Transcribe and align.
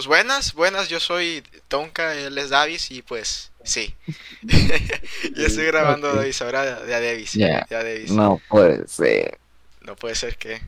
Pues 0.00 0.06
buenas, 0.06 0.54
buenas, 0.54 0.88
yo 0.88 0.98
soy 0.98 1.42
Tonka, 1.68 2.14
él 2.14 2.38
es 2.38 2.48
Davis 2.48 2.90
y 2.90 3.02
pues 3.02 3.50
sí. 3.62 3.94
yo 4.42 5.46
estoy 5.46 5.66
grabando 5.66 6.14
Davis 6.14 6.40
ahora 6.40 6.80
de, 6.80 6.94
a 6.94 7.00
Davis. 7.02 7.34
De 7.34 7.54
a 7.54 7.66
Davis. 7.68 8.10
No 8.10 8.40
puede 8.48 8.88
ser. 8.88 9.38
No 9.82 9.96
puede 9.96 10.14
ser 10.14 10.38
que. 10.38 10.62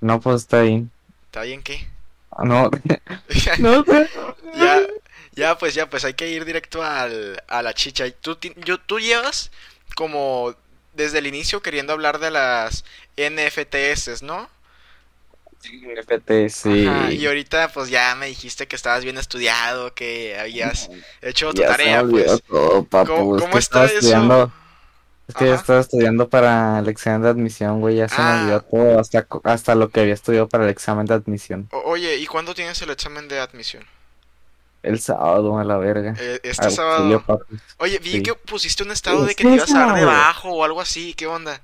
No, 0.00 0.20
pues 0.20 0.42
está 0.42 0.62
bien. 0.62 0.90
¿Está 1.26 1.42
bien 1.42 1.62
qué? 1.62 1.86
No, 2.42 2.68
no 3.60 3.84
sé. 3.84 4.10
ya, 4.56 4.80
ya, 5.36 5.56
pues 5.56 5.74
ya, 5.74 5.88
pues 5.88 6.04
hay 6.04 6.14
que 6.14 6.28
ir 6.28 6.44
directo 6.44 6.82
al, 6.82 7.40
a 7.46 7.62
la 7.62 7.74
chicha. 7.74 8.10
Tú, 8.10 8.38
yo, 8.64 8.78
tú 8.78 8.98
llevas 8.98 9.52
como 9.94 10.56
desde 10.94 11.18
el 11.18 11.28
inicio 11.28 11.62
queriendo 11.62 11.92
hablar 11.92 12.18
de 12.18 12.32
las 12.32 12.84
NFTs, 13.16 14.22
¿no? 14.24 14.50
GPT, 15.62 16.48
sí. 16.48 16.86
Ajá, 16.86 17.12
y 17.12 17.26
ahorita 17.26 17.68
pues 17.68 17.90
ya 17.90 18.14
me 18.14 18.26
dijiste 18.26 18.66
que 18.68 18.76
estabas 18.76 19.04
bien 19.04 19.18
estudiado, 19.18 19.92
que 19.94 20.38
habías 20.38 20.88
hecho 21.20 21.52
tu 21.52 21.60
Ya 21.62 21.66
se 21.68 21.70
tarea, 21.72 22.00
olvidó 22.02 22.26
pues. 22.38 22.42
todo, 22.44 22.84
papu. 22.84 23.12
¿Cómo- 23.14 23.36
Es 23.36 23.42
cómo 23.42 23.52
que 23.54 23.58
está 23.58 23.84
estaba 23.84 23.84
eso? 23.86 23.94
estudiando. 23.96 24.52
Es 25.26 25.34
que 25.34 25.44
yo 25.44 25.52
Ajá. 25.52 25.60
estaba 25.60 25.80
estudiando 25.80 26.28
para 26.28 26.78
el 26.78 26.88
examen 26.88 27.20
de 27.22 27.28
admisión, 27.28 27.80
güey. 27.80 27.96
Ya 27.96 28.08
se 28.08 28.14
Ah. 28.18 28.34
me 28.36 28.40
olvidó 28.42 28.60
todo, 28.62 28.98
hasta, 29.00 29.26
hasta 29.44 29.74
lo 29.74 29.90
que 29.90 30.00
había 30.00 30.14
estudiado 30.14 30.48
para 30.48 30.64
el 30.64 30.70
examen 30.70 31.04
de 31.04 31.14
admisión. 31.14 31.68
O- 31.72 31.82
oye, 31.90 32.16
¿y 32.16 32.26
cuándo 32.26 32.54
tienes 32.54 32.80
el 32.80 32.90
examen 32.90 33.28
de 33.28 33.38
admisión? 33.38 33.84
El 34.82 35.00
sábado, 35.00 35.58
a 35.58 35.64
la 35.64 35.76
verga. 35.76 36.14
Eh, 36.18 36.40
este 36.44 36.70
sábado. 36.70 37.22
Oye, 37.78 37.98
vi 37.98 38.12
Sí. 38.12 38.22
que 38.22 38.34
pusiste 38.34 38.84
un 38.84 38.90
estado 38.92 39.24
de 39.26 39.34
que 39.34 39.44
te 39.44 39.50
ibas 39.54 39.74
a 39.74 39.78
dar 39.86 39.98
de 39.98 40.04
bajo 40.06 40.50
o 40.50 40.64
algo 40.64 40.80
así, 40.80 41.12
¿qué 41.14 41.26
onda? 41.26 41.60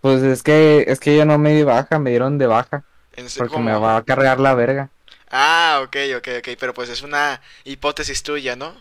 Pues 0.00 0.22
es 0.22 0.44
que, 0.44 0.84
es 0.86 1.00
que 1.00 1.16
yo 1.16 1.24
no 1.24 1.38
me 1.38 1.54
di 1.54 1.64
baja, 1.64 1.98
me 1.98 2.10
dieron 2.10 2.38
de 2.38 2.46
baja. 2.46 2.84
En 3.18 3.26
Porque 3.36 3.54
¿cómo? 3.54 3.64
me 3.64 3.76
va 3.76 3.96
a 3.96 4.04
cargar 4.04 4.38
la 4.38 4.54
verga. 4.54 4.90
Ah, 5.30 5.80
ok, 5.82 5.96
ok, 6.16 6.28
ok, 6.38 6.48
pero 6.58 6.72
pues 6.72 6.88
es 6.88 7.02
una 7.02 7.40
hipótesis 7.64 8.22
tuya, 8.22 8.54
¿no? 8.54 8.74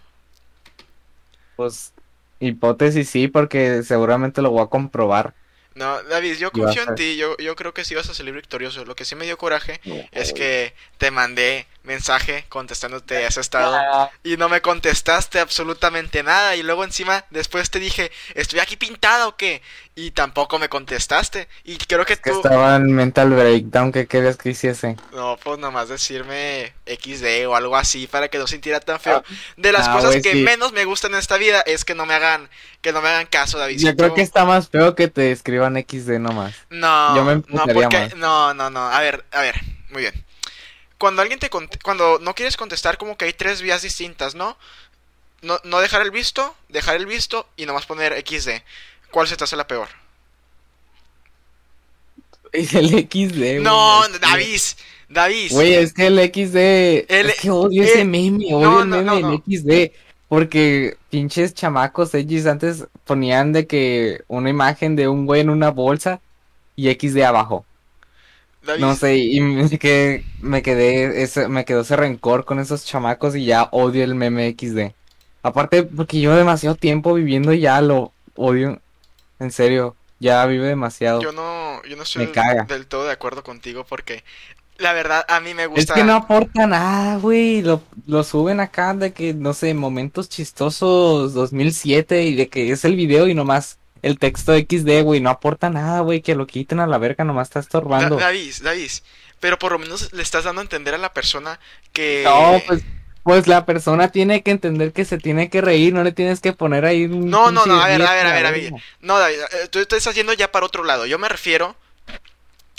Pues, 1.55 1.91
hipótesis 2.39 3.09
sí, 3.09 3.27
porque 3.27 3.81
seguramente 3.81 4.43
lo 4.43 4.51
voy 4.51 4.63
a 4.63 4.67
comprobar. 4.67 5.33
No, 5.73 6.01
David, 6.03 6.37
yo 6.37 6.51
confío 6.51 6.83
en 6.83 6.95
ti, 6.95 7.17
yo, 7.17 7.35
yo 7.37 7.55
creo 7.55 7.73
que 7.73 7.83
sí 7.83 7.95
vas 7.95 8.09
a 8.09 8.13
salir 8.13 8.33
victorioso. 8.33 8.85
Lo 8.85 8.95
que 8.95 9.05
sí 9.05 9.15
me 9.15 9.25
dio 9.25 9.37
coraje 9.37 9.79
es 10.11 10.33
que 10.33 10.73
te 10.97 11.11
mandé 11.11 11.67
mensaje 11.87 12.45
contestándote 12.49 13.25
ese 13.25 13.41
estado 13.41 14.11
y 14.23 14.37
no 14.37 14.49
me 14.49 14.61
contestaste 14.61 15.39
absolutamente 15.39 16.21
nada 16.21 16.55
y 16.55 16.61
luego 16.61 16.83
encima 16.83 17.25
después 17.31 17.71
te 17.71 17.79
dije, 17.79 18.11
¿estoy 18.35 18.59
aquí 18.59 18.75
pintada 18.75 19.27
o 19.27 19.35
qué? 19.35 19.61
Y 19.95 20.11
tampoco 20.11 20.59
me 20.59 20.69
contestaste 20.69 21.47
y 21.63 21.77
creo 21.77 22.05
que 22.05 22.17
Que 22.17 22.31
tú... 22.31 22.37
estaba 22.37 22.75
en 22.75 22.91
mental 22.93 23.31
breakdown, 23.31 23.91
¿qué 23.91 24.05
querías 24.05 24.37
que 24.37 24.49
hiciese? 24.49 24.97
No, 25.11 25.37
pues 25.43 25.57
nomás 25.57 25.89
decirme 25.89 26.75
XD 26.85 27.47
o 27.47 27.55
algo 27.55 27.75
así 27.75 28.05
para 28.05 28.27
que 28.27 28.37
no 28.37 28.45
sintiera 28.45 28.79
tan 28.79 28.99
feo. 28.99 29.23
De 29.55 29.71
las 29.71 29.87
ah, 29.87 29.93
cosas 29.93 30.17
que 30.17 30.33
sí. 30.33 30.43
menos 30.43 30.73
me 30.73 30.85
gustan 30.85 31.13
en 31.13 31.19
esta 31.19 31.37
vida 31.37 31.61
es 31.61 31.85
que 31.85 31.95
no 31.95 32.05
me 32.05 32.13
hagan, 32.13 32.49
que 32.81 32.91
no 32.91 33.01
me 33.01 33.07
hagan 33.07 33.25
caso, 33.25 33.57
David. 33.57 33.79
Yo 33.79 33.95
creo 33.95 34.13
que 34.13 34.21
está 34.21 34.45
más 34.45 34.69
feo 34.69 34.93
que 34.95 35.07
te 35.07 35.31
escriban 35.31 35.75
XD 35.75 36.19
nomás. 36.19 36.53
No, 36.69 37.15
Yo 37.15 37.23
me 37.23 37.35
no, 37.47 37.65
porque, 37.73 37.99
más. 37.99 38.15
no, 38.15 38.53
no, 38.53 38.69
no. 38.69 38.87
A 38.87 38.99
ver, 38.99 39.25
a 39.31 39.41
ver, 39.41 39.55
muy 39.89 40.01
bien. 40.03 40.26
Cuando 40.97 41.21
alguien 41.21 41.39
te 41.39 41.49
cuando 41.49 42.19
no 42.19 42.33
quieres 42.33 42.57
contestar, 42.57 42.97
como 42.97 43.17
que 43.17 43.25
hay 43.25 43.33
tres 43.33 43.61
vías 43.61 43.81
distintas, 43.83 44.33
¿no? 44.35 44.57
No, 45.41 45.59
no 45.63 45.79
dejar 45.79 46.01
el 46.01 46.11
visto, 46.11 46.55
dejar 46.69 46.95
el 46.95 47.05
visto 47.05 47.47
y 47.55 47.65
nomás 47.67 47.85
poner 47.85 48.13
XD. 48.27 48.63
¿Cuál 49.11 49.27
se 49.27 49.37
te 49.37 49.43
hace 49.43 49.55
la 49.55 49.67
peor? 49.67 49.87
Es 52.51 52.73
el 52.73 52.89
XD. 52.89 53.59
No, 53.61 54.05
el- 54.05 54.19
David, 54.19 54.59
David. 55.09 55.51
Güey, 55.51 55.75
es 55.75 55.93
que 55.93 56.07
el 56.07 56.17
XD. 56.19 57.05
El- 57.09 57.29
es 57.29 57.39
que 57.41 57.51
odio 57.51 57.83
ese 57.83 58.03
meme, 58.05 58.53
odio 58.53 58.69
no, 58.69 58.81
el 58.81 58.87
meme 58.87 59.21
no, 59.21 59.31
no. 59.31 59.43
XD. 59.45 59.91
Porque 60.27 60.97
pinches 61.09 61.53
chamacos 61.53 62.13
X 62.13 62.47
antes 62.47 62.85
ponían 63.05 63.53
de 63.53 63.65
que 63.65 64.23
una 64.27 64.49
imagen 64.49 64.95
de 64.95 65.07
un 65.07 65.25
güey 65.25 65.41
en 65.41 65.49
una 65.49 65.69
bolsa 65.71 66.19
y 66.75 66.91
XD 66.91 67.23
abajo. 67.23 67.65
David, 68.61 68.81
No 68.81 68.95
sé, 68.95 69.17
y 69.17 69.39
me 69.41 69.69
quedé, 69.79 70.23
me 70.41 70.61
quedé, 70.61 71.23
ese, 71.23 71.47
me 71.47 71.65
quedó 71.65 71.81
ese 71.81 71.95
rencor 71.95 72.45
con 72.45 72.59
esos 72.59 72.85
chamacos 72.85 73.35
y 73.35 73.45
ya 73.45 73.69
odio 73.71 74.03
el 74.03 74.15
meme 74.15 74.55
XD. 74.59 74.91
Aparte, 75.43 75.83
porque 75.83 76.19
llevo 76.19 76.35
demasiado 76.35 76.75
tiempo 76.75 77.13
viviendo 77.13 77.53
y 77.53 77.61
ya 77.61 77.81
lo 77.81 78.11
odio. 78.35 78.81
En 79.39 79.51
serio, 79.51 79.95
ya 80.19 80.45
vive 80.45 80.67
demasiado. 80.67 81.21
Yo 81.21 81.31
no, 81.31 81.81
yo 81.83 81.95
no 81.95 82.03
estoy 82.03 82.25
Me 82.25 82.31
caga. 82.31 82.63
del 82.65 82.87
todo 82.87 83.05
de 83.05 83.11
acuerdo 83.13 83.43
contigo 83.43 83.85
porque 83.87 84.23
la 84.77 84.93
verdad 84.93 85.25
a 85.27 85.39
mí 85.39 85.53
me 85.53 85.63
Es 85.63 85.69
gusta. 85.69 85.93
que 85.95 86.03
no 86.03 86.15
aporta 86.15 86.67
nada, 86.67 87.17
güey. 87.17 87.61
Lo, 87.61 87.81
lo 88.05 88.23
suben 88.23 88.59
acá 88.59 88.93
de 88.93 89.13
que, 89.13 89.33
no 89.33 89.53
sé, 89.53 89.73
momentos 89.73 90.29
chistosos 90.29 91.33
2007 91.33 92.23
y 92.23 92.35
de 92.35 92.49
que 92.49 92.71
es 92.71 92.83
el 92.85 92.95
video 92.95 93.27
y 93.27 93.33
nomás 93.33 93.77
el 94.07 94.17
texto 94.19 94.53
XD, 94.57 95.03
güey. 95.03 95.19
No 95.21 95.29
aporta 95.29 95.69
nada, 95.69 95.99
güey. 95.99 96.21
Que 96.21 96.35
lo 96.35 96.47
quiten 96.47 96.79
a 96.79 96.87
la 96.87 96.97
verga, 96.97 97.23
nomás 97.23 97.47
está 97.49 97.59
Da- 97.59 97.63
estorbando. 97.63 98.15
David, 98.17 98.53
David, 98.63 98.91
pero 99.39 99.59
por 99.59 99.71
lo 99.73 99.79
menos 99.79 100.11
le 100.13 100.23
estás 100.23 100.43
dando 100.45 100.61
a 100.61 100.63
entender 100.63 100.95
a 100.95 100.97
la 100.97 101.13
persona 101.13 101.59
que 101.93 102.23
No, 102.25 102.61
pues, 102.65 102.81
pues 103.23 103.47
la 103.47 103.65
persona 103.65 104.07
tiene 104.11 104.41
que 104.41 104.51
entender 104.51 104.93
que 104.93 105.05
se 105.05 105.17
tiene 105.17 105.49
que 105.49 105.61
reír, 105.61 105.93
no 105.93 106.03
le 106.03 106.11
tienes 106.13 106.39
que 106.39 106.53
poner 106.53 106.85
ahí 106.85 107.05
un 107.05 107.29
No, 107.29 107.51
no, 107.51 107.65
no, 107.65 107.81
a 107.81 107.87
ver, 107.87 108.01
a 108.01 108.13
ver, 108.13 108.25
a 108.25 108.33
ver, 108.33 108.45
a 108.45 108.51
ver. 108.51 108.71
No, 109.01 109.19
David, 109.19 109.37
eh, 109.63 109.67
tú 109.69 109.79
estás 109.79 110.15
yendo 110.15 110.33
ya 110.33 110.51
para 110.51 110.65
otro 110.65 110.83
lado. 110.83 111.05
Yo 111.05 111.19
me 111.19 111.27
refiero 111.29 111.75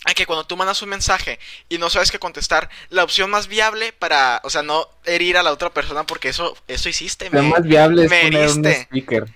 a 0.04 0.14
que 0.14 0.26
cuando 0.26 0.46
tú 0.46 0.56
mandas 0.56 0.80
un 0.80 0.88
mensaje 0.88 1.38
y 1.68 1.76
no 1.76 1.90
sabes 1.90 2.10
qué 2.10 2.18
contestar, 2.18 2.70
la 2.88 3.04
opción 3.04 3.28
más 3.30 3.46
viable 3.48 3.92
para, 3.92 4.40
o 4.44 4.48
sea, 4.48 4.62
no 4.62 4.86
herir 5.04 5.36
a 5.36 5.42
la 5.42 5.52
otra 5.52 5.70
persona 5.70 6.04
porque 6.04 6.28
eso, 6.30 6.56
eso 6.66 6.88
hiciste, 6.88 7.28
me- 7.30 7.42
más 7.42 7.62
viable 7.62 8.04
es 8.04 8.10
me 8.10 8.22
poner 8.22 8.48
un 8.48 8.64
heriste. 8.64 8.84
sticker. 8.84 9.26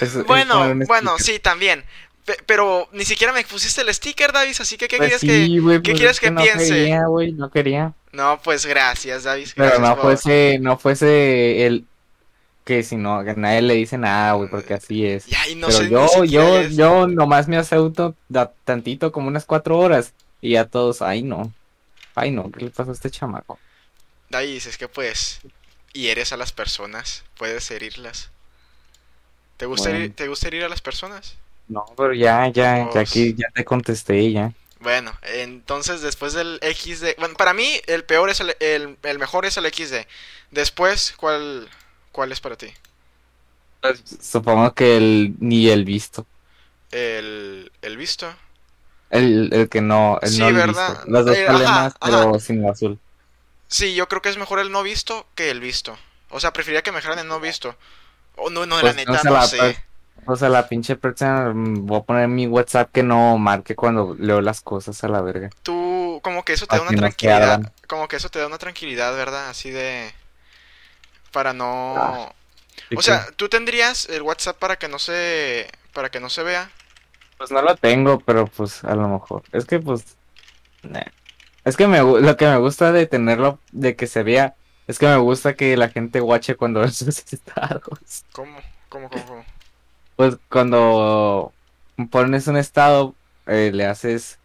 Es- 0.00 0.24
Bueno, 0.24 0.74
bueno, 0.86 1.18
sí, 1.18 1.38
también. 1.38 1.84
Pe- 2.24 2.38
Pero 2.46 2.88
ni 2.92 3.04
siquiera 3.04 3.32
me 3.32 3.44
pusiste 3.44 3.82
el 3.82 3.92
sticker, 3.94 4.32
David, 4.32 4.56
así 4.58 4.76
que 4.78 4.88
¿qué 4.88 4.96
Pues 4.96 5.08
quieres 5.08 5.20
sí, 5.20 5.26
que...? 5.26 5.80
¿qué 5.82 5.90
pues 5.90 5.98
quieres 5.98 6.10
es 6.16 6.20
que 6.20 6.30
no 6.30 6.42
piense? 6.42 6.68
quería, 6.68 7.04
güey, 7.06 7.32
no 7.32 7.50
quería. 7.50 7.92
No, 8.12 8.40
pues 8.42 8.64
gracias, 8.66 9.24
David. 9.24 9.48
Pero 9.54 9.78
no 9.78 9.94
por- 9.94 10.02
fuese, 10.04 10.58
no 10.60 10.78
fuese 10.78 11.66
el 11.66 11.84
que 12.64 12.82
si 12.82 12.96
no, 12.96 13.22
que 13.24 13.34
nadie 13.34 13.60
le 13.60 13.74
dice 13.74 13.98
nada, 13.98 14.32
güey, 14.34 14.48
porque 14.48 14.72
así 14.74 15.04
es. 15.04 15.26
Ya, 15.26 15.46
y 15.48 15.54
no 15.54 15.66
Pero 15.66 15.78
sé 15.80 15.90
yo, 15.90 16.24
yo, 16.24 16.58
es- 16.60 16.74
yo 16.76 17.06
nomás 17.06 17.46
me 17.46 17.56
da- 18.28 18.52
tantito, 18.64 19.12
como 19.12 19.28
unas 19.28 19.44
cuatro 19.44 19.78
horas, 19.78 20.14
y 20.40 20.52
ya 20.52 20.64
todos, 20.64 21.02
ay 21.02 21.22
no, 21.22 21.52
ay 22.14 22.30
no, 22.30 22.50
¿qué 22.50 22.64
le 22.64 22.70
pasó 22.70 22.90
a 22.90 22.94
este 22.94 23.10
chamaco? 23.10 23.58
David, 24.30 24.62
es 24.66 24.78
que 24.78 24.88
pues... 24.88 25.40
Hieres 25.92 26.32
a 26.32 26.36
las 26.36 26.52
personas, 26.52 27.22
puedes 27.36 27.70
herirlas. 27.70 28.30
¿Te 29.56 29.66
gusta, 29.66 29.90
Bueno. 29.90 30.14
¿Te 30.14 30.28
gusta 30.28 30.48
herir 30.48 30.64
a 30.64 30.68
las 30.68 30.82
personas? 30.82 31.36
No, 31.66 31.84
pero 31.96 32.12
ya, 32.14 32.48
ya, 32.48 32.88
ya 32.90 33.00
Pues- 33.00 33.00
aquí 33.00 33.34
ya 33.34 33.48
te 33.54 33.64
contesté, 33.64 34.30
ya. 34.32 34.54
Bueno, 34.80 35.16
entonces 35.22 36.02
después 36.02 36.32
del 36.34 36.58
XD... 36.62 37.14
Bueno, 37.18 37.34
para 37.36 37.54
mí 37.54 37.80
el 37.86 38.04
peor 38.04 38.28
es 38.30 38.40
el, 38.40 38.54
el, 38.60 38.98
el 39.02 39.18
mejor 39.18 39.46
es 39.46 39.56
el 39.56 39.66
XD. 39.66 40.06
Después, 40.50 41.14
¿cuál, 41.16 41.68
cuál 42.12 42.32
es 42.32 42.40
para 42.40 42.56
ti? 42.56 42.72
Pues, 43.80 44.02
Supongo 44.20 44.74
que 44.74 44.96
el, 44.96 45.36
ni 45.40 45.68
el 45.68 45.84
visto, 45.84 46.26
El, 46.90 47.70
el 47.82 47.96
visto. 47.98 48.34
el, 49.10 49.52
el 49.52 49.68
que 49.68 49.80
no, 49.80 50.18
el 50.22 50.36
Sí, 50.36 50.38
no 50.38 50.52
¿verdad? 50.52 50.62
visto. 50.62 51.00
Los 51.06 51.24
dos 51.26 51.38
Eh, 51.38 51.46
problemas, 51.46 51.94
ajá, 52.00 52.00
pero 52.02 52.38
ajá. 52.38 52.38
sin 52.38 52.64
el 52.64 52.70
azul. 52.70 53.00
Sí, 53.68 53.94
yo 53.94 54.08
creo 54.08 54.22
que 54.22 54.28
es 54.28 54.36
mejor 54.38 54.58
el 54.58 54.70
no 54.70 54.82
visto 54.82 55.26
que 55.34 55.50
el 55.50 55.60
visto. 55.60 55.98
O 56.30 56.40
sea, 56.40 56.52
preferiría 56.52 56.82
que 56.82 56.92
me 56.92 56.98
dejaran 56.98 57.18
el 57.18 57.28
no 57.28 57.40
visto. 57.40 57.76
O 58.36 58.50
no, 58.50 58.66
no, 58.66 58.76
la 58.82 58.82
Pues, 58.82 58.96
neta, 58.96 59.22
no 59.24 59.32
la- 59.32 59.46
sé. 59.46 59.76
O 60.26 60.36
sea, 60.36 60.48
la 60.48 60.68
pinche 60.68 60.96
persona, 60.96 61.52
mm, 61.52 61.86
voy 61.86 62.00
a 62.00 62.02
poner 62.04 62.24
en 62.24 62.34
mi 62.34 62.46
WhatsApp 62.46 62.90
que 62.92 63.02
no 63.02 63.36
marque 63.38 63.76
cuando 63.76 64.14
leo 64.18 64.40
las 64.40 64.62
cosas 64.62 65.02
a 65.04 65.08
la 65.08 65.20
verga. 65.20 65.50
Tú, 65.62 66.20
como 66.22 66.44
que 66.44 66.52
eso 66.54 66.66
te 66.66 66.76
da 66.76 66.82
una 66.82 66.92
tranquilidad. 66.94 67.72
Como 67.86 68.08
que 68.08 68.16
eso 68.16 68.28
te 68.30 68.38
da 68.38 68.46
una 68.46 68.58
tranquilidad, 68.58 69.14
¿verdad? 69.16 69.48
Así 69.50 69.70
de... 69.70 70.12
Para 71.32 71.52
no... 71.52 71.94
Ah, 71.96 72.32
O 72.94 73.02
sea, 73.02 73.26
tú 73.36 73.48
tendrías 73.48 74.08
el 74.08 74.22
WhatsApp 74.22 74.58
para 74.58 74.76
que 74.76 74.88
no 74.88 74.98
se... 74.98 75.70
Para 75.92 76.10
que 76.10 76.20
no 76.20 76.30
se 76.30 76.42
vea. 76.42 76.70
pues 77.38 77.50
no 77.50 77.62
lo 77.62 77.76
tengo, 77.76 78.20
pero 78.20 78.46
pues 78.46 78.84
a 78.84 78.94
lo 78.94 79.08
mejor. 79.08 79.42
Es 79.52 79.64
que 79.66 79.78
pues, 79.80 80.16
nah. 80.82 81.02
es 81.64 81.76
que 81.76 81.86
me, 81.86 81.98
lo 82.00 82.36
que 82.36 82.46
me 82.46 82.58
gusta 82.58 82.92
de 82.92 83.06
tenerlo, 83.06 83.58
de 83.72 83.96
que 83.96 84.06
se 84.06 84.22
vea, 84.22 84.54
es 84.86 84.98
que 84.98 85.06
me 85.06 85.16
gusta 85.16 85.54
que 85.54 85.76
la 85.76 85.88
gente 85.88 86.20
watche 86.20 86.56
cuando 86.56 86.80
ve 86.82 86.90
sus 86.90 87.32
estados. 87.32 88.24
¿Cómo? 88.32 88.58
¿Cómo, 88.88 89.08
cómo, 89.10 89.26
cómo? 89.26 89.44
Pues 90.16 90.36
cuando 90.48 91.52
pones 92.10 92.46
un 92.46 92.56
estado, 92.56 93.14
eh, 93.46 93.70
le 93.72 93.86
haces, 93.86 94.38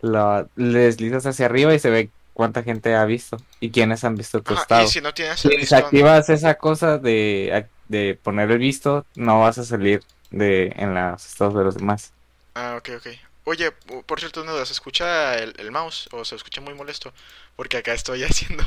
la, 0.00 0.46
le 0.56 0.78
deslizas 0.80 1.26
hacia 1.26 1.46
arriba 1.46 1.74
y 1.74 1.78
se 1.78 1.90
ve 1.90 2.10
cuánta 2.32 2.62
gente 2.62 2.94
ha 2.94 3.04
visto 3.04 3.36
y 3.60 3.70
quiénes 3.70 4.02
han 4.04 4.14
visto 4.14 4.42
tu 4.42 4.54
Ajá, 4.54 4.62
estado. 4.62 4.84
y 4.84 4.88
si 4.88 5.00
no 5.00 5.12
tienes 5.12 5.42
desactivas 5.42 6.30
esa 6.30 6.54
cosa 6.54 6.98
de, 6.98 7.66
de 7.88 8.18
poner 8.22 8.50
el 8.50 8.58
visto, 8.58 9.06
no 9.16 9.40
vas 9.40 9.58
a 9.58 9.64
salir 9.64 10.02
de 10.30 10.72
en 10.76 10.94
los 10.94 11.26
estados 11.26 11.54
de 11.54 11.64
los 11.64 11.74
demás. 11.74 12.12
Ah, 12.54 12.76
ok, 12.78 12.90
ok. 12.96 13.29
Oye, 13.44 13.72
por 14.06 14.20
cierto, 14.20 14.44
¿no 14.44 14.64
se 14.64 14.72
escucha 14.72 15.34
el, 15.38 15.54
el 15.58 15.70
mouse 15.70 16.08
o 16.12 16.24
se 16.24 16.36
escucha 16.36 16.60
muy 16.60 16.74
molesto? 16.74 17.12
Porque 17.56 17.78
acá 17.78 17.92
estoy 17.94 18.22
haciendo. 18.24 18.64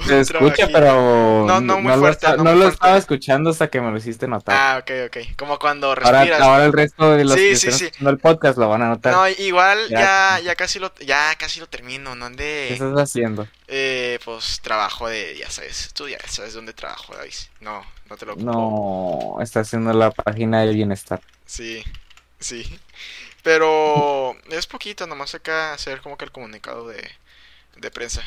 un 0.00 0.06
Se 0.06 0.20
escucha, 0.20 0.68
pero. 0.72 1.46
No, 1.46 1.60
no 1.60 1.80
muy 1.80 1.92
fuerte. 1.94 2.28
Lo, 2.36 2.44
no, 2.44 2.54
lo 2.54 2.68
estaba 2.68 2.96
escuchando 2.96 3.50
hasta 3.50 3.68
que 3.68 3.80
me 3.80 3.90
lo 3.90 3.96
hiciste 3.96 4.26
notar. 4.26 4.56
Ah, 4.56 4.78
ok, 4.80 4.90
ok. 5.06 5.36
Como 5.36 5.58
cuando 5.58 5.94
respiras. 5.94 6.40
Ahora, 6.40 6.64
el 6.64 6.72
resto 6.72 7.12
de 7.12 7.24
los 7.24 7.34
que 7.34 7.52
están 7.52 7.70
escuchando 7.70 8.10
el 8.10 8.18
podcast 8.18 8.58
lo 8.58 8.68
van 8.68 8.82
a 8.82 8.88
notar. 8.88 9.12
No, 9.12 9.28
igual 9.28 9.88
ya, 9.88 10.40
ya, 10.44 10.54
casi 10.56 10.78
lo 10.78 10.92
ya 10.96 11.34
casi 11.38 11.60
lo 11.60 11.68
termino, 11.68 12.14
¿no? 12.14 12.30
De... 12.30 12.66
¿Qué 12.68 12.74
estás 12.74 12.98
haciendo? 12.98 13.46
Eh, 13.68 14.18
pues 14.24 14.60
trabajo 14.60 15.08
de, 15.08 15.36
ya 15.38 15.48
sabes, 15.50 15.90
tú 15.94 16.08
ya 16.08 16.18
sabes 16.26 16.54
dónde 16.54 16.72
trabajo, 16.72 17.14
David. 17.14 17.32
No, 17.60 17.84
no 18.08 18.16
te 18.16 18.26
lo 18.26 18.32
ocupo. 18.32 18.52
No, 18.52 19.42
está 19.42 19.60
haciendo 19.60 19.92
la 19.92 20.10
página 20.10 20.60
del 20.60 20.74
bienestar. 20.74 21.20
Sí, 21.46 21.84
sí. 22.38 22.80
Pero 23.42 24.36
es 24.50 24.66
poquito, 24.66 25.06
nomás 25.06 25.34
acá 25.34 25.72
hacer 25.72 26.00
como 26.00 26.18
que 26.18 26.24
el 26.24 26.32
comunicado 26.32 26.88
de 26.88 27.10
de 27.80 27.90
prensa. 27.90 28.22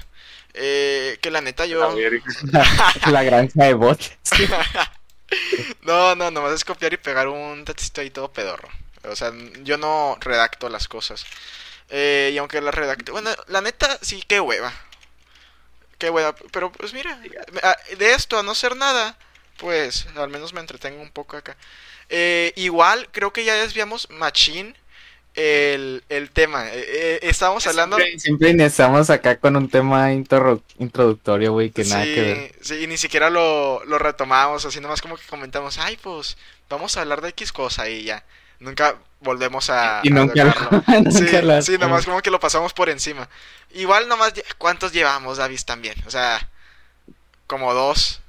Eh, 0.54 1.18
que 1.22 1.32
la 1.32 1.42
neta 1.42 1.66
yo... 1.66 1.80
La, 3.12 3.24
granja 3.24 3.64
de 3.64 3.74
bots. 3.74 4.12
no, 5.82 6.16
no, 6.16 6.32
nomás 6.32 6.54
es 6.54 6.66
copiar 6.66 6.94
y 6.94 6.98
pegar 6.98 7.28
un 7.28 7.66
texto 7.66 8.02
ahí 8.02 8.10
todo 8.10 8.32
pedorro. 8.32 8.70
O 9.04 9.16
sea, 9.16 9.32
yo 9.64 9.78
no 9.78 10.18
redacto 10.20 10.70
las 10.70 10.88
cosas. 10.88 11.26
Eh, 11.90 12.32
y 12.34 12.38
aunque 12.38 12.62
la 12.62 12.72
redacte... 12.72 13.12
Bueno, 13.12 13.32
la 13.48 13.62
neta 13.62 14.00
sí, 14.02 14.24
qué 14.28 14.40
hueva. 14.40 14.74
Qué 15.98 16.10
hueva. 16.10 16.36
Pero 16.52 16.72
pues 16.72 16.94
mira, 16.94 17.20
de 17.98 18.12
esto 18.14 18.40
a 18.40 18.44
no 18.44 18.56
ser 18.56 18.76
nada, 18.76 19.18
pues 19.58 20.08
al 20.16 20.30
menos 20.30 20.54
me 20.54 20.60
entretengo 20.60 21.02
un 21.02 21.12
poco 21.12 21.38
acá. 21.38 21.58
Eh, 22.10 22.54
igual 22.56 23.10
creo 23.12 23.34
que 23.34 23.44
ya 23.44 23.56
desviamos 23.56 24.10
Machine 24.10 24.76
el, 25.36 26.04
el 26.10 26.30
tema. 26.30 26.68
Eh, 26.70 26.86
eh 26.86 27.20
estábamos 27.24 27.66
hablando. 27.68 27.98
Siempre, 28.18 28.50
iniciamos 28.50 29.10
acá 29.10 29.38
con 29.38 29.56
un 29.56 29.70
tema 29.70 30.12
introductorio, 30.14 31.54
güey, 31.54 31.72
que 31.72 31.84
nada 31.86 32.04
que 32.04 32.22
ver. 32.22 32.56
Sí, 32.62 32.84
y 32.84 32.88
ni 32.88 32.98
siquiera 32.98 33.30
lo, 33.30 33.84
lo 33.86 33.98
retomamos, 33.98 34.66
así 34.66 34.80
nomás 34.80 35.02
como 35.02 35.18
que 35.18 35.24
comentamos, 35.28 35.78
ay, 35.80 35.98
pues 36.02 36.38
vamos 36.70 36.98
a 36.98 37.02
hablar 37.02 37.22
de 37.22 37.30
X 37.30 37.52
cosa 37.52 37.90
y 37.90 38.04
ya. 38.04 38.24
Nunca 38.60 38.96
volvemos 39.20 39.70
a. 39.70 40.02
Y 40.04 40.10
nunca, 40.10 40.44
lo, 41.04 41.12
sí, 41.12 41.28
sí, 41.62 41.78
nomás 41.78 42.06
como 42.06 42.22
que 42.22 42.32
lo 42.32 42.40
pasamos 42.40 42.74
por 42.74 42.90
encima. 42.90 43.28
Igual 43.74 44.08
nomás, 44.08 44.34
¿cuántos 44.58 44.94
llevamos, 44.94 45.38
David, 45.38 45.60
también? 45.66 45.96
O 46.06 46.12
sea, 46.12 46.50
como 47.48 47.74
dos. 47.74 48.22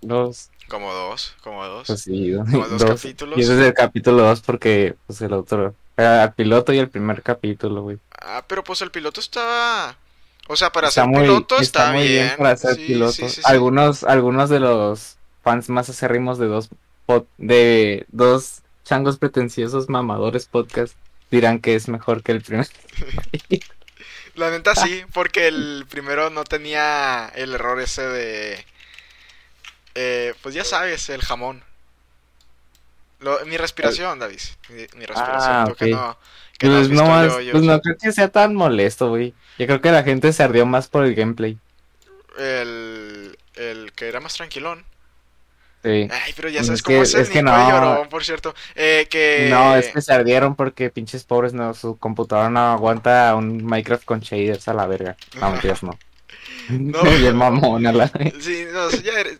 Dos. 0.00 0.50
Como 0.68 0.92
dos, 0.92 1.34
como 1.42 1.64
dos. 1.64 1.86
Pues 1.86 2.02
sí, 2.02 2.34
como 2.34 2.68
dos, 2.68 2.84
capítulos. 2.84 3.38
Y 3.38 3.42
ese 3.42 3.54
es 3.54 3.66
el 3.66 3.74
capítulo 3.74 4.22
dos 4.22 4.42
porque, 4.42 4.94
pues, 5.06 5.20
el 5.22 5.32
otro 5.32 5.74
el 5.98 6.32
piloto 6.32 6.72
y 6.72 6.78
el 6.78 6.88
primer 6.88 7.22
capítulo, 7.22 7.82
güey. 7.82 7.98
Ah, 8.20 8.44
pero 8.46 8.62
pues 8.62 8.80
el 8.82 8.90
piloto 8.90 9.20
estaba... 9.20 9.96
O 10.46 10.56
sea, 10.56 10.72
para 10.72 10.90
ser 10.90 11.04
piloto 11.04 11.58
está, 11.58 11.92
muy 11.92 12.08
bien. 12.08 12.32
para 12.38 12.56
ser 12.56 12.76
piloto. 12.76 13.26
algunos, 13.44 14.04
algunos 14.04 14.48
de 14.48 14.60
los 14.60 15.18
fans 15.42 15.68
más 15.68 15.90
acérrimos 15.90 16.38
de 16.38 16.46
dos 16.46 16.70
de 17.36 18.06
dos 18.08 18.62
changos 18.84 19.18
pretenciosos 19.18 19.88
mamadores 19.88 20.46
podcast 20.46 20.94
dirán 21.30 21.58
que 21.58 21.74
es 21.74 21.88
mejor 21.88 22.22
que 22.22 22.32
el 22.32 22.42
primer. 22.42 22.66
La 24.34 24.50
neta 24.50 24.74
sí, 24.74 25.04
porque 25.12 25.48
el 25.48 25.84
primero 25.90 26.30
no 26.30 26.44
tenía 26.44 27.30
el 27.34 27.54
error 27.54 27.80
ese 27.80 28.06
de... 28.06 28.64
Eh, 29.96 30.32
pues 30.42 30.54
ya 30.54 30.64
sabes, 30.64 31.08
el 31.08 31.22
jamón 31.22 31.64
mi 33.46 33.56
respiración, 33.56 34.18
David. 34.18 34.40
Mi, 34.70 35.04
respiración. 35.04 35.52
Ah, 35.52 35.74
que 35.76 35.90
no, 35.90 36.18
que 36.58 36.66
pues, 36.66 36.90
no, 36.90 37.06
más, 37.06 37.32
pues 37.32 37.62
no 37.62 37.80
creo 37.80 37.96
que 37.96 38.12
sea 38.12 38.28
tan 38.28 38.54
molesto, 38.54 39.08
güey. 39.08 39.34
Yo 39.58 39.66
creo 39.66 39.80
que 39.80 39.92
la 39.92 40.02
gente 40.02 40.32
se 40.32 40.42
ardió 40.42 40.66
más 40.66 40.88
por 40.88 41.04
el 41.04 41.14
gameplay. 41.14 41.58
El, 42.38 43.36
el 43.54 43.92
que 43.92 44.08
era 44.08 44.20
más 44.20 44.34
tranquilón. 44.34 44.84
Sí. 45.82 46.08
Ay, 46.10 46.32
pero 46.34 46.48
ya 46.48 46.64
sabes 46.64 46.82
cómo 46.82 47.02
es 47.02 47.14
el 47.14 47.20
es 47.20 47.30
que 47.30 47.42
no. 47.42 48.06
por 48.10 48.24
cierto. 48.24 48.54
Eh, 48.74 49.06
que... 49.08 49.46
No, 49.48 49.76
es 49.76 49.88
que 49.88 50.00
se 50.00 50.12
ardieron 50.12 50.56
porque 50.56 50.90
pinches 50.90 51.24
pobres, 51.24 51.52
no, 51.52 51.72
su 51.74 51.96
computadora 51.96 52.50
no 52.50 52.72
aguanta 52.72 53.34
un 53.36 53.64
Minecraft 53.64 54.04
con 54.04 54.20
shaders 54.20 54.66
a 54.66 54.74
la 54.74 54.86
verga. 54.86 55.16
No, 55.40 55.50
mentiras, 55.50 55.82
no. 55.84 55.96
no. 56.70 57.16
y 57.18 57.26
el 57.26 57.34
mamón 57.34 57.86
a 57.86 57.92
la... 57.92 58.08
Sí, 58.40 58.66
no, 58.72 58.90
ya 58.90 59.20
eres, 59.20 59.38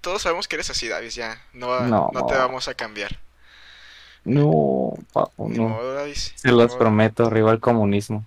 todos 0.00 0.22
sabemos 0.22 0.48
que 0.48 0.56
eres 0.56 0.70
así, 0.70 0.88
David, 0.88 1.10
ya. 1.10 1.42
No, 1.52 1.80
no. 1.86 2.26
te 2.26 2.34
vamos 2.34 2.68
a 2.68 2.74
cambiar. 2.74 3.18
No, 4.24 4.92
papo, 5.12 5.48
no. 5.48 5.78
Se 6.34 6.50
los 6.50 6.74
prometo, 6.76 7.26
arriba 7.26 7.52
el 7.52 7.60
comunismo. 7.60 8.26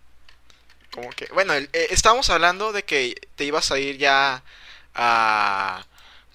Como 0.92 1.10
que, 1.12 1.28
bueno, 1.34 1.54
eh, 1.54 1.70
estábamos 1.92 2.30
hablando 2.30 2.74
de 2.74 2.84
que 2.84 3.16
te 3.36 3.46
ibas 3.46 3.72
a 3.72 3.80
ir 3.80 3.98
ya 3.98 4.44
a, 4.94 5.86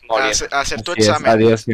a, 0.09 0.61
hacer 0.61 0.83
tu 0.83 0.93
examen. 0.93 1.31
adiós, 1.31 1.67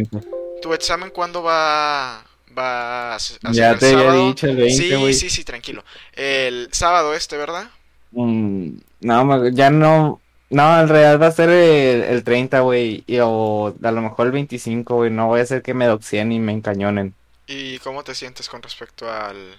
¿Tu 0.60 0.74
examen 0.74 1.10
cuándo 1.10 1.42
va, 1.42 2.24
va 2.56 3.14
a 3.14 3.18
ser? 3.18 3.38
Ya 3.52 3.76
te 3.78 3.92
había 3.92 4.12
dicho 4.12 4.46
el 4.48 4.56
20, 4.56 4.76
Sí, 4.76 5.14
sí, 5.14 5.30
sí, 5.30 5.44
tranquilo. 5.44 5.84
El 6.12 6.68
sábado 6.72 7.14
este, 7.14 7.36
¿verdad? 7.36 7.70
Mm, 8.12 8.78
no, 9.00 9.48
ya 9.50 9.70
no, 9.70 10.20
no, 10.52 10.80
en 10.80 10.88
realidad 10.88 11.18
va 11.18 11.28
a 11.28 11.32
ser 11.32 11.48
el, 11.48 12.22
30, 12.22 12.60
güey. 12.60 13.04
O 13.22 13.74
a 13.82 13.90
lo 13.90 14.02
mejor 14.02 14.26
el 14.26 14.32
25, 14.32 14.94
güey. 14.94 15.10
No 15.10 15.28
voy 15.28 15.40
a 15.40 15.44
hacer 15.44 15.62
que 15.62 15.72
me 15.72 15.86
doxien 15.86 16.30
y 16.30 16.38
me 16.38 16.52
encañonen. 16.52 17.14
¿Y 17.46 17.78
cómo 17.78 18.04
te 18.04 18.14
sientes 18.14 18.50
con 18.50 18.62
respecto 18.62 19.10
al. 19.10 19.56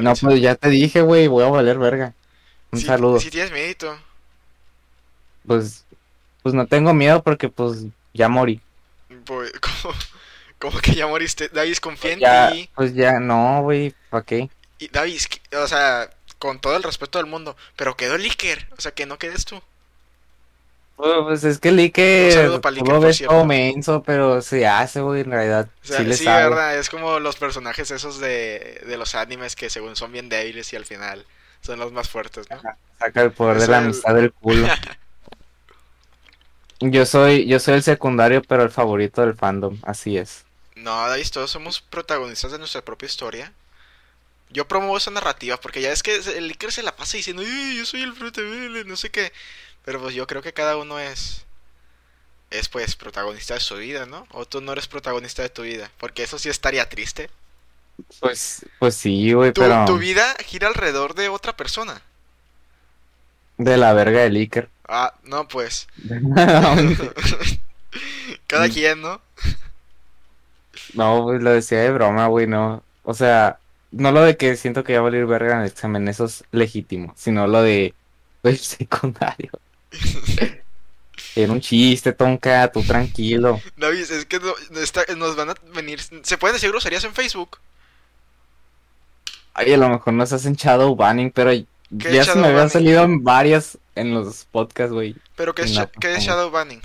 no, 0.00 0.14
pues 0.16 0.40
ya 0.40 0.56
te 0.56 0.70
dije, 0.70 1.02
güey. 1.02 1.28
Voy 1.28 1.44
a 1.44 1.48
valer 1.48 1.78
verga. 1.78 2.14
Un 2.72 2.80
saludo. 2.80 3.20
Si 3.20 3.30
tienes 3.30 3.52
miedo. 3.52 3.96
Pues. 5.46 5.84
Pues 6.42 6.54
no 6.54 6.66
tengo 6.66 6.92
miedo 6.94 7.22
porque, 7.22 7.48
pues, 7.48 7.84
ya 8.12 8.28
morí. 8.28 8.60
Pues, 9.24 9.52
¿cómo, 10.58 10.78
que 10.78 10.94
ya 10.94 11.06
moriste? 11.06 11.48
David, 11.48 11.76
confía 11.76 12.12
en 12.12 12.52
ti. 12.52 12.70
Pues 12.74 12.94
ya, 12.94 13.20
no, 13.20 13.62
güey. 13.62 13.94
¿Para 14.10 14.24
qué? 14.24 14.50
Y 14.80 14.88
David, 14.88 15.20
o 15.62 15.66
sea, 15.68 16.10
con 16.38 16.60
todo 16.60 16.76
el 16.76 16.82
respeto 16.82 17.18
del 17.18 17.26
mundo, 17.26 17.56
pero 17.76 17.96
quedó 17.96 18.16
el 18.16 18.24
Iker. 18.24 18.68
O 18.76 18.80
sea, 18.80 18.92
que 18.92 19.06
no 19.06 19.18
quedes 19.18 19.44
tú. 19.44 19.60
Pues 20.98 21.44
es 21.44 21.60
que 21.60 21.70
Like 21.70 22.34
lo 22.84 23.00
ves 23.00 23.22
como 23.24 23.44
menso, 23.44 24.02
pero 24.02 24.42
se 24.42 24.66
hace, 24.66 25.00
güey, 25.00 25.20
en 25.20 25.30
realidad. 25.30 25.68
sí, 25.80 26.12
sí 26.12 26.24
verdad, 26.24 26.76
es 26.76 26.90
como 26.90 27.20
los 27.20 27.36
personajes 27.36 27.92
esos 27.92 28.18
de, 28.18 28.82
de 28.84 28.98
los 28.98 29.14
animes 29.14 29.54
que 29.54 29.70
según 29.70 29.94
son 29.94 30.10
bien 30.10 30.28
débiles 30.28 30.72
y 30.72 30.76
al 30.76 30.84
final 30.84 31.24
son 31.60 31.78
los 31.78 31.92
más 31.92 32.08
fuertes, 32.08 32.50
¿no? 32.50 32.60
Saca 32.98 33.22
el 33.22 33.30
poder 33.30 33.60
de 33.60 33.68
la 33.68 33.78
amistad 33.78 34.14
del 34.14 34.32
culo. 34.32 34.66
yo 36.80 37.06
soy, 37.06 37.46
yo 37.46 37.60
soy 37.60 37.74
el 37.74 37.84
secundario, 37.84 38.42
pero 38.42 38.64
el 38.64 38.70
favorito 38.70 39.20
del 39.20 39.36
fandom, 39.36 39.78
así 39.82 40.18
es. 40.18 40.44
No, 40.74 41.08
David, 41.08 41.28
todos 41.32 41.50
somos 41.50 41.80
protagonistas 41.80 42.50
de 42.50 42.58
nuestra 42.58 42.84
propia 42.84 43.06
historia. 43.06 43.52
Yo 44.50 44.66
promuevo 44.66 44.96
esa 44.96 45.10
narrativa, 45.10 45.60
porque 45.60 45.80
ya 45.80 45.92
es 45.92 46.02
que 46.02 46.16
el 46.16 46.48
Iker 46.48 46.72
se 46.72 46.82
la 46.82 46.96
pasa 46.96 47.16
diciendo, 47.16 47.42
yo 47.42 47.84
soy 47.84 48.02
el 48.02 48.14
protagonista, 48.14 48.88
no 48.88 48.96
sé 48.96 49.10
qué. 49.10 49.32
Pero 49.88 50.02
pues 50.02 50.14
yo 50.14 50.26
creo 50.26 50.42
que 50.42 50.52
cada 50.52 50.76
uno 50.76 50.98
es 50.98 51.46
es 52.50 52.68
pues 52.68 52.94
protagonista 52.94 53.54
de 53.54 53.60
su 53.60 53.76
vida, 53.76 54.04
¿no? 54.04 54.26
O 54.32 54.44
tú 54.44 54.60
no 54.60 54.72
eres 54.72 54.86
protagonista 54.86 55.40
de 55.40 55.48
tu 55.48 55.62
vida, 55.62 55.90
porque 55.96 56.24
eso 56.24 56.38
sí 56.38 56.50
estaría 56.50 56.86
triste. 56.90 57.30
Pues 58.20 58.66
pues 58.78 58.96
sí, 58.96 59.32
güey, 59.32 59.54
pero 59.54 59.86
tu 59.86 59.96
vida 59.96 60.36
gira 60.44 60.68
alrededor 60.68 61.14
de 61.14 61.30
otra 61.30 61.56
persona. 61.56 62.02
De 63.56 63.78
la 63.78 63.94
verga 63.94 64.28
de 64.28 64.38
Iker. 64.38 64.68
Ah, 64.86 65.14
no, 65.22 65.48
pues. 65.48 65.88
Cada 68.46 68.68
quien, 68.68 69.00
¿no? 69.00 69.22
No, 70.92 71.22
pues 71.22 71.42
lo 71.42 71.52
decía 71.52 71.78
de 71.78 71.92
broma, 71.92 72.26
güey, 72.26 72.46
no. 72.46 72.82
O 73.04 73.14
sea, 73.14 73.58
no 73.92 74.12
lo 74.12 74.20
de 74.20 74.36
que 74.36 74.54
siento 74.56 74.84
que 74.84 74.92
va 74.92 74.98
a 74.98 75.02
valer 75.04 75.24
verga 75.24 75.54
en 75.54 75.60
el 75.60 75.68
examen, 75.68 76.08
eso 76.08 76.26
es 76.26 76.44
legítimo, 76.52 77.14
sino 77.16 77.46
lo 77.46 77.62
de, 77.62 77.94
pues, 78.42 78.60
secundario. 78.60 79.50
Era 81.34 81.52
un 81.52 81.60
chiste, 81.60 82.12
Tonka, 82.12 82.70
tú 82.72 82.82
tranquilo. 82.82 83.60
David, 83.76 84.10
es 84.10 84.26
que 84.26 84.40
nos 85.16 85.36
van 85.36 85.50
a 85.50 85.54
venir. 85.74 86.00
¿Se 86.22 86.36
pueden 86.36 86.54
decir 86.54 86.70
groserías 86.70 87.04
en 87.04 87.14
Facebook? 87.14 87.58
Ay, 89.54 89.72
a 89.72 89.76
lo 89.76 89.88
mejor 89.88 90.14
nos 90.14 90.32
hacen 90.32 90.54
shadow 90.54 90.94
banning, 90.94 91.30
pero 91.30 91.52
ya 91.90 92.24
se 92.24 92.34
me 92.34 92.48
habían 92.48 92.70
salido 92.70 93.02
en 93.02 93.24
varias 93.24 93.78
en 93.94 94.14
los 94.14 94.46
podcasts, 94.50 94.92
güey. 94.92 95.16
¿Pero 95.36 95.54
qué 95.54 95.62
es, 95.62 95.70
shadow 95.70 96.50
banning? 96.50 96.80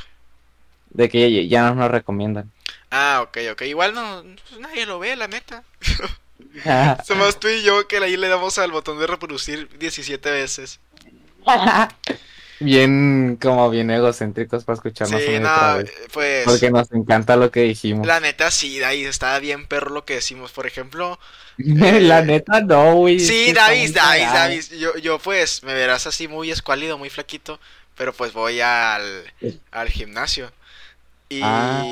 De 0.90 1.10
que 1.10 1.48
ya, 1.48 1.70
no 1.70 1.76
nos 1.76 1.92
recomiendan. 1.92 2.52
Ah, 2.92 3.22
ok, 3.24 3.38
ok. 3.54 3.62
Igual 3.64 3.94
no, 3.96 4.24
pues 4.50 4.62
nadie 4.62 4.86
lo 4.86 5.00
ve, 5.00 5.16
la 5.16 5.28
neta. 5.28 5.64
Somos 7.06 7.40
tú 7.40 7.48
y 7.48 7.64
yo 7.64 7.88
que 7.88 7.98
ahí 7.98 8.18
le 8.18 8.28
damos 8.28 8.58
al 8.60 8.72
botón 8.72 9.00
de 9.00 9.08
reproducir 9.08 9.68
17 9.80 10.32
veces. 10.32 10.80
bien, 12.60 13.38
como 13.42 13.70
bien 13.70 13.92
egocéntricos 13.92 14.64
para 14.64 14.76
escucharnos 14.76 15.22
Sí, 15.22 15.32
y 15.32 15.40
no, 15.40 15.50
otra 15.50 15.76
vez. 15.76 15.92
pues. 16.12 16.46
Porque 16.46 16.72
nos 16.72 16.92
encanta 16.92 17.36
lo 17.36 17.52
que 17.52 17.62
dijimos. 17.62 18.08
La 18.08 18.20
neta 18.20 18.52
sí, 18.52 18.80
David, 18.80 19.08
estaba 19.08 19.40
bien 19.40 19.66
perro 19.68 19.90
lo 19.92 20.06
que 20.06 20.16
decimos. 20.16 20.52
Por 20.52 20.68
ejemplo, 20.68 21.20
La 21.58 22.22
neta 22.24 22.62
no, 22.62 22.96
güey. 22.96 23.20
sí, 23.20 23.54
David, 23.54 23.94
David. 23.96 24.26
David. 24.34 24.64
Yo, 24.80 24.98
yo 24.98 25.20
pues 25.20 25.64
me 25.64 25.74
verás 25.74 26.08
así 26.08 26.28
muy 26.28 26.52
escuálido, 26.52 26.98
muy 26.98 27.10
flaquito. 27.10 27.60
Pero 27.96 28.12
pues 28.14 28.34
voy 28.34 28.60
al, 28.60 29.32
al 29.72 29.90
gimnasio. 29.90 30.52
Y. 31.30 31.42
Ah. 31.44 31.84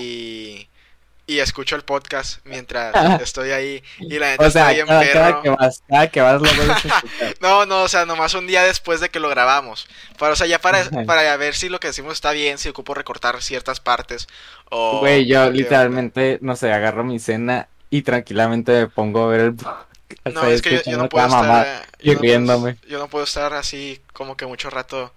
Y 1.31 1.39
escucho 1.39 1.77
el 1.77 1.83
podcast 1.83 2.39
mientras 2.43 2.93
estoy 3.21 3.51
ahí. 3.51 3.81
Y 3.99 4.19
la 4.19 4.31
neta 4.31 4.47
O 4.47 4.51
sea, 4.51 4.63
está 4.71 4.73
bien 4.73 4.85
cada, 4.87 5.13
cada 5.13 5.27
perro. 5.27 5.41
que 5.43 5.49
vas, 5.51 5.83
cada 5.87 6.07
que 6.09 6.19
vas 6.21 6.41
lo. 6.41 6.49
No, 7.39 7.65
no, 7.65 7.83
o 7.83 7.87
sea, 7.87 8.05
nomás 8.05 8.33
un 8.33 8.47
día 8.47 8.63
después 8.63 8.99
de 8.99 9.07
que 9.07 9.21
lo 9.21 9.29
grabamos. 9.29 9.87
Para, 10.19 10.33
o 10.33 10.35
sea, 10.35 10.45
ya 10.45 10.59
para, 10.59 10.83
para 11.05 11.37
ver 11.37 11.55
si 11.55 11.69
lo 11.69 11.79
que 11.79 11.87
decimos 11.87 12.13
está 12.15 12.33
bien, 12.33 12.57
si 12.57 12.67
ocupo 12.67 12.93
recortar 12.93 13.41
ciertas 13.41 13.79
partes. 13.79 14.27
O. 14.69 14.99
Güey, 14.99 15.25
yo 15.25 15.49
literalmente, 15.49 16.37
no 16.41 16.57
sé, 16.57 16.73
agarro 16.73 17.05
mi 17.05 17.17
cena 17.17 17.69
y 17.89 18.01
tranquilamente 18.01 18.73
me 18.73 18.87
pongo 18.87 19.23
a 19.23 19.27
ver 19.27 19.39
el 19.39 19.55
podcast. 19.55 19.87
No, 20.33 20.43
es 20.47 20.61
que 20.61 20.71
yo, 20.83 20.91
yo 20.91 20.97
no 20.97 21.07
puedo 21.07 21.25
estar. 21.27 21.87
y 21.99 22.07
yo 22.09 22.13
no 22.41 22.59
puedo- 22.59 22.75
yo 22.89 22.99
no 22.99 23.07
puedo 23.07 23.23
estar 23.23 23.53
así 23.53 24.01
como 24.11 24.35
que 24.35 24.45
mucho 24.45 24.69
rato. 24.69 25.13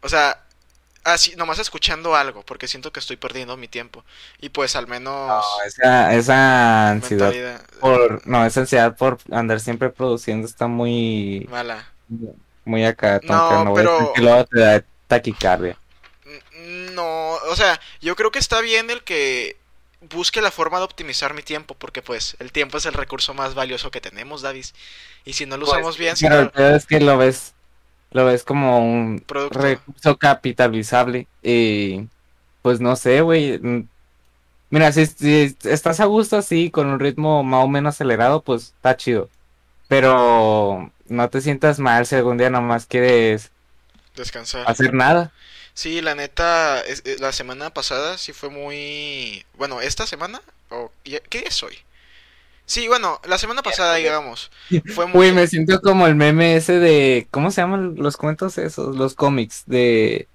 O 0.00 0.08
sea, 0.08 0.42
así, 1.04 1.34
nomás 1.36 1.58
escuchando 1.58 2.14
algo, 2.16 2.42
porque 2.42 2.68
siento 2.68 2.92
que 2.92 3.00
estoy 3.00 3.16
perdiendo 3.16 3.56
mi 3.56 3.68
tiempo. 3.68 4.04
Y 4.40 4.50
pues 4.50 4.76
al 4.76 4.86
menos. 4.86 5.28
No, 5.28 5.42
esa, 5.66 6.14
esa 6.14 6.90
ansiedad 6.90 7.30
mentalidad 7.32 7.62
por, 7.80 8.26
no, 8.26 8.44
esa 8.44 8.60
ansiedad 8.60 8.96
por 8.96 9.18
andar 9.30 9.60
siempre 9.60 9.90
produciendo 9.90 10.46
está 10.46 10.66
muy, 10.66 11.46
mala. 11.50 11.88
muy 12.64 12.84
acá, 12.84 13.20
No, 13.24 13.64
no, 13.64 13.74
pero- 13.74 13.92
decir 13.92 14.08
que 14.14 14.22
luego 14.22 14.44
te 14.46 14.60
da 14.60 14.84
taquicardia. 15.06 15.76
No, 16.92 17.34
o 17.34 17.56
sea, 17.56 17.80
yo 18.00 18.16
creo 18.16 18.30
que 18.30 18.38
está 18.38 18.60
bien 18.60 18.90
el 18.90 19.02
que 19.02 19.56
busque 20.10 20.40
la 20.42 20.50
forma 20.50 20.78
de 20.78 20.84
optimizar 20.84 21.34
mi 21.34 21.42
tiempo, 21.42 21.74
porque 21.74 22.02
pues 22.02 22.36
el 22.38 22.52
tiempo 22.52 22.78
es 22.78 22.86
el 22.86 22.92
recurso 22.94 23.34
más 23.34 23.54
valioso 23.54 23.90
que 23.90 24.00
tenemos, 24.00 24.42
Davis. 24.42 24.74
Y 25.24 25.32
si 25.32 25.46
no 25.46 25.56
lo 25.56 25.66
usamos 25.66 25.96
bien, 25.98 26.16
si 26.16 26.26
Pues, 26.26 26.30
Pero 26.30 26.42
no 26.42 26.46
el 26.46 26.52
peor 26.52 26.72
es 26.74 26.86
que 26.86 27.00
lo 27.00 27.16
ves, 27.18 27.54
lo 28.10 28.24
ves 28.26 28.44
como 28.44 28.80
un 28.80 29.26
producto. 29.26 29.44
recurso 29.50 30.18
capitalizable 30.18 31.28
y 31.42 32.10
pues 32.62 32.80
no 32.80 32.96
sé, 32.96 33.20
güey. 33.22 33.58
mm, 33.60 33.88
Mira, 34.70 34.92
si, 34.92 35.06
si 35.06 35.56
estás 35.64 36.00
a 36.00 36.06
gusto 36.06 36.36
así, 36.36 36.70
con 36.70 36.88
un 36.88 37.00
ritmo 37.00 37.42
más 37.44 37.64
o 37.64 37.68
menos 37.68 37.94
acelerado, 37.96 38.44
pues 38.44 38.74
está 38.76 38.96
chido. 38.96 39.32
Pero 39.88 40.92
no 41.06 41.30
te 41.30 41.40
sientas 41.42 41.78
mal 41.80 42.06
si 42.06 42.16
algún 42.16 42.38
día 42.38 42.50
nomás 42.50 42.86
quieres 42.86 43.52
Descansar. 44.16 44.68
hacer 44.68 44.94
nada. 44.94 45.34
Sí, 45.74 46.00
la 46.02 46.14
neta, 46.14 46.80
es- 46.82 47.02
eh, 47.04 47.16
la 47.20 47.32
semana 47.32 47.72
pasada 47.72 48.18
sí 48.18 48.32
fue 48.32 48.50
muy... 48.50 49.44
Bueno, 49.54 49.80
esta 49.80 50.06
semana, 50.06 50.42
o 50.70 50.92
¿qué 51.04 51.20
día 51.40 51.48
es 51.48 51.62
hoy? 51.62 51.78
Sí, 52.68 52.86
bueno, 52.86 53.18
la 53.26 53.38
semana 53.38 53.62
pasada, 53.62 53.94
digamos, 53.94 54.50
fue 54.94 55.06
muy... 55.06 55.14
Güey, 55.14 55.32
me 55.32 55.46
siento 55.46 55.80
como 55.80 56.06
el 56.06 56.14
meme 56.14 56.54
ese 56.54 56.78
de, 56.78 57.26
¿cómo 57.30 57.50
se 57.50 57.62
llaman 57.62 57.94
los 57.96 58.18
cuentos 58.18 58.58
esos? 58.58 58.94
Los 58.94 59.14
cómics 59.14 59.62
de 59.64 60.28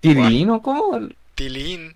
Tirilín 0.00 0.50
o 0.50 0.60
cómo? 0.60 0.98
Tilín. 1.36 1.94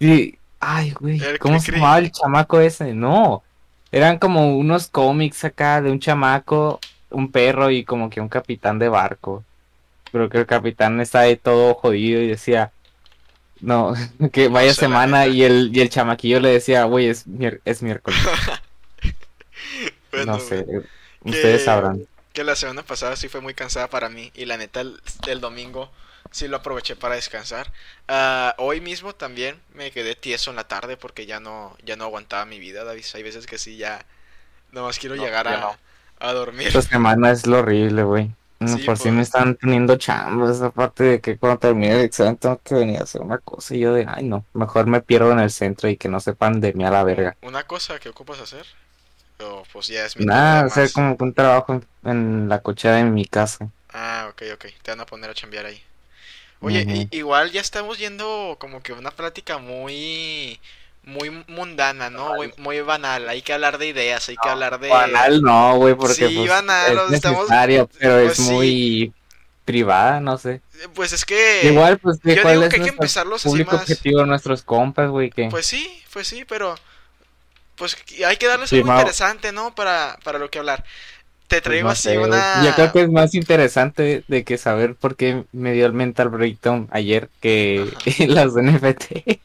Y, 0.00 0.36
ay, 0.58 0.90
güey, 0.90 1.20
¿cómo 1.38 1.60
se 1.60 1.70
llamaba 1.70 2.00
el 2.00 2.10
chamaco 2.10 2.58
ese? 2.58 2.94
No, 2.94 3.44
eran 3.92 4.18
como 4.18 4.58
unos 4.58 4.88
cómics 4.88 5.44
acá 5.44 5.80
de 5.80 5.92
un 5.92 6.00
chamaco, 6.00 6.80
un 7.10 7.30
perro 7.30 7.70
y 7.70 7.84
como 7.84 8.10
que 8.10 8.20
un 8.20 8.28
capitán 8.28 8.80
de 8.80 8.88
barco. 8.88 9.44
Creo 10.10 10.28
que 10.28 10.38
el 10.38 10.46
capitán 10.46 11.00
está 11.00 11.20
ahí 11.20 11.36
todo 11.36 11.74
jodido 11.74 12.20
y 12.20 12.26
decía, 12.26 12.72
no, 13.60 13.94
que 14.32 14.48
vaya 14.48 14.74
sé, 14.74 14.74
semana 14.74 15.26
y 15.26 15.42
el, 15.44 15.70
y 15.74 15.80
el 15.80 15.90
chamaquillo 15.90 16.40
le 16.40 16.50
decía, 16.50 16.84
güey, 16.84 17.08
es, 17.08 17.24
es 17.64 17.82
miércoles. 17.82 18.20
Bueno, 20.10 20.32
No 20.32 20.40
sé, 20.40 20.66
ustedes 21.20 21.62
sabrán. 21.64 22.06
que 22.32 22.44
la 22.44 22.56
semana 22.56 22.82
pasada 22.82 23.16
sí 23.16 23.28
fue 23.28 23.40
muy 23.40 23.54
cansada 23.54 23.88
para 23.88 24.08
mí 24.08 24.30
y 24.34 24.44
la 24.44 24.56
neta 24.56 24.80
el, 24.80 25.00
el 25.26 25.40
domingo 25.40 25.90
sí 26.30 26.48
lo 26.48 26.58
aproveché 26.58 26.96
para 26.96 27.14
descansar. 27.14 27.72
Ah, 28.08 28.54
hoy 28.58 28.80
mismo 28.80 29.14
también 29.14 29.60
me 29.74 29.90
quedé 29.90 30.14
tieso 30.16 30.50
en 30.50 30.56
la 30.56 30.68
tarde 30.68 30.96
porque 30.96 31.26
ya 31.26 31.40
no 31.40 31.76
ya 31.84 31.96
no 31.96 32.04
aguantaba 32.04 32.44
mi 32.44 32.58
vida, 32.58 32.84
David. 32.84 33.04
Hay 33.14 33.22
veces 33.22 33.46
que 33.46 33.58
sí 33.58 33.76
ya 33.76 34.04
nomás 34.72 34.98
quiero 34.98 35.16
No, 35.16 35.22
llegar 35.24 35.48
a, 35.48 35.56
no. 35.58 35.78
a 36.20 36.32
dormir. 36.32 36.74
Esta 36.74 36.82
semana 36.82 37.30
es 37.32 37.46
lo 37.46 37.58
horrible, 37.60 38.02
güey. 38.04 38.34
No, 38.58 38.80
Sí, 38.80 38.82
por 38.82 38.96
si 38.98 39.10
pues. 39.10 39.12
me 39.12 39.20
están 39.22 39.56
teniendo 39.56 39.96
chambas, 39.96 40.62
aparte 40.62 41.04
de 41.04 41.20
que 41.20 41.38
cuando 41.38 41.58
termine 41.58 41.92
el 41.94 42.00
examen 42.06 42.38
tengo 42.38 42.58
que 42.62 42.74
venir 42.74 42.98
a 43.00 43.02
hacer 43.04 43.20
una 43.20 43.38
cosa 43.38 43.74
y 43.74 43.80
yo 43.80 43.92
de, 43.92 44.06
ay 44.08 44.24
no, 44.28 44.46
mejor 44.54 44.86
me 44.86 45.02
pierdo 45.02 45.30
en 45.32 45.40
el 45.40 45.50
centro 45.50 45.88
y 45.90 45.96
que 45.98 46.08
no 46.08 46.20
sepan 46.20 46.60
de 46.60 46.72
mí 46.72 46.84
a 46.84 46.90
la 46.90 47.04
verga. 47.04 47.36
Una 47.40 47.66
cosa 47.66 47.98
que 47.98 48.10
ocupas 48.10 48.40
hacer 48.40 48.66
o 49.40 49.64
pues 49.72 49.88
ya 49.88 50.06
es 50.06 50.16
mi 50.16 50.26
Nada, 50.26 50.62
hacer 50.66 50.92
como 50.92 51.16
un 51.20 51.32
trabajo 51.34 51.80
en, 52.02 52.48
la 52.48 52.60
cochera 52.62 52.96
de 52.96 53.04
mi 53.04 53.24
casa. 53.26 53.70
Ah, 53.92 54.28
ok, 54.30 54.42
ok. 54.54 54.66
Te 54.82 54.90
van 54.90 55.00
a 55.00 55.06
poner 55.06 55.30
a 55.30 55.34
chambear 55.34 55.66
ahí. 55.66 55.82
Oye, 56.60 56.86
i- 56.88 57.08
igual 57.12 57.52
ya 57.52 57.60
estamos 57.62 57.98
yendo 57.98 58.56
como 58.60 58.82
que 58.82 58.92
una 58.94 59.10
plática 59.12 59.58
muy, 59.58 60.60
muy 61.06 61.30
mundana, 61.48 62.10
¿no? 62.10 62.34
Muy, 62.34 62.52
muy 62.58 62.80
banal. 62.82 63.28
Hay 63.28 63.40
que 63.40 63.52
hablar 63.54 63.78
de 63.78 63.86
ideas, 63.88 64.28
hay 64.28 64.36
que 64.36 64.48
hablar 64.48 64.78
de... 64.80 64.88
Banal 64.88 65.40
no, 65.40 65.76
güey, 65.78 65.94
porque 65.94 66.28
Sí, 66.28 66.34
pues, 66.36 66.48
banal, 66.50 66.92
es 66.92 66.98
o 66.98 67.08
sea, 67.08 67.16
estamos- 67.16 67.40
necesario, 67.42 67.88
pero 67.98 68.22
pues 68.24 68.38
es 68.38 68.44
sí. 68.46 68.52
muy 68.52 69.12
privada, 69.64 70.20
no 70.20 70.36
sé. 70.36 70.60
Pues 70.94 71.12
es 71.12 71.24
que... 71.24 71.62
Igual, 71.64 71.98
pues, 71.98 72.18
yo 72.22 72.42
¿cuál 72.42 72.54
digo 72.54 72.64
es 72.64 72.70
que 72.70 72.76
hay 72.76 72.82
que 72.82 72.88
empezarlos 72.90 73.40
así 73.46 73.48
público 73.48 73.72
más... 73.72 73.82
objetivo, 73.82 74.26
nuestros 74.26 74.62
compas, 74.62 75.10
güey? 75.10 75.30
que 75.30 75.48
Pues 75.48 75.66
sí, 75.66 76.02
pues 76.12 76.26
sí, 76.28 76.44
pero... 76.46 76.74
Pues 77.76 77.96
hay 78.26 78.36
que 78.36 78.46
darles 78.46 78.70
Sí, 78.70 78.76
algo 78.76 78.90
interesante, 78.92 79.52
¿no? 79.52 79.74
Para, 79.74 80.18
para 80.24 80.38
lo 80.38 80.50
que 80.50 80.58
hablar. 80.58 80.84
Te 81.46 81.62
Pues, 81.62 81.62
traigo 81.62 81.88
no 81.88 81.90
así 81.92 82.08
sé, 82.08 82.18
una... 82.18 82.64
Yo 82.64 82.74
creo 82.74 82.92
que 82.92 83.02
es 83.02 83.10
más 83.10 83.34
interesante 83.34 84.24
de 84.26 84.44
que 84.44 84.58
saber 84.58 84.96
por 84.96 85.14
qué 85.16 85.44
me 85.52 85.72
dio 85.72 85.86
el 85.86 85.92
mental 85.92 86.28
breakdown 86.30 86.88
ayer 86.90 87.28
que 87.40 87.86
las 88.28 88.54
NFT. 88.54 89.38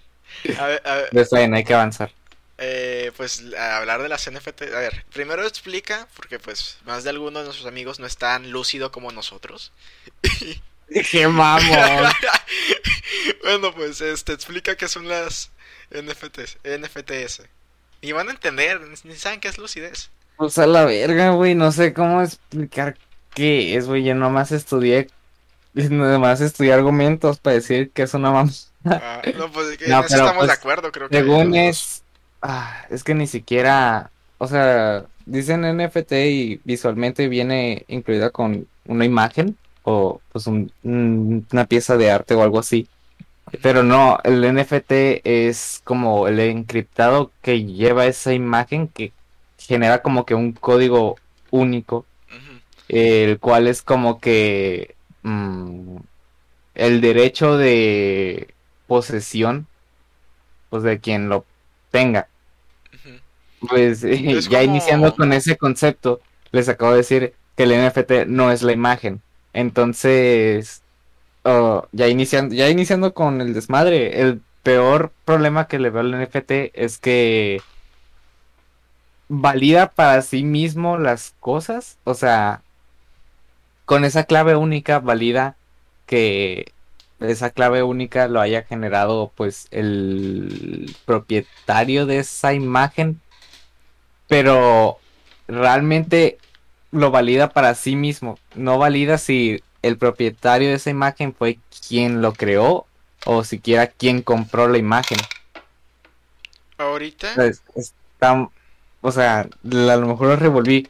A 0.57 0.65
ver, 0.67 0.81
a 0.85 0.95
ver, 0.95 1.07
Pero 1.11 1.21
está 1.21 1.39
bien, 1.39 1.53
hay 1.53 1.63
que 1.63 1.73
avanzar. 1.73 2.11
Eh, 2.63 3.11
pues 3.17 3.43
a 3.57 3.77
hablar 3.77 4.03
de 4.03 4.09
las 4.09 4.29
NFT. 4.29 4.61
A 4.73 4.79
ver, 4.79 5.03
primero 5.11 5.45
explica, 5.47 6.07
porque 6.15 6.37
pues 6.37 6.77
más 6.85 7.03
de 7.03 7.09
algunos 7.09 7.41
de 7.41 7.45
nuestros 7.45 7.67
amigos 7.67 7.99
no 7.99 8.05
es 8.05 8.17
tan 8.17 8.51
lúcido 8.51 8.91
como 8.91 9.11
nosotros. 9.11 9.71
¡Qué 11.11 11.27
mamón! 11.27 12.11
bueno, 13.43 13.73
pues 13.73 14.01
este 14.01 14.33
explica 14.33 14.75
qué 14.75 14.87
son 14.87 15.07
las 15.07 15.49
NFTs, 15.89 16.57
NFTs. 16.63 17.41
Ni 18.01 18.11
van 18.11 18.29
a 18.29 18.31
entender, 18.31 18.79
ni 19.03 19.15
saben 19.15 19.39
qué 19.39 19.47
es 19.47 19.57
lucidez. 19.57 20.11
Pues 20.37 20.57
a 20.57 20.67
la 20.67 20.85
verga, 20.85 21.31
güey, 21.31 21.55
no 21.55 21.71
sé 21.71 21.93
cómo 21.93 22.21
explicar 22.21 22.97
qué 23.33 23.75
es, 23.75 23.87
güey. 23.87 24.03
Yo 24.03 24.15
nomás 24.15 24.51
estudié, 24.51 25.07
nomás 25.73 26.41
estudié 26.41 26.73
argumentos 26.73 27.39
para 27.39 27.55
decir 27.55 27.91
que 27.91 28.03
es 28.03 28.13
una 28.13 28.31
mamá. 28.31 28.51
Ah, 28.85 29.21
no, 29.37 29.51
pues 29.51 29.77
que 29.77 29.87
No, 29.87 29.99
en 29.99 30.05
eso 30.05 30.15
pero, 30.15 30.25
estamos 30.25 30.43
de 30.43 30.47
pues, 30.47 30.59
acuerdo, 30.59 30.91
creo 30.91 31.09
que. 31.09 31.17
Según 31.17 31.55
es, 31.55 32.03
ah, 32.41 32.85
es 32.89 33.03
que 33.03 33.13
ni 33.13 33.27
siquiera, 33.27 34.09
o 34.37 34.47
sea, 34.47 35.05
dicen 35.25 35.61
NFT 35.65 36.11
y 36.13 36.61
visualmente 36.63 37.27
viene 37.27 37.85
incluida 37.87 38.29
con 38.31 38.67
una 38.87 39.05
imagen 39.05 39.55
o 39.83 40.19
pues 40.31 40.47
un- 40.47 40.71
un- 40.83 41.45
una 41.51 41.65
pieza 41.65 41.97
de 41.97 42.11
arte 42.11 42.33
o 42.33 42.41
algo 42.43 42.59
así. 42.59 42.87
Pero 43.61 43.83
no, 43.83 44.17
el 44.23 44.43
NFT 44.45 45.21
es 45.23 45.81
como 45.83 46.27
el 46.27 46.39
encriptado 46.39 47.31
que 47.41 47.65
lleva 47.65 48.05
esa 48.05 48.33
imagen 48.33 48.87
que 48.87 49.11
genera 49.57 50.01
como 50.01 50.25
que 50.25 50.35
un 50.35 50.53
código 50.53 51.17
único, 51.51 52.05
el 52.87 53.39
cual 53.39 53.67
es 53.67 53.81
como 53.81 54.19
que 54.19 54.95
mm, 55.23 55.97
el 56.75 57.01
derecho 57.01 57.57
de 57.57 58.53
posesión, 58.91 59.67
pues 60.69 60.83
de 60.83 60.99
quien 60.99 61.29
lo 61.29 61.45
tenga. 61.91 62.27
Pues 63.69 64.03
Es 64.03 64.49
ya 64.49 64.59
como- 64.59 64.69
iniciando 64.69 65.15
con 65.15 65.31
ese 65.31 65.55
concepto, 65.55 66.19
les 66.51 66.67
acabo 66.67 66.91
de 66.91 66.97
decir 66.97 67.33
que 67.55 67.63
el 67.63 67.71
NFT 67.71 68.25
no 68.27 68.51
es 68.51 68.63
la 68.63 68.73
imagen. 68.73 69.21
Entonces, 69.53 70.81
oh, 71.43 71.87
ya 71.93 72.09
iniciando, 72.09 72.53
ya 72.53 72.67
iniciando 72.67 73.13
con 73.13 73.39
el 73.39 73.53
desmadre, 73.53 74.19
el 74.19 74.41
peor 74.61 75.13
problema 75.23 75.69
que 75.69 75.79
le 75.79 75.89
veo 75.89 76.01
al 76.01 76.11
NFT 76.21 76.51
es 76.73 76.97
que 76.97 77.61
valida 79.29 79.91
para 79.91 80.21
sí 80.21 80.43
mismo 80.43 80.97
las 80.97 81.33
cosas, 81.39 81.97
o 82.03 82.13
sea, 82.13 82.61
con 83.85 84.03
esa 84.03 84.25
clave 84.25 84.57
única 84.57 84.99
valida 84.99 85.55
que 86.07 86.73
esa 87.21 87.51
clave 87.51 87.83
única 87.83 88.27
lo 88.27 88.41
haya 88.41 88.63
generado 88.63 89.31
pues 89.35 89.67
el 89.71 90.95
propietario 91.05 92.05
de 92.05 92.19
esa 92.19 92.53
imagen, 92.53 93.21
pero 94.27 94.97
realmente 95.47 96.37
lo 96.91 97.11
valida 97.11 97.49
para 97.49 97.75
sí 97.75 97.95
mismo, 97.95 98.37
no 98.55 98.77
valida 98.77 99.17
si 99.17 99.63
el 99.81 99.97
propietario 99.97 100.69
de 100.69 100.75
esa 100.75 100.89
imagen 100.89 101.33
fue 101.33 101.59
quien 101.87 102.21
lo 102.21 102.33
creó 102.33 102.85
o 103.25 103.43
siquiera 103.43 103.87
quien 103.87 104.21
compró 104.21 104.67
la 104.67 104.77
imagen. 104.77 105.17
Ahorita. 106.77 107.35
o 109.01 109.11
sea, 109.11 109.39
a 109.41 109.47
lo 109.63 110.07
mejor 110.07 110.27
lo 110.27 110.35
revolví, 110.35 110.87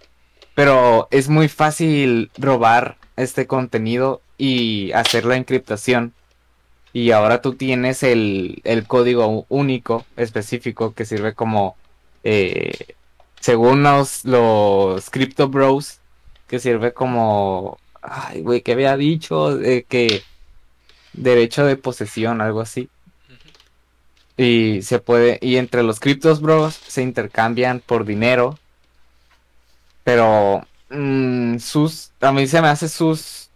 pero 0.55 1.07
es 1.11 1.29
muy 1.29 1.49
fácil 1.49 2.31
robar 2.37 2.97
este 3.15 3.47
contenido 3.47 4.21
y 4.37 4.91
hacer 4.93 5.25
la 5.25 5.35
encriptación. 5.35 6.13
Y 6.93 7.11
ahora 7.11 7.41
tú 7.41 7.53
tienes 7.53 8.03
el, 8.03 8.61
código 8.87 9.45
único 9.49 10.05
específico 10.17 10.93
que 10.93 11.05
sirve 11.05 11.33
como, 11.33 11.75
eh, 12.23 12.95
según 13.39 13.83
los, 13.83 14.25
los 14.25 15.09
Crypto 15.09 15.47
Bros, 15.47 15.99
que 16.47 16.59
sirve 16.59 16.93
como, 16.93 17.77
ay, 18.01 18.41
güey, 18.41 18.61
que 18.61 18.73
había 18.73 18.97
dicho 18.97 19.55
de 19.55 19.83
que 19.83 20.23
derecho 21.13 21.65
de 21.65 21.77
posesión, 21.77 22.41
algo 22.41 22.61
así. 22.61 22.89
Y 24.37 24.81
se 24.81 24.99
puede, 24.99 25.39
y 25.41 25.57
entre 25.57 25.83
los 25.83 25.99
Cryptos 25.99 26.41
Bros 26.41 26.73
se 26.75 27.03
intercambian 27.03 27.79
por 27.79 28.05
dinero. 28.05 28.57
Pero 30.03 30.65
mm, 30.89 31.57
sus, 31.59 32.11
a 32.21 32.31
mí 32.31 32.47
se 32.47 32.61
me 32.61 32.69
hace 32.69 32.89
sus 32.89 33.50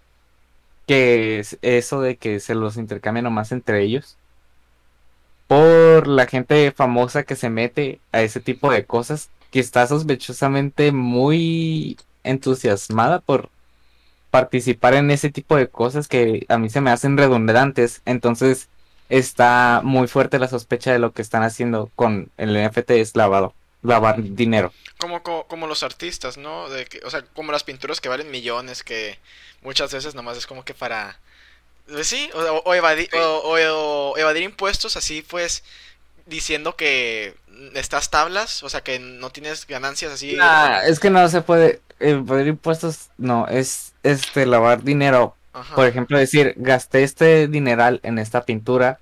que 0.87 1.39
es 1.39 1.57
eso 1.61 2.01
de 2.01 2.17
que 2.17 2.39
se 2.39 2.55
los 2.55 2.77
intercambian 2.77 3.25
nomás 3.25 3.51
entre 3.51 3.83
ellos. 3.83 4.17
Por 5.47 6.07
la 6.07 6.27
gente 6.27 6.71
famosa 6.71 7.23
que 7.23 7.35
se 7.35 7.49
mete 7.49 7.99
a 8.11 8.21
ese 8.21 8.39
tipo 8.39 8.71
de 8.71 8.85
cosas, 8.85 9.29
que 9.51 9.59
está 9.59 9.87
sospechosamente 9.87 10.91
muy 10.91 11.97
entusiasmada 12.23 13.19
por 13.19 13.49
participar 14.31 14.95
en 14.95 15.11
ese 15.11 15.29
tipo 15.31 15.55
de 15.55 15.69
cosas 15.69 16.07
que 16.07 16.45
a 16.49 16.57
mí 16.57 16.69
se 16.69 16.81
me 16.81 16.91
hacen 16.91 17.17
redundantes. 17.17 18.01
Entonces 18.05 18.69
está 19.09 19.81
muy 19.83 20.07
fuerte 20.07 20.39
la 20.39 20.47
sospecha 20.47 20.91
de 20.91 20.99
lo 20.99 21.13
que 21.13 21.21
están 21.21 21.43
haciendo 21.43 21.89
con 21.95 22.29
el 22.37 22.53
NFT 22.61 22.91
es 22.91 23.15
lavado, 23.15 23.53
lavar 23.85 24.21
dinero. 24.21 24.73
Como, 24.97 25.21
como, 25.23 25.67
los 25.67 25.83
artistas, 25.83 26.37
¿no? 26.37 26.69
De 26.69 26.85
que, 26.85 26.99
o 27.05 27.09
sea, 27.09 27.23
como 27.33 27.51
las 27.51 27.63
pinturas 27.63 27.99
que 28.01 28.09
valen 28.09 28.31
millones, 28.31 28.83
que 28.83 29.19
muchas 29.61 29.93
veces 29.93 30.15
nomás 30.15 30.37
es 30.37 30.47
como 30.47 30.63
que 30.63 30.73
para... 30.73 31.19
Pues 31.87 32.07
sí, 32.07 32.29
o, 32.33 32.73
evadir, 32.73 33.09
o, 33.13 34.17
evadir 34.17 34.41
impuestos 34.41 34.97
así 34.97 35.21
pues 35.21 35.63
diciendo 36.25 36.75
que 36.75 37.35
estas 37.75 38.09
tablas, 38.09 38.63
o 38.63 38.69
sea 38.69 38.81
que 38.81 38.97
no 38.97 39.29
tienes 39.29 39.67
ganancias 39.67 40.11
así. 40.11 40.35
Ah, 40.41 40.81
es 40.87 40.99
que 40.99 41.11
no 41.11 41.27
se 41.29 41.41
puede 41.41 41.81
evadir 41.99 42.47
impuestos, 42.47 43.09
no, 43.17 43.47
es 43.47 43.93
este 44.01 44.45
lavar 44.45 44.83
dinero. 44.83 45.35
Por 45.73 45.87
ejemplo, 45.87 46.17
decir, 46.17 46.53
gasté 46.57 47.03
este 47.03 47.47
dineral 47.47 48.01
en 48.03 48.19
esta 48.19 48.43
pintura 48.43 48.99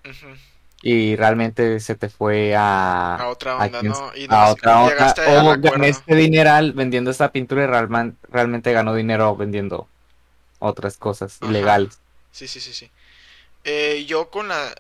y 0.86 1.16
realmente 1.16 1.80
se 1.80 1.96
te 1.96 2.10
fue 2.10 2.54
a, 2.56 3.16
a 3.16 3.30
otra 3.30 3.56
onda, 3.56 3.82
¿no? 3.82 4.12
Y 4.16 4.28
a 4.30 4.52
otra 4.52 4.82
onda. 4.82 5.16
O 5.40 5.58
gané 5.58 5.88
este 5.88 6.14
dineral 6.14 6.74
vendiendo 6.74 7.10
esta 7.10 7.32
pintura 7.32 7.64
y 7.64 7.68
realmente, 7.68 8.18
realmente 8.30 8.74
ganó 8.74 8.94
dinero 8.94 9.34
vendiendo 9.38 9.88
otras 10.60 10.98
cosas 10.98 11.40
ilegales. 11.42 12.00
Sí, 12.34 12.50
sí, 12.50 12.60
sí, 12.60 12.74
sí. 12.74 12.92
Eh, 13.64 14.04
yo 14.08 14.30
con 14.30 14.50
la 14.50 14.76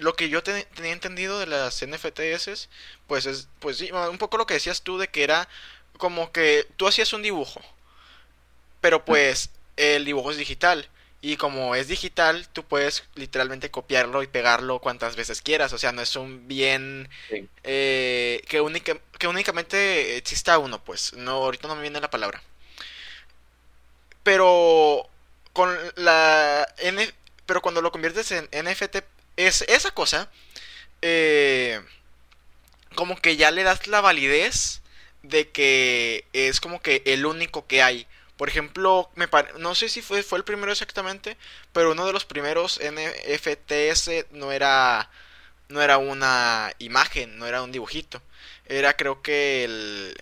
lo 0.00 0.14
que 0.14 0.28
yo 0.28 0.44
tenía 0.44 0.92
entendido 0.92 1.40
de 1.40 1.46
las 1.46 1.84
NFTs 1.84 2.68
pues 3.08 3.26
es 3.26 3.48
pues 3.58 3.78
sí 3.78 3.90
un 3.90 4.18
poco 4.18 4.36
lo 4.36 4.46
que 4.46 4.54
decías 4.54 4.82
tú 4.82 4.96
de 4.96 5.08
que 5.08 5.24
era 5.24 5.48
como 5.96 6.30
que 6.30 6.68
tú 6.76 6.86
hacías 6.86 7.12
un 7.12 7.22
dibujo 7.22 7.60
pero 8.80 9.04
pues 9.04 9.50
el 9.76 10.04
dibujo 10.04 10.30
es 10.30 10.36
digital 10.36 10.88
y 11.20 11.36
como 11.36 11.74
es 11.74 11.88
digital, 11.88 12.48
tú 12.52 12.64
puedes 12.64 13.04
literalmente 13.14 13.70
copiarlo 13.70 14.22
y 14.22 14.28
pegarlo 14.28 14.80
cuantas 14.80 15.16
veces 15.16 15.42
quieras. 15.42 15.72
O 15.72 15.78
sea, 15.78 15.92
no 15.92 16.00
es 16.02 16.14
un 16.16 16.46
bien 16.46 17.08
eh, 17.64 18.42
que, 18.48 18.60
única, 18.60 18.96
que 19.18 19.26
únicamente 19.26 20.16
exista 20.16 20.58
uno, 20.58 20.82
pues. 20.84 21.14
No, 21.14 21.32
ahorita 21.32 21.66
no 21.66 21.74
me 21.76 21.82
viene 21.82 22.00
la 22.00 22.10
palabra. 22.10 22.40
Pero 24.22 25.08
con 25.52 25.76
la 25.96 26.66
N, 26.78 27.12
pero 27.46 27.62
cuando 27.62 27.82
lo 27.82 27.90
conviertes 27.90 28.30
en 28.30 28.48
NFT, 28.52 28.98
es 29.36 29.62
esa 29.62 29.90
cosa, 29.92 30.30
eh, 31.02 31.80
como 32.94 33.16
que 33.20 33.36
ya 33.36 33.50
le 33.50 33.64
das 33.64 33.86
la 33.86 34.00
validez 34.00 34.82
de 35.22 35.48
que 35.50 36.24
es 36.32 36.60
como 36.60 36.80
que 36.80 37.02
el 37.06 37.26
único 37.26 37.66
que 37.66 37.82
hay. 37.82 38.06
Por 38.38 38.48
ejemplo, 38.48 39.10
me 39.16 39.28
no 39.58 39.74
sé 39.74 39.88
si 39.88 40.00
fue, 40.00 40.22
fue 40.22 40.38
el 40.38 40.44
primero 40.44 40.72
exactamente, 40.72 41.36
pero 41.72 41.92
uno 41.92 42.06
de 42.06 42.12
los 42.12 42.24
primeros 42.24 42.80
NFTs 42.80 44.10
no 44.30 44.52
era, 44.52 45.10
no 45.68 45.82
era 45.82 45.98
una 45.98 46.72
imagen, 46.78 47.36
no 47.38 47.46
era 47.46 47.62
un 47.62 47.72
dibujito. 47.72 48.22
Era 48.66 48.96
creo 48.96 49.22
que 49.22 49.64
el, 49.64 50.16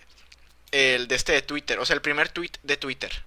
el 0.71 1.07
de 1.07 1.15
este 1.15 1.33
de 1.33 1.43
Twitter, 1.43 1.79
o 1.79 1.85
sea, 1.85 1.93
el 1.95 2.01
primer 2.01 2.29
tweet 2.29 2.53
de 2.63 2.77
Twitter. 2.77 3.23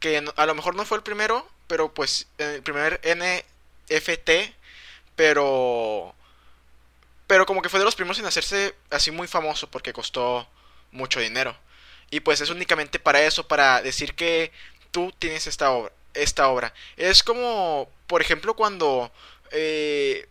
Que 0.00 0.24
a 0.36 0.46
lo 0.46 0.54
mejor 0.54 0.74
no 0.76 0.86
fue 0.86 0.98
el 0.98 1.04
primero, 1.04 1.46
pero 1.66 1.92
pues 1.92 2.26
el 2.38 2.62
primer 2.62 3.00
NFT, 3.04 4.30
pero... 5.16 6.14
Pero 7.26 7.44
como 7.46 7.60
que 7.60 7.68
fue 7.68 7.80
de 7.80 7.84
los 7.84 7.96
primeros 7.96 8.18
en 8.18 8.26
hacerse 8.26 8.74
así 8.90 9.10
muy 9.10 9.28
famoso 9.28 9.70
porque 9.70 9.92
costó 9.92 10.48
mucho 10.92 11.20
dinero. 11.20 11.56
Y 12.10 12.20
pues 12.20 12.40
es 12.40 12.50
únicamente 12.50 12.98
para 12.98 13.22
eso, 13.22 13.46
para 13.48 13.82
decir 13.82 14.14
que 14.14 14.52
tú 14.90 15.12
tienes 15.18 15.46
esta 15.46 15.70
obra. 15.70 15.92
Esta 16.14 16.48
obra. 16.48 16.72
Es 16.96 17.22
como, 17.22 17.90
por 18.06 18.22
ejemplo, 18.22 18.54
cuando... 18.54 19.10
Eh, 19.50 20.26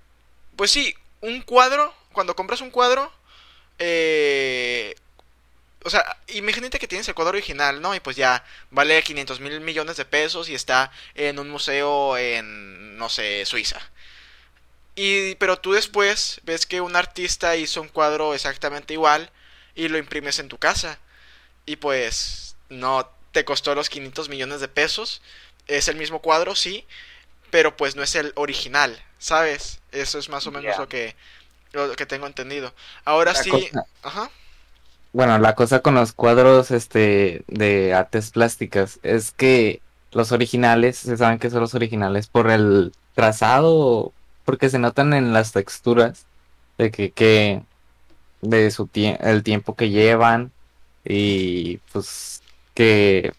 pues 0.55 0.71
sí, 0.71 0.95
un 1.21 1.41
cuadro, 1.41 1.93
cuando 2.13 2.35
compras 2.35 2.61
un 2.61 2.71
cuadro, 2.71 3.11
eh, 3.79 4.95
o 5.83 5.89
sea, 5.89 6.17
imagínate 6.29 6.79
que 6.79 6.87
tienes 6.87 7.07
el 7.07 7.13
cuadro 7.13 7.37
original, 7.37 7.81
¿no? 7.81 7.93
Y 7.93 7.99
pues 7.99 8.15
ya 8.15 8.43
vale 8.71 9.03
500 9.03 9.39
mil 9.39 9.61
millones 9.61 9.97
de 9.97 10.05
pesos 10.05 10.49
y 10.49 10.55
está 10.55 10.91
en 11.13 11.37
un 11.39 11.49
museo 11.49 12.17
en, 12.17 12.97
no 12.97 13.09
sé, 13.09 13.45
Suiza. 13.45 13.79
Y, 14.95 15.35
pero 15.35 15.59
tú 15.59 15.73
después 15.73 16.41
ves 16.43 16.65
que 16.65 16.81
un 16.81 16.95
artista 16.95 17.55
hizo 17.55 17.81
un 17.81 17.89
cuadro 17.89 18.33
exactamente 18.33 18.93
igual 18.93 19.29
y 19.75 19.89
lo 19.89 19.97
imprimes 19.97 20.39
en 20.39 20.47
tu 20.47 20.57
casa 20.57 20.99
y 21.65 21.77
pues 21.77 22.55
no 22.69 23.09
te 23.31 23.45
costó 23.45 23.75
los 23.75 23.89
500 23.89 24.29
millones 24.29 24.61
de 24.61 24.67
pesos. 24.67 25.21
Es 25.67 25.87
el 25.87 25.95
mismo 25.95 26.19
cuadro, 26.19 26.55
sí, 26.55 26.85
pero 27.49 27.75
pues 27.75 27.95
no 27.95 28.03
es 28.03 28.15
el 28.15 28.31
original, 28.35 29.01
¿sabes? 29.17 29.79
Eso 29.91 30.19
es 30.19 30.29
más 30.29 30.45
o 30.47 30.51
menos 30.51 30.77
lo 30.77 30.87
que 30.87 31.15
lo 31.73 31.95
que 31.95 32.05
tengo 32.05 32.27
entendido. 32.27 32.73
Ahora 33.03 33.35
sí, 33.35 33.51
ajá. 34.03 34.29
Bueno, 35.11 35.37
la 35.39 35.55
cosa 35.55 35.79
con 35.81 35.95
los 35.95 36.13
cuadros 36.13 36.71
este 36.71 37.43
de 37.47 37.93
artes 37.93 38.31
plásticas 38.31 38.99
es 39.03 39.31
que 39.31 39.81
los 40.11 40.31
originales, 40.31 40.97
se 40.97 41.17
saben 41.17 41.39
que 41.39 41.49
son 41.49 41.61
los 41.61 41.75
originales 41.75 42.27
por 42.27 42.49
el 42.49 42.93
trazado, 43.13 44.13
porque 44.45 44.69
se 44.69 44.79
notan 44.79 45.13
en 45.13 45.33
las 45.33 45.51
texturas 45.51 46.25
de 46.77 46.91
que, 46.91 47.11
que 47.11 47.61
de 48.41 48.71
su 48.71 48.89
el 48.93 49.43
tiempo 49.43 49.75
que 49.75 49.89
llevan 49.89 50.51
y 51.05 51.77
pues 51.91 52.41
que 52.73 53.33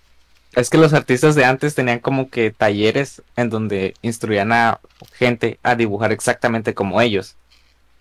es 0.55 0.71
que 0.71 0.79
los 0.79 0.95
artistas 0.95 1.35
de 1.35 1.45
antes 1.45 1.75
tenían 1.75 1.99
como 1.99 2.31
que 2.31 2.51
talleres 2.51 3.23
en 3.37 3.51
donde 3.51 3.95
instruían 4.01 4.53
a 4.53 4.81
gente 5.13 5.59
a 5.63 5.75
dibujar 5.75 6.13
exactamente 6.13 6.75
como 6.75 7.01
ellos. 7.03 7.37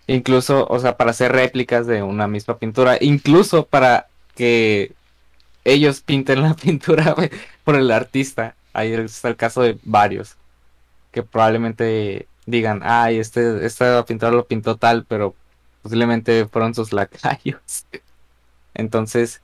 Incluso, 0.06 0.66
o 0.68 0.78
sea, 0.78 0.96
para 0.96 1.10
hacer 1.10 1.32
réplicas 1.32 1.86
de 1.86 2.02
una 2.02 2.28
misma 2.28 2.58
pintura, 2.58 2.96
incluso 3.00 3.66
para 3.66 4.08
que 4.34 4.92
ellos 5.64 6.00
pinten 6.00 6.42
la 6.42 6.54
pintura 6.62 7.14
por 7.64 7.76
el 7.76 7.90
artista. 7.90 8.54
Ahí 8.72 8.92
está 8.92 9.28
el 9.28 9.36
caso 9.36 9.62
de 9.62 9.78
varios 9.84 10.36
que 11.12 11.22
probablemente 11.22 12.28
digan, 12.46 12.82
ay, 12.84 13.18
este, 13.18 13.64
esta 13.66 14.04
pintura 14.04 14.32
lo 14.32 14.46
pintó 14.46 14.76
tal, 14.76 15.04
pero 15.06 15.34
posiblemente 15.82 16.46
fueron 16.46 16.74
sus 16.74 16.92
lacayos. 16.92 17.86
Entonces, 18.74 19.40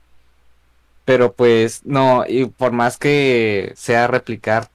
pero 1.05 1.33
pues 1.33 1.81
no, 1.85 2.25
y 2.27 2.45
por 2.45 2.71
más 2.71 2.97
que 2.97 3.73
sea 3.75 4.07
replicar 4.07 4.69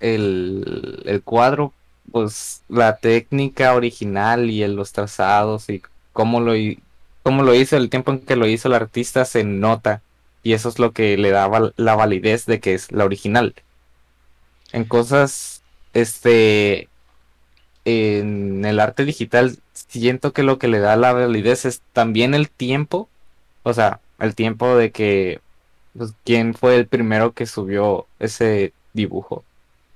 el, 0.00 1.02
el 1.06 1.22
cuadro, 1.22 1.72
pues 2.12 2.62
la 2.68 2.96
técnica 2.96 3.74
original 3.74 4.50
y 4.50 4.66
los 4.68 4.92
trazados 4.92 5.68
y 5.68 5.82
cómo 6.12 6.40
lo, 6.40 6.52
cómo 7.22 7.42
lo 7.42 7.54
hizo, 7.54 7.76
el 7.76 7.90
tiempo 7.90 8.12
en 8.12 8.20
que 8.20 8.36
lo 8.36 8.46
hizo 8.46 8.68
el 8.68 8.74
artista 8.74 9.24
se 9.24 9.44
nota. 9.44 10.02
Y 10.42 10.52
eso 10.52 10.68
es 10.68 10.78
lo 10.78 10.92
que 10.92 11.16
le 11.16 11.30
da 11.30 11.50
la 11.76 11.94
validez 11.96 12.46
de 12.46 12.60
que 12.60 12.74
es 12.74 12.92
la 12.92 13.04
original. 13.04 13.54
En 14.72 14.84
cosas, 14.84 15.62
este, 15.94 16.88
en 17.86 18.64
el 18.64 18.78
arte 18.78 19.04
digital, 19.06 19.58
siento 19.72 20.32
que 20.32 20.42
lo 20.42 20.58
que 20.58 20.68
le 20.68 20.80
da 20.80 20.96
la 20.96 21.14
validez 21.14 21.64
es 21.64 21.82
también 21.92 22.34
el 22.34 22.50
tiempo. 22.50 23.08
O 23.62 23.72
sea, 23.72 24.00
el 24.20 24.34
tiempo 24.34 24.76
de 24.76 24.92
que 24.92 25.40
pues, 25.96 26.12
quién 26.24 26.54
fue 26.54 26.76
el 26.76 26.86
primero 26.86 27.32
que 27.32 27.46
subió 27.46 28.06
ese 28.18 28.72
dibujo. 28.92 29.44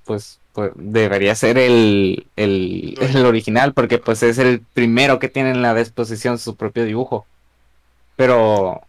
pues, 0.05 0.39
pues 0.53 0.71
debería 0.75 1.35
ser 1.35 1.57
el, 1.57 2.27
el, 2.35 2.97
el, 2.99 3.25
original, 3.25 3.73
porque 3.73 3.99
pues 3.99 4.23
es 4.23 4.37
el 4.39 4.61
primero 4.61 5.19
que 5.19 5.29
tiene 5.29 5.51
en 5.51 5.61
la 5.61 5.75
disposición 5.75 6.39
su 6.39 6.55
propio 6.55 6.85
dibujo. 6.85 7.25
Pero 8.15 8.81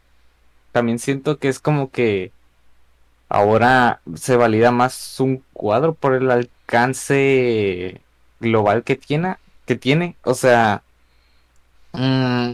también 0.73 0.99
siento 0.99 1.39
que 1.39 1.49
es 1.49 1.61
como 1.61 1.91
que 1.91 2.33
ahora 3.29 4.01
se 4.17 4.37
valida 4.37 4.71
más 4.71 5.21
un 5.21 5.45
cuadro 5.53 5.95
por 5.95 6.15
el 6.15 6.31
alcance 6.31 8.01
global 8.41 8.83
que 8.85 8.97
tiene, 8.97 9.37
que 9.67 9.77
tiene. 9.77 10.17
O 10.25 10.35
sea, 10.35 10.83
mmm, 11.93 12.53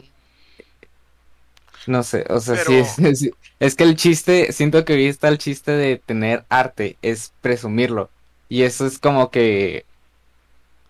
no 1.86 2.02
sé, 2.02 2.24
o 2.28 2.40
sea, 2.40 2.56
sí, 2.56 2.74
es, 2.74 2.96
es, 3.60 3.74
que 3.74 3.84
el 3.84 3.96
chiste, 3.96 4.52
siento 4.52 4.84
que 4.84 4.94
hoy 4.94 5.06
está 5.06 5.28
el 5.28 5.38
chiste 5.38 5.72
de 5.72 5.98
tener 5.98 6.44
arte, 6.48 6.96
es 7.02 7.32
presumirlo. 7.40 8.10
Y 8.48 8.62
eso 8.62 8.86
es 8.86 8.98
como 8.98 9.30
que 9.30 9.84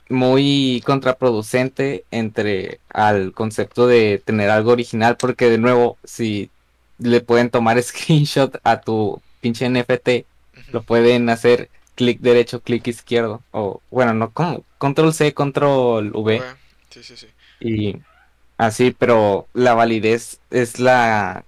muy 0.09 0.83
contraproducente 0.85 2.05
entre 2.11 2.81
al 2.91 3.33
concepto 3.33 3.87
de 3.87 4.23
tener 4.25 4.51
algo 4.51 4.73
original, 4.73 5.17
porque 5.17 5.51
de 5.51 5.59
nuevo, 5.59 5.99
si 6.05 6.51
le 6.99 7.21
pueden 7.21 7.51
tomar 7.51 7.83
screenshot 7.83 8.59
a 8.65 8.81
tu 8.81 9.21
pinche 9.41 9.69
NFT, 9.69 10.27
lo 10.73 10.83
pueden 10.83 11.29
hacer 11.29 11.71
clic 11.95 12.21
derecho, 12.21 12.61
clic 12.61 12.87
izquierdo, 12.87 13.43
o 13.53 13.81
bueno, 13.91 14.15
no, 14.15 14.31
como 14.31 14.65
control 14.79 15.15
C, 15.15 15.35
control 15.35 16.13
V. 16.15 16.43
Sí, 16.91 17.03
sí, 17.03 17.17
sí. 17.17 17.27
Y 17.61 17.99
así, 18.59 18.95
pero 18.97 19.49
la 19.55 19.75
validez 19.75 20.41
es 20.51 20.79
la 20.79 21.45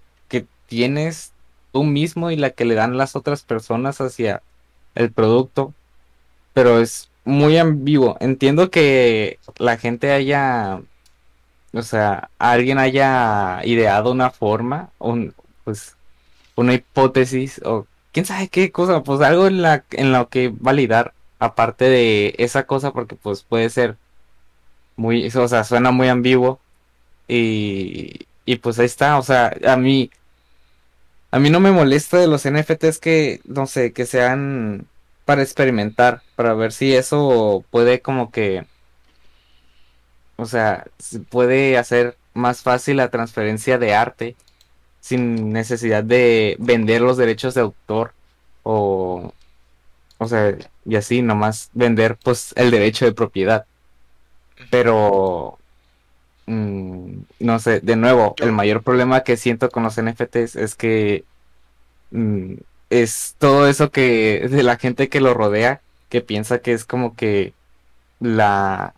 tienes 0.68 1.32
tú 1.72 1.84
mismo 1.84 2.30
y 2.30 2.36
la 2.36 2.50
que 2.50 2.64
le 2.64 2.74
dan 2.74 2.96
las 2.96 3.16
otras 3.16 3.42
personas 3.42 4.00
hacia 4.00 4.42
el 4.94 5.12
producto, 5.12 5.74
pero 6.54 6.80
es 6.80 7.10
muy 7.24 7.58
ambiguo. 7.58 8.16
Entiendo 8.20 8.70
que 8.70 9.38
la 9.58 9.76
gente 9.78 10.12
haya, 10.12 10.80
o 11.72 11.82
sea, 11.82 12.30
alguien 12.38 12.78
haya 12.78 13.60
ideado 13.64 14.12
una 14.12 14.30
forma, 14.30 14.90
un, 14.98 15.34
pues, 15.64 15.96
una 16.56 16.74
hipótesis 16.74 17.60
o 17.64 17.86
quién 18.12 18.26
sabe 18.26 18.48
qué 18.48 18.72
cosa, 18.72 19.02
pues 19.02 19.20
algo 19.20 19.46
en 19.46 19.62
la 19.62 19.84
en 19.92 20.12
lo 20.12 20.28
que 20.28 20.52
validar 20.54 21.14
aparte 21.38 21.84
de 21.86 22.34
esa 22.38 22.66
cosa 22.66 22.92
porque 22.92 23.14
pues 23.16 23.42
puede 23.44 23.70
ser 23.70 23.96
muy, 24.96 25.26
o 25.28 25.48
sea, 25.48 25.64
suena 25.64 25.90
muy 25.92 26.08
ambiguo 26.08 26.60
y, 27.28 28.26
y 28.44 28.56
pues 28.56 28.78
ahí 28.78 28.86
está, 28.86 29.18
o 29.18 29.22
sea, 29.22 29.56
a 29.66 29.76
mí, 29.76 30.10
a 31.30 31.38
mí 31.38 31.50
no 31.50 31.60
me 31.60 31.72
molesta 31.72 32.18
de 32.18 32.26
los 32.26 32.48
NFTs 32.48 32.98
que, 32.98 33.40
no 33.44 33.66
sé, 33.66 33.92
que 33.92 34.06
sean 34.06 34.86
para 35.24 35.42
experimentar, 35.42 36.22
para 36.36 36.54
ver 36.54 36.72
si 36.72 36.94
eso 36.94 37.64
puede 37.70 38.00
como 38.00 38.30
que, 38.30 38.64
o 40.36 40.46
sea, 40.46 40.86
puede 41.30 41.76
hacer 41.76 42.16
más 42.34 42.62
fácil 42.62 42.96
la 42.96 43.10
transferencia 43.10 43.78
de 43.78 43.94
arte 43.94 44.36
sin 45.00 45.52
necesidad 45.52 46.04
de 46.04 46.56
vender 46.58 47.02
los 47.02 47.16
derechos 47.16 47.54
de 47.54 47.60
autor 47.62 48.12
o, 48.62 49.32
o 50.18 50.28
sea, 50.28 50.56
y 50.84 50.96
así 50.96 51.22
nomás 51.22 51.70
vender 51.74 52.16
pues 52.22 52.52
el 52.56 52.70
derecho 52.70 53.04
de 53.04 53.12
propiedad. 53.12 53.66
Pero 54.70 55.57
Mm, 56.48 57.24
no 57.40 57.58
sé, 57.58 57.80
de 57.80 57.94
nuevo, 57.96 58.34
el 58.38 58.52
mayor 58.52 58.82
problema 58.82 59.22
que 59.22 59.36
siento 59.36 59.68
con 59.68 59.82
los 59.82 60.00
NFTs 60.00 60.56
es 60.56 60.74
que 60.74 61.24
mm, 62.10 62.54
es 62.88 63.34
todo 63.38 63.68
eso 63.68 63.90
que 63.90 64.48
de 64.48 64.62
la 64.62 64.78
gente 64.78 65.10
que 65.10 65.20
lo 65.20 65.34
rodea, 65.34 65.82
que 66.08 66.22
piensa 66.22 66.60
que 66.60 66.72
es 66.72 66.86
como 66.86 67.14
que 67.16 67.52
la 68.18 68.94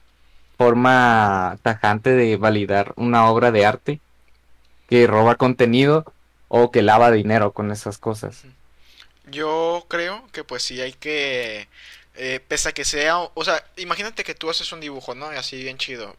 forma 0.59 1.59
tajante 1.63 2.11
de 2.11 2.37
validar 2.37 2.93
una 2.97 3.29
obra 3.29 3.51
de 3.51 3.67
arte, 3.67 4.01
que 4.89 5.09
roba 5.09 5.35
contenido 5.35 6.05
o 6.47 6.71
que 6.71 6.83
lava 6.83 7.11
dinero 7.11 7.53
con 7.53 7.73
esas 7.73 7.99
cosas. 7.99 8.45
Yo 9.29 9.87
creo 9.89 10.25
que 10.31 10.45
pues 10.45 10.63
sí 10.63 10.81
hay 10.81 10.93
que, 10.93 11.67
eh, 12.15 12.39
pese 12.47 12.69
a 12.69 12.73
que 12.73 12.85
sea, 12.85 13.19
o 13.19 13.45
sea, 13.45 13.65
imagínate 13.77 14.23
que 14.23 14.37
tú 14.37 14.51
haces 14.51 14.73
un 14.73 14.81
dibujo, 14.81 15.17
¿no? 15.17 15.33
Y 15.33 15.37
así 15.37 15.61
bien 15.65 15.79
chido 15.79 16.15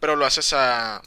pero 0.00 0.16
lo 0.16 0.26
haces 0.26 0.52
a, 0.52 1.02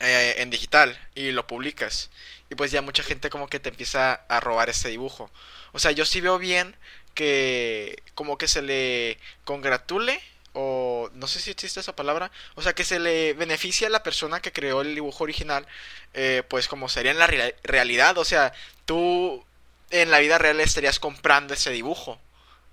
eh, 0.00 0.34
en 0.38 0.50
digital 0.50 0.98
y 1.14 1.32
lo 1.32 1.46
publicas. 1.46 2.10
Y 2.50 2.54
pues 2.54 2.70
ya 2.70 2.82
mucha 2.82 3.02
gente 3.02 3.30
como 3.30 3.48
que 3.48 3.60
te 3.60 3.68
empieza 3.68 4.14
a 4.28 4.40
robar 4.40 4.68
ese 4.70 4.88
dibujo. 4.88 5.30
O 5.72 5.78
sea, 5.78 5.90
yo 5.92 6.04
sí 6.04 6.20
veo 6.20 6.38
bien 6.38 6.76
que 7.14 8.02
como 8.14 8.38
que 8.38 8.48
se 8.48 8.62
le 8.62 9.18
congratule 9.44 10.20
o 10.52 11.10
no 11.14 11.26
sé 11.26 11.40
si 11.40 11.50
existe 11.50 11.80
esa 11.80 11.94
palabra, 11.94 12.30
o 12.54 12.62
sea, 12.62 12.74
que 12.74 12.84
se 12.84 12.98
le 12.98 13.34
beneficia 13.34 13.88
a 13.88 13.90
la 13.90 14.02
persona 14.02 14.40
que 14.40 14.52
creó 14.52 14.80
el 14.80 14.94
dibujo 14.94 15.24
original, 15.24 15.66
eh, 16.14 16.42
pues 16.48 16.68
como 16.68 16.88
sería 16.88 17.12
en 17.12 17.18
la 17.18 17.26
realidad, 17.64 18.18
o 18.18 18.24
sea, 18.24 18.52
tú 18.84 19.44
en 19.90 20.10
la 20.10 20.18
vida 20.20 20.38
real 20.38 20.60
estarías 20.60 20.98
comprando 20.98 21.54
ese 21.54 21.70
dibujo, 21.70 22.20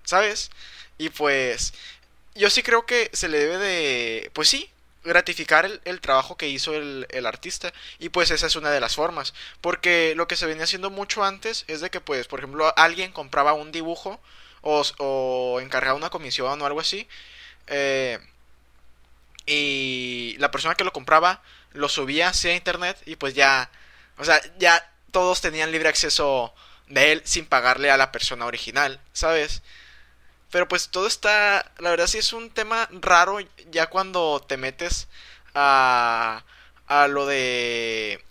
¿sabes? 0.03 0.51
Y 0.97 1.09
pues 1.09 1.73
yo 2.35 2.49
sí 2.49 2.63
creo 2.63 2.85
que 2.85 3.09
se 3.13 3.29
le 3.29 3.39
debe 3.39 3.57
de, 3.57 4.31
pues 4.33 4.49
sí, 4.49 4.69
gratificar 5.05 5.69
el, 5.85 6.01
trabajo 6.01 6.35
que 6.35 6.49
hizo 6.49 6.73
el, 6.73 7.25
artista. 7.25 7.73
Y 7.99 8.09
pues 8.09 8.31
esa 8.31 8.47
es 8.47 8.55
una 8.55 8.71
de 8.71 8.79
las 8.79 8.95
formas. 8.95 9.33
Porque 9.61 10.13
lo 10.15 10.27
que 10.27 10.35
se 10.35 10.45
venía 10.45 10.65
haciendo 10.65 10.89
mucho 10.89 11.23
antes 11.23 11.63
es 11.67 11.81
de 11.81 11.89
que 11.89 12.01
pues 12.01 12.27
por 12.27 12.39
ejemplo 12.39 12.73
alguien 12.77 13.11
compraba 13.11 13.53
un 13.53 13.71
dibujo 13.71 14.19
o, 14.61 14.83
o 14.97 15.59
encargaba 15.61 15.95
una 15.97 16.09
comisión 16.09 16.61
o 16.61 16.65
algo 16.65 16.79
así 16.79 17.07
eh, 17.67 18.19
y 19.45 20.35
la 20.39 20.51
persona 20.51 20.75
que 20.75 20.83
lo 20.83 20.93
compraba 20.93 21.41
lo 21.71 21.89
subía 21.89 22.29
hacia 22.29 22.55
internet 22.55 22.97
y 23.05 23.15
pues 23.15 23.33
ya 23.33 23.69
o 24.17 24.25
sea 24.25 24.41
ya 24.57 24.91
todos 25.11 25.41
tenían 25.41 25.71
libre 25.71 25.89
acceso 25.89 26.53
de 26.87 27.11
él 27.11 27.21
sin 27.25 27.45
pagarle 27.45 27.91
a 27.91 27.97
la 27.97 28.11
persona 28.11 28.45
original 28.45 28.99
sabes 29.13 29.61
pero 30.51 30.67
pues 30.67 30.89
todo 30.89 31.07
está, 31.07 31.71
la 31.79 31.89
verdad 31.91 32.07
sí 32.07 32.17
es 32.19 32.33
un 32.33 32.49
tema 32.49 32.87
raro 32.91 33.39
ya 33.71 33.87
cuando 33.87 34.43
te 34.47 34.57
metes 34.57 35.07
a, 35.53 36.43
a 36.87 37.07
lo 37.07 37.25
de 37.25 38.21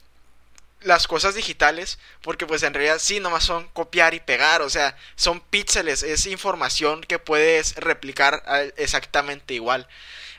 las 0.82 1.06
cosas 1.08 1.34
digitales, 1.34 1.98
porque 2.22 2.46
pues 2.46 2.62
en 2.62 2.74
realidad 2.74 2.98
sí, 3.00 3.18
nomás 3.20 3.44
son 3.44 3.68
copiar 3.68 4.14
y 4.14 4.20
pegar, 4.20 4.62
o 4.62 4.70
sea, 4.70 4.96
son 5.16 5.40
píxeles, 5.40 6.02
es 6.02 6.26
información 6.26 7.00
que 7.02 7.18
puedes 7.18 7.76
replicar 7.76 8.42
exactamente 8.76 9.54
igual. 9.54 9.88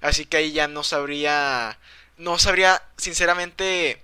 Así 0.01 0.25
que 0.25 0.37
ahí 0.37 0.51
ya 0.53 0.67
no 0.67 0.83
sabría, 0.83 1.79
no 2.17 2.37
sabría 2.39 2.83
sinceramente 2.97 4.01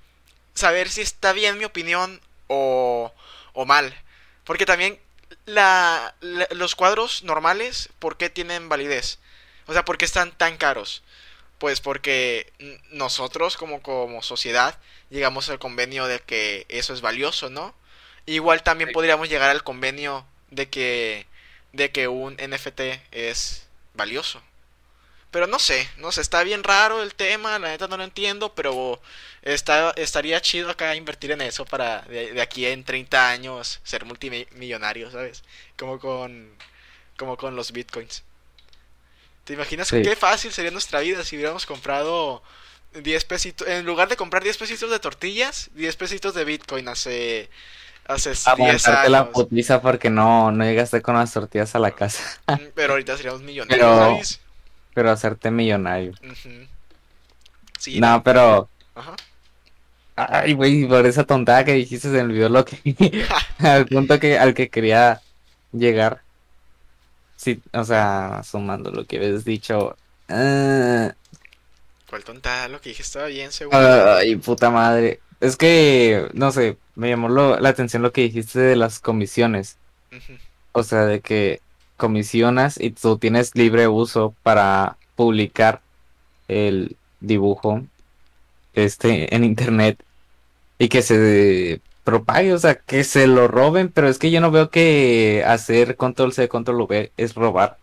saber 0.55 0.89
si 0.89 1.01
está 1.01 1.33
bien 1.33 1.57
mi 1.57 1.65
opinión 1.65 2.21
o, 2.47 3.13
o 3.53 3.65
mal. 3.65 3.95
Porque 4.43 4.65
también 4.65 4.99
la, 5.45 6.15
los 6.51 6.75
cuadros 6.75 7.23
normales, 7.23 7.89
¿por 7.99 8.17
qué 8.17 8.29
tienen 8.29 8.69
validez? 8.69 9.19
O 9.67 9.73
sea, 9.73 9.85
¿por 9.85 9.97
qué 9.97 10.05
están 10.05 10.31
tan 10.31 10.57
caros? 10.57 11.03
Pues 11.57 11.81
porque 11.81 12.51
nosotros 12.89 13.57
como, 13.57 13.81
como 13.81 14.23
sociedad 14.23 14.79
llegamos 15.09 15.49
al 15.49 15.59
convenio 15.59 16.07
de 16.07 16.19
que 16.19 16.65
eso 16.69 16.93
es 16.93 17.01
valioso, 17.01 17.49
¿no? 17.49 17.75
Igual 18.25 18.63
también 18.63 18.91
podríamos 18.91 19.29
llegar 19.29 19.49
al 19.49 19.63
convenio 19.63 20.25
de 20.49 20.69
que, 20.69 21.27
de 21.73 21.91
que 21.91 22.07
un 22.07 22.33
NFT 22.35 22.81
es 23.11 23.67
valioso. 23.93 24.41
Pero 25.31 25.47
no 25.47 25.59
sé, 25.59 25.89
no 25.97 26.11
sé, 26.11 26.19
está 26.19 26.43
bien 26.43 26.61
raro 26.61 27.01
el 27.01 27.15
tema, 27.15 27.57
la 27.57 27.69
neta 27.69 27.87
no 27.87 27.95
lo 27.95 28.03
entiendo, 28.03 28.53
pero 28.53 29.01
está, 29.41 29.91
estaría 29.91 30.41
chido 30.41 30.69
acá 30.69 30.93
invertir 30.93 31.31
en 31.31 31.39
eso 31.41 31.63
para 31.63 32.01
de, 32.01 32.41
aquí 32.41 32.65
en 32.65 32.83
30 32.83 33.29
años 33.29 33.79
ser 33.83 34.03
multimillonario, 34.03 35.09
¿sabes? 35.09 35.43
Como 35.77 35.99
con, 35.99 36.49
como 37.17 37.37
con 37.37 37.55
los 37.55 37.71
bitcoins. 37.71 38.23
¿Te 39.45 39.53
imaginas 39.53 39.89
qué 39.89 40.15
fácil 40.17 40.51
sería 40.51 40.69
nuestra 40.69 40.99
vida 40.99 41.23
si 41.23 41.37
hubiéramos 41.37 41.65
comprado 41.65 42.43
10 42.93 43.25
pesitos, 43.25 43.67
en 43.67 43.85
lugar 43.85 44.09
de 44.09 44.17
comprar 44.17 44.43
10 44.43 44.57
pesitos 44.57 44.91
de 44.91 44.99
tortillas, 44.99 45.69
10 45.75 45.95
pesitos 45.95 46.33
de 46.33 46.45
bitcoin 46.45 46.87
hace... 46.89 47.49
Hace 48.05 48.31
10 48.31 48.47
años. 48.87 49.09
la 49.09 49.31
putiza 49.31 49.81
porque 49.81 50.09
no, 50.09 50.51
no 50.51 50.65
llegaste 50.65 51.01
con 51.01 51.15
las 51.15 51.31
tortillas 51.31 51.75
a 51.75 51.79
la 51.79 51.91
casa. 51.91 52.41
Mm, 52.47 52.71
pero 52.75 52.93
ahorita 52.93 53.15
seríamos 53.15 53.41
millonarios, 53.41 53.97
¿sabes? 53.97 54.39
Pero 54.93 55.11
hacerte 55.11 55.51
millonario. 55.51 56.13
no, 57.99 58.23
pero. 58.23 58.69
Ajá. 58.95 59.15
Ay, 60.15 60.53
güey, 60.53 60.87
por 60.87 61.05
esa 61.05 61.23
tontada 61.23 61.65
que 61.65 61.73
dijiste 61.73 62.09
se 62.09 62.15
me 62.15 62.21
olvidó 62.21 62.49
lo 62.49 62.65
que. 62.65 63.25
al 63.59 63.85
punto 63.87 64.19
que, 64.19 64.37
al 64.37 64.53
que 64.53 64.69
quería 64.69 65.21
llegar. 65.71 66.21
Sí, 67.37 67.61
o 67.73 67.83
sea, 67.83 68.41
sumando 68.43 68.91
lo 68.91 69.05
que 69.05 69.17
habías 69.17 69.45
dicho. 69.45 69.95
Uh... 70.29 71.09
¿Cuál 72.07 72.23
tontada? 72.23 72.67
Lo 72.67 72.81
que 72.81 72.89
dije 72.89 73.01
estaba 73.01 73.27
bien, 73.27 73.51
seguro. 73.51 73.77
Ay, 73.79 74.35
puta 74.35 74.69
madre. 74.69 75.21
Es 75.39 75.57
que, 75.57 76.29
no 76.33 76.51
sé, 76.51 76.77
me 76.95 77.09
llamó 77.09 77.29
la 77.29 77.69
atención 77.69 78.03
lo 78.03 78.11
que 78.11 78.21
dijiste 78.21 78.59
de 78.59 78.75
las 78.75 78.99
comisiones. 78.99 79.77
O 80.73 80.83
sea, 80.83 81.05
de 81.05 81.21
que 81.21 81.61
comisionas 82.01 82.81
y 82.81 82.89
tú 82.89 83.19
tienes 83.19 83.55
libre 83.55 83.87
uso 83.87 84.33
para 84.41 84.97
publicar 85.15 85.81
el 86.47 86.97
dibujo 87.19 87.83
este 88.73 89.33
en 89.35 89.43
internet 89.43 90.03
y 90.79 90.89
que 90.89 91.03
se 91.03 91.79
propague, 92.03 92.53
o 92.53 92.57
sea, 92.57 92.73
que 92.73 93.03
se 93.03 93.27
lo 93.27 93.47
roben, 93.47 93.89
pero 93.89 94.09
es 94.09 94.17
que 94.17 94.31
yo 94.31 94.41
no 94.41 94.49
veo 94.49 94.71
que 94.71 95.43
hacer 95.45 95.95
control 95.95 96.33
C, 96.33 96.47
control 96.47 96.81
V 96.81 97.11
es 97.17 97.35
robar. 97.35 97.77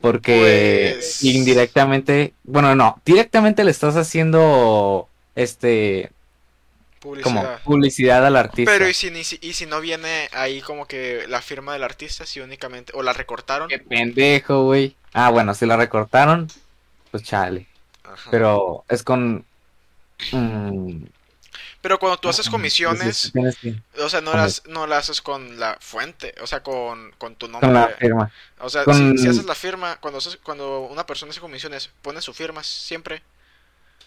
Porque 0.00 0.94
Pues- 0.96 1.22
indirectamente, 1.22 2.34
bueno, 2.42 2.74
no, 2.74 3.00
directamente 3.04 3.62
le 3.62 3.70
estás 3.70 3.94
haciendo 3.96 5.08
este 5.36 6.10
como 7.22 7.40
Publicidad. 7.40 7.62
publicidad 7.62 8.26
al 8.26 8.36
artista. 8.36 8.70
Pero 8.72 8.88
¿y 8.88 8.94
si, 8.94 9.08
y 9.40 9.52
si 9.52 9.66
no 9.66 9.80
viene 9.80 10.28
ahí 10.32 10.60
como 10.60 10.86
que 10.86 11.24
la 11.28 11.40
firma 11.42 11.72
del 11.72 11.82
artista, 11.84 12.26
si 12.26 12.40
únicamente, 12.40 12.92
o 12.94 13.02
la 13.02 13.12
recortaron. 13.12 13.68
Qué 13.68 13.78
pendejo, 13.78 14.64
güey. 14.64 14.96
Ah, 15.12 15.30
bueno, 15.30 15.54
si 15.54 15.66
la 15.66 15.76
recortaron, 15.76 16.48
pues 17.10 17.22
chale. 17.22 17.66
Ajá. 18.04 18.30
Pero 18.30 18.84
es 18.88 19.02
con 19.02 19.44
mm, 20.32 21.04
Pero 21.80 21.98
cuando 21.98 22.18
tú 22.18 22.28
haces 22.28 22.48
mm, 22.48 22.50
comisiones, 22.50 23.32
que- 23.60 23.76
o 24.02 24.08
sea, 24.08 24.20
no 24.20 24.32
las, 24.34 24.62
no 24.66 24.86
las 24.86 25.04
haces 25.04 25.22
con 25.22 25.58
la 25.58 25.76
fuente, 25.80 26.34
o 26.42 26.46
sea, 26.46 26.62
con, 26.62 27.12
con 27.18 27.36
tu 27.36 27.46
nombre. 27.48 27.66
con 27.68 27.74
la 27.74 27.88
firma. 27.88 28.30
O 28.58 28.68
sea, 28.68 28.84
con- 28.84 29.16
si, 29.16 29.22
si 29.24 29.28
haces 29.28 29.44
la 29.44 29.54
firma, 29.54 29.96
cuando, 30.00 30.18
haces- 30.18 30.38
cuando 30.42 30.80
una 30.80 31.06
persona 31.06 31.30
hace 31.30 31.40
comisiones, 31.40 31.90
pone 32.02 32.20
su 32.20 32.32
firma 32.34 32.62
siempre. 32.64 33.22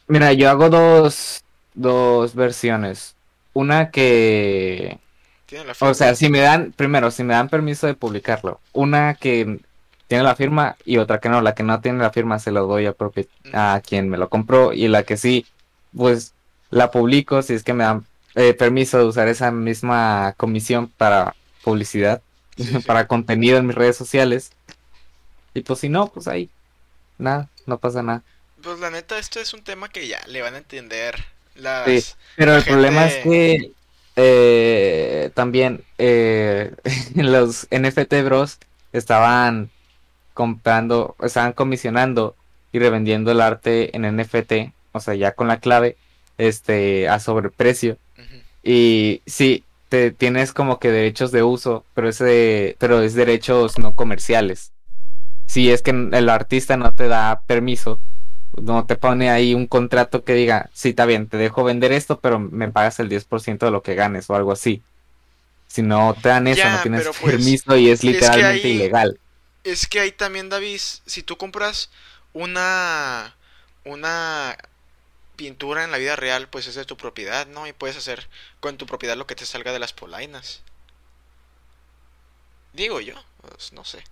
Mira, 0.08 0.34
yo 0.34 0.50
hago 0.50 0.70
dos, 0.70 1.44
dos 1.74 2.36
versiones. 2.36 3.16
Una 3.54 3.92
que, 3.92 5.00
Tiene 5.46 5.66
la 5.66 5.74
firma. 5.74 5.92
o 5.92 5.94
sea, 5.94 6.16
si 6.16 6.30
me 6.30 6.40
dan, 6.40 6.72
primero, 6.76 7.12
si 7.12 7.24
me 7.24 7.34
dan 7.34 7.50
permiso 7.50 7.88
de 7.88 7.94
publicarlo. 7.96 8.60
Una 8.74 9.16
que 9.16 9.60
tiene 10.08 10.24
la 10.24 10.36
firma 10.36 10.76
y 10.86 10.98
otra 10.98 11.20
que 11.20 11.30
no. 11.30 11.42
La 11.42 11.56
que 11.56 11.64
no 11.64 11.82
tiene 11.82 12.00
la 12.00 12.12
firma 12.12 12.40
se 12.40 12.52
lo 12.52 12.68
doy 12.68 12.86
a, 12.86 12.96
propi- 12.96 13.28
a 13.54 13.82
quien 13.86 14.10
me 14.10 14.18
lo 14.18 14.30
compró. 14.30 14.74
Y 14.74 14.88
la 14.88 15.04
que 15.04 15.18
sí, 15.18 15.46
pues 15.96 16.34
la 16.70 16.92
publico 16.92 17.42
si 17.42 17.54
es 17.54 17.64
que 17.64 17.74
me 17.74 17.84
dan 17.84 18.06
eh, 18.36 18.54
permiso 18.54 18.98
de 19.00 19.06
usar 19.06 19.28
esa 19.28 19.52
misma 19.52 20.34
comisión 20.38 20.88
para 20.98 21.36
publicidad, 21.64 22.22
Sí, 22.58 22.64
sí. 22.66 22.80
para 22.80 23.08
contenido 23.08 23.58
en 23.58 23.68
mis 23.68 23.76
redes 23.76 23.98
sociales. 23.98 24.52
Y 25.54 25.62
pues 25.62 25.80
si 25.80 25.90
no, 25.90 26.08
pues 26.08 26.28
ahí, 26.28 26.50
nada, 27.18 27.50
no 27.66 27.78
pasa 27.80 28.04
nada. 28.04 28.22
Pues 28.62 28.80
la 28.80 28.90
neta, 28.92 29.18
esto 29.18 29.40
es 29.40 29.54
un 29.54 29.64
tema 29.64 29.90
que 29.90 30.08
ya 30.08 30.20
le 30.28 30.42
van 30.42 30.54
a 30.56 30.60
entender 30.60 31.16
las... 31.60 31.86
Sí. 31.86 32.14
Pero 32.36 32.52
La 32.52 32.58
el 32.60 32.64
problema 32.64 33.06
es 33.06 33.16
que 33.24 33.72
eh, 34.16 35.32
también 35.34 35.84
eh, 35.98 36.74
los 37.16 37.68
NFT 37.72 38.14
Bros 38.24 38.60
estaban 38.92 39.70
comprando, 40.34 41.16
estaban 41.22 41.54
comisionando 41.54 42.36
y 42.72 42.80
revendiendo 42.80 43.32
el 43.32 43.42
arte 43.42 43.96
en 43.96 44.04
NFT, 44.16 44.74
o 44.92 45.00
sea, 45.00 45.16
ya 45.16 45.34
con 45.34 45.48
la 45.48 45.60
clave, 45.60 45.98
este, 46.38 47.08
a 47.08 47.20
sobreprecio. 47.20 47.98
Y 48.64 49.22
sí, 49.26 49.64
te 49.90 50.12
tienes 50.12 50.54
como 50.54 50.80
que 50.80 50.92
derechos 50.92 51.32
de 51.32 51.44
uso, 51.44 51.86
pero 51.94 52.10
ese, 52.10 52.76
pero 52.78 53.02
es 53.02 53.16
derechos 53.16 53.80
no 53.80 53.96
comerciales. 53.96 54.72
Si 55.48 55.72
es 55.72 55.82
que 55.82 55.92
el 55.92 56.30
artista 56.30 56.78
no 56.78 56.94
te 56.94 57.08
da 57.08 57.42
permiso, 57.48 58.00
no 58.54 58.86
te 58.86 58.96
pone 58.98 59.30
ahí 59.30 59.54
un 59.54 59.68
contrato 59.68 60.24
que 60.24 60.34
diga, 60.34 60.70
sí, 60.74 60.90
está 60.90 61.06
bien, 61.06 61.30
te 61.30 61.38
dejo 61.38 61.64
vender 61.64 61.92
esto, 61.92 62.20
pero 62.22 62.40
me 62.40 62.72
pagas 62.72 63.00
el 63.00 63.10
10% 63.10 63.66
de 63.66 63.72
lo 63.72 63.82
que 63.84 63.96
ganes 63.96 64.30
o 64.30 64.36
algo 64.36 64.52
así. 64.52 64.84
Si 65.68 65.82
no 65.84 66.16
te 66.22 66.30
dan 66.30 66.48
eso, 66.48 66.58
Ya, 66.58 66.72
no 66.78 66.82
tienes 66.82 67.04
pues, 67.22 67.36
permiso 67.36 67.76
y 67.78 67.90
es 67.90 68.02
que 68.02 68.08
literalmente 68.08 68.68
ahí- 68.68 68.76
ilegal. 68.76 69.20
Es 69.64 69.88
que 69.88 70.00
ahí 70.00 70.12
también, 70.12 70.50
David, 70.50 70.80
si 71.06 71.24
tú 71.24 71.38
compras 71.38 71.92
una 72.34 73.36
una 73.86 74.58
pintura 75.38 75.84
en 75.86 75.92
la 75.92 75.98
vida 76.00 76.16
real, 76.18 76.50
pues 76.50 76.68
es 76.68 76.76
de 76.76 76.86
tu 76.86 76.98
propiedad, 76.98 77.48
¿no? 77.48 77.68
Y 77.68 77.74
puedes 77.74 77.98
hacer 77.98 78.30
con 78.62 78.78
tu 78.78 78.86
propiedad 78.88 79.18
lo 79.18 79.28
que 79.28 79.36
te 79.36 79.46
salga 79.46 79.74
de 79.74 79.80
las 79.80 79.94
polainas. 79.94 80.64
Digo 82.74 83.00
yo, 83.02 83.16
pues, 83.42 83.74
no 83.74 83.84
sé. 83.84 84.04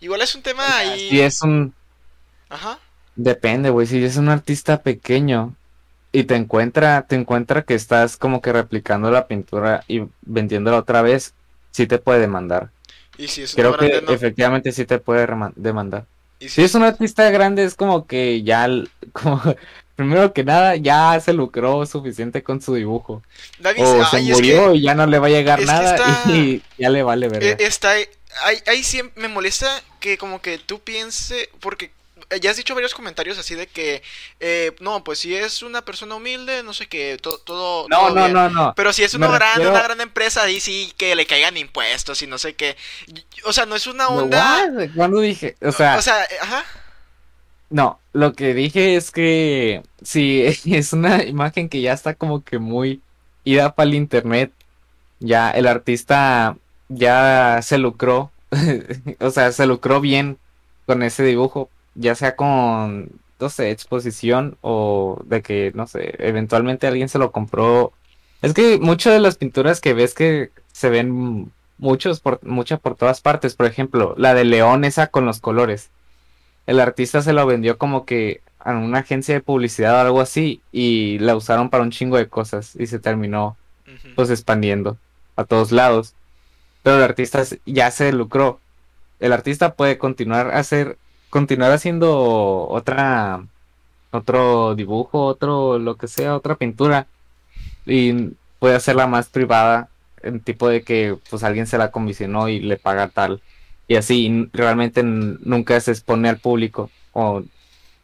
Igual 0.00 0.22
es 0.22 0.34
un 0.34 0.42
tema 0.42 0.78
ahí. 0.78 1.20
Es 1.20 1.42
un, 1.42 1.74
Ajá. 2.48 2.78
Depende, 3.16 3.70
güey, 3.70 3.86
si 3.86 4.02
es 4.04 4.16
un 4.16 4.28
artista 4.28 4.82
pequeño 4.82 5.54
y 6.12 6.24
te 6.24 6.34
encuentra, 6.36 7.02
te 7.06 7.16
encuentra 7.16 7.62
que 7.62 7.74
estás 7.74 8.16
como 8.16 8.40
que 8.40 8.52
replicando 8.52 9.10
la 9.10 9.26
pintura 9.26 9.84
y 9.88 10.02
vendiéndola 10.22 10.78
otra 10.78 11.02
vez, 11.02 11.34
sí 11.70 11.86
te 11.86 11.98
puede 11.98 12.20
demandar. 12.20 12.70
Y 13.16 13.28
si 13.28 13.42
es 13.42 13.54
Creo 13.54 13.76
que 13.76 14.02
no. 14.02 14.12
efectivamente 14.12 14.72
sí 14.72 14.84
te 14.84 14.98
puede 14.98 15.26
demandar. 15.56 16.06
Y 16.40 16.48
Si 16.48 16.62
es 16.62 16.74
un 16.74 16.82
artista 16.82 17.30
grande 17.30 17.64
es 17.64 17.74
como 17.74 18.06
que 18.06 18.42
ya, 18.42 18.68
como, 19.12 19.40
primero 19.94 20.32
que 20.32 20.42
nada, 20.44 20.74
ya 20.76 21.18
se 21.20 21.32
lucró 21.32 21.86
suficiente 21.86 22.42
con 22.42 22.60
su 22.60 22.74
dibujo. 22.74 23.22
David, 23.60 23.82
O 23.84 24.04
se 24.04 24.16
ay, 24.16 24.30
es 24.30 24.36
murió 24.36 24.72
que 24.72 24.78
y 24.78 24.82
ya 24.82 24.94
no 24.94 25.06
le 25.06 25.18
va 25.20 25.28
a 25.28 25.30
llegar 25.30 25.62
nada 25.62 25.94
está- 25.96 26.30
y 26.32 26.62
ya 26.78 26.90
le 26.90 27.02
vale 27.04 27.26
eh, 27.26 27.28
verga. 27.28 27.64
está 27.64 27.92
ahí, 27.92 28.58
ahí 28.66 28.82
siempre 28.82 29.22
me 29.22 29.28
molesta 29.28 29.68
que 30.00 30.18
como 30.18 30.40
que 30.42 30.58
tú 30.58 30.80
piense 30.80 31.48
porque 31.60 31.92
ya 32.40 32.50
has 32.50 32.56
dicho 32.56 32.74
varios 32.74 32.94
comentarios 32.94 33.38
así 33.38 33.54
de 33.54 33.66
que 33.66 34.02
eh, 34.40 34.74
no, 34.80 35.02
pues 35.04 35.18
si 35.18 35.34
es 35.34 35.62
una 35.62 35.82
persona 35.82 36.14
humilde, 36.14 36.62
no 36.62 36.72
sé 36.72 36.86
qué, 36.86 37.16
to- 37.20 37.38
todo 37.38 37.86
No, 37.88 38.08
todo 38.08 38.14
no, 38.14 38.28
no, 38.28 38.50
no. 38.50 38.72
Pero 38.76 38.92
si 38.92 39.02
es 39.02 39.14
una 39.14 39.28
gran, 39.28 39.50
refiero- 39.56 39.70
una 39.72 39.82
gran 39.82 40.00
empresa, 40.00 40.42
ahí 40.42 40.60
sí 40.60 40.92
que 40.96 41.14
le 41.16 41.26
caigan 41.26 41.56
impuestos 41.56 42.22
y 42.22 42.26
no 42.26 42.38
sé 42.38 42.54
qué. 42.54 42.76
O 43.44 43.52
sea, 43.52 43.66
no 43.66 43.74
es 43.76 43.86
una 43.86 44.04
No, 44.04 44.10
onda. 44.16 44.66
what? 44.72 44.88
¿Cuándo 44.94 45.20
dije? 45.20 45.56
O 45.60 45.72
sea, 45.72 45.96
o 45.98 46.02
sea, 46.02 46.22
eh, 46.24 46.28
ajá. 46.40 46.64
No, 47.70 47.98
lo 48.12 48.34
que 48.34 48.54
dije 48.54 48.96
es 48.96 49.10
que 49.10 49.82
si 50.02 50.44
es 50.66 50.92
una 50.92 51.24
imagen 51.24 51.68
que 51.68 51.80
ya 51.80 51.92
está 51.92 52.14
como 52.14 52.44
que 52.44 52.58
muy 52.58 53.00
ida 53.44 53.74
para 53.74 53.88
el 53.88 53.94
internet, 53.94 54.52
ya 55.20 55.50
el 55.50 55.66
artista 55.66 56.56
ya 56.88 57.60
se 57.62 57.78
lucró, 57.78 58.30
o 59.20 59.30
sea, 59.30 59.50
se 59.52 59.66
lucró 59.66 60.00
bien 60.00 60.38
con 60.86 61.02
ese 61.02 61.22
dibujo, 61.24 61.70
ya 61.94 62.14
sea 62.14 62.36
con, 62.36 63.10
no 63.40 63.48
sé, 63.48 63.70
exposición 63.70 64.56
o 64.60 65.20
de 65.24 65.42
que, 65.42 65.72
no 65.74 65.86
sé, 65.86 66.14
eventualmente 66.18 66.86
alguien 66.86 67.08
se 67.08 67.18
lo 67.18 67.32
compró. 67.32 67.92
Es 68.42 68.54
que 68.54 68.78
muchas 68.78 69.14
de 69.14 69.20
las 69.20 69.36
pinturas 69.36 69.80
que 69.80 69.94
ves 69.94 70.14
que 70.14 70.50
se 70.72 70.90
ven 70.90 71.52
muchos 71.78 72.20
por, 72.20 72.44
muchas 72.44 72.80
por 72.80 72.96
todas 72.96 73.20
partes, 73.20 73.54
por 73.54 73.66
ejemplo, 73.66 74.14
la 74.18 74.34
de 74.34 74.44
León 74.44 74.84
esa 74.84 75.08
con 75.08 75.26
los 75.26 75.40
colores 75.40 75.90
el 76.66 76.80
artista 76.80 77.22
se 77.22 77.32
lo 77.32 77.46
vendió 77.46 77.78
como 77.78 78.04
que 78.04 78.40
a 78.58 78.72
una 78.72 79.00
agencia 79.00 79.34
de 79.34 79.40
publicidad 79.40 79.96
o 79.96 80.00
algo 80.00 80.20
así 80.20 80.62
y 80.72 81.18
la 81.18 81.36
usaron 81.36 81.68
para 81.68 81.82
un 81.82 81.90
chingo 81.90 82.16
de 82.16 82.28
cosas 82.28 82.74
y 82.76 82.86
se 82.86 82.98
terminó 82.98 83.56
pues 84.16 84.30
expandiendo 84.30 84.96
a 85.36 85.44
todos 85.44 85.72
lados. 85.72 86.14
Pero 86.82 86.96
el 86.96 87.02
artista 87.02 87.42
ya 87.66 87.90
se 87.90 88.12
lucró. 88.12 88.60
El 89.20 89.32
artista 89.32 89.74
puede 89.74 89.98
continuar 89.98 90.48
a 90.48 90.58
hacer 90.58 90.98
continuar 91.34 91.72
haciendo 91.72 92.68
otra 92.68 93.44
otro 94.12 94.76
dibujo, 94.76 95.26
otro 95.26 95.80
lo 95.80 95.96
que 95.96 96.06
sea, 96.06 96.36
otra 96.36 96.54
pintura 96.54 97.08
y 97.84 98.36
puede 98.60 98.76
hacerla 98.76 99.08
más 99.08 99.30
privada 99.30 99.88
en 100.22 100.38
tipo 100.38 100.68
de 100.68 100.82
que 100.84 101.18
pues 101.28 101.42
alguien 101.42 101.66
se 101.66 101.76
la 101.76 101.90
comisionó 101.90 102.48
y 102.48 102.60
le 102.60 102.76
paga 102.76 103.08
tal 103.08 103.42
y 103.88 103.96
así 103.96 104.48
realmente 104.52 105.02
nunca 105.02 105.80
se 105.80 105.90
expone 105.90 106.28
al 106.28 106.38
público 106.38 106.88
o 107.12 107.42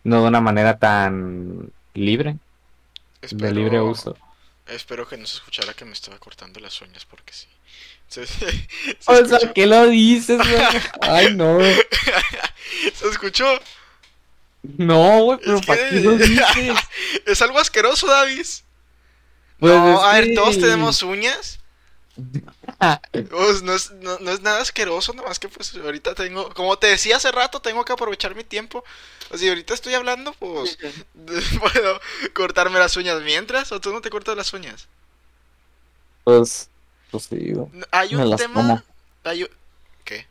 no 0.02 0.22
de 0.22 0.26
una 0.26 0.40
manera 0.40 0.80
tan 0.80 1.70
libre, 1.94 2.36
de 3.30 3.52
libre 3.52 3.80
uso. 3.80 4.16
Espero 4.66 5.06
que 5.06 5.16
no 5.16 5.26
se 5.26 5.36
escuchara 5.36 5.74
que 5.74 5.84
me 5.84 5.92
estaba 5.92 6.18
cortando 6.18 6.58
las 6.58 6.82
uñas 6.82 7.04
porque 7.04 7.32
sí. 7.32 7.46
Se, 8.10 8.26
se 8.26 8.44
O 9.06 9.14
escuchó. 9.14 9.38
sea, 9.38 9.52
¿qué 9.54 9.66
lo 9.66 9.86
dices, 9.86 10.36
güey? 10.36 10.62
Ay, 11.00 11.34
no. 11.34 11.58
¿Se 12.94 13.08
escuchó? 13.10 13.46
No, 14.62 15.22
güey, 15.24 15.38
pero 15.42 15.56
Es 15.58 15.66
¿para 15.66 15.88
que- 15.88 15.90
qué 15.96 16.00
lo 16.00 16.12
dices? 16.18 16.76
Es 17.26 17.40
algo 17.40 17.58
asqueroso, 17.58 18.06
Davis. 18.06 18.64
Pues 19.58 19.72
no, 19.74 20.02
a 20.02 20.14
ver, 20.20 20.34
todos 20.34 20.58
tenemos 20.58 21.02
uñas. 21.02 21.58
Pues, 23.30 23.62
no, 23.62 23.74
es, 23.74 23.90
no, 23.92 24.18
no 24.18 24.30
es 24.30 24.40
nada 24.40 24.60
asqueroso, 24.62 25.12
nomás 25.12 25.38
que 25.38 25.48
pues 25.48 25.74
ahorita 25.74 26.14
tengo, 26.14 26.52
como 26.54 26.78
te 26.78 26.86
decía 26.88 27.16
hace 27.16 27.30
rato, 27.30 27.60
tengo 27.60 27.84
que 27.84 27.92
aprovechar 27.92 28.34
mi 28.34 28.42
tiempo. 28.44 28.82
O 29.30 29.36
sea, 29.38 29.50
ahorita 29.50 29.74
estoy 29.74 29.94
hablando, 29.94 30.32
pues 30.34 30.78
puedo 31.60 32.00
cortarme 32.34 32.78
las 32.78 32.96
uñas 32.96 33.20
mientras, 33.22 33.70
o 33.72 33.80
tú 33.80 33.92
no 33.92 34.00
te 34.00 34.08
cortas 34.10 34.34
las 34.36 34.52
uñas. 34.54 34.88
Pues, 36.24 36.69
pues 37.10 37.24
sí, 37.24 37.52
güey. 37.52 37.68
Hay 37.90 38.14
un 38.14 38.36
tema, 38.36 38.54
como. 38.54 38.82
hay 39.24 39.42
un- 39.44 39.50
¿qué? 40.04 40.26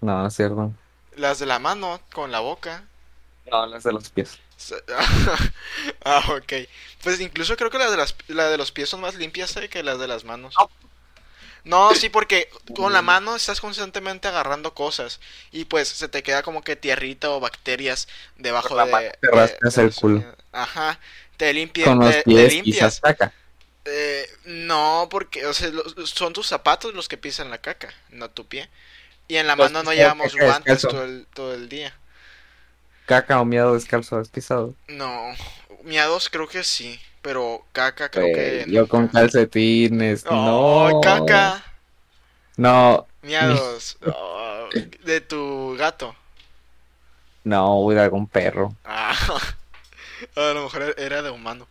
No, 0.00 0.22
no 0.22 0.28
es 0.28 0.34
cierto. 0.34 0.72
Las 1.16 1.38
de 1.38 1.46
la 1.46 1.58
mano 1.58 2.00
con 2.12 2.30
la 2.32 2.40
boca. 2.40 2.84
No, 3.50 3.66
las 3.66 3.82
de 3.84 3.92
los 3.92 4.08
pies. 4.10 4.38
Ah, 6.04 6.22
ok. 6.30 6.52
Pues 7.02 7.20
incluso 7.20 7.56
creo 7.56 7.70
que 7.70 7.78
las 7.78 7.90
de, 7.90 7.96
las, 7.96 8.14
la 8.28 8.48
de 8.48 8.58
los 8.58 8.70
pies 8.72 8.88
son 8.88 9.00
más 9.00 9.14
limpias 9.16 9.56
eh, 9.56 9.68
que 9.68 9.82
las 9.82 9.98
de 9.98 10.06
las 10.08 10.24
manos. 10.24 10.54
No, 11.64 11.94
sí, 11.94 12.08
porque 12.08 12.48
con 12.74 12.92
la 12.92 13.02
mano 13.02 13.36
estás 13.36 13.60
constantemente 13.60 14.26
agarrando 14.28 14.74
cosas 14.74 15.20
y 15.52 15.64
pues 15.64 15.88
se 15.88 16.08
te 16.08 16.22
queda 16.24 16.42
como 16.42 16.62
que 16.62 16.74
tierrita 16.74 17.30
o 17.30 17.38
bacterias 17.40 18.08
debajo 18.36 18.74
la 18.74 18.84
de, 18.86 19.16
te 19.20 19.28
rascas 19.30 19.74
de 19.76 19.82
el 19.82 19.94
culo. 19.94 20.24
Ajá, 20.50 20.98
te 21.36 21.52
limpias, 21.52 21.86
Con 21.88 22.00
los 22.00 22.10
te, 22.10 22.24
te 22.24 22.24
pies 22.24 22.52
limpias. 22.54 23.00
quizás 23.00 23.00
caca. 23.00 23.32
Eh, 23.84 24.26
no, 24.44 25.08
porque 25.10 25.46
o 25.46 25.54
sea, 25.54 25.68
los- 25.70 25.94
son 26.10 26.32
tus 26.32 26.46
zapatos 26.46 26.94
los 26.94 27.08
que 27.08 27.18
pisan 27.18 27.50
la 27.50 27.58
caca, 27.58 27.92
no 28.10 28.30
tu 28.30 28.46
pie. 28.46 28.68
Y 29.28 29.36
en 29.36 29.46
la 29.46 29.56
mano 29.56 29.82
no 29.82 29.92
llevamos 29.94 30.36
guantes 30.36 30.86
todo 30.86 31.04
el, 31.04 31.26
todo 31.34 31.54
el 31.54 31.68
día. 31.68 31.94
Caca 33.06 33.40
o 33.40 33.44
miedo 33.44 33.74
descalzo 33.74 34.18
has 34.18 34.28
pisado. 34.28 34.74
No, 34.88 35.32
miados 35.84 36.28
creo 36.30 36.48
que 36.48 36.62
sí, 36.64 37.00
pero 37.20 37.66
caca 37.72 38.10
creo 38.10 38.28
Güey, 38.28 38.64
que 38.64 38.64
yo 38.66 38.88
con 38.88 39.08
calcetines. 39.08 40.24
Oh, 40.28 41.00
no. 41.00 41.00
caca, 41.00 41.62
No, 42.56 43.06
miados. 43.22 43.98
Oh, 44.02 44.68
de 45.04 45.20
tu 45.20 45.76
gato. 45.78 46.16
no, 47.44 47.88
de 47.90 48.00
algún 48.00 48.26
perro. 48.28 48.74
Ah, 48.84 49.14
a 50.36 50.52
lo 50.54 50.64
mejor 50.64 50.94
era 50.98 51.22
de 51.22 51.30
humano. 51.30 51.66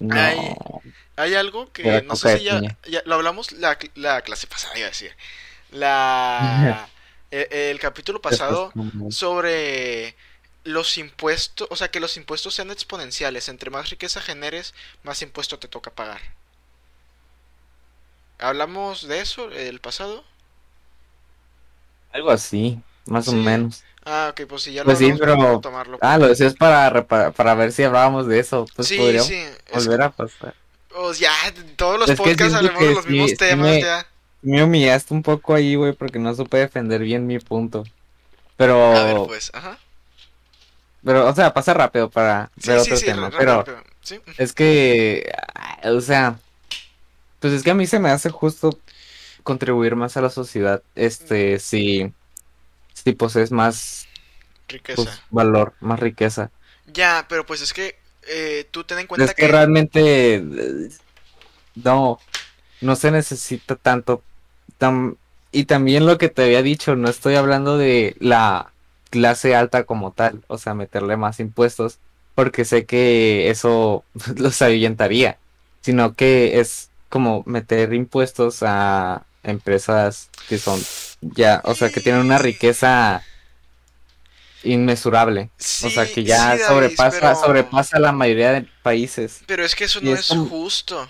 No. 0.00 0.14
Ay, 0.14 0.54
Hay 1.16 1.34
algo 1.34 1.72
que 1.72 2.02
no 2.02 2.16
sé 2.16 2.38
si 2.38 2.44
ya, 2.44 2.60
lo 3.04 3.14
hablamos 3.14 3.52
la, 3.52 3.78
la 3.94 4.22
clase 4.22 4.46
pasada, 4.46 4.76
iba 4.78 4.86
a 4.86 4.90
decir. 4.90 5.16
La 5.70 6.88
el, 7.30 7.48
el 7.52 7.80
capítulo 7.80 8.20
pasado 8.20 8.72
sobre 9.08 10.16
los 10.64 10.98
impuestos, 10.98 11.68
o 11.70 11.76
sea, 11.76 11.90
que 11.90 12.00
los 12.00 12.16
impuestos 12.16 12.54
sean 12.54 12.70
exponenciales. 12.70 13.48
Entre 13.48 13.70
más 13.70 13.90
riqueza 13.90 14.20
generes, 14.20 14.74
más 15.02 15.22
impuesto 15.22 15.58
te 15.58 15.68
toca 15.68 15.90
pagar. 15.94 16.20
¿Hablamos 18.38 19.06
de 19.08 19.20
eso 19.20 19.50
el 19.50 19.78
pasado? 19.80 20.24
Algo 22.10 22.30
así, 22.30 22.82
más 23.04 23.28
o 23.28 23.32
menos. 23.36 23.84
Ah, 24.08 24.28
ok, 24.30 24.46
pues 24.48 24.62
si 24.62 24.72
ya 24.72 24.82
lo 24.82 24.86
Pues 24.86 24.98
sí, 24.98 25.12
pero- 25.18 25.58
tomarlo. 25.60 25.98
Ah, 26.00 26.16
lo 26.16 26.28
decías 26.28 26.54
para, 26.54 27.06
para 27.06 27.54
ver 27.54 27.72
si 27.72 27.82
hablábamos 27.82 28.28
de 28.28 28.38
eso. 28.38 28.64
Pues 28.76 28.86
sí, 28.88 28.96
podríamos 28.96 29.26
sí. 29.26 29.34
es- 29.34 29.84
volver 29.84 30.02
a 30.02 30.10
pasar. 30.10 30.54
pues 30.88 31.18
ya, 31.18 31.30
todos 31.76 31.98
los 32.00 32.08
Es 32.08 32.16
podcasts 32.16 32.54
hablamos 32.54 32.80
de 32.80 32.94
los 32.94 33.04
sí- 33.04 33.10
mismos 33.10 33.30
sí 33.32 33.36
temas 33.36 33.66
me- 33.66 33.80
ya. 33.82 34.06
Me 34.42 34.62
humillaste 34.62 35.12
un 35.12 35.22
poco 35.22 35.54
ahí, 35.54 35.74
güey, 35.74 35.92
porque 35.92 36.18
no 36.18 36.34
supe 36.34 36.56
defender 36.56 37.02
bien 37.02 37.26
mi 37.26 37.38
punto. 37.38 37.84
Pero, 38.56 38.96
A 38.96 39.04
ver, 39.04 39.16
pues, 39.26 39.50
ajá. 39.52 39.76
pero, 41.04 41.28
o 41.28 41.34
sea, 41.34 41.52
pasa 41.52 41.74
rápido 41.74 42.08
para 42.08 42.50
Sí, 42.58 42.68
ver 42.70 42.80
sí, 42.80 42.86
otro 42.92 42.96
sí, 42.96 43.04
tema. 43.06 43.30
pero 43.36 43.64
sí. 44.02 44.20
es 44.38 44.52
que, 44.54 45.30
ah, 45.54 45.80
o 45.90 46.00
sea, 46.00 46.38
pues 47.40 47.52
es 47.52 47.62
que 47.62 47.72
a 47.72 47.74
mí 47.74 47.86
se 47.86 47.98
me 47.98 48.08
hace 48.10 48.30
justo 48.30 48.78
contribuir 49.42 49.96
más 49.96 50.16
a 50.16 50.20
la 50.22 50.30
sociedad, 50.30 50.82
este, 50.94 51.58
si, 51.58 52.10
si 53.06 53.12
posees 53.14 53.52
más, 53.52 54.10
Riqueza. 54.68 55.12
pues, 55.12 55.24
valor, 55.30 55.76
más 55.80 56.00
riqueza. 56.00 56.52
Ya, 56.86 57.26
pero 57.28 57.44
pues 57.46 57.60
es 57.62 57.72
que 57.72 57.96
eh, 58.28 58.68
tú 58.70 58.84
ten 58.84 58.98
en 59.00 59.06
cuenta 59.06 59.32
Es 59.32 59.34
que 59.34 59.48
realmente 59.48 60.34
eh, 60.36 60.88
no, 61.74 62.24
no 62.80 62.96
se 62.96 63.10
necesita 63.12 63.76
tanto. 63.76 64.26
Tam- 64.78 65.18
y 65.52 65.66
también 65.66 66.06
lo 66.06 66.18
que 66.18 66.28
te 66.30 66.44
había 66.44 66.62
dicho, 66.62 66.96
no 66.96 67.08
estoy 67.10 67.36
hablando 67.36 67.78
de 67.78 68.16
la 68.20 68.74
clase 69.10 69.56
alta 69.56 69.86
como 69.86 70.12
tal, 70.14 70.44
o 70.48 70.58
sea, 70.58 70.74
meterle 70.74 71.16
más 71.16 71.40
impuestos, 71.40 72.00
porque 72.34 72.64
sé 72.66 72.86
que 72.86 73.50
eso 73.50 74.06
los 74.36 74.62
ahuyentaría, 74.62 75.42
sino 75.82 76.14
que 76.14 76.60
es 76.60 76.92
como 77.08 77.42
meter 77.46 77.94
impuestos 77.94 78.62
a 78.62 79.28
empresas 79.42 80.32
que 80.46 80.58
son 80.58 80.88
ya, 81.20 81.60
o 81.64 81.74
sea, 81.74 81.90
que 81.90 82.00
tienen 82.00 82.20
una 82.22 82.38
riqueza 82.38 83.22
inmesurable, 84.62 85.50
o 85.58 85.90
sea, 85.90 86.06
que 86.12 86.24
ya 86.24 86.36
sí, 86.38 86.58
David, 86.58 86.64
sobrepasa, 86.66 87.20
pero- 87.20 87.36
sobrepasa 87.36 87.98
la 87.98 88.12
mayoría 88.12 88.52
de 88.52 88.68
países. 88.82 89.42
Pero 89.46 89.64
es 89.64 89.74
que 89.74 89.84
eso 89.84 90.00
no 90.00 90.12
es 90.12 90.28
justo. 90.28 91.08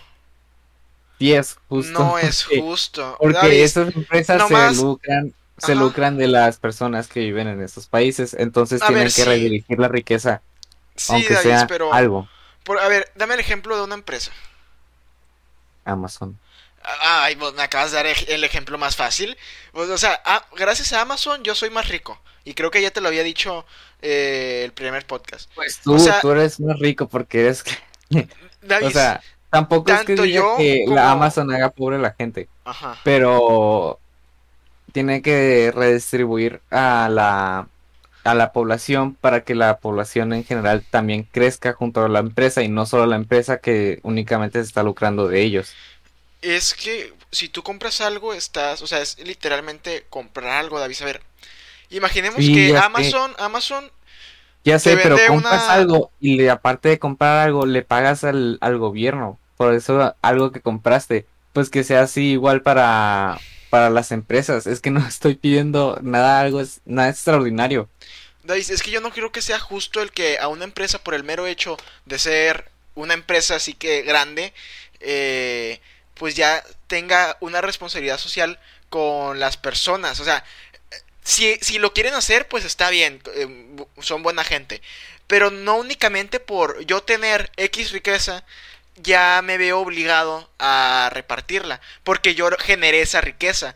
Sí, 1.18 1.32
es 1.32 1.56
justo. 1.68 1.92
No 1.98 2.18
es 2.18 2.44
justo. 2.60 3.16
Porque 3.18 3.64
esas 3.64 3.94
empresas 3.94 4.38
nomás- 4.38 4.76
se 4.76 4.82
lucran, 4.82 5.34
se 5.58 5.72
Ajá. 5.72 5.80
lucran 5.80 6.18
de 6.18 6.28
las 6.28 6.58
personas 6.58 7.08
que 7.08 7.20
viven 7.20 7.48
en 7.48 7.62
esos 7.62 7.86
países, 7.86 8.34
entonces 8.38 8.82
A 8.82 8.88
tienen 8.88 9.04
ver, 9.04 9.12
que 9.14 9.22
sí. 9.22 9.24
redirigir 9.24 9.78
la 9.78 9.88
riqueza, 9.88 10.42
sí, 10.94 11.12
aunque 11.14 11.32
David, 11.34 11.48
sea 11.48 11.66
pero 11.66 11.94
algo. 11.94 12.28
por- 12.64 12.78
a 12.78 12.88
ver, 12.88 13.10
dame 13.14 13.34
el 13.34 13.40
ejemplo 13.40 13.74
de 13.78 13.84
una 13.84 13.94
empresa. 13.94 14.32
Amazon. 15.86 16.38
Ay, 17.02 17.34
vos 17.34 17.54
me 17.54 17.62
acabas 17.62 17.90
de 17.90 17.96
dar 17.96 18.06
el 18.28 18.44
ejemplo 18.44 18.78
más 18.78 18.96
fácil. 18.96 19.36
Pues, 19.72 19.90
o 19.90 19.98
sea, 19.98 20.20
ah, 20.24 20.44
gracias 20.56 20.92
a 20.92 21.00
Amazon 21.02 21.42
yo 21.42 21.54
soy 21.54 21.70
más 21.70 21.88
rico. 21.88 22.20
Y 22.44 22.54
creo 22.54 22.70
que 22.70 22.80
ya 22.80 22.90
te 22.92 23.00
lo 23.00 23.08
había 23.08 23.24
dicho 23.24 23.64
eh, 24.02 24.62
el 24.64 24.72
primer 24.72 25.04
podcast. 25.06 25.50
Pues 25.54 25.80
tú, 25.80 25.94
O 25.94 25.98
sea- 25.98 26.20
tú 26.20 26.30
eres 26.30 26.60
más 26.60 26.78
rico 26.78 27.08
porque 27.08 27.40
eres, 27.40 27.64
David, 28.62 28.86
o 28.86 28.90
sea, 28.90 29.20
tampoco 29.50 29.90
es 29.92 30.04
que 30.04 30.14
diga 30.14 30.26
yo 30.26 30.56
que 30.56 30.82
como- 30.84 30.96
la 30.96 31.10
Amazon 31.10 31.52
haga 31.52 31.70
pobre 31.70 31.96
a 31.96 32.00
la 32.00 32.12
gente, 32.14 32.48
ajá. 32.64 32.98
pero 33.02 33.98
tiene 34.92 35.22
que 35.22 35.72
redistribuir 35.74 36.60
a 36.70 37.08
la 37.10 37.68
a 38.24 38.34
la 38.34 38.52
población 38.52 39.14
para 39.14 39.42
que 39.44 39.54
la 39.54 39.78
población 39.78 40.32
en 40.32 40.42
general 40.42 40.84
también 40.90 41.22
crezca 41.30 41.74
junto 41.74 42.04
a 42.04 42.08
la 42.08 42.18
empresa 42.18 42.60
y 42.62 42.68
no 42.68 42.84
solo 42.84 43.06
la 43.06 43.14
empresa 43.14 43.58
que 43.58 44.00
únicamente 44.02 44.58
se 44.58 44.66
está 44.66 44.82
lucrando 44.82 45.28
de 45.28 45.42
ellos. 45.42 45.74
Es 46.42 46.74
que 46.74 47.12
si 47.30 47.48
tú 47.48 47.62
compras 47.62 48.00
algo, 48.00 48.32
estás, 48.34 48.82
o 48.82 48.86
sea, 48.86 49.00
es 49.00 49.18
literalmente 49.18 50.06
comprar 50.10 50.48
algo, 50.58 50.78
David. 50.78 50.96
A 51.02 51.04
ver, 51.06 51.22
imaginemos 51.90 52.50
Sí, 52.50 52.50
que 52.50 52.72
ya 52.72 52.82
sé. 52.94 53.16
Amazon, 53.16 53.34
Amazon, 53.38 53.90
Ya 54.64 54.78
sé, 54.80 54.98
pero 54.98 55.22
compras 55.22 55.68
una- 55.68 55.68
algo 55.68 56.12
y 56.18 56.36
le, 56.36 56.50
aparte 56.50 56.88
de 56.88 56.98
comprar 56.98 57.46
algo, 57.46 57.66
le 57.66 57.82
pagas 57.82 58.24
al, 58.24 58.58
al 58.60 58.78
gobierno. 58.78 59.40
Por 59.56 59.74
eso 59.74 60.16
algo 60.22 60.50
que 60.52 60.60
compraste, 60.60 61.28
pues 61.52 61.70
que 61.70 61.84
sea 61.84 62.02
así 62.02 62.32
igual 62.32 62.62
para, 62.62 63.44
para 63.68 63.90
las 63.90 64.10
empresas. 64.12 64.66
Es 64.66 64.80
que 64.80 64.90
no 64.90 65.00
estoy 65.06 65.36
pidiendo 65.36 65.98
nada, 66.02 66.40
algo 66.40 66.60
es, 66.60 66.80
nada 66.84 67.10
extraordinario. 67.10 67.88
David, 68.44 68.70
es 68.70 68.82
que 68.82 68.90
yo 68.90 69.00
no 69.00 69.10
creo 69.12 69.32
que 69.32 69.42
sea 69.42 69.58
justo 69.58 70.00
el 70.02 70.12
que 70.12 70.38
a 70.38 70.48
una 70.48 70.64
empresa, 70.64 71.02
por 71.02 71.14
el 71.14 71.24
mero 71.24 71.46
hecho 71.46 71.76
de 72.04 72.18
ser 72.18 72.70
una 72.94 73.14
empresa 73.14 73.56
así 73.56 73.74
que 73.74 74.02
grande, 74.02 74.52
eh, 75.00 75.80
pues 76.18 76.34
ya 76.36 76.64
tenga 76.86 77.36
una 77.40 77.60
responsabilidad 77.60 78.18
social 78.18 78.58
con 78.90 79.40
las 79.40 79.56
personas. 79.56 80.20
O 80.20 80.24
sea, 80.24 80.44
si, 81.22 81.56
si 81.60 81.78
lo 81.78 81.92
quieren 81.92 82.14
hacer, 82.14 82.48
pues 82.48 82.64
está 82.64 82.90
bien, 82.90 83.20
bu- 83.22 83.88
son 84.00 84.22
buena 84.22 84.44
gente. 84.44 84.82
Pero 85.26 85.50
no 85.50 85.76
únicamente 85.76 86.40
por 86.40 86.84
yo 86.86 87.02
tener 87.02 87.50
X 87.56 87.92
riqueza, 87.92 88.44
ya 88.96 89.42
me 89.44 89.58
veo 89.58 89.80
obligado 89.80 90.48
a 90.58 91.10
repartirla, 91.12 91.80
porque 92.04 92.34
yo 92.34 92.48
generé 92.58 93.02
esa 93.02 93.20
riqueza. 93.20 93.74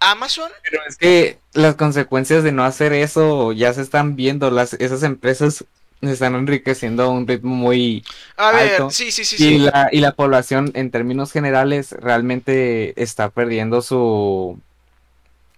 Amazon 0.00 0.50
Pero 0.62 0.82
es 0.88 0.96
que 0.96 1.38
las 1.52 1.74
consecuencias 1.76 2.42
de 2.44 2.52
no 2.52 2.64
hacer 2.64 2.92
eso 2.92 3.52
ya 3.52 3.72
se 3.74 3.82
están 3.82 4.16
viendo. 4.16 4.50
Las, 4.50 4.74
esas 4.74 5.02
empresas 5.02 5.64
se 6.02 6.12
están 6.12 6.34
enriqueciendo 6.34 7.02
a 7.04 7.08
un 7.10 7.26
ritmo 7.26 7.54
muy 7.54 8.04
A 8.36 8.52
ver, 8.52 8.72
Alto. 8.74 8.90
sí, 8.90 9.10
sí, 9.12 9.24
sí, 9.24 9.36
Y 9.44 9.58
la, 9.58 9.88
y 9.92 10.00
la 10.00 10.12
población, 10.12 10.70
en 10.74 10.90
términos 10.90 11.32
generales, 11.32 11.92
realmente 11.92 13.00
está 13.02 13.30
perdiendo 13.30 13.82
su, 13.82 14.58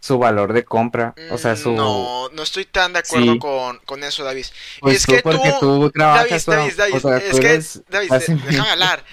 su 0.01 0.19
valor 0.19 0.53
de 0.53 0.65
compra. 0.65 1.15
O 1.31 1.39
sea, 1.39 1.55
su... 1.57 1.71
Mm, 1.71 1.77
No, 1.77 2.29
no 2.31 2.43
estoy 2.43 2.65
tan 2.65 2.93
de 2.93 2.99
acuerdo 3.01 3.39
con, 3.39 3.79
con 3.85 4.03
eso, 4.03 4.25
David. 4.25 4.47
Pues 4.81 4.97
es 4.97 5.07
tú, 5.07 5.13
que 5.13 5.23
porque 5.23 5.53
tú- 5.61 5.81
tú 5.83 5.91
trabajas... 5.91 6.45
David, 6.47 6.73
David, 6.77 6.77
David, 6.77 6.95
o 6.97 7.01
sea, 7.01 7.17
es 7.19 7.31
tú 7.31 7.39
que, 7.41 7.49
David, 7.89 8.11
déjame 8.47 8.71
hablar. 8.73 9.05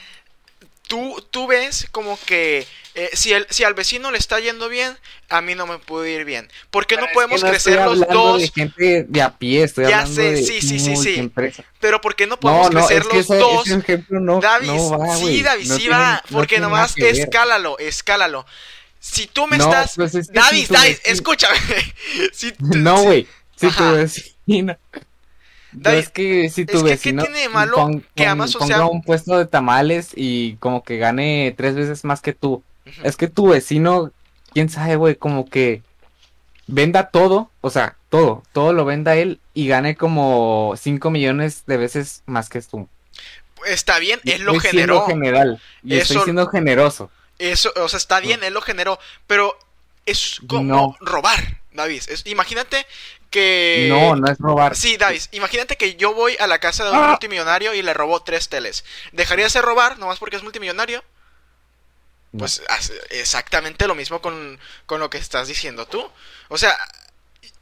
Tú, 0.90 1.26
tú 1.32 1.48
ves 1.48 1.88
como 1.92 2.20
que 2.26 2.68
eh, 2.96 3.10
si, 3.14 3.32
el, 3.32 3.46
si 3.52 3.64
al 3.64 3.76
vecino 3.76 4.10
le 4.12 4.18
está 4.18 4.40
yendo 4.40 4.68
bien, 4.70 4.98
a 5.30 5.40
mí 5.40 5.54
no 5.56 5.68
me 5.68 5.78
puede 5.78 6.12
ir 6.12 6.26
bien. 6.26 6.50
¿Por 6.72 6.88
qué 6.88 6.96
Pero 6.96 7.08
no 7.08 7.14
podemos 7.14 7.44
no 7.44 7.50
crecer 7.50 7.78
estoy 7.78 7.96
los 8.00 8.08
dos? 8.10 8.42
de 8.42 8.48
gente 8.50 9.06
de 9.08 9.22
a 9.22 9.38
pie, 9.38 9.64
estoy 9.64 9.86
Ya 9.88 10.00
hablando 10.00 10.16
sé, 10.16 10.32
de 10.32 10.44
sí, 10.44 10.62
sí, 10.62 10.80
sí, 10.80 10.98
sí. 10.98 11.32
Pero 11.80 12.02
¿por 12.02 12.16
qué 12.16 12.26
no 12.26 12.32
No, 12.36 12.40
podemos 12.42 12.72
no, 12.72 12.88
crecer 12.88 13.04
es 13.04 13.08
que 13.08 13.16
los 13.18 13.26
ese, 13.26 13.38
dos? 13.38 13.68
ese 13.68 13.80
ejemplo 13.80 14.20
no, 14.20 14.40
David, 14.42 14.68
no 14.68 14.98
va, 14.98 15.16
sí, 15.16 15.44
No 15.68 15.76
sí 15.76 15.82
tiene- 15.84 15.96
va. 15.96 16.24
no 16.28 16.38
porque 16.38 16.60
nomás 16.60 16.98
escálalo, 16.98 17.78
escálalo. 17.78 18.46
Si 19.00 19.28
tú 19.28 19.46
me 19.48 19.58
No, 19.58 19.66
estás... 19.66 19.94
pues 19.96 20.14
es 20.16 20.28
que 20.28 20.34
David, 20.34 20.66
si 20.66 20.74
vecino- 20.74 21.00
escúchame. 21.06 21.58
Si 22.34 22.52
tú- 22.52 22.66
No, 22.78 23.04
güey. 23.04 23.28
Si 23.56 23.68
tu 23.68 23.84
Ajá. 23.84 23.92
vecino. 25.72 25.84
David, 25.84 26.00
es 26.00 26.10
que 26.10 26.50
si 26.50 26.66
tu 26.66 26.72
que, 26.80 26.84
¿qué 26.84 26.90
vecino 26.92 27.24
tiene 27.24 27.50
malo 27.50 27.76
pon- 27.76 28.06
que 28.16 28.26
Amazon 28.26 28.60
ponga 28.62 28.78
sea- 28.78 28.86
un 28.86 29.02
puesto 29.04 29.38
de 29.38 29.46
tamales 29.46 30.10
y 30.16 30.56
como 30.56 30.84
que 30.84 30.98
gane 30.98 31.54
tres 31.58 31.76
veces 31.76 32.04
más 32.04 32.22
que 32.22 32.34
tú. 32.34 32.64
Es 33.04 33.16
que 33.18 33.28
tu 33.28 33.48
vecino, 33.50 34.12
quién 34.54 34.70
sabe, 34.70 34.96
güey, 34.96 35.16
como 35.16 35.48
que 35.50 35.84
venda 36.68 37.10
todo, 37.10 37.50
o 37.62 37.70
sea, 37.70 37.96
todo, 38.10 38.44
todo 38.54 38.74
lo 38.74 38.86
venda 38.86 39.16
él 39.16 39.40
y 39.54 39.68
gane 39.68 39.96
como 39.96 40.74
5 40.78 41.10
millones 41.12 41.64
de 41.68 41.78
veces 41.78 42.24
más 42.26 42.50
que 42.50 42.62
tú. 42.62 42.88
Está 43.68 44.00
bien, 44.00 44.20
él 44.24 44.44
lo 44.44 44.54
estoy 44.54 44.72
generó. 44.72 45.06
general 45.06 45.62
y 45.84 45.98
estoy 45.98 46.16
Eso- 46.18 46.24
siendo 46.26 46.48
generoso. 46.48 47.12
Eso, 47.38 47.72
o 47.82 47.88
sea, 47.88 47.98
está 47.98 48.20
bien, 48.20 48.44
él 48.44 48.54
lo 48.54 48.62
generó, 48.62 49.00
pero 49.28 49.58
es 50.06 50.42
como 50.48 50.98
robar, 51.00 51.59
David. 51.72 52.04
imagínate 52.26 52.86
que... 53.30 53.88
No, 53.90 54.16
no 54.16 54.32
es 54.32 54.38
robar. 54.40 54.76
Sí, 54.76 54.98
David, 54.98 55.22
imagínate 55.32 55.78
que 55.78 55.96
yo 55.96 56.14
voy 56.14 56.36
a 56.40 56.48
la 56.48 56.60
casa 56.60 56.84
de 56.84 56.92
un 56.92 56.98
ah. 56.98 57.08
multimillonario 57.10 57.74
y 57.74 57.82
le 57.82 57.94
robó 57.94 58.22
tres 58.24 58.50
teles. 58.50 58.84
¿Dejaría 59.12 59.46
de 59.46 59.52
ser 59.52 59.64
robar 59.64 60.00
nomás 60.00 60.20
porque 60.20 60.36
es 60.36 60.44
multimillonario? 60.44 61.04
Pues 62.38 62.62
exactamente 63.10 63.88
lo 63.88 63.96
mismo 63.96 64.22
con, 64.22 64.60
con 64.86 65.00
lo 65.00 65.10
que 65.10 65.18
estás 65.18 65.48
diciendo 65.48 65.88
tú. 65.88 66.08
O 66.50 66.58
sea, 66.60 66.78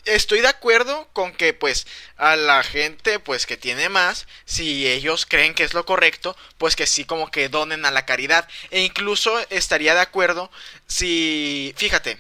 estoy 0.08 0.41
de 0.41 0.47
acuerdo 0.47 1.08
con 1.14 1.34
que 1.34 1.53
pues 1.53 1.88
a 2.18 2.36
la 2.36 2.64
gente 2.64 3.20
pues 3.20 3.45
que 3.45 3.58
tiene 3.58 3.89
más, 3.89 4.28
si 4.45 4.88
ellos 4.88 5.26
creen 5.26 5.53
que 5.53 5.64
es 5.64 5.74
lo 5.74 5.86
correcto, 5.86 6.36
pues 6.58 6.76
que 6.76 6.88
sí 6.88 7.05
como 7.05 7.30
que 7.32 7.49
donen 7.49 7.86
a 7.86 7.91
la 7.91 8.05
caridad. 8.05 8.47
E 8.72 8.82
incluso 8.82 9.38
estaría 9.49 9.93
de 9.93 10.01
acuerdo 10.01 10.51
si, 10.88 11.74
fíjate, 11.78 12.18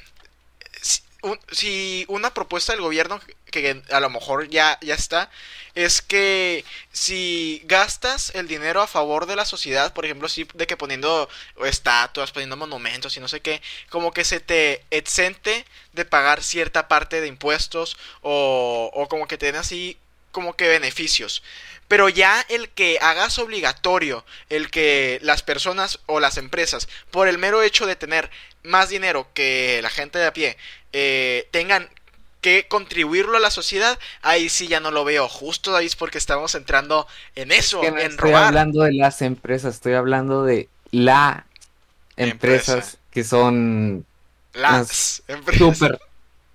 si, 1.51 2.05
una 2.07 2.33
propuesta 2.33 2.73
del 2.73 2.81
gobierno 2.81 3.19
que 3.51 3.81
a 3.89 3.99
lo 3.99 4.09
mejor 4.09 4.49
ya, 4.49 4.77
ya 4.81 4.95
está, 4.95 5.29
es 5.75 6.01
que 6.01 6.65
si 6.91 7.61
gastas 7.65 8.33
el 8.35 8.47
dinero 8.47 8.81
a 8.81 8.87
favor 8.87 9.25
de 9.25 9.35
la 9.35 9.45
sociedad, 9.45 9.93
por 9.93 10.05
ejemplo, 10.05 10.27
sí, 10.27 10.47
de 10.53 10.67
que 10.67 10.77
poniendo 10.77 11.29
estatuas, 11.65 12.31
poniendo 12.31 12.57
monumentos 12.57 13.15
y 13.15 13.19
no 13.19 13.27
sé 13.27 13.41
qué, 13.41 13.61
como 13.89 14.11
que 14.11 14.25
se 14.25 14.39
te 14.39 14.83
exente 14.91 15.65
de 15.93 16.05
pagar 16.05 16.43
cierta 16.43 16.87
parte 16.87 17.21
de 17.21 17.27
impuestos 17.27 17.97
o, 18.21 18.91
o 18.93 19.07
como 19.07 19.27
que 19.27 19.37
te 19.37 19.47
den 19.47 19.55
así 19.55 19.97
como 20.31 20.55
que 20.55 20.67
beneficios. 20.67 21.41
Pero 21.87 22.09
ya 22.09 22.45
el 22.49 22.69
que 22.69 22.99
hagas 23.01 23.39
obligatorio, 23.39 24.25
el 24.49 24.69
que 24.69 25.19
las 25.21 25.41
personas 25.41 25.99
o 26.05 26.19
las 26.19 26.37
empresas, 26.37 26.89
por 27.11 27.27
el 27.27 27.37
mero 27.37 27.63
hecho 27.63 27.85
de 27.85 27.95
tener 27.95 28.29
más 28.63 28.89
dinero 28.89 29.27
que 29.33 29.79
la 29.81 29.89
gente 29.89 30.19
de 30.19 30.27
a 30.27 30.33
pie, 30.33 30.57
eh, 30.99 31.47
tengan 31.51 31.87
que 32.41 32.67
contribuirlo 32.67 33.37
a 33.37 33.39
la 33.39 33.51
sociedad, 33.51 33.99
ahí 34.23 34.49
sí 34.49 34.67
ya 34.67 34.79
no 34.79 34.89
lo 34.89 35.05
veo 35.05 35.29
justo, 35.29 35.71
David, 35.71 35.91
porque 35.99 36.17
estamos 36.17 36.55
entrando 36.55 37.05
en 37.35 37.51
eso, 37.51 37.83
en 37.83 37.99
estoy 37.99 38.33
hablando 38.33 38.81
de 38.81 38.93
las 38.93 39.21
empresas, 39.21 39.75
estoy 39.75 39.93
hablando 39.93 40.43
de 40.43 40.69
las 40.89 41.43
empresas 42.15 42.97
que 43.11 43.23
son 43.23 44.07
las 44.53 45.21
empresas. 45.27 45.77
Super, 45.77 45.99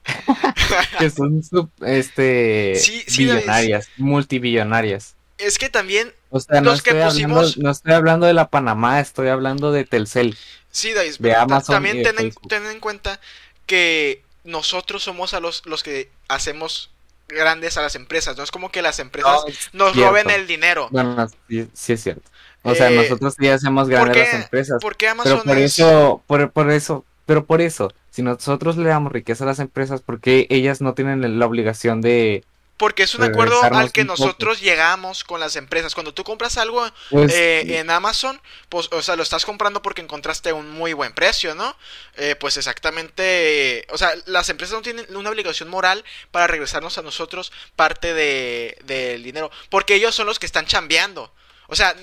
que 0.98 1.10
son 1.10 1.40
este 1.86 2.74
sí, 2.80 3.04
billonarias, 3.18 3.90
multibillonarias. 3.96 5.14
Es 5.38 5.56
que 5.56 5.68
también 5.68 6.12
o 6.30 6.40
sea, 6.40 6.60
no 6.62 6.72
estoy, 6.72 6.98
hablando, 6.98 7.48
no 7.58 7.70
estoy 7.70 7.92
hablando 7.92 8.26
de 8.26 8.34
la 8.34 8.48
Panamá, 8.48 8.98
estoy 8.98 9.28
hablando 9.28 9.70
de 9.70 9.84
Telcel. 9.84 10.36
Sí, 10.72 10.92
David, 10.92 11.14
de 11.20 11.36
Amazon 11.36 11.76
también 11.76 12.02
ten 12.02 12.66
en 12.66 12.80
cuenta 12.80 13.20
que 13.66 14.24
nosotros 14.44 15.02
somos 15.02 15.34
a 15.34 15.40
los, 15.40 15.64
los 15.66 15.82
que 15.82 16.10
hacemos 16.28 16.90
grandes 17.28 17.76
a 17.76 17.82
las 17.82 17.94
empresas. 17.94 18.36
No 18.36 18.44
es 18.44 18.50
como 18.50 18.70
que 18.70 18.82
las 18.82 18.98
empresas 18.98 19.42
nos 19.72 19.96
roben 19.96 20.30
el 20.30 20.46
dinero. 20.46 20.88
Bueno, 20.90 21.28
sí, 21.48 21.92
es 21.92 22.02
cierto. 22.02 22.30
O 22.62 22.74
sea, 22.74 22.90
eh, 22.90 22.96
nosotros 22.96 23.34
sí 23.38 23.48
hacemos 23.48 23.88
grandes 23.88 24.16
a 24.16 24.36
las 24.36 24.44
empresas. 24.44 24.82
pero 25.24 25.42
por 25.42 25.58
eso, 25.58 26.22
por, 26.26 26.50
por, 26.52 26.70
eso, 26.70 27.04
pero 27.26 27.44
por 27.44 27.60
eso, 27.60 27.92
si 28.10 28.22
nosotros 28.22 28.76
le 28.76 28.88
damos 28.88 29.12
riqueza 29.12 29.44
a 29.44 29.48
las 29.48 29.58
empresas, 29.58 30.00
porque 30.00 30.46
ellas 30.50 30.80
no 30.80 30.94
tienen 30.94 31.38
la 31.38 31.46
obligación 31.46 32.00
de 32.00 32.44
porque 32.82 33.04
es 33.04 33.14
un 33.14 33.22
acuerdo 33.22 33.62
al 33.62 33.92
que 33.92 34.04
nosotros 34.04 34.60
llegamos 34.60 35.22
con 35.22 35.38
las 35.38 35.54
empresas. 35.54 35.94
Cuando 35.94 36.12
tú 36.12 36.24
compras 36.24 36.58
algo 36.58 36.84
pues, 37.10 37.32
eh, 37.32 37.78
en 37.78 37.90
Amazon, 37.90 38.40
pues, 38.68 38.88
o 38.90 39.00
sea, 39.02 39.14
lo 39.14 39.22
estás 39.22 39.44
comprando 39.44 39.82
porque 39.82 40.00
encontraste 40.00 40.52
un 40.52 40.68
muy 40.68 40.92
buen 40.92 41.12
precio, 41.12 41.54
¿no? 41.54 41.76
Eh, 42.16 42.34
pues 42.34 42.56
exactamente, 42.56 43.86
o 43.90 43.98
sea, 43.98 44.10
las 44.26 44.48
empresas 44.48 44.74
no 44.74 44.82
tienen 44.82 45.06
una 45.14 45.30
obligación 45.30 45.68
moral 45.68 46.04
para 46.32 46.48
regresarnos 46.48 46.98
a 46.98 47.02
nosotros 47.02 47.52
parte 47.76 48.14
del 48.14 48.74
de, 48.84 49.16
dinero, 49.18 49.52
porque 49.70 49.94
ellos 49.94 50.16
son 50.16 50.26
los 50.26 50.40
que 50.40 50.46
están 50.46 50.66
chambeando. 50.66 51.32
O 51.68 51.76
sea, 51.76 51.94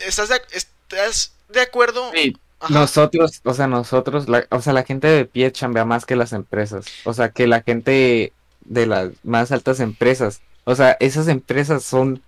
¿estás 0.00 0.28
de, 0.28 0.42
estás 0.50 1.32
de 1.48 1.62
acuerdo? 1.62 2.10
Sí. 2.12 2.36
Nosotros, 2.68 3.40
o 3.42 3.54
sea, 3.54 3.68
nosotros, 3.68 4.26
o 4.50 4.60
sea, 4.60 4.72
la 4.74 4.82
gente 4.82 5.08
de 5.08 5.24
pie 5.24 5.50
chambea 5.50 5.86
más 5.86 6.04
que 6.04 6.14
las 6.14 6.34
empresas. 6.34 6.84
O 7.04 7.14
sea, 7.14 7.30
que 7.30 7.46
la 7.46 7.62
gente 7.62 8.34
de 8.68 8.86
las 8.86 9.10
más 9.24 9.52
altas 9.52 9.80
empresas. 9.80 10.40
O 10.64 10.74
sea, 10.74 10.96
esas 11.00 11.28
empresas 11.28 11.84
son 11.84 12.22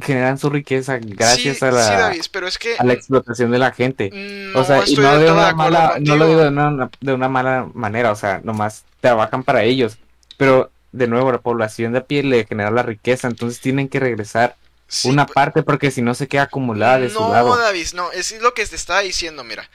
generan 0.00 0.38
su 0.38 0.50
riqueza 0.50 0.98
gracias 1.00 1.62
a 1.62 1.72
la 1.72 2.14
pero 2.30 2.46
es 2.46 2.58
que 2.58 2.76
a 2.78 2.84
la 2.84 2.92
explotación 2.92 3.50
de 3.50 3.58
la 3.58 3.72
gente. 3.72 4.52
o 4.54 4.64
sea, 4.64 4.84
y 4.86 4.94
no 4.94 5.18
de 5.18 5.32
una 5.32 5.52
mala, 5.52 5.96
no 6.00 6.16
lo 6.16 6.28
digo 6.28 6.40
de 6.40 6.48
una, 6.48 6.90
de 7.00 7.12
una 7.12 7.28
mala 7.28 7.68
manera, 7.74 8.12
o 8.12 8.16
sea, 8.16 8.40
nomás 8.44 8.84
trabajan 9.00 9.42
para 9.42 9.64
ellos, 9.64 9.98
pero 10.36 10.70
de 10.92 11.06
nuevo 11.06 11.32
la 11.32 11.38
población 11.38 11.92
de 11.92 11.98
a 11.98 12.04
pie 12.04 12.22
le 12.22 12.44
genera 12.44 12.70
la 12.70 12.82
riqueza, 12.82 13.28
entonces 13.28 13.60
tienen 13.60 13.88
que 13.88 14.00
regresar 14.00 14.56
una 15.04 15.26
pues 15.26 15.34
parte 15.34 15.62
porque 15.62 15.90
si 15.90 16.02
no 16.02 16.14
se 16.14 16.28
queda 16.28 16.42
acumulada 16.42 17.00
de 17.00 17.10
su 17.10 17.20
lado. 17.20 17.48
No, 17.48 17.56
David, 17.56 17.88
no, 17.94 18.10
es 18.12 18.40
lo 18.40 18.54
que 18.54 18.66
te 18.66 18.76
estaba 18.76 19.00
diciendo, 19.00 19.44
mira. 19.44 19.68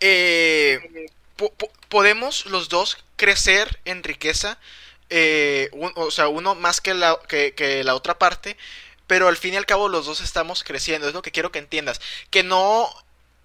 Eh, 0.00 1.08
podemos 1.88 2.46
los 2.46 2.68
dos 2.68 3.04
crecer 3.16 3.80
en 3.84 4.02
riqueza 4.02 4.58
eh, 5.14 5.70
o 5.94 6.10
sea, 6.10 6.28
uno 6.28 6.54
más 6.54 6.80
que 6.80 6.94
la, 6.94 7.18
que, 7.28 7.82
la 7.84 7.94
otra 7.94 8.18
parte, 8.18 8.56
pero 9.06 9.28
al 9.28 9.36
fin 9.36 9.52
y 9.54 9.56
al 9.58 9.66
cabo 9.66 9.88
los 9.90 10.06
dos 10.06 10.22
estamos 10.22 10.64
creciendo, 10.64 11.06
es 11.06 11.14
lo 11.14 11.20
que 11.20 11.32
quiero 11.32 11.52
que 11.52 11.58
entiendas, 11.58 12.00
que 12.30 12.42
no, 12.42 12.88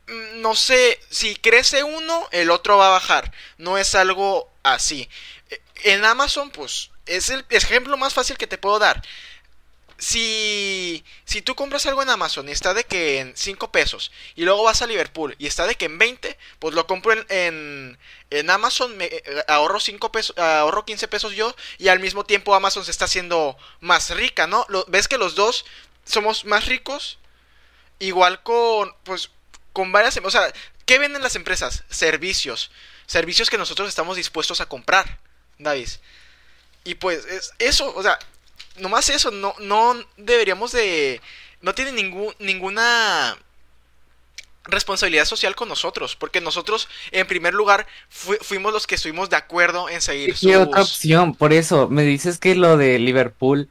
mm, 0.08 0.42
no 0.42 0.56
sé, 0.56 1.00
si 1.10 1.36
crece 1.36 1.84
uno, 1.84 2.28
el 2.32 2.52
otro 2.52 2.78
va 2.78 2.88
a 2.88 2.92
bajar, 2.92 3.34
no 3.58 3.78
es 3.78 3.96
algo 3.96 4.50
así. 4.64 5.10
Eh, 5.50 5.62
en 5.84 6.06
Amazon, 6.06 6.52
pues, 6.52 6.92
es 7.06 7.30
el 7.30 7.46
ejemplo 7.50 7.98
más 7.98 8.14
fácil 8.14 8.38
que 8.38 8.48
te 8.48 8.58
puedo 8.58 8.80
dar 8.80 9.04
si, 9.98 11.04
si 11.26 11.42
tú 11.42 11.56
compras 11.56 11.86
algo 11.88 12.04
en 12.04 12.10
Amazon 12.10 12.48
y 12.48 12.52
está 12.52 12.74
de 12.74 12.84
que 12.84 13.20
en 13.20 13.36
5 13.36 13.72
pesos 13.72 14.12
y 14.36 14.44
luego 14.44 14.64
vas 14.64 14.82
a 14.82 14.88
Liverpool 14.88 15.36
y 15.40 15.48
está 15.48 15.66
de 15.66 15.76
que 15.76 15.86
en 15.86 15.98
20, 15.98 16.38
pues 16.60 16.76
lo 16.76 16.86
compro 16.86 17.14
en, 17.30 17.98
en, 18.30 18.50
Amazon, 18.50 18.96
me, 18.96 19.06
eh, 19.06 19.24
ahorro 19.48 19.80
5 19.80 20.12
pesos, 20.12 20.38
ahorro 20.38 20.86
15 20.86 21.08
pesos 21.08 21.34
yo 21.34 21.56
y 21.80 21.88
al 21.88 22.00
mismo 22.00 22.26
tiempo 22.26 22.54
Amazon 22.54 22.86
se 22.86 22.92
está 22.92 23.06
haciendo 23.06 23.58
más 23.80 24.12
rica, 24.12 24.46
¿no? 24.46 24.68
¿Ves 24.88 25.08
que 25.08 25.18
los 25.18 25.34
dos 25.36 25.66
somos 26.06 26.46
más 26.46 26.66
ricos? 26.68 27.18
Igual 28.00 28.44
con, 28.44 28.96
pues, 29.04 29.32
con 29.74 29.92
varias, 29.92 30.18
o 30.24 30.32
sea, 30.32 30.54
¿qué 30.86 31.00
venden 31.00 31.24
las 31.24 31.36
empresas? 31.36 31.84
Servicios, 31.90 32.70
servicios 33.08 33.50
que 33.50 33.58
nosotros 33.58 33.90
estamos 33.90 34.16
dispuestos 34.16 34.62
a 34.62 34.68
comprar, 34.68 35.20
David. 35.58 35.90
Y 36.84 36.96
pues 36.96 37.26
es 37.26 37.54
eso, 37.60 37.94
o 37.96 38.04
sea, 38.04 38.18
nomás 38.78 39.10
eso, 39.10 39.32
no, 39.32 39.54
no 39.60 39.96
deberíamos 40.18 40.72
de... 40.72 41.22
No 41.62 41.74
tiene 41.74 41.92
ningún, 41.92 42.34
ninguna 42.40 43.38
responsabilidad 44.68 45.26
social 45.26 45.56
con 45.56 45.70
nosotros, 45.70 46.16
porque 46.16 46.42
nosotros, 46.42 46.88
en 47.12 47.26
primer 47.28 47.54
lugar, 47.54 47.88
fuimos 48.10 48.74
los 48.74 48.86
que 48.86 48.96
estuvimos 48.96 49.30
de 49.30 49.38
acuerdo 49.38 49.90
en 49.90 50.02
seguir 50.02 50.36
¿Qué 50.40 50.58
otra 50.58 50.82
opción? 50.82 51.34
Por 51.34 51.54
eso, 51.54 51.88
me 51.90 52.04
dices 52.04 52.38
que 52.38 52.56
lo 52.56 52.78
de 52.78 53.00
Liverpool, 53.00 53.70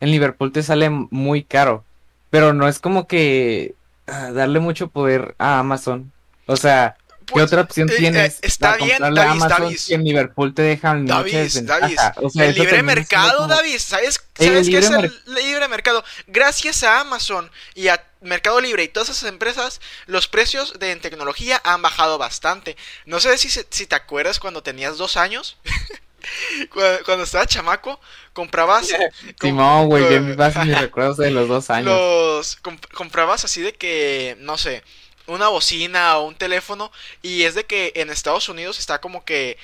en 0.00 0.10
Liverpool 0.10 0.52
te 0.52 0.62
sale 0.62 0.90
muy 0.90 1.42
caro, 1.42 1.84
pero 2.30 2.52
no 2.52 2.68
es 2.68 2.78
como 2.78 3.06
que 3.06 3.74
ah, 4.06 4.30
darle 4.32 4.60
mucho 4.60 4.88
poder 4.88 5.34
a 5.38 5.58
Amazon. 5.58 6.12
O 6.46 6.56
sea, 6.56 6.96
¿Qué 7.28 7.32
pues, 7.34 7.44
otra 7.44 7.60
opción 7.60 7.90
eh, 7.90 7.96
tienes? 7.98 8.34
Eh, 8.36 8.38
está 8.42 8.76
bien, 8.76 8.98
David, 8.98 9.42
David. 9.46 9.78
en 9.90 10.02
Liverpool 10.02 10.54
te 10.54 10.62
dejan 10.62 11.04
David, 11.04 11.50
David. 11.62 11.98
O 12.16 12.30
sea, 12.30 12.46
el 12.46 12.54
libre 12.54 12.82
mercado, 12.82 13.46
David. 13.46 13.78
¿Sabes, 13.78 14.20
¿sabes 14.34 14.68
qué 14.68 14.78
es 14.78 14.90
el 14.90 15.12
libre 15.34 15.68
mercado? 15.68 16.02
Gracias 16.26 16.82
a 16.84 17.00
Amazon 17.00 17.50
y 17.74 17.88
a 17.88 18.02
Mercado 18.22 18.62
Libre 18.62 18.82
y 18.82 18.88
todas 18.88 19.10
esas 19.10 19.28
empresas, 19.28 19.82
los 20.06 20.26
precios 20.26 20.78
de 20.78 20.96
tecnología 20.96 21.60
han 21.64 21.82
bajado 21.82 22.16
bastante. 22.16 22.78
No 23.04 23.20
sé 23.20 23.36
si, 23.36 23.50
si 23.50 23.86
te 23.86 23.94
acuerdas 23.94 24.40
cuando 24.40 24.62
tenías 24.62 24.96
dos 24.96 25.18
años. 25.18 25.58
cuando, 26.72 27.04
cuando, 27.04 27.24
estaba 27.24 27.46
chamaco, 27.46 28.00
comprabas. 28.32 28.88
Simón, 29.40 29.88
güey, 29.88 30.02
yo 30.04 30.22
me 30.22 30.34
mis 30.34 30.78
recuerdos 30.80 31.18
de 31.18 31.30
los 31.30 31.46
dos 31.46 31.68
años. 31.68 31.92
Los 31.92 32.56
comprabas 32.94 33.44
así 33.44 33.60
de 33.60 33.74
que, 33.74 34.36
no 34.40 34.56
sé, 34.56 34.82
una 35.28 35.48
bocina 35.48 36.18
o 36.18 36.26
un 36.26 36.34
teléfono 36.34 36.90
y 37.22 37.44
es 37.44 37.54
de 37.54 37.64
que 37.64 37.92
en 37.96 38.10
Estados 38.10 38.48
Unidos 38.48 38.78
está 38.78 39.00
como 39.00 39.24
que 39.24 39.56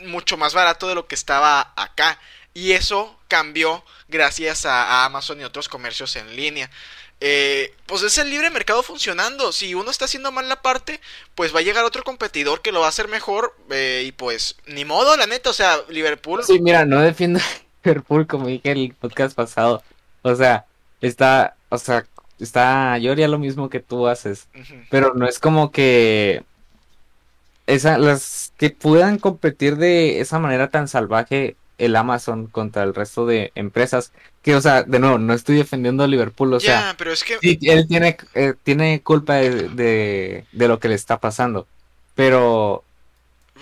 mucho 0.00 0.36
más 0.36 0.54
barato 0.54 0.88
de 0.88 0.94
lo 0.94 1.06
que 1.06 1.14
estaba 1.14 1.72
acá 1.76 2.18
y 2.54 2.72
eso 2.72 3.16
cambió 3.28 3.84
gracias 4.08 4.66
a, 4.66 5.04
Amazon 5.04 5.40
y 5.40 5.44
otros 5.44 5.68
comercios 5.68 6.16
en 6.16 6.34
línea. 6.34 6.70
Eh, 7.20 7.74
pues 7.86 8.02
es 8.02 8.16
el 8.18 8.30
libre 8.30 8.50
mercado 8.50 8.82
funcionando. 8.82 9.52
Si 9.52 9.74
uno 9.74 9.90
está 9.90 10.06
haciendo 10.06 10.32
mal 10.32 10.48
la 10.48 10.62
parte, 10.62 11.00
pues 11.34 11.54
va 11.54 11.60
a 11.60 11.62
llegar 11.62 11.84
otro 11.84 12.04
competidor 12.04 12.62
que 12.62 12.72
lo 12.72 12.80
va 12.80 12.86
a 12.86 12.90
hacer 12.90 13.08
mejor. 13.08 13.54
Eh, 13.70 14.04
y 14.06 14.12
pues, 14.12 14.56
ni 14.66 14.84
modo, 14.84 15.16
la 15.16 15.26
neta. 15.26 15.50
O 15.50 15.52
sea, 15.52 15.80
Liverpool. 15.88 16.42
Sí, 16.44 16.60
mira, 16.60 16.84
no 16.84 17.00
defiendo 17.00 17.40
Liverpool 17.84 18.26
como 18.26 18.46
dije 18.46 18.70
en 18.70 18.78
el 18.78 18.94
podcast 18.94 19.36
pasado. 19.36 19.82
O 20.22 20.34
sea, 20.34 20.64
está, 21.00 21.56
o 21.68 21.78
sea, 21.78 22.06
está, 22.38 22.98
yo 22.98 23.12
haría 23.12 23.28
lo 23.28 23.38
mismo 23.38 23.68
que 23.68 23.80
tú 23.80 24.06
haces, 24.06 24.48
pero 24.90 25.14
no 25.14 25.26
es 25.26 25.38
como 25.38 25.70
que 25.70 26.44
esa, 27.66 27.98
las 27.98 28.52
que 28.56 28.70
puedan 28.70 29.18
competir 29.18 29.76
de 29.76 30.20
esa 30.20 30.38
manera 30.38 30.70
tan 30.70 30.88
salvaje 30.88 31.56
el 31.78 31.94
Amazon 31.96 32.46
contra 32.46 32.82
el 32.82 32.94
resto 32.94 33.24
de 33.24 33.52
empresas. 33.54 34.12
Que, 34.42 34.54
o 34.56 34.60
sea, 34.60 34.82
de 34.82 34.98
nuevo, 34.98 35.18
no 35.18 35.32
estoy 35.32 35.56
defendiendo 35.56 36.02
a 36.02 36.08
Liverpool, 36.08 36.54
o 36.54 36.60
sea, 36.60 36.94
pero 36.98 37.12
es 37.12 37.22
que... 37.24 37.38
sí, 37.40 37.58
él 37.62 37.86
tiene, 37.86 38.16
eh, 38.34 38.54
tiene 38.62 39.00
culpa 39.02 39.34
de, 39.36 39.68
de, 39.68 40.44
de 40.50 40.68
lo 40.68 40.80
que 40.80 40.88
le 40.88 40.94
está 40.94 41.18
pasando. 41.18 41.66
Pero 42.14 42.82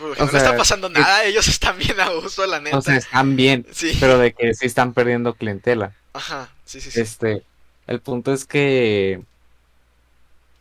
Porque 0.01 0.22
o 0.22 0.24
no 0.24 0.31
sea, 0.31 0.41
está 0.41 0.57
pasando 0.57 0.89
nada, 0.89 1.24
ellos 1.24 1.47
están 1.49 1.79
bien 1.79 2.01
a 2.01 2.09
gusto, 2.11 2.47
la 2.47 2.61
neta. 2.61 2.79
O 2.79 2.83
sea, 2.83 2.97
están 2.97 3.37
bien, 3.37 3.66
sí. 3.72 3.97
pero 4.01 4.18
de 4.18 4.33
que 4.33 4.55
sí 4.55 4.66
están 4.66 4.95
perdiendo 4.95 5.35
clientela. 5.35 5.93
Ajá, 6.14 6.49
sí, 6.64 6.81
sí, 6.81 6.91
sí. 6.91 7.01
Este, 7.01 7.43
el 7.87 8.01
punto 8.01 8.32
es 8.32 8.45
que 8.45 9.22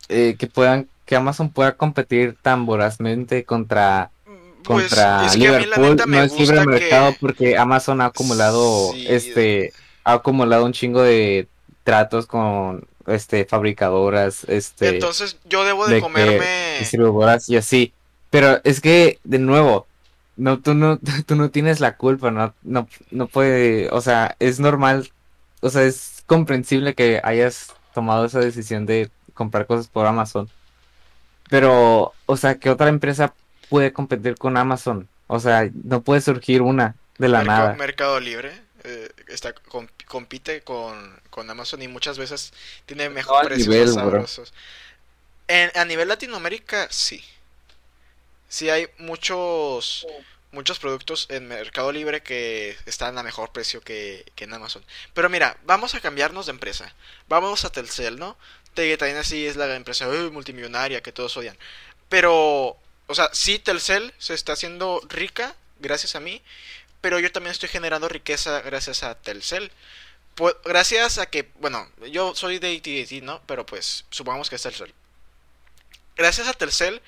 eh, 0.08 0.36
que 0.38 0.46
puedan, 0.46 0.88
que 1.04 1.16
Amazon 1.16 1.50
pueda 1.50 1.76
competir 1.76 2.36
tan 2.40 2.66
vorazmente 2.66 3.44
contra 3.44 4.10
Pues, 4.62 4.88
contra 4.88 5.26
es 5.26 5.36
Liverpool 5.36 5.96
no 6.06 6.22
es 6.22 6.38
libre 6.38 6.64
mercado 6.64 7.12
que... 7.12 7.18
porque 7.20 7.58
Amazon 7.58 8.00
ha 8.00 8.06
acumulado 8.06 8.92
Sí. 8.92 9.06
este 9.08 9.72
ha 10.04 10.14
acumulado 10.14 10.64
un 10.64 10.72
chingo 10.72 11.02
de 11.02 11.48
tratos 11.82 12.26
con 12.26 12.86
este 13.06 13.44
fabricadoras, 13.44 14.44
este 14.44 14.88
Entonces 14.88 15.38
yo 15.44 15.64
debo 15.64 15.86
de 15.86 16.00
comerme... 16.00 16.78
distribuidoras 16.78 17.48
y 17.48 17.56
así. 17.56 17.92
Pero 18.30 18.60
es 18.64 18.80
que, 18.80 19.18
de 19.24 19.38
nuevo, 19.38 19.86
no, 20.36 20.58
tú 20.58 20.74
no, 20.74 20.98
tú 21.26 21.36
no 21.36 21.50
tienes 21.50 21.80
la 21.80 21.96
culpa, 21.96 22.30
no, 22.30 22.54
no, 22.62 22.88
no 23.10 23.26
puede, 23.28 23.88
o 23.90 24.00
sea, 24.00 24.36
es 24.40 24.60
normal, 24.60 25.10
o 25.60 25.70
sea, 25.70 25.82
es 25.84 26.15
comprensible 26.26 26.94
que 26.94 27.20
hayas 27.22 27.72
tomado 27.94 28.24
esa 28.26 28.40
decisión 28.40 28.86
de 28.86 29.10
comprar 29.34 29.66
cosas 29.66 29.88
por 29.88 30.06
Amazon. 30.06 30.48
Pero, 31.48 32.12
o 32.26 32.36
sea, 32.36 32.58
¿qué 32.58 32.70
otra 32.70 32.88
empresa 32.88 33.32
puede 33.68 33.92
competir 33.92 34.36
con 34.36 34.56
Amazon? 34.56 35.08
O 35.28 35.40
sea, 35.40 35.70
no 35.84 36.02
puede 36.02 36.20
surgir 36.20 36.62
una 36.62 36.94
de 37.18 37.28
la 37.28 37.42
nada. 37.44 37.74
Mercado 37.74 38.20
Libre 38.20 38.52
eh, 38.84 39.10
está, 39.28 39.52
com- 39.52 39.88
compite 40.06 40.62
con, 40.62 41.20
con 41.30 41.48
Amazon 41.50 41.82
y 41.82 41.88
muchas 41.88 42.18
veces 42.18 42.52
tiene 42.86 43.08
mejor 43.10 43.42
al 43.42 43.46
precios 43.48 43.68
nivel, 43.68 43.88
sabrosos. 43.88 44.52
En- 45.48 45.70
a 45.74 45.84
nivel 45.84 46.08
Latinoamérica, 46.08 46.88
sí. 46.90 47.22
Sí 48.48 48.70
hay 48.70 48.88
muchos 48.98 50.06
muchos 50.56 50.80
productos 50.80 51.26
en 51.28 51.46
Mercado 51.46 51.92
Libre 51.92 52.22
que 52.22 52.76
están 52.86 53.16
a 53.18 53.22
mejor 53.22 53.52
precio 53.52 53.80
que, 53.80 54.24
que 54.34 54.44
en 54.44 54.54
Amazon. 54.54 54.84
Pero 55.14 55.28
mira, 55.28 55.56
vamos 55.64 55.94
a 55.94 56.00
cambiarnos 56.00 56.46
de 56.46 56.52
empresa. 56.52 56.92
Vamos 57.28 57.64
a 57.64 57.70
Telcel, 57.70 58.18
¿no? 58.18 58.36
Te- 58.74 58.96
También 58.96 59.18
es 59.46 59.56
la 59.56 59.74
empresa 59.76 60.08
"Uy, 60.08 60.30
multimillonaria 60.30 61.02
que 61.02 61.12
todos 61.12 61.36
odian. 61.36 61.56
Pero, 62.08 62.76
o 63.06 63.14
sea, 63.14 63.30
sí, 63.32 63.58
Telcel 63.58 64.12
se 64.18 64.34
está 64.34 64.54
haciendo 64.54 65.00
rica 65.08 65.54
gracias 65.78 66.16
a 66.16 66.20
mí, 66.20 66.42
pero 67.00 67.20
yo 67.20 67.30
también 67.30 67.52
estoy 67.52 67.68
generando 67.68 68.08
riqueza 68.08 68.60
gracias 68.62 69.02
a 69.02 69.14
Telcel. 69.14 69.70
Pu- 70.36 70.56
gracias 70.64 71.18
a 71.18 71.26
que, 71.26 71.48
bueno, 71.60 71.88
yo 72.10 72.34
soy 72.34 72.58
de 72.58 72.76
AT&T, 72.76 73.20
¿no? 73.22 73.42
Pero 73.46 73.64
pues, 73.66 74.04
supongamos 74.10 74.48
que 74.50 74.56
es 74.56 74.62
Telcel. 74.62 74.92
Gracias 76.16 76.48
a 76.48 76.54
Telcel, 76.54 77.02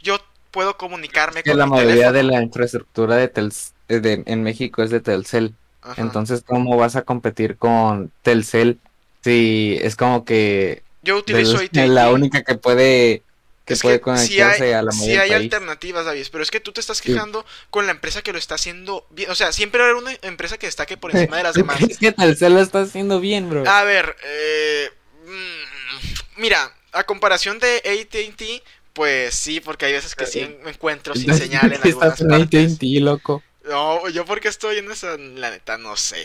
yo 0.00 0.18
puedo 0.54 0.76
comunicarme 0.78 1.42
Que 1.42 1.50
con 1.50 1.58
la 1.58 1.66
mayoría 1.66 2.12
de 2.12 2.22
la 2.22 2.40
infraestructura 2.40 3.16
de 3.16 3.30
Telc- 3.32 3.72
eh, 3.88 3.98
de- 4.00 4.22
en 4.24 4.42
México 4.44 4.82
es 4.82 4.90
de 4.90 5.00
Telcel. 5.00 5.54
Ajá. 5.82 6.00
Entonces, 6.00 6.42
¿cómo 6.46 6.76
vas 6.78 6.96
a 6.96 7.02
competir 7.02 7.56
con 7.58 8.10
Telcel 8.22 8.78
si 9.22 9.78
es 9.82 9.96
como 9.96 10.24
que 10.24 10.82
yo 11.02 11.16
utilizo 11.18 11.56
AT&T. 11.58 11.88
la 11.88 12.10
única 12.10 12.42
que 12.42 12.54
puede 12.54 13.22
que 13.66 13.74
Es 13.74 13.80
puede 13.82 13.96
que 13.96 14.02
conectarse 14.02 14.26
sí 14.28 14.40
hay, 14.40 14.72
a 14.72 14.82
la 14.82 14.92
sí 14.92 14.98
mayoría 15.00 15.22
hay 15.22 15.30
país. 15.30 15.42
alternativas, 15.44 16.04
David, 16.04 16.26
pero 16.30 16.42
es 16.44 16.50
que 16.50 16.60
tú 16.60 16.72
te 16.72 16.80
estás 16.80 16.98
Sí. 16.98 17.04
quejando 17.12 17.44
con 17.70 17.86
la 17.86 17.92
empresa 17.92 18.20
que 18.22 18.32
lo 18.32 18.38
está 18.38 18.54
haciendo 18.56 19.06
bien. 19.10 19.30
O 19.30 19.34
sea, 19.34 19.52
siempre 19.52 19.80
va 19.80 19.86
a 19.86 19.90
haber 19.90 20.02
una 20.02 20.12
empresa 20.22 20.58
que 20.58 20.66
destaque 20.66 20.96
por 20.98 21.10
encima 21.16 21.38
de 21.38 21.42
las 21.44 21.54
¿Tú 21.54 21.60
demás. 21.60 21.76
crees 21.78 21.98
que 21.98 22.12
Telcel 22.12 22.54
lo 22.54 22.60
está 22.60 22.82
haciendo 22.82 23.20
bien, 23.20 23.48
bro? 23.50 23.64
A 23.66 23.82
ver, 23.84 24.16
eh, 24.24 24.90
mm, 25.26 26.40
mira, 26.42 26.70
a 26.92 27.04
comparación 27.04 27.58
de 27.58 27.78
AT&T, 27.78 28.62
pues 28.94 29.34
sí, 29.36 29.60
porque 29.60 29.86
hay 29.86 29.94
veces 29.94 30.16
que 30.16 30.26
sí 30.26 30.46
me 30.62 30.70
encuentro 30.72 31.16
sin 31.16 31.34
señal 31.34 31.72
en 31.72 31.82
¿qué 31.82 31.88
estás 31.88 32.14
algunas 32.14 32.22
en 32.22 32.32
partes. 32.32 32.82
AT&T, 32.82 33.00
loco? 33.00 33.44
No, 33.64 34.08
yo 34.10 34.24
porque 34.26 34.48
estoy 34.48 34.78
en 34.78 34.90
esa, 34.90 35.16
la 35.18 35.50
neta, 35.50 35.78
no 35.78 35.96
sé. 35.96 36.24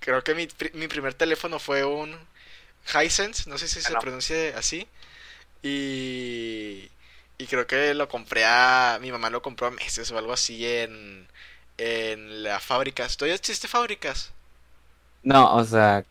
Creo 0.00 0.24
que 0.24 0.34
mi, 0.34 0.48
mi 0.74 0.88
primer 0.88 1.14
teléfono 1.14 1.58
fue 1.58 1.84
un 1.84 2.16
Hisense, 2.94 3.48
no 3.50 3.58
sé 3.58 3.68
si 3.68 3.82
se 3.82 3.96
Bueno. 3.96 3.98
pronuncia 3.98 4.56
así. 4.58 4.88
Y, 5.62 6.90
y 7.38 7.46
creo 7.48 7.66
que 7.66 7.94
lo 7.94 8.08
compré 8.08 8.44
a... 8.46 8.98
Mi 9.02 9.12
mamá 9.12 9.30
lo 9.30 9.42
compró 9.42 9.68
a 9.68 9.70
meses 9.72 10.10
o 10.12 10.18
algo 10.18 10.32
así 10.34 10.66
en, 10.66 11.28
en 11.78 12.42
la 12.44 12.60
fábricas. 12.60 13.16
¿Todavía 13.16 13.36
existe 13.36 13.68
fábricas? 13.68 14.32
No, 15.22 15.54
o 15.56 15.64
sea, 15.64 16.04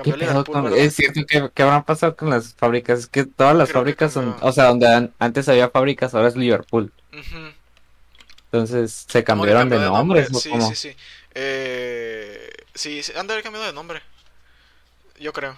¿qué 0.00 0.14
pedo 0.14 0.48
con- 0.50 0.72
es 0.74 0.94
cierto 0.94 1.20
que 1.28 1.50
¿qué 1.54 1.62
habrá 1.62 1.84
pasado 1.84 2.16
con 2.16 2.30
las 2.30 2.54
fábricas? 2.54 3.00
Es 3.00 3.08
que 3.08 3.24
todas 3.26 3.56
las 3.56 3.70
Creo 3.70 3.82
que 3.82 3.96
fábricas 3.96 4.12
son, 4.12 4.36
o 4.40 4.52
sea, 4.52 4.66
donde 4.66 4.86
an- 4.88 5.14
antes 5.18 5.48
había 5.48 5.70
fábricas, 5.70 6.14
ahora 6.14 6.28
es 6.28 6.36
Liverpool. 6.36 6.94
Entonces, 8.50 9.06
¿se 9.08 9.24
que 9.24 9.24
cambiaron 9.24 9.68
de 9.68 9.80
nombres 9.80 10.34
o 10.34 10.42
Sí, 10.42 10.48
cómo? 10.48 10.74
sí, 10.74 10.76
sí. 10.76 10.96
Eh, 11.34 12.50
sí, 12.74 13.02
sí, 13.02 13.12
han 13.16 13.26
de 13.26 13.34
haber 13.34 13.44
cambiado 13.44 13.66
de 13.66 13.72
nombre. 13.72 14.02
Yo 15.18 15.32
creo. 15.32 15.56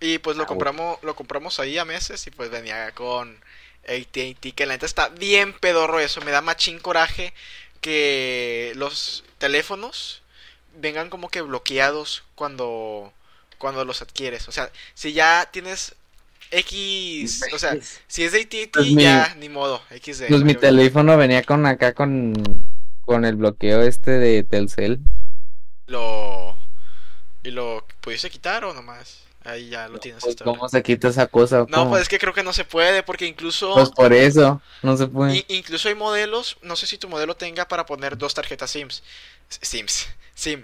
Y 0.00 0.18
pues 0.18 0.36
lo 0.36 0.46
Ah, 0.46 0.46
compramos, 0.46 0.98
lo 1.02 1.16
compramos 1.16 1.60
ahí 1.60 1.78
a 1.78 1.84
meses 1.84 2.26
y 2.26 2.30
pues 2.30 2.50
venía 2.50 2.92
con 2.94 3.40
AT&T, 3.88 4.52
que 4.52 4.66
la 4.66 4.74
neta 4.74 4.86
está 4.86 5.08
bien 5.10 5.54
pedorro 5.54 6.00
eso, 6.00 6.20
me 6.22 6.32
da 6.32 6.42
machín 6.42 6.78
coraje 6.80 7.34
que 7.82 8.72
los 8.76 9.24
teléfonos 9.38 10.22
vengan 10.76 11.10
como 11.10 11.30
que 11.30 11.42
bloqueados 11.42 12.24
cuando 12.36 13.12
cuando 13.58 13.84
los 13.84 14.00
adquieres. 14.02 14.48
O 14.48 14.52
sea, 14.52 14.70
si 14.94 15.12
ya 15.12 15.48
tienes 15.52 15.94
X, 16.50 17.42
o 17.52 17.58
sea, 17.58 17.76
si 18.06 18.24
es 18.24 18.32
de 18.32 18.40
AT&T 18.40 18.70
Pues 18.72 18.86
mi- 18.92 19.02
ya 19.02 19.34
ni 19.38 19.48
modo, 19.48 19.82
XD. 19.90 20.28
Pues 20.28 20.42
mi 20.42 20.54
teléfono 20.54 21.16
venía 21.16 21.42
con 21.42 21.66
acá 21.66 21.92
con, 21.92 22.32
con 23.04 23.24
el 23.24 23.36
bloqueo 23.36 23.82
este 23.82 24.12
de 24.12 24.44
Telcel. 24.44 25.00
lo 25.86 26.56
y 27.42 27.50
lo 27.50 27.84
pudiste 28.00 28.30
quitar 28.30 28.64
o 28.64 28.74
nomás 28.74 29.20
ahí 29.44 29.70
ya 29.70 29.88
lo 29.88 29.98
tienes 30.00 30.22
Pues. 30.24 30.36
¿Cómo 30.36 30.68
se 30.68 30.82
quita 30.82 31.08
esa 31.08 31.26
cosa? 31.28 31.60
no 31.60 31.66
cómo? 31.70 31.90
pues 31.90 32.02
es 32.02 32.08
que 32.08 32.18
creo 32.18 32.34
que 32.34 32.42
no 32.42 32.52
se 32.52 32.64
puede 32.64 33.02
porque 33.02 33.26
incluso 33.26 33.72
Pues 33.74 33.90
por 33.90 34.12
eso, 34.12 34.60
no 34.82 34.96
se 34.96 35.06
puede. 35.06 35.44
incluso 35.48 35.88
hay 35.88 35.94
modelos 35.94 36.58
no 36.62 36.76
sé 36.76 36.86
si 36.86 36.98
tu 36.98 37.08
modelo 37.08 37.36
tenga 37.36 37.66
para 37.68 37.86
poner 37.86 38.18
dos 38.18 38.34
tarjetas 38.34 38.70
sims 38.70 39.02
sims 39.48 40.08
sim 40.34 40.62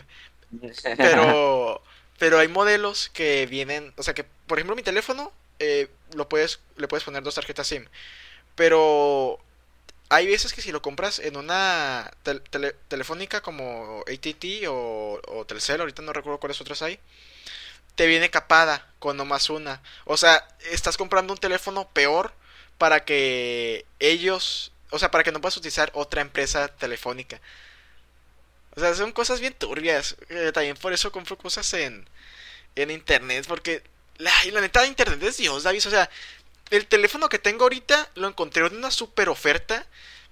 pero 0.97 1.83
pero 2.19 2.39
hay 2.39 2.49
modelos 2.49 3.11
que 3.13 3.47
vienen 3.47 3.93
o 3.97 4.03
sea 4.03 4.15
que 4.15 4.25
por 4.47 4.59
ejemplo 4.59 4.77
mi 4.77 4.83
teléfono 4.83 5.33
eh, 5.59 5.89
lo 6.15 6.29
puedes 6.29 6.61
le 6.77 6.89
puedes 6.89 7.05
poner 7.05 7.23
dos 7.23 7.35
tarjetas 7.37 7.67
sim 7.67 7.85
pero 8.57 9.41
hay 10.11 10.27
veces 10.27 10.53
que 10.55 10.63
si 10.63 10.73
lo 10.73 10.83
compras 10.83 11.19
en 11.21 11.37
una 11.37 12.11
tel- 12.25 12.43
tele- 12.51 12.77
telefónica 12.89 13.43
como 13.43 14.03
AT&T 14.09 14.69
o, 14.69 15.21
o 15.27 15.47
Telcel, 15.47 15.81
ahorita 15.81 16.03
no 16.03 16.13
recuerdo 16.13 16.41
cuáles 16.41 16.61
otras 16.61 16.83
hay, 16.83 17.01
te 17.95 18.07
viene 18.07 18.31
capada 18.31 18.87
con 18.99 19.17
nomás 19.17 19.51
una. 19.51 19.83
O 20.05 20.17
sea, 20.17 20.47
estás 20.71 20.97
comprando 20.97 21.33
un 21.33 21.39
teléfono 21.39 21.89
peor 21.93 22.33
para 22.79 23.05
que 23.05 23.87
ellos, 24.01 24.73
o 24.91 24.99
sea, 24.99 25.11
para 25.11 25.25
que 25.25 25.33
no 25.33 25.41
puedas 25.41 25.57
utilizar 25.57 25.91
otra 25.95 26.23
empresa 26.23 26.69
telefónica. 26.69 27.41
O 28.77 28.81
sea, 28.81 28.95
son 28.95 29.13
cosas 29.13 29.41
bien 29.41 29.55
turbias. 29.55 30.17
Eh, 30.29 30.51
también 30.53 30.77
por 30.77 30.93
eso 30.93 31.13
compro 31.13 31.39
cosas 31.39 31.73
en, 31.75 32.09
en 32.77 32.91
internet, 32.91 33.47
porque 33.49 33.83
la, 34.19 34.33
la 34.53 34.61
neta 34.61 34.87
internet 34.87 35.23
es 35.23 35.39
Dios, 35.39 35.63
David. 35.65 35.87
O 35.87 35.91
sea, 35.91 36.11
el 36.71 36.87
teléfono 36.87 37.29
que 37.29 37.39
tengo 37.39 37.65
ahorita 37.65 38.11
lo 38.17 38.29
encontré 38.29 38.67
en 38.67 38.77
una 38.77 38.91
super 38.91 39.29
oferta, 39.29 39.87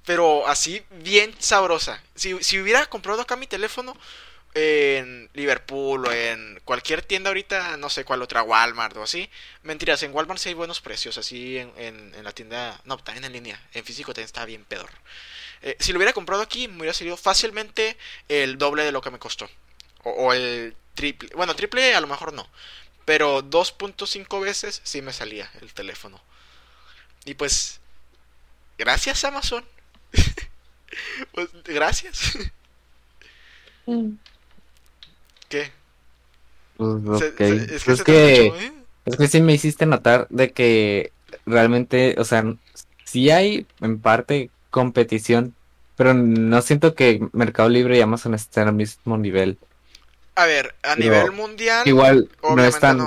pero 0.06 0.46
así 0.48 0.82
bien 0.90 1.34
sabrosa. 1.38 2.02
Si, 2.14 2.42
si 2.42 2.60
hubiera 2.60 2.86
comprado 2.86 3.22
acá 3.22 3.36
mi 3.36 3.46
teléfono 3.46 3.96
en 4.54 5.30
Liverpool 5.32 6.06
o 6.06 6.12
en 6.12 6.60
cualquier 6.64 7.02
tienda 7.02 7.30
ahorita, 7.30 7.76
no 7.78 7.88
sé 7.88 8.04
cuál 8.04 8.22
otra, 8.22 8.42
Walmart 8.42 8.96
o 8.98 9.02
así, 9.02 9.30
mentiras, 9.62 10.02
en 10.02 10.12
Walmart 10.14 10.40
sí 10.40 10.50
hay 10.50 10.54
buenos 10.54 10.80
precios, 10.82 11.16
así 11.16 11.58
en, 11.58 11.72
en, 11.78 12.14
en 12.14 12.24
la 12.24 12.32
tienda, 12.32 12.78
no, 12.84 12.98
también 12.98 13.24
en 13.24 13.32
línea, 13.32 13.60
en 13.72 13.84
físico 13.84 14.12
también 14.12 14.26
está 14.26 14.44
bien 14.44 14.64
pedor. 14.64 14.90
Eh, 15.62 15.76
si 15.78 15.92
lo 15.92 15.98
hubiera 15.98 16.12
comprado 16.12 16.42
aquí, 16.42 16.68
me 16.68 16.78
hubiera 16.78 16.94
salido 16.94 17.16
fácilmente 17.16 17.96
el 18.28 18.58
doble 18.58 18.84
de 18.84 18.92
lo 18.92 19.00
que 19.00 19.10
me 19.10 19.18
costó. 19.18 19.48
O, 20.04 20.10
o 20.10 20.32
el 20.32 20.74
triple, 20.94 21.30
bueno, 21.36 21.54
triple 21.56 21.94
a 21.94 22.00
lo 22.00 22.06
mejor 22.06 22.32
no, 22.32 22.46
pero 23.04 23.42
2.5 23.42 24.40
veces 24.40 24.80
sí 24.84 25.02
me 25.02 25.12
salía 25.12 25.50
el 25.60 25.72
teléfono. 25.72 26.20
Y 27.24 27.34
pues, 27.34 27.80
gracias 28.78 29.24
Amazon. 29.24 29.64
pues, 31.32 31.48
gracias. 31.64 32.36
¿Qué? 35.48 35.70
Pues, 36.76 37.18
Se- 37.18 37.30
se- 37.30 37.34
Pues 37.84 37.88
es 37.88 38.02
que 38.04 38.46
es 38.46 38.52
se 38.54 38.66
¿eh? 38.66 38.72
es 39.06 39.16
que 39.16 39.28
sí 39.28 39.40
me 39.40 39.52
hiciste 39.54 39.86
notar 39.86 40.26
de 40.30 40.52
que 40.52 41.12
realmente, 41.46 42.14
o 42.18 42.24
sea, 42.24 42.44
sí 43.04 43.30
hay 43.30 43.66
en 43.80 44.00
parte 44.00 44.50
competición, 44.72 45.54
pero 45.96 46.14
no 46.14 46.60
siento 46.62 46.96
que 46.96 47.20
Mercado 47.32 47.68
Libre 47.68 47.98
y 47.98 48.00
Amazon 48.00 48.34
estén 48.34 48.66
al 48.66 48.74
mismo 48.74 49.16
nivel. 49.16 49.58
A 50.34 50.46
ver, 50.46 50.74
a 50.82 50.96
nivel 50.96 51.30
mundial. 51.30 51.86
Igual 51.86 52.28
no 52.42 52.64
están. 52.64 53.00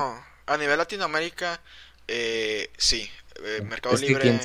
A 0.48 0.58
nivel 0.58 0.78
Latinoamérica, 0.78 1.60
eh, 2.08 2.70
sí. 2.78 3.10
Eh, 3.44 3.62
Mercado 3.68 3.98
Libre. 3.98 4.40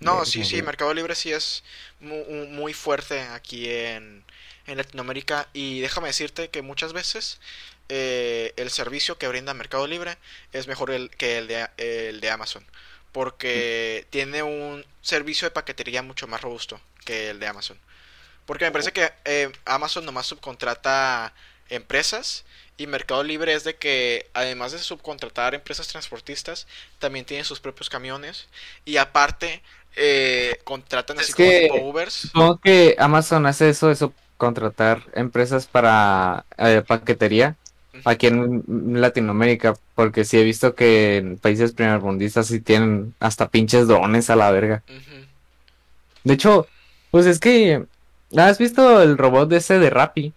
No, 0.00 0.24
sí, 0.24 0.44
sí, 0.44 0.62
Mercado 0.62 0.94
Libre 0.94 1.14
sí 1.14 1.32
es 1.32 1.64
muy, 2.00 2.72
fuerte 2.74 3.20
aquí 3.20 3.68
en, 3.70 4.22
en, 4.66 4.76
Latinoamérica. 4.76 5.48
Y 5.52 5.80
déjame 5.80 6.08
decirte 6.08 6.48
que 6.48 6.62
muchas 6.62 6.92
veces 6.92 7.40
eh, 7.88 8.52
el 8.56 8.70
servicio 8.70 9.18
que 9.18 9.28
brinda 9.28 9.52
Mercado 9.54 9.86
Libre 9.86 10.16
es 10.52 10.68
mejor 10.68 10.90
el, 10.90 11.10
que 11.10 11.38
el 11.38 11.48
de, 11.48 11.68
el 11.78 12.20
de 12.20 12.30
Amazon. 12.30 12.64
Porque 13.12 14.06
tiene 14.10 14.42
un 14.42 14.84
servicio 15.02 15.46
de 15.46 15.50
paquetería 15.50 16.02
mucho 16.02 16.26
más 16.26 16.40
robusto 16.40 16.80
que 17.04 17.30
el 17.30 17.40
de 17.40 17.46
Amazon. 17.46 17.78
Porque 18.46 18.64
me 18.64 18.72
parece 18.72 18.92
que 18.92 19.12
eh, 19.24 19.50
Amazon 19.64 20.04
nomás 20.04 20.26
subcontrata 20.26 21.32
empresas 21.68 22.44
y 22.76 22.86
Mercado 22.86 23.22
Libre 23.22 23.52
es 23.52 23.64
de 23.64 23.76
que 23.76 24.30
además 24.32 24.72
de 24.72 24.78
subcontratar 24.78 25.54
empresas 25.54 25.86
transportistas, 25.88 26.66
también 26.98 27.24
tienen 27.24 27.44
sus 27.44 27.60
propios 27.60 27.90
camiones 27.90 28.48
y 28.84 28.96
aparte 28.96 29.62
eh, 29.96 30.60
contratan 30.64 31.18
así 31.18 31.32
como 31.32 31.48
tipo 31.48 31.76
Ubers. 31.76 32.14
Supongo 32.14 32.58
que 32.58 32.96
Amazon 32.98 33.46
hace 33.46 33.68
eso 33.68 33.88
de 33.88 33.96
subcontratar 33.96 35.02
empresas 35.14 35.66
para 35.66 36.46
eh, 36.56 36.82
paquetería 36.86 37.56
aquí 38.04 38.26
en 38.28 38.64
Latinoamérica, 39.00 39.74
porque 39.94 40.24
sí 40.24 40.38
he 40.38 40.44
visto 40.44 40.74
que 40.74 41.18
en 41.18 41.38
países 41.38 41.72
primermundistas 41.72 42.46
sí 42.46 42.60
tienen 42.60 43.14
hasta 43.20 43.48
pinches 43.48 43.88
drones 43.88 44.30
a 44.30 44.36
la 44.36 44.50
verga. 44.50 44.82
De 46.24 46.34
hecho, 46.34 46.66
pues 47.10 47.26
es 47.26 47.38
que 47.38 47.84
¿has 48.36 48.58
visto 48.58 49.02
el 49.02 49.18
robot 49.18 49.48
de 49.48 49.56
ese 49.56 49.78
de 49.78 49.90
Rappi? 49.90 50.32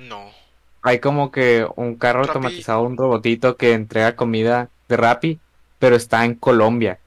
No 0.00 0.38
hay 0.82 1.00
como 1.00 1.30
que 1.30 1.66
un 1.76 1.96
carro 1.96 2.20
automatizado, 2.20 2.82
un 2.82 2.96
robotito 2.96 3.56
que 3.56 3.72
entrega 3.72 4.16
comida 4.16 4.70
de 4.88 4.96
Rappi, 4.96 5.38
pero 5.78 5.96
está 5.96 6.24
en 6.24 6.34
Colombia. 6.34 6.98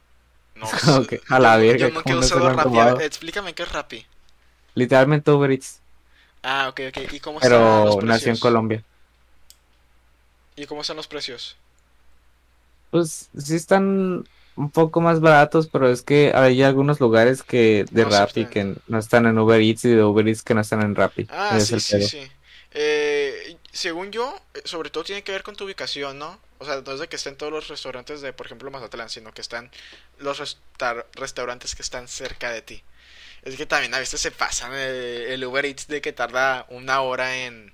No, 0.55 0.67
como 0.85 1.07
que, 1.07 1.21
a 1.29 1.39
la 1.39 1.57
verga. 1.57 1.89
Yo 1.89 2.21
Rappi. 2.21 3.03
Explícame 3.03 3.53
qué 3.53 3.63
es 3.63 3.71
Rappi. 3.71 4.05
Literalmente 4.75 5.31
Uber 5.31 5.51
Eats. 5.51 5.79
Ah, 6.43 6.67
ok, 6.69 6.81
ok. 6.89 7.13
¿Y 7.13 7.19
cómo 7.19 7.39
precios? 7.39 8.03
nació 8.03 8.31
en 8.31 8.37
Colombia. 8.39 8.83
¿Y 10.61 10.67
cómo 10.67 10.81
están 10.81 10.97
los 10.97 11.07
precios? 11.07 11.55
Pues 12.91 13.29
sí 13.35 13.55
están 13.55 14.27
un 14.55 14.69
poco 14.69 15.01
más 15.01 15.19
baratos, 15.19 15.67
pero 15.67 15.89
es 15.89 16.03
que 16.03 16.33
hay 16.35 16.61
algunos 16.61 16.99
lugares 16.99 17.41
que 17.41 17.85
de 17.89 18.05
Rappi 18.05 18.45
que 18.45 18.75
no 18.87 18.99
están 18.99 19.25
en 19.25 19.39
Uber 19.39 19.59
Eats 19.59 19.85
y 19.85 19.89
de 19.89 20.03
Uber 20.03 20.27
Eats 20.27 20.43
que 20.43 20.53
no 20.53 20.61
están 20.61 20.83
en 20.83 20.93
Rappi. 20.93 21.25
Ah, 21.31 21.59
sí, 21.59 21.79
sí, 21.79 22.03
sí. 22.03 22.31
Eh, 22.73 23.57
según 23.71 24.11
yo, 24.11 24.39
eh, 24.53 24.61
sobre 24.65 24.91
todo 24.91 25.03
tiene 25.03 25.23
que 25.23 25.31
ver 25.31 25.41
con 25.41 25.55
tu 25.55 25.65
ubicación, 25.65 26.19
¿no? 26.19 26.39
O 26.59 26.65
sea, 26.65 26.79
no 26.85 26.91
es 26.93 26.99
de 26.99 27.07
que 27.07 27.15
estén 27.15 27.37
todos 27.37 27.51
los 27.51 27.67
restaurantes 27.67 28.21
de, 28.21 28.31
por 28.31 28.45
ejemplo, 28.45 28.69
Mazatlán, 28.69 29.09
sino 29.09 29.33
que 29.33 29.41
están 29.41 29.71
los 30.19 30.59
restaurantes 31.15 31.73
que 31.73 31.81
están 31.81 32.07
cerca 32.07 32.51
de 32.51 32.61
ti. 32.61 32.83
Es 33.41 33.55
que 33.55 33.65
también 33.65 33.95
a 33.95 33.99
veces 33.99 34.21
se 34.21 34.29
pasan 34.29 34.73
eh, 34.75 35.33
el, 35.33 35.43
Uber 35.43 35.65
Eats 35.65 35.87
de 35.87 36.01
que 36.01 36.13
tarda 36.13 36.67
una 36.69 37.01
hora 37.01 37.45
en, 37.45 37.73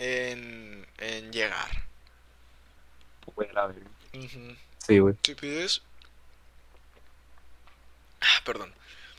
en, 0.00 0.86
en 0.98 1.32
llegar. 1.32 1.68
Sí, 4.86 4.98
güey. 4.98 5.14
Si 5.22 5.34
pides... 5.34 5.82
Ah, 8.20 8.42
perdón. 8.44 8.72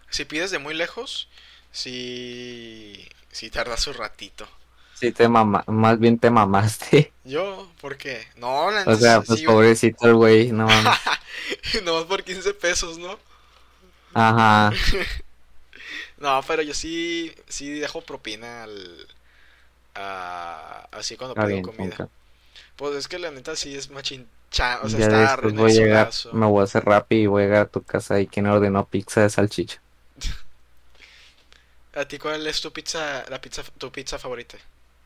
Si 0.10 0.26
pides 0.26 0.52
de 0.52 0.60
muy 0.60 0.74
lejos, 0.74 1.30
si, 1.72 3.08
si 3.32 3.50
tarda 3.50 3.78
su 3.78 3.94
ratito. 3.94 4.48
Sí, 4.96 5.12
te 5.12 5.28
mama, 5.28 5.64
más 5.68 5.98
bien 5.98 6.20
te 6.20 6.30
mamaste. 6.30 7.14
¿Yo? 7.24 7.72
¿Por 7.80 7.98
qué? 7.98 8.28
No, 8.36 8.70
la 8.70 8.84
O 8.84 8.96
sea, 8.96 9.22
pues 9.22 9.42
pobrecito 9.42 10.08
el 10.08 10.16
güey, 10.16 10.52
no 10.52 10.68
mames. 10.68 11.00
no, 11.84 12.06
por 12.08 12.24
15 12.24 12.54
pesos, 12.56 12.98
¿no? 12.98 13.18
Ajá. 14.14 14.72
no, 16.18 16.44
pero 16.48 16.62
yo 16.62 16.74
sí, 16.74 17.34
sí 17.48 17.72
dejo 17.80 18.02
propina 18.02 18.64
al... 18.64 19.08
así 19.94 21.18
cuando 21.18 21.36
pido 21.36 21.62
comida. 21.62 22.10
Pues 22.76 22.96
es 22.96 23.08
que 23.08 23.20
la 23.20 23.32
neta 23.32 23.56
sí 23.56 23.76
es 23.76 23.90
machín... 23.90 24.28
o 24.52 24.56
sea, 24.56 24.80
está 24.84 25.38
voy 25.38 25.72
a 25.72 25.74
llegar, 25.74 26.10
me 26.34 26.46
voy 26.46 26.62
a 26.62 26.64
hacer 26.64 26.84
rápido 26.84 27.22
y 27.22 27.28
voy 27.28 27.44
a 27.44 27.46
llegar 27.46 27.62
a 27.64 27.70
tu 27.70 27.84
casa 27.84 28.20
y 28.20 28.28
quien 28.28 28.48
ordenó 28.48 28.86
pizza 28.86 29.22
de 29.22 29.30
salchicha. 29.30 29.82
¿A 31.94 32.06
ti 32.06 32.18
cuál 32.18 32.48
es 32.48 32.62
tu 32.62 32.72
pizza, 32.72 33.26
la 33.30 33.42
pizza, 33.42 33.64
tu 33.78 33.92
pizza 33.92 34.18
favorita? 34.18 34.58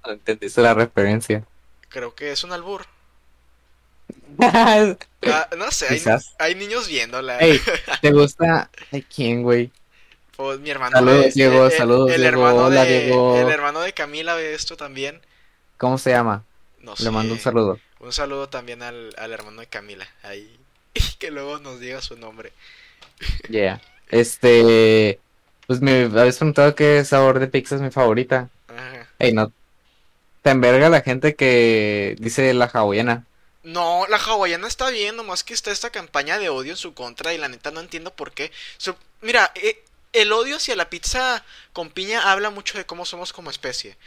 No 0.06 0.14
entendiste 0.14 0.62
la 0.62 0.74
referencia. 0.74 1.44
Creo 1.90 2.14
que 2.14 2.32
es 2.32 2.44
un 2.44 2.52
albur. 2.52 2.86
Ah, 5.28 5.50
no 5.58 5.72
sé, 5.72 6.00
hay, 6.38 6.54
niños 6.54 6.88
viéndola. 6.88 7.40
¿te 8.02 8.12
gusta? 8.12 8.70
¿De 8.92 9.02
quién, 9.02 9.42
güey? 9.42 9.72
Pues 10.36 10.60
mi 10.60 10.70
hermano. 10.70 10.98
Saludos, 10.98 11.34
Diego, 11.34 11.70
saludos, 11.70 12.12
el, 12.12 12.24
Hermano 12.24 12.70
de, 12.70 13.10
El 13.10 13.50
hermano 13.50 13.82
de 13.82 13.94
Camila 13.94 14.36
ve 14.36 14.54
esto 14.54 14.76
también. 14.76 15.22
¿Cómo 15.78 15.98
se 15.98 16.12
llama? 16.12 16.44
No 16.80 16.96
sé. 16.96 17.04
Le 17.06 17.12
mando 17.12 17.34
un 17.34 17.40
saludo. 17.40 17.80
Un 18.00 18.14
saludo 18.14 18.50
también 18.50 18.84
al, 18.84 19.14
al 19.18 19.32
hermano 19.32 19.62
de 19.62 19.68
Camila. 19.68 20.08
Ahí. 20.24 20.60
que 21.20 21.32
luego 21.32 21.60
nos 21.60 21.80
diga 21.80 22.02
su 22.02 22.18
nombre. 22.18 22.52
Yeah. 23.50 23.82
Este. 24.10 25.20
Pues 25.68 25.82
me 25.82 26.04
habéis 26.04 26.38
preguntado 26.38 26.76
qué 26.76 27.04
sabor 27.06 27.40
de 27.40 27.48
pizza 27.48 27.76
es 27.76 27.82
mi 27.82 27.90
favorita. 27.90 28.50
Ajá. 28.68 29.08
Ey, 29.18 29.34
no, 29.34 29.52
te 30.46 30.52
enverga 30.52 30.90
la 30.90 31.02
gente 31.02 31.36
que 31.36 32.16
dice 32.20 32.54
la 32.54 32.66
hawaiana. 32.66 33.26
No, 33.64 34.06
la 34.10 34.18
hawaiana 34.18 34.68
está 34.68 34.92
bien, 34.92 35.16
nomás 35.16 35.44
que 35.44 35.56
está 35.56 35.72
esta 35.72 35.90
campaña 35.90 36.38
de 36.38 36.50
odio 36.50 36.74
en 36.74 36.78
su 36.78 36.94
contra 36.94 37.34
y 37.34 37.40
la 37.40 37.48
neta 37.48 37.72
no 37.72 37.80
entiendo 37.80 38.14
por 38.14 38.32
qué. 38.32 38.52
mira, 39.22 39.52
eh, 39.56 39.84
el 40.16 40.32
odio 40.32 40.58
hacia 40.58 40.76
la 40.76 40.90
pizza 40.90 41.44
con 41.74 41.90
piña 41.90 42.32
habla 42.32 42.50
mucho 42.50 42.78
de 42.78 42.86
cómo 42.86 43.06
somos 43.06 43.34
como 43.34 43.50
especie. 43.50 43.98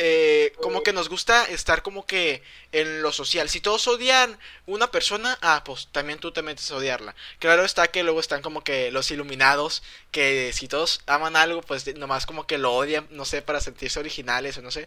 Eh, 0.00 0.52
como 0.62 0.84
que 0.84 0.92
nos 0.92 1.08
gusta 1.08 1.44
estar 1.46 1.82
como 1.82 2.06
que 2.06 2.40
en 2.70 3.02
lo 3.02 3.10
social. 3.10 3.48
Si 3.48 3.60
todos 3.60 3.88
odian 3.88 4.38
una 4.66 4.92
persona, 4.92 5.36
ah, 5.42 5.62
pues 5.64 5.88
también 5.90 6.20
tú 6.20 6.30
te 6.30 6.42
metes 6.42 6.70
a 6.70 6.76
odiarla. 6.76 7.16
Claro 7.40 7.64
está 7.64 7.88
que 7.88 8.04
luego 8.04 8.20
están 8.20 8.40
como 8.40 8.62
que 8.62 8.92
los 8.92 9.10
iluminados, 9.10 9.82
que 10.12 10.52
si 10.54 10.68
todos 10.68 11.00
aman 11.06 11.34
algo, 11.34 11.62
pues 11.62 11.84
nomás 11.96 12.26
como 12.26 12.46
que 12.46 12.58
lo 12.58 12.74
odian, 12.74 13.08
no 13.10 13.24
sé, 13.24 13.42
para 13.42 13.60
sentirse 13.60 13.98
originales 13.98 14.56
o 14.58 14.62
no 14.62 14.70
sé. 14.70 14.86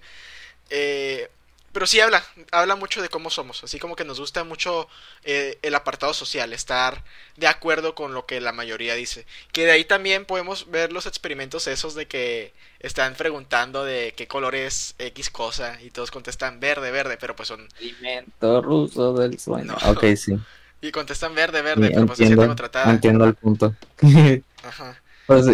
Eh, 0.69 1.29
pero 1.73 1.87
sí 1.87 1.99
habla, 1.99 2.23
habla 2.51 2.75
mucho 2.75 3.01
de 3.01 3.09
cómo 3.09 3.29
somos, 3.29 3.63
así 3.63 3.79
como 3.79 3.95
que 3.95 4.03
nos 4.03 4.19
gusta 4.19 4.43
mucho 4.43 4.87
eh, 5.23 5.57
el 5.61 5.75
apartado 5.75 6.13
social, 6.13 6.53
estar 6.53 7.03
de 7.37 7.47
acuerdo 7.47 7.95
con 7.95 8.13
lo 8.13 8.25
que 8.25 8.41
la 8.41 8.51
mayoría 8.51 8.95
dice. 8.95 9.25
Que 9.51 9.65
de 9.65 9.71
ahí 9.71 9.85
también 9.85 10.25
podemos 10.25 10.69
ver 10.69 10.91
los 10.91 11.05
experimentos 11.05 11.67
esos 11.67 11.95
de 11.95 12.07
que 12.07 12.53
están 12.79 13.15
preguntando 13.15 13.85
de 13.85 14.13
qué 14.15 14.27
color 14.27 14.55
es 14.55 14.95
X 14.97 15.29
cosa 15.29 15.79
y 15.81 15.91
todos 15.91 16.11
contestan 16.11 16.59
verde, 16.59 16.91
verde, 16.91 17.17
pero 17.19 17.35
pues 17.35 17.47
son... 17.47 17.67
Alimento 17.77 18.61
ruso 18.61 19.13
del 19.13 19.39
sueño. 19.39 19.75
Ok, 19.85 20.03
sí. 20.15 20.37
Y 20.81 20.91
contestan 20.91 21.35
verde, 21.35 21.61
verde, 21.61 21.91
pero 21.93 22.07
pues 22.07 22.19
entiendo, 22.19 22.47
contratada. 22.47 22.91
Entiendo 22.91 23.25
el 23.25 23.35
punto. 23.35 23.75
Ajá. 24.63 24.99
Pues 25.27 25.45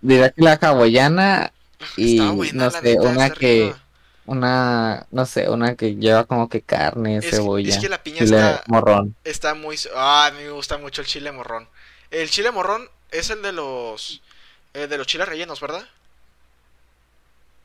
dirá 0.00 0.30
que 0.30 0.42
la 0.42 0.52
hawaiana 0.54 1.52
y 1.96 2.20
no 2.52 2.70
sé, 2.70 2.98
una 3.00 3.30
que 3.30 3.74
una, 4.30 5.08
no 5.10 5.26
sé, 5.26 5.50
una 5.50 5.74
que 5.74 5.96
lleva 5.96 6.22
como 6.22 6.48
que 6.48 6.62
carne, 6.62 7.20
cebolla. 7.20 7.68
Es 7.68 7.80
que 7.80 7.88
la 7.88 8.00
piña 8.00 8.20
está, 8.20 8.62
morrón. 8.68 9.16
Está 9.24 9.54
muy... 9.54 9.76
Ah, 9.96 10.26
a 10.26 10.30
mí 10.30 10.44
me 10.44 10.50
gusta 10.52 10.78
mucho 10.78 11.00
el 11.00 11.08
chile 11.08 11.32
morrón. 11.32 11.68
El 12.12 12.30
chile 12.30 12.52
morrón 12.52 12.88
es 13.10 13.30
el 13.30 13.42
de 13.42 13.50
los... 13.50 14.22
Eh, 14.72 14.86
de 14.86 14.98
los 14.98 15.08
chiles 15.08 15.28
rellenos, 15.28 15.60
¿verdad? 15.60 15.84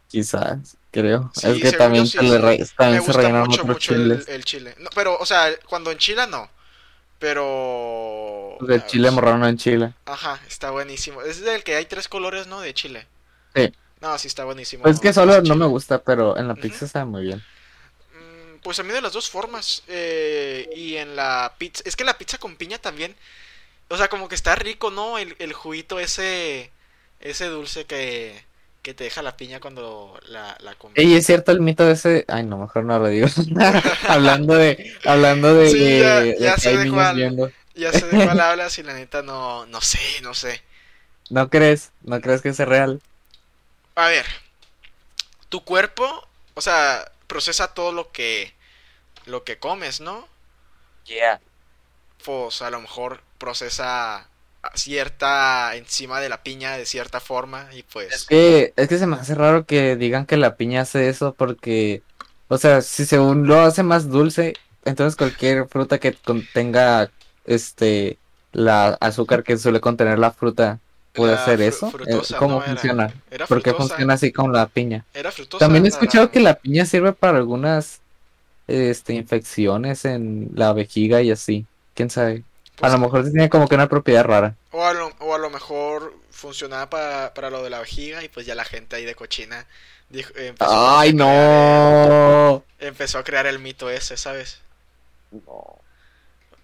Quizás, 0.07 0.75
creo. 0.89 1.31
es 1.35 1.61
que 1.61 1.71
también, 1.73 2.07
se, 2.07 2.23
le 2.23 2.65
también 2.75 3.03
se 3.03 3.13
rellenan 3.13 3.45
mucho, 3.45 3.63
mucho 3.63 3.93
el, 3.93 4.43
chile. 4.43 4.75
pero, 4.95 5.19
o 5.19 5.25
sea, 5.27 5.49
cuando 5.69 5.91
en 5.91 5.99
Chile 5.99 6.25
no. 6.27 6.49
Pero... 7.19 8.57
El 8.67 8.85
chile 8.87 9.11
morrón 9.11 9.41
no 9.41 9.47
en 9.47 9.57
Chile. 9.57 9.93
Ajá, 10.05 10.39
está 10.47 10.71
buenísimo. 10.71 11.21
Es 11.21 11.41
del 11.41 11.63
que 11.63 11.75
hay 11.75 11.85
tres 11.85 12.07
colores, 12.07 12.47
¿no? 12.47 12.59
De 12.59 12.73
chile. 12.73 13.05
Sí. 13.53 13.71
No, 14.05 14.19
sí 14.19 14.27
está 14.27 14.45
buenísimo. 14.45 14.83
Pues 14.83 14.97
es 14.97 15.01
que 15.01 15.13
solo 15.13 15.41
no 15.41 15.55
me 15.55 15.65
gusta, 15.65 15.97
pero 15.97 16.37
en 16.37 16.47
la 16.47 16.53
pizza 16.53 16.85
está 16.85 17.05
muy 17.05 17.23
bien. 17.23 17.39
Mm, 18.13 18.59
pues 18.61 18.79
a 18.79 18.83
mí 18.83 18.93
de 18.93 19.01
las 19.01 19.13
dos 19.13 19.31
formas. 19.31 19.81
Eh, 19.87 20.69
y 20.75 20.97
en 20.97 21.15
la 21.15 21.55
pizza. 21.57 21.81
Es 21.87 21.95
que 21.95 22.03
la 22.03 22.15
pizza 22.15 22.37
con 22.37 22.55
piña 22.55 22.77
también. 22.77 23.15
O 23.87 23.97
sea, 23.97 24.07
como 24.07 24.29
que 24.29 24.35
está 24.35 24.53
rico, 24.53 24.91
¿no? 24.91 25.17
El, 25.17 25.35
el 25.39 25.53
juguito 25.53 25.99
ese. 25.99 26.69
Ese 27.19 27.47
dulce 27.47 27.85
que. 27.85 28.45
Que 28.83 28.93
te 28.93 29.05
deja 29.05 29.23
la 29.23 29.35
piña 29.37 29.59
cuando 29.59 30.19
la, 30.27 30.55
la 30.59 30.75
comes. 30.75 31.03
Y 31.03 31.15
es 31.15 31.25
cierto 31.25 31.51
el 31.51 31.61
mito 31.61 31.83
de 31.83 31.93
ese. 31.93 32.25
Ay, 32.27 32.43
no, 32.43 32.59
mejor 32.59 32.83
no 32.83 32.99
lo 32.99 33.07
digo. 33.07 33.27
hablando 34.07 34.53
de. 34.53 34.93
Hablando 35.03 35.55
de. 35.55 35.71
Sí, 35.71 35.99
ya, 35.99 36.23
ya 36.39 36.57
sé 36.57 36.77
de 36.77 36.91
cuál. 36.91 37.51
Ya 37.73 37.91
sé 37.91 38.05
de 38.05 38.23
cuál 38.23 38.39
hablas 38.39 38.77
y 38.77 38.83
la 38.83 38.93
neta 38.93 39.23
no. 39.23 39.65
No 39.65 39.81
sé, 39.81 39.99
no 40.21 40.35
sé. 40.35 40.61
¿No 41.31 41.49
crees? 41.49 41.89
¿No 42.03 42.21
crees 42.21 42.43
que 42.43 42.53
sea 42.53 42.67
real? 42.67 43.01
A 43.95 44.07
ver, 44.07 44.25
tu 45.49 45.63
cuerpo, 45.63 46.27
o 46.53 46.61
sea, 46.61 47.11
procesa 47.27 47.73
todo 47.73 47.91
lo 47.91 48.11
que 48.11 48.53
lo 49.25 49.43
que 49.43 49.57
comes, 49.57 50.01
¿no? 50.01 50.27
Yeah. 51.05 51.39
Pues 52.23 52.61
a 52.61 52.69
lo 52.69 52.81
mejor 52.81 53.21
procesa 53.37 54.27
cierta 54.73 55.75
enzima 55.75 56.19
de 56.19 56.29
la 56.29 56.43
piña 56.43 56.77
de 56.77 56.85
cierta 56.85 57.19
forma 57.19 57.69
y 57.73 57.83
pues 57.83 58.11
Es 58.11 58.25
que 58.25 58.73
es 58.75 58.87
que 58.87 58.97
se 58.97 59.05
me 59.05 59.15
hace 59.15 59.35
raro 59.35 59.65
que 59.65 59.95
digan 59.95 60.25
que 60.25 60.37
la 60.37 60.55
piña 60.55 60.81
hace 60.81 61.07
eso 61.07 61.33
porque 61.33 62.01
o 62.47 62.57
sea, 62.57 62.81
si 62.81 63.05
según 63.05 63.47
lo 63.47 63.59
hace 63.61 63.83
más 63.83 64.09
dulce, 64.09 64.53
entonces 64.83 65.15
cualquier 65.15 65.67
fruta 65.67 65.99
que 65.99 66.13
contenga 66.13 67.11
este 67.45 68.17
la 68.51 68.97
azúcar 69.01 69.43
que 69.43 69.57
suele 69.57 69.81
contener 69.81 70.19
la 70.19 70.31
fruta 70.31 70.79
puede 71.15 71.33
La 71.33 71.41
hacer 71.41 71.61
eso. 71.61 71.91
frutosa, 71.91 72.35
Eh, 72.35 72.39
¿Cómo 72.39 72.55
no, 72.55 72.63
era- 72.63 72.65
funciona? 72.65 73.13
era 73.31 73.47
¿Por 73.47 73.61
qué 73.63 73.71
frutosa. 73.71 73.77
funciona 73.89 74.13
así 74.15 74.31
con 74.31 74.51
la 74.53 74.67
piña? 74.67 75.05
era 75.13 75.31
frutosa. 75.31 75.65
También 75.65 75.85
he 75.85 75.89
escuchado 75.89 76.31
que 76.31 76.39
la 76.39 76.55
piña 76.59 76.85
sirve 76.85 77.13
para 77.13 77.37
algunas 77.37 78.01
este 78.67 79.13
infecciones 79.13 80.05
en 80.05 80.49
la 80.55 80.73
vejiga 80.73 81.21
y 81.21 81.31
así. 81.31 81.65
¿Quién 81.93 82.09
sabe? 82.09 82.43
A 82.81 82.81
Pues, 82.81 82.93
lo 82.93 82.99
mejor 82.99 83.23
tiene 83.23 83.49
como 83.49 83.67
que 83.67 83.75
una 83.75 83.87
propiedad 83.89 84.25
rara. 84.25 84.55
O 84.71 84.83
a 84.85 84.93
lo, 84.93 85.07
o 85.19 85.33
a 85.35 85.37
lo 85.39 85.49
mejor 85.49 86.13
funcionaba 86.31 86.89
para, 86.89 87.33
para 87.33 87.49
lo 87.49 87.63
de 87.63 87.69
la 87.69 87.79
vejiga 87.79 88.23
y 88.23 88.29
pues 88.29 88.45
ya 88.45 88.55
la 88.55 88.65
gente 88.65 88.95
ahí 88.97 89.05
de 89.05 89.15
cochina 89.15 89.65
dijo, 90.09 90.31
empezó, 90.35 90.71
¡Ay, 90.71 91.09
a 91.09 91.13
no! 91.13 92.63
el, 92.79 92.87
empezó 92.87 93.17
a 93.19 93.23
crear 93.23 93.45
el 93.47 93.59
mito 93.59 93.89
ese, 93.89 94.17
¿sabes? 94.17 94.61
No. 95.31 95.79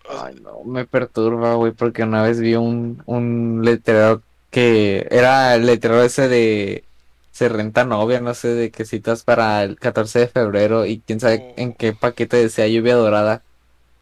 Ay, 0.10 0.36
no, 0.42 0.64
me 0.66 0.86
perturba, 0.86 1.54
güey, 1.56 1.72
porque 1.74 2.04
una 2.04 2.24
vez 2.24 2.40
vi 2.40 2.56
un, 2.56 3.02
un 3.06 3.62
letrero 3.64 4.22
que 4.52 5.08
era 5.12 5.56
el 5.56 5.68
letrero 5.68 6.04
ese 6.04 6.30
de 6.30 6.86
se 7.32 7.50
renta 7.50 7.86
novia, 7.86 8.22
no 8.22 8.36
sé, 8.36 8.50
de 8.50 8.72
que 8.72 8.86
citas 8.86 9.24
para 9.26 9.64
el 9.64 9.80
14 9.80 10.20
de 10.22 10.30
febrero 10.30 10.86
y 10.88 11.02
quién 11.02 11.20
sabe 11.22 11.46
Oh. 11.46 11.56
en 11.58 11.74
qué 11.76 11.94
paquete 11.94 12.38
decía 12.38 12.68
lluvia 12.70 12.96
dorada. 12.96 13.46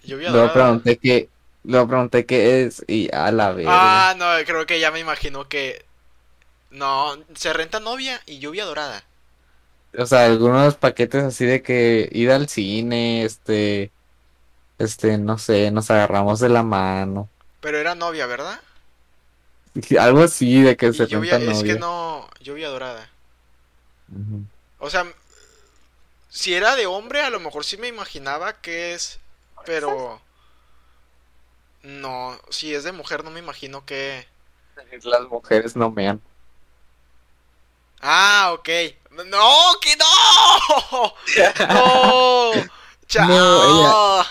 lluvia 0.04 0.32
Luego 0.32 0.34
dorada. 0.34 0.54
pregunté 0.54 1.00
qué, 1.00 1.32
luego 1.64 1.88
pregunté 1.90 2.26
qué 2.28 2.64
es 2.66 2.84
y 2.88 3.10
a 3.14 3.32
la 3.32 3.54
verga. 3.54 4.06
Ah, 4.10 4.16
no, 4.18 4.26
creo 4.46 4.66
que 4.66 4.80
ya 4.80 4.92
me 4.92 5.00
imagino 5.00 5.48
que... 5.48 5.86
No, 6.72 7.18
se 7.36 7.54
renta 7.54 7.80
novia 7.80 8.22
y 8.26 8.40
lluvia 8.40 8.66
dorada. 8.66 9.04
O 9.98 10.06
sea, 10.06 10.26
algunos 10.26 10.76
paquetes 10.78 11.24
así 11.24 11.46
de 11.46 11.62
que 11.64 12.10
ir 12.12 12.32
al 12.32 12.48
cine, 12.48 13.24
este, 13.26 13.92
este, 14.80 15.18
no 15.20 15.38
sé, 15.40 15.72
nos 15.72 15.92
agarramos 15.92 16.40
de 16.42 16.50
la 16.50 16.64
mano. 16.64 17.30
Pero 17.62 17.78
era 17.78 17.96
novia, 17.96 18.26
¿verdad? 18.26 18.60
Algo 20.00 20.24
así 20.24 20.62
de 20.62 20.76
que 20.78 20.94
se 20.94 21.08
lluvia, 21.08 21.38
es 21.38 21.64
que 21.64 21.80
no, 21.80 22.30
lluvia 22.42 22.70
dorada. 22.70 23.10
Ujú. 24.12 24.44
O 24.80 24.90
sea, 24.90 25.06
si 26.30 26.54
era 26.54 26.76
de 26.76 26.86
hombre, 26.86 27.22
a 27.22 27.30
lo 27.30 27.40
mejor 27.40 27.66
sí 27.66 27.78
me 27.78 27.88
imaginaba 27.88 28.54
que 28.54 28.94
es, 28.94 29.20
pero 29.66 30.22
no, 31.84 32.38
si 32.50 32.74
es 32.74 32.84
de 32.84 32.92
mujer 32.92 33.24
no 33.24 33.32
me 33.32 33.40
imagino 33.40 33.86
que... 33.86 34.28
Las 35.04 35.28
mujeres 35.28 35.76
no 35.76 35.92
mean. 35.92 36.22
Ah, 38.02 38.52
ok. 38.54 38.70
No, 39.26 39.80
que 39.82 39.96
no. 39.98 41.14
No. 41.70 42.52
Chao. 43.08 43.28
No, 43.28 44.26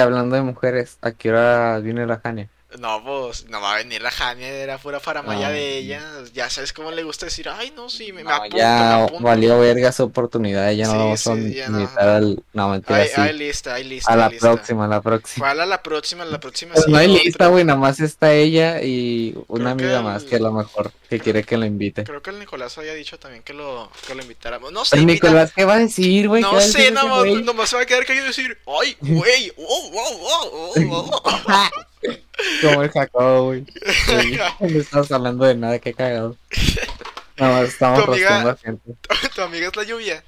hablando 0.00 0.36
de 0.36 0.42
mujeres, 0.42 0.98
¿a 1.02 1.12
qué 1.12 1.30
hora 1.30 1.78
viene 1.80 2.06
la 2.06 2.20
Jania? 2.20 2.48
No, 2.78 3.02
pues 3.02 3.46
no 3.48 3.62
va 3.62 3.72
a 3.72 3.76
venir 3.78 4.02
la 4.02 4.10
Jania, 4.10 4.46
era 4.46 4.76
pura 4.76 5.00
faramaya 5.00 5.48
Ah. 5.48 5.52
de 5.52 5.78
ella. 5.78 6.02
Ya 6.34 6.50
sabes 6.50 6.74
cómo 6.74 6.90
le 6.90 7.02
gusta 7.02 7.24
decir, 7.24 7.48
ay, 7.48 7.72
no, 7.74 7.88
sí, 7.88 8.12
me, 8.12 8.22
me 8.22 8.30
No, 8.30 8.42
me 8.42 8.50
ya 8.50 9.04
apunto. 9.04 9.24
valió 9.24 9.58
verga 9.58 9.90
su 9.90 10.02
oportunidad, 10.04 10.70
ya 10.72 10.84
no 10.84 10.92
Sí, 10.92 10.98
vamos 10.98 11.26
a 11.26 11.34
sí, 11.36 11.54
ya 11.54 11.68
no. 11.70 11.80
invitar 11.80 12.08
al... 12.08 12.42
No, 12.52 12.68
mentira, 12.68 12.98
Ay, 12.98 13.08
sí. 13.08 13.14
ay, 13.22 13.38
lista, 13.38 13.74
ay, 13.74 13.84
lista, 13.84 14.12
a 14.12 14.16
la 14.16 14.28
lista. 14.28 14.46
próxima, 14.52 14.84
a 14.84 14.88
la 14.88 15.00
próxima. 15.00 15.46
¿Cuál 15.46 15.60
a 15.62 15.66
la 15.66 15.82
próxima? 15.82 16.24
La 16.26 16.38
próxima 16.40 16.74
Pues 16.74 16.84
sí, 16.84 16.90
no 16.92 16.98
hay 16.98 17.08
lista, 17.08 17.46
güey, 17.46 17.64
nada 17.64 17.78
más 17.78 18.00
está 18.00 18.34
ella 18.34 18.82
y 18.82 19.34
una 19.48 19.74
Creo 19.74 19.76
que 19.78 19.84
amiga 19.84 19.98
el- 20.00 20.04
más 20.04 20.24
que 20.24 20.36
a 20.36 20.40
lo 20.40 20.52
mejor 20.52 20.92
que 21.08 21.20
quiere 21.20 21.44
que 21.44 21.56
la 21.56 21.64
invite. 21.64 22.04
Creo 22.04 22.20
que 22.20 22.28
el 22.30 22.38
Nicolás 22.38 22.76
había 22.76 22.92
dicho 22.92 23.18
también 23.18 23.42
que 23.42 23.54
lo, 23.54 23.90
que 24.06 24.14
lo 24.14 24.20
invitáramos. 24.20 24.72
No 24.72 24.84
sé, 24.84 24.96
El 24.96 25.06
Nicolás, 25.06 25.52
¿qué 25.56 25.64
va 25.64 25.76
a 25.76 25.78
decir, 25.78 26.28
güey? 26.28 26.42
¿Qué 26.42 26.48
va 26.48 26.52
no 26.52 26.60
sé, 26.60 26.90
nomás, 26.90 27.18
güey? 27.20 27.42
nomás 27.42 27.70
se 27.70 27.76
va 27.76 27.82
a 27.82 27.86
quedar 27.86 28.04
y 28.10 28.14
decir, 28.18 28.58
ay, 28.78 28.94
güey, 29.00 29.52
oh, 29.56 29.90
oh, 29.94 30.20
oh, 30.22 30.72
oh, 30.76 31.22
oh". 31.24 31.68
Como 32.62 32.82
el 32.82 32.90
Jacobo, 32.90 33.44
güey. 33.46 33.66
No 34.60 34.80
estamos 34.80 35.10
hablando 35.12 35.44
de 35.44 35.54
nada, 35.54 35.78
qué 35.78 35.92
cagado. 35.94 36.36
Nada 37.36 37.60
más 37.60 37.68
estamos 37.68 38.04
Tu 38.04 38.12
amiga- 38.12 38.50
a 38.50 38.56
gente. 38.56 38.94
Tu 39.34 39.42
amiga 39.42 39.68
es 39.68 39.76
la 39.76 39.84
lluvia. 39.84 40.24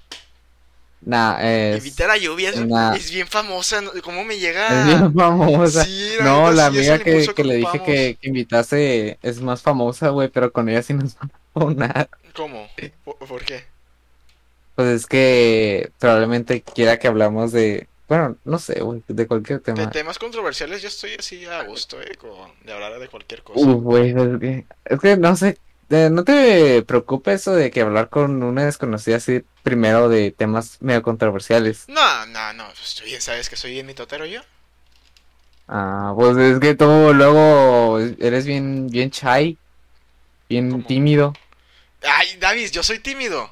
Nah, 1.02 1.40
es... 1.40 1.78
Invita 1.78 2.04
a 2.04 2.08
la 2.08 2.16
lluvia, 2.18 2.50
es, 2.50 2.66
Nah. 2.66 2.94
es 2.94 3.10
bien 3.10 3.26
famosa. 3.26 3.80
¿Cómo 4.02 4.22
me 4.22 4.38
llega? 4.38 4.80
Es 4.80 4.86
bien 4.86 5.14
famosa. 5.14 5.84
Sí, 5.84 6.10
la 6.18 6.24
No, 6.24 6.52
la 6.52 6.66
amiga 6.66 6.98
que, 6.98 7.26
que 7.34 7.44
le 7.44 7.54
dije 7.56 7.82
que, 7.82 8.18
que 8.20 8.28
invitase 8.28 9.18
es 9.22 9.40
más 9.40 9.62
famosa, 9.62 10.10
güey, 10.10 10.28
pero 10.28 10.52
con 10.52 10.68
ella 10.68 10.82
sí 10.82 10.92
nos 10.92 11.16
van 11.18 11.30
a 11.32 11.52
poner. 11.54 12.10
¿Cómo? 12.34 12.68
¿Por, 13.04 13.16
por 13.16 13.42
qué? 13.44 13.64
Pues 14.76 14.88
es 14.88 15.06
que 15.06 15.90
probablemente 15.98 16.60
quiera 16.62 16.98
que 16.98 17.08
hablamos 17.08 17.50
de, 17.52 17.88
bueno, 18.10 18.38
no 18.44 18.58
sé, 18.58 18.82
güey, 18.82 19.04
de 19.08 19.26
cualquier 19.28 19.62
De 19.74 19.86
tema. 19.86 19.88
temas 19.88 20.18
controversiales 20.18 20.80
yo 20.82 20.88
estoy 20.88 21.14
así 21.18 21.44
a 21.46 21.62
gusto, 21.62 22.00
eh, 22.00 22.14
con- 22.16 22.54
de 22.60 22.72
hablar 22.72 22.98
de 23.00 23.08
cualquier 23.08 23.42
cosa. 23.42 23.66
Uf, 23.66 23.82
güey, 23.82 24.10
es 24.10 24.38
que, 24.40 24.68
es 24.84 25.00
que 25.00 25.16
no 25.16 25.34
sé, 25.36 25.60
eh, 25.90 26.08
no 26.10 26.24
te 26.24 26.82
preocupa 26.84 27.32
eso 27.32 27.52
de 27.54 27.70
que 27.70 27.80
hablar 27.80 28.08
con 28.08 28.42
una 28.42 28.64
desconocida 28.64 29.16
así 29.16 29.44
primero 29.62 30.08
de 30.08 30.30
temas 30.32 30.80
medio 30.80 31.02
controversiales. 31.02 31.86
No, 31.88 32.24
no, 32.26 32.52
no, 32.54 32.68
pues 32.68 32.94
tú 32.94 33.04
bien 33.04 33.20
sabes 33.20 33.50
que 33.50 33.56
soy 33.56 33.72
bien 33.72 33.86
mitotero 33.86 34.24
yo. 34.24 34.40
Ah, 35.66 36.12
pues 36.16 36.36
es 36.36 36.58
que 36.60 36.74
tú 36.74 36.84
luego 37.14 37.98
eres 38.00 38.44
bien, 38.44 38.88
bien 38.88 39.10
shy, 39.10 39.60
bien 40.48 40.70
¿Cómo? 40.72 40.86
tímido. 40.86 41.40
Ay, 42.02 42.36
Davis, 42.38 42.72
yo 42.72 42.82
soy 42.82 42.98
tímido. 42.98 43.50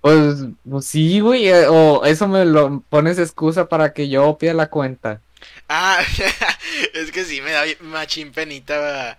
Pues, 0.00 0.36
pues 0.68 0.86
sí, 0.86 1.20
güey, 1.20 1.48
eh, 1.48 1.66
o 1.68 2.04
eso 2.04 2.28
me 2.28 2.44
lo 2.44 2.82
pones 2.88 3.18
excusa 3.18 3.68
para 3.68 3.92
que 3.92 4.08
yo 4.08 4.38
pida 4.38 4.54
la 4.54 4.70
cuenta. 4.70 5.22
Ah, 5.68 6.02
es 6.94 7.12
que 7.12 7.24
sí, 7.24 7.40
me 7.40 7.52
da 7.52 7.64
machín 7.80 8.32
penita 8.32 9.18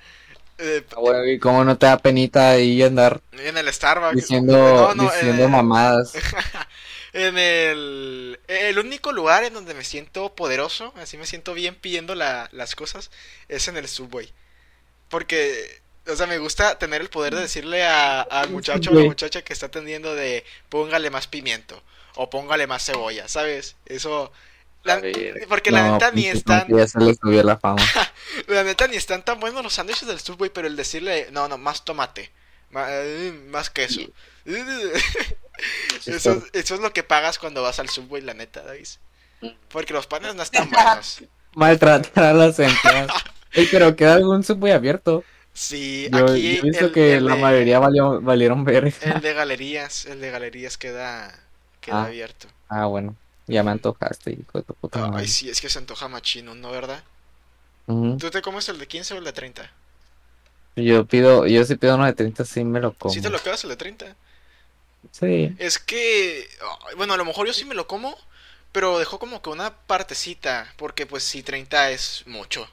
eh, 0.57 0.83
Ah, 0.91 0.99
güey, 0.99 1.33
¿y 1.33 1.39
cómo 1.39 1.63
no 1.63 1.77
te 1.77 1.85
da 1.85 1.97
penita 1.97 2.51
ahí 2.51 2.81
andar 2.83 3.21
en 3.31 3.57
el 3.57 3.71
Starbucks. 3.73 4.35
diciendo, 4.45 4.57
No, 4.65 4.93
no, 4.95 5.11
diciendo 5.11 5.13
eh, 5.13 5.49
mamadas? 5.49 6.21
En 7.13 7.37
el, 7.39 8.39
el 8.47 8.77
único 8.79 9.11
lugar 9.11 9.43
en 9.43 9.53
donde 9.53 9.73
me 9.73 9.83
siento 9.83 10.35
poderoso, 10.35 10.93
así 10.97 11.17
me 11.17 11.25
siento 11.25 11.53
bien 11.55 11.75
pidiendo 11.75 12.13
la- 12.15 12.49
las 12.51 12.75
cosas, 12.75 13.09
es 13.47 13.67
en 13.67 13.77
el 13.77 13.87
Subway. 13.87 14.31
Porque, 15.09 15.81
o 16.09 16.15
sea, 16.15 16.27
me 16.27 16.37
gusta 16.37 16.77
tener 16.77 17.01
el 17.01 17.09
poder 17.09 17.35
de 17.35 17.41
decirle 17.41 17.83
a- 17.85 18.21
al 18.21 18.49
muchacho 18.49 18.89
o 18.91 18.93
a 18.93 18.97
la 19.01 19.05
muchacha 19.05 19.41
que 19.43 19.53
está 19.53 19.67
atendiendo 19.67 20.13
de 20.15 20.43
póngale 20.69 21.09
más 21.09 21.27
pimiento 21.27 21.81
o 22.15 22.29
póngale 22.29 22.67
más 22.67 22.83
cebolla, 22.85 23.27
¿sabes? 23.27 23.75
Eso... 23.85 24.31
la- 24.83 25.01
porque 25.47 25.71
la 25.71 25.91
neta 25.91 26.11
ni 26.11 26.25
están, 26.27 26.67
Ya 26.67 26.87
se 26.87 26.99
le 26.99 27.13
subió 27.15 27.43
la 27.43 27.57
fama. 27.57 27.81
la 28.47 28.63
neta 28.63 28.87
ni 28.87 28.95
están 28.97 29.23
tan 29.23 29.39
buenos 29.39 29.63
los 29.63 29.73
sándwiches 29.73 30.07
del 30.07 30.19
Subway, 30.19 30.49
pero 30.49 30.67
el 30.67 30.75
decirle, 30.75 31.27
no, 31.31 31.47
no, 31.47 31.57
más 31.57 31.85
tomate, 31.85 32.31
ma- 32.71 32.87
eh, 32.89 33.31
más 33.47 33.69
queso. 33.69 34.01
Eso, 36.05 36.41
eso 36.53 36.75
es 36.75 36.79
lo 36.81 36.93
que 36.93 37.03
pagas 37.03 37.37
cuando 37.37 37.61
vas 37.61 37.79
al 37.79 37.89
Subway, 37.89 38.21
la 38.21 38.33
neta, 38.33 38.61
David. 38.63 38.87
Porque 39.69 39.93
los 39.93 40.07
panes 40.07 40.33
no 40.35 40.43
están 40.43 40.69
buenos. 40.69 41.23
Maltratar 41.53 42.23
a 42.23 42.33
las 42.33 42.59
empleadas. 42.59 43.11
Ey, 43.51 43.67
pero 43.71 43.95
queda 43.95 44.13
algún 44.13 44.43
subway 44.43 44.71
abierto. 44.73 45.23
Sí, 45.61 46.07
Yo, 46.09 46.23
aquí 46.25 46.53
yo 46.55 46.59
he 46.59 46.61
visto 46.69 46.85
el- 46.85 46.91
que 46.93 47.15
el 47.15 47.25
la 47.25 47.35
de- 47.35 47.41
mayoría 47.41 47.79
valió, 47.79 48.21
valieron 48.21 48.63
ver. 48.63 48.93
El 49.01 49.19
de 49.21 49.33
galerías, 49.33 50.05
el 50.05 50.21
de 50.21 50.31
galerías 50.31 50.77
queda, 50.77 51.37
queda 51.81 52.03
Ah. 52.03 52.05
abierto. 52.05 52.47
Ah, 52.69 52.85
bueno. 52.85 53.13
Ya 53.45 53.61
me 53.63 53.71
antojaste, 53.71 54.31
hijo 54.31 54.59
de 54.59 54.63
tu 54.63 54.73
puta 54.75 54.99
madre. 55.07 55.23
Ay, 55.23 55.27
sí, 55.27 55.49
es 55.49 55.59
que 55.59 55.69
se 55.69 55.79
antoja 55.79 56.07
machino, 56.07 56.55
¿no, 56.55 56.71
verdad? 56.71 57.03
Ujú. 57.87 58.17
¿Tú 58.17 58.29
te 58.29 58.41
comes 58.41 58.69
el 58.69 58.77
de 58.79 58.87
15 58.87 59.13
o 59.15 59.17
el 59.17 59.23
de 59.25 59.33
30? 59.33 59.69
Yo 60.77 61.05
pido, 61.05 61.45
yo 61.45 61.65
si 61.65 61.75
pido 61.75 61.95
uno 61.95 62.05
de 62.05 62.13
30, 62.13 62.45
sí 62.45 62.63
me 62.63 62.79
lo 62.79 62.93
como. 62.93 63.13
¿Sí 63.13 63.19
te 63.21 63.29
lo 63.29 63.41
quedas 63.43 63.63
el 63.65 63.71
de 63.71 63.75
30? 63.75 64.15
Sí. 65.11 65.53
Es 65.59 65.77
que, 65.79 66.47
bueno, 66.95 67.15
a 67.15 67.17
lo 67.17 67.25
mejor 67.25 67.47
yo 67.47 67.53
sí 67.53 67.65
me 67.65 67.75
lo 67.75 67.85
como, 67.87 68.15
pero 68.71 68.97
dejó 68.99 69.19
como 69.19 69.41
que 69.41 69.49
una 69.49 69.73
partecita, 69.75 70.71
porque 70.77 71.05
pues 71.05 71.23
sí, 71.23 71.43
30 71.43 71.89
es 71.91 72.23
mucho. 72.27 72.69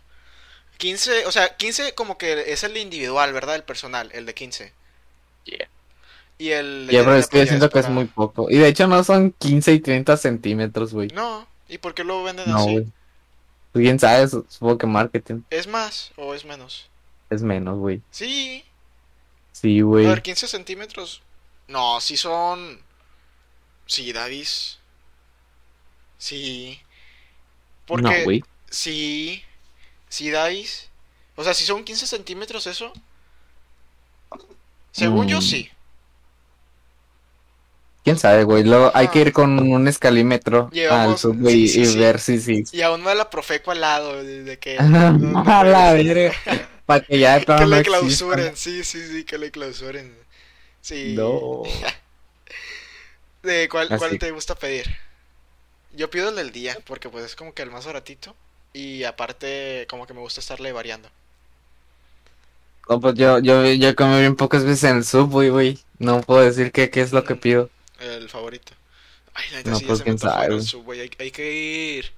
15, 0.79 1.27
o 1.27 1.33
sea, 1.33 1.57
15 1.57 1.95
como 1.95 2.19
que 2.19 2.53
es 2.53 2.63
el 2.65 2.77
individual, 2.77 3.33
¿verdad? 3.33 3.55
El 3.57 3.63
personal, 3.65 4.11
el 4.13 4.27
de 4.27 4.35
15. 4.35 4.73
Yeah. 5.45 5.69
Y 6.39 6.51
el 6.51 6.87
de 6.87 6.93
Ya, 6.93 6.99
pero 7.01 7.13
30, 7.13 7.19
es 7.21 7.27
que 7.29 7.37
pues, 7.39 7.45
yo 7.45 7.49
siento 7.49 7.71
que 7.71 7.79
es 7.79 7.89
muy 7.89 8.05
poco. 8.07 8.51
Y 8.51 8.57
de 8.59 8.69
hecho 8.69 8.87
no 8.87 9.03
son 9.05 9.33
15 9.33 9.73
y 9.73 9.81
30 9.81 10.17
centímetros, 10.17 10.93
güey. 10.93 11.09
No, 11.09 11.47
¿y 11.69 11.79
por 11.79 11.95
qué 11.95 12.05
lo 12.05 12.23
venden 12.23 12.51
No, 12.51 12.59
así? 12.59 12.73
güey. 12.73 12.87
Pues 13.73 13.83
quién 13.85 13.99
sabe, 13.99 14.27
su- 14.29 14.47
supongo 14.49 14.79
que 14.79 14.87
marketing. 14.87 15.43
¿Es 15.51 15.67
más 15.67 16.13
o 16.17 16.35
es 16.35 16.45
menos? 16.45 16.89
Es 17.31 17.43
menos, 17.43 17.79
güey. 17.79 18.01
Sí. 18.11 18.65
Sí, 19.53 19.81
A 19.81 19.85
güey. 19.85 20.07
ver, 20.07 20.23
15 20.23 20.47
centímetros. 20.49 21.23
No, 21.69 22.01
sí 22.01 22.17
son. 22.17 22.81
Sí, 23.87 24.13
Davis. 24.13 24.79
Sí. 26.19 26.79
No, 26.83 27.87
Porque. 27.87 28.25
güey. 28.25 28.45
Sí. 28.71 29.43
Sí, 30.09 30.31
Davis. 30.31 30.89
O 31.37 31.45
sea, 31.45 31.55
si 31.55 31.65
son 31.65 31.85
15 31.85 32.07
centímetros 32.07 32.67
eso. 32.67 32.93
Según 34.93 35.29
yo, 35.29 35.39
Mm. 35.39 35.43
sí. 35.43 35.71
¿Quién 38.05 38.19
sabe, 38.19 38.45
güey? 38.45 38.63
Luego 38.63 38.93
hay 38.95 39.09
que 39.09 39.21
ir 39.21 39.33
con 39.33 39.59
un 39.59 39.89
escalímetro 39.89 40.71
al 40.93 41.19
subway 41.19 41.67
sí, 41.67 41.69
sí, 41.69 41.81
y 41.83 41.87
sí. 41.87 41.99
ver 41.99 42.21
si 42.21 42.41
sí. 42.41 42.65
Y 42.71 42.83
aún 42.83 43.03
no 43.03 43.13
la 43.13 43.29
Profeco 43.31 43.73
al 43.73 43.81
lado. 43.81 44.23
De 44.23 44.59
que. 44.59 44.79
A 44.79 44.83
no- 44.85 45.65
la 45.65 45.93
verga. 45.93 46.33
Para 46.87 47.05
que 47.05 47.19
ya 47.19 47.39
de 47.41 47.45
Que 47.47 47.53
no 47.53 47.67
le 47.67 47.81
exista. 47.81 47.99
clausuren. 47.99 48.57
Sí, 48.57 48.85
sí, 48.85 49.05
sí, 49.09 49.25
que 49.25 49.39
le 49.39 49.51
clausuren. 49.51 50.17
Sí. 50.81 51.15
No. 51.17 51.63
¿De 53.43 53.69
cuál, 53.69 53.89
cuál 53.99 54.19
te 54.19 54.31
gusta 54.31 54.55
pedir? 54.55 54.87
Yo 55.93 56.11
pido 56.11 56.29
el 56.29 56.37
del 56.37 56.53
día, 56.53 56.79
porque 56.85 57.09
pues 57.09 57.25
es 57.25 57.35
como 57.37 57.55
que 57.55 57.63
el 57.63 57.71
más 57.71 57.87
baratito. 57.87 58.37
Y 58.73 59.05
aparte, 59.05 59.87
como 59.89 60.07
que 60.07 60.15
me 60.15 60.21
gusta 60.21 60.41
estarle 60.41 60.73
variando. 60.73 61.09
No, 62.89 63.01
pues 63.01 63.15
yo, 63.15 63.39
yo, 63.41 63.65
yo 63.73 63.97
comí 63.97 64.21
bien 64.21 64.37
pocas 64.37 64.65
veces 64.65 64.85
en 64.85 64.99
el 64.99 65.05
subway, 65.05 65.49
güey. 65.49 65.79
No 65.99 66.21
puedo 66.21 66.43
decir 66.43 66.71
qué, 66.73 66.91
qué 66.91 67.01
es 67.01 67.13
lo 67.13 67.25
que 67.25 67.35
Mm. 67.35 67.39
pido. 67.41 67.71
El 67.99 68.29
favorito. 68.29 68.73
Ay, 69.35 69.45
la 69.51 69.57
neta 69.59 69.71
No, 69.71 69.77
sí, 69.77 69.83
ya 69.83 69.87
pues, 69.89 69.99
se 70.01 70.13
me 70.13 70.19
sabe, 70.19 70.45
al 70.47 70.53
güey. 70.53 70.65
Subway. 70.65 71.01
Hay, 71.01 71.11
hay 71.19 71.31
que 71.31 71.53
ir. 71.53 72.13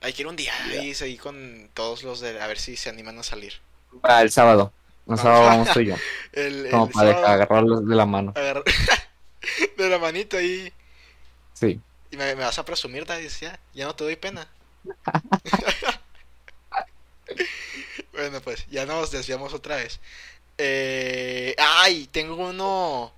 Hay 0.00 0.12
que 0.12 0.22
ir 0.22 0.26
un 0.28 0.36
día 0.36 0.52
ahí, 0.70 0.94
seguir 0.94 1.20
con 1.20 1.68
todos 1.74 2.02
los 2.02 2.20
de. 2.20 2.40
A 2.40 2.46
ver 2.46 2.58
si 2.58 2.76
se 2.76 2.88
animan 2.90 3.18
a 3.18 3.22
salir. 3.22 3.54
Ah, 4.02 4.22
el 4.22 4.30
sábado. 4.30 4.72
El 5.06 5.16
Vamos. 5.16 5.20
sábado 5.20 5.42
vamos 5.44 5.70
tú 5.72 5.80
y 5.80 5.86
yo. 5.86 5.96
El, 6.32 6.68
Como 6.70 6.86
el 6.86 6.92
para 6.92 7.12
sábado, 7.12 7.26
agarrarlos 7.26 7.86
de 7.86 7.94
la 7.94 8.06
mano. 8.06 8.32
de 9.76 9.88
la 9.88 9.98
manito 9.98 10.36
ahí. 10.38 10.72
Sí. 11.52 11.80
Y 12.10 12.16
me, 12.16 12.34
me 12.36 12.44
vas 12.44 12.58
a 12.58 12.64
presumir, 12.64 13.04
Dadis, 13.04 13.40
ya. 13.40 13.58
Ya 13.74 13.86
no 13.86 13.94
te 13.94 14.04
doy 14.04 14.16
pena. 14.16 14.48
bueno, 18.12 18.40
pues 18.40 18.66
ya 18.70 18.86
nos 18.86 19.10
desviamos 19.10 19.52
otra 19.54 19.76
vez. 19.76 20.00
Eh, 20.58 21.54
ay, 21.58 22.08
tengo 22.12 22.36
uno. 22.36 23.12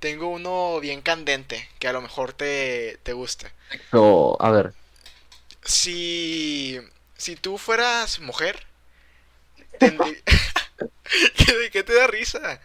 Tengo 0.00 0.28
uno 0.28 0.78
bien 0.80 1.02
candente 1.02 1.68
que 1.80 1.88
a 1.88 1.92
lo 1.92 2.00
mejor 2.00 2.32
te, 2.32 2.98
te 3.02 3.12
gusta. 3.12 3.52
Pero, 3.90 4.40
a 4.40 4.50
ver. 4.50 4.72
Si. 5.64 6.78
Si 7.16 7.34
tú 7.36 7.58
fueras 7.58 8.20
mujer. 8.20 8.64
tendrí- 9.80 10.22
¿Qué, 11.36 11.56
de 11.56 11.70
qué 11.70 11.82
te 11.82 11.94
da 11.94 12.06
risa? 12.06 12.60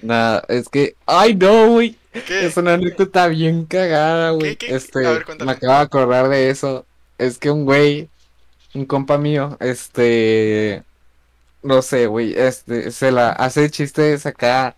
Nada, 0.00 0.44
es 0.48 0.68
que. 0.68 0.96
¡Ay, 1.04 1.34
no, 1.34 1.68
güey! 1.68 1.96
Es 2.14 2.56
una 2.56 2.74
anécdota 2.74 3.26
bien 3.28 3.66
cagada, 3.66 4.30
güey. 4.30 4.56
Este, 4.62 5.06
A 5.06 5.10
ver, 5.10 5.24
cuéntame. 5.26 5.50
me 5.52 5.56
acabo 5.56 5.74
de 5.74 5.80
acordar 5.80 6.28
de 6.28 6.50
eso. 6.50 6.86
Es 7.18 7.38
que 7.38 7.50
un 7.50 7.64
güey, 7.64 8.08
un 8.74 8.86
compa 8.86 9.18
mío, 9.18 9.56
este, 9.60 10.82
no 11.62 11.82
sé, 11.82 12.06
güey, 12.06 12.34
este, 12.36 12.90
se 12.90 13.10
la 13.12 13.30
hace 13.30 13.70
chistes 13.70 14.26
acá, 14.26 14.76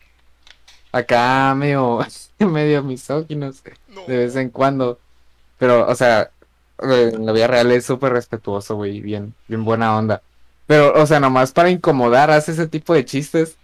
acá 0.92 1.54
medio, 1.56 2.00
medio 2.38 2.82
misóginos 2.82 3.62
No. 3.88 4.04
de 4.06 4.16
vez 4.18 4.36
en 4.36 4.50
cuando. 4.50 4.98
Pero, 5.58 5.86
o 5.88 5.94
sea, 5.94 6.30
en 6.80 7.26
la 7.26 7.32
vida 7.32 7.48
real 7.48 7.72
es 7.72 7.84
súper 7.86 8.12
respetuoso, 8.12 8.76
güey, 8.76 9.00
bien, 9.00 9.34
bien 9.48 9.64
buena 9.64 9.96
onda. 9.96 10.22
Pero, 10.66 10.94
o 11.00 11.06
sea, 11.06 11.20
nomás 11.20 11.52
para 11.52 11.70
incomodar 11.70 12.30
hace 12.30 12.52
ese 12.52 12.68
tipo 12.68 12.94
de 12.94 13.04
chistes 13.04 13.56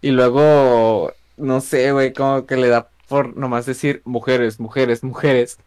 y 0.00 0.10
luego, 0.12 1.12
no 1.36 1.60
sé, 1.60 1.92
güey, 1.92 2.12
como 2.12 2.46
que 2.46 2.56
le 2.56 2.68
da 2.68 2.88
por 3.08 3.36
nomás 3.36 3.66
decir 3.66 4.00
mujeres, 4.04 4.58
mujeres, 4.60 5.04
mujeres. 5.04 5.58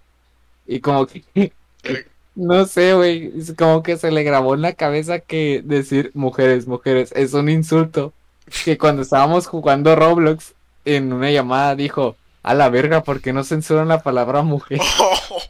Y 0.68 0.80
como 0.80 1.06
que, 1.08 1.24
no 2.36 2.66
sé, 2.66 2.94
güey, 2.94 3.32
es 3.38 3.54
como 3.58 3.84
que 3.84 3.98
se 3.98 4.12
le 4.12 4.24
grabó 4.24 4.54
en 4.56 4.62
la 4.62 4.74
cabeza 4.74 5.20
que 5.20 5.62
decir 5.64 6.12
mujeres, 6.14 6.68
mujeres 6.68 7.12
es 7.16 7.34
un 7.34 7.50
insulto. 7.50 8.14
Que 8.64 8.78
cuando 8.78 9.02
estábamos 9.02 9.48
jugando 9.48 9.96
Roblox, 9.96 10.54
en 10.86 11.12
una 11.14 11.32
llamada 11.32 11.76
dijo, 11.76 12.16
a 12.44 12.54
la 12.54 12.70
verga, 12.70 13.04
¿por 13.04 13.22
qué 13.22 13.34
no 13.34 13.44
censuran 13.44 13.88
la 13.88 14.04
palabra 14.04 14.44
mujer? 14.44 14.80
oh, 15.00 15.42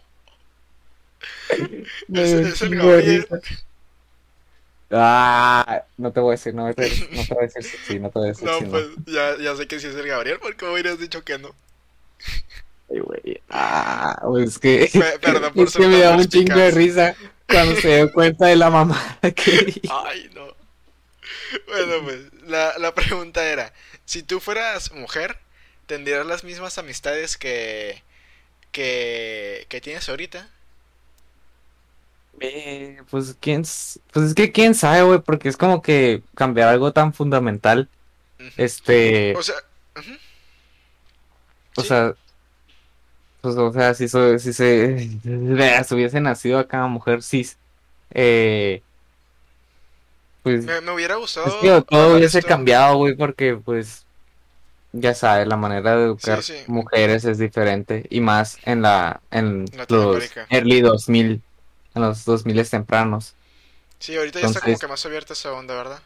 Es- 2.13 2.61
el. 2.61 3.27
Ah, 4.91 5.83
no 5.97 6.11
te 6.11 6.19
voy 6.19 6.29
a 6.29 6.31
decir, 6.33 6.53
no, 6.53 6.71
te- 6.73 6.89
no 7.11 7.23
te 7.23 7.33
voy 7.33 7.43
a 7.43 7.47
decir 7.47 7.63
sí, 7.87 7.99
no 7.99 8.09
te 8.11 8.19
voy 8.19 8.27
a 8.27 8.31
decir 8.31 8.47
no. 8.47 8.69
pues 8.69 8.85
ya, 9.07 9.35
ya 9.37 9.55
sé 9.55 9.67
que 9.67 9.79
sí 9.79 9.87
es 9.87 9.95
el 9.95 10.07
Gabriel, 10.07 10.37
porque 10.39 10.65
me 10.65 10.71
hubieras 10.73 10.99
dicho 10.99 11.23
que 11.23 11.39
no. 11.39 11.55
Ay, 12.89 12.99
güey. 12.99 13.41
Ah, 13.49 14.17
pues 14.23 14.49
es 14.51 14.59
que, 14.59 14.89
Pe- 14.97 15.19
perdón 15.19 15.53
por 15.55 15.67
es 15.69 15.75
que 15.75 15.87
me 15.87 15.99
da 15.99 16.15
un 16.15 16.27
chingo 16.27 16.59
de 16.59 16.71
risa 16.71 17.15
cuando 17.47 17.75
se 17.75 17.95
dio 17.97 18.11
cuenta 18.11 18.47
de 18.47 18.55
la 18.55 18.69
mamá 18.69 18.99
que. 19.35 19.81
Ay, 20.05 20.29
no. 20.33 20.55
Bueno, 21.67 22.03
pues 22.03 22.33
la, 22.43 22.77
la 22.77 22.93
pregunta 22.95 23.45
era, 23.47 23.73
si 24.05 24.23
tú 24.23 24.39
fueras 24.39 24.91
mujer, 24.91 25.37
¿tendrías 25.85 26.25
las 26.25 26.43
mismas 26.43 26.77
amistades 26.77 27.37
que, 27.37 28.03
que, 28.71 29.65
que 29.69 29.81
tienes 29.81 30.09
ahorita? 30.09 30.49
Eh, 32.41 32.97
pues 33.09 33.35
quién, 33.39 33.61
pues 33.61 34.25
es 34.27 34.33
que 34.35 34.51
quién 34.51 34.75
sabe, 34.75 35.03
güey, 35.03 35.19
porque 35.21 35.47
es 35.49 35.55
como 35.57 35.81
que 35.81 36.21
cambiar 36.35 36.67
algo 36.69 36.91
tan 36.91 37.13
fundamental, 37.13 37.89
Ujú. 38.39 38.51
este, 38.57 39.33
O 39.33 39.43
sea, 39.43 39.55
ujú, 39.95 40.13
o 41.75 41.83
sí. 41.83 41.83
sea, 41.83 42.15
pues 43.45 43.57
o 43.57 43.71
sea, 43.71 43.93
si, 43.93 44.07
so- 44.07 44.39
si 44.39 44.53
se, 44.53 44.97
si 45.87 45.95
hubiese 45.95 46.19
nacido 46.19 46.57
acá 46.57 46.87
mujer 46.87 47.21
cis, 47.21 47.57
eh, 48.09 48.81
pues 50.41 50.65
me, 50.65 50.81
me 50.81 50.91
hubiera 50.91 51.15
gustado 51.15 51.47
Es 51.47 51.53
que 51.55 51.81
todo 51.87 52.15
hubiese 52.15 52.39
esto- 52.39 52.49
cambiado, 52.49 52.97
güey, 52.97 53.15
porque 53.15 53.55
pues 53.55 54.03
ya 54.93 55.13
sabes, 55.13 55.47
la 55.47 55.57
manera 55.57 55.95
de 55.95 56.05
educar 56.05 56.41
Sí, 56.41 56.53
sí. 56.57 56.63
mujeres 56.71 57.23
es 57.25 57.37
diferente 57.37 58.05
y 58.09 58.19
más 58.21 58.57
en 58.63 58.81
la 58.81 59.21
en 59.29 59.65
los 59.89 60.31
early 60.49 60.81
2000, 60.81 61.41
en 61.93 62.01
los 62.01 62.25
2000 62.25 62.67
tempranos. 62.69 63.35
Sí, 63.99 64.15
ahorita 64.17 64.39
ya 64.39 64.47
está 64.47 64.61
como 64.61 64.79
que 64.79 64.87
más 64.87 65.05
abierta 65.05 65.33
esa 65.33 65.51
onda, 65.53 65.75
¿verdad? 65.75 65.99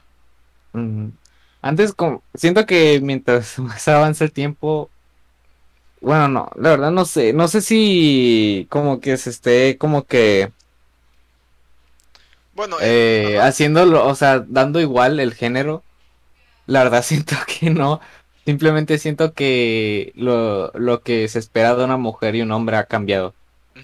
Antes 1.61 1.93
como 1.93 2.23
siento 2.33 2.65
que 2.65 2.99
mientras 3.01 3.59
más 3.59 3.87
avanza 3.87 4.23
el 4.25 4.31
tiempo, 4.31 4.89
bueno, 6.01 6.27
no, 6.29 6.49
la 6.55 6.69
verdad 6.71 6.91
no 6.91 7.05
sé, 7.05 7.33
no 7.33 7.47
sé 7.47 7.61
si 7.61 8.67
como 8.69 8.99
que 9.01 9.17
se 9.17 9.29
esté 9.29 9.77
como 9.77 10.05
que 10.05 10.53
Bueno, 12.53 12.77
eh, 12.77 13.37
ajá. 13.37 13.41
haciéndolo, 13.41 14.05
o 14.07 14.15
sea, 14.15 14.39
dando 14.47 14.79
igual 14.81 15.19
el 15.19 15.33
género, 15.33 15.85
la 16.65 16.83
verdad 16.83 17.03
siento 17.05 17.35
que 17.47 17.69
no. 17.71 18.01
Simplemente 18.45 18.99
siento 18.99 19.33
que 19.33 20.13
lo, 20.15 20.71
lo 20.73 21.03
que 21.03 21.27
se 21.29 21.39
espera 21.39 21.75
de 21.75 21.85
una 21.85 21.97
mujer 21.97 22.35
y 22.35 22.41
un 22.43 22.51
hombre 22.51 22.77
ha 22.77 22.85
cambiado. 22.87 23.35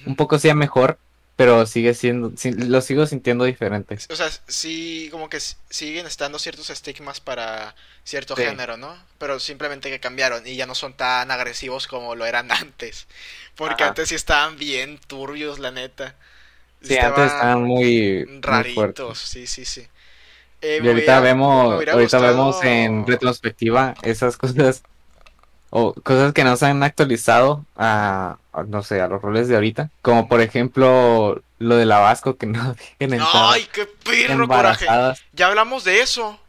Un 0.05 0.15
poco 0.15 0.39
sea 0.39 0.55
mejor, 0.55 0.99
pero 1.35 1.65
sigue 1.65 1.93
siendo, 1.93 2.31
lo 2.57 2.81
sigo 2.81 3.05
sintiendo 3.07 3.43
diferente. 3.43 3.97
O 4.09 4.15
sea, 4.15 4.29
sí, 4.47 5.09
como 5.11 5.29
que 5.29 5.39
siguen 5.39 6.05
estando 6.05 6.39
ciertos 6.39 6.69
estigmas 6.69 7.19
para 7.19 7.75
cierto 8.03 8.35
Sí. 8.35 8.43
género, 8.43 8.77
¿no? 8.77 8.95
Pero 9.17 9.39
simplemente 9.39 9.89
que 9.89 9.99
cambiaron 9.99 10.45
y 10.47 10.55
ya 10.55 10.65
no 10.65 10.75
son 10.75 10.93
tan 10.93 11.31
agresivos 11.31 11.87
como 11.87 12.15
lo 12.15 12.25
eran 12.25 12.49
antes. 12.51 13.07
Porque 13.55 13.83
Ajá. 13.83 13.89
antes 13.89 14.09
sí 14.09 14.15
estaban 14.15 14.57
bien 14.57 14.99
turbios, 15.07 15.59
la 15.59 15.71
neta. 15.71 16.15
Sí, 16.81 16.97
antes 16.97 17.25
estaban 17.25 17.63
muy, 17.63 18.25
raritos, 18.41 19.19
sí, 19.19 19.47
sí, 19.47 19.65
sí. 19.65 19.87
Eh, 20.61 20.79
Y 20.83 20.87
ahorita 20.87 20.93
hubiera- 20.93 21.19
vemos, 21.19 21.73
ahorita 21.73 21.93
gustado- 21.99 22.27
vemos 22.27 22.63
en 22.63 23.05
retrospectiva 23.07 23.93
esas 24.03 24.37
cosas 24.37 24.83
o 25.77 25.93
cosas 25.93 26.31
que 26.31 26.45
no 26.45 26.55
se 26.55 26.67
han 26.67 26.81
actualizado 26.83 27.65
a, 27.75 28.37
a, 28.53 28.63
no 28.63 28.81
sé, 28.81 29.01
a 29.01 29.09
los 29.09 29.21
roles 29.21 29.49
de 29.49 29.55
ahorita. 29.55 29.89
Como 30.01 30.29
por 30.29 30.39
ejemplo 30.39 31.41
lo 31.59 31.75
del 31.75 31.91
Abasco 31.91 32.37
que 32.37 32.45
no 32.45 32.73
dejen 32.99 33.19
¡Ay, 33.33 33.67
qué 33.73 33.85
perro 33.85 34.47
coraje! 34.47 34.85
Ya 35.33 35.47
hablamos 35.47 35.83
de 35.83 35.99
eso. 35.99 36.39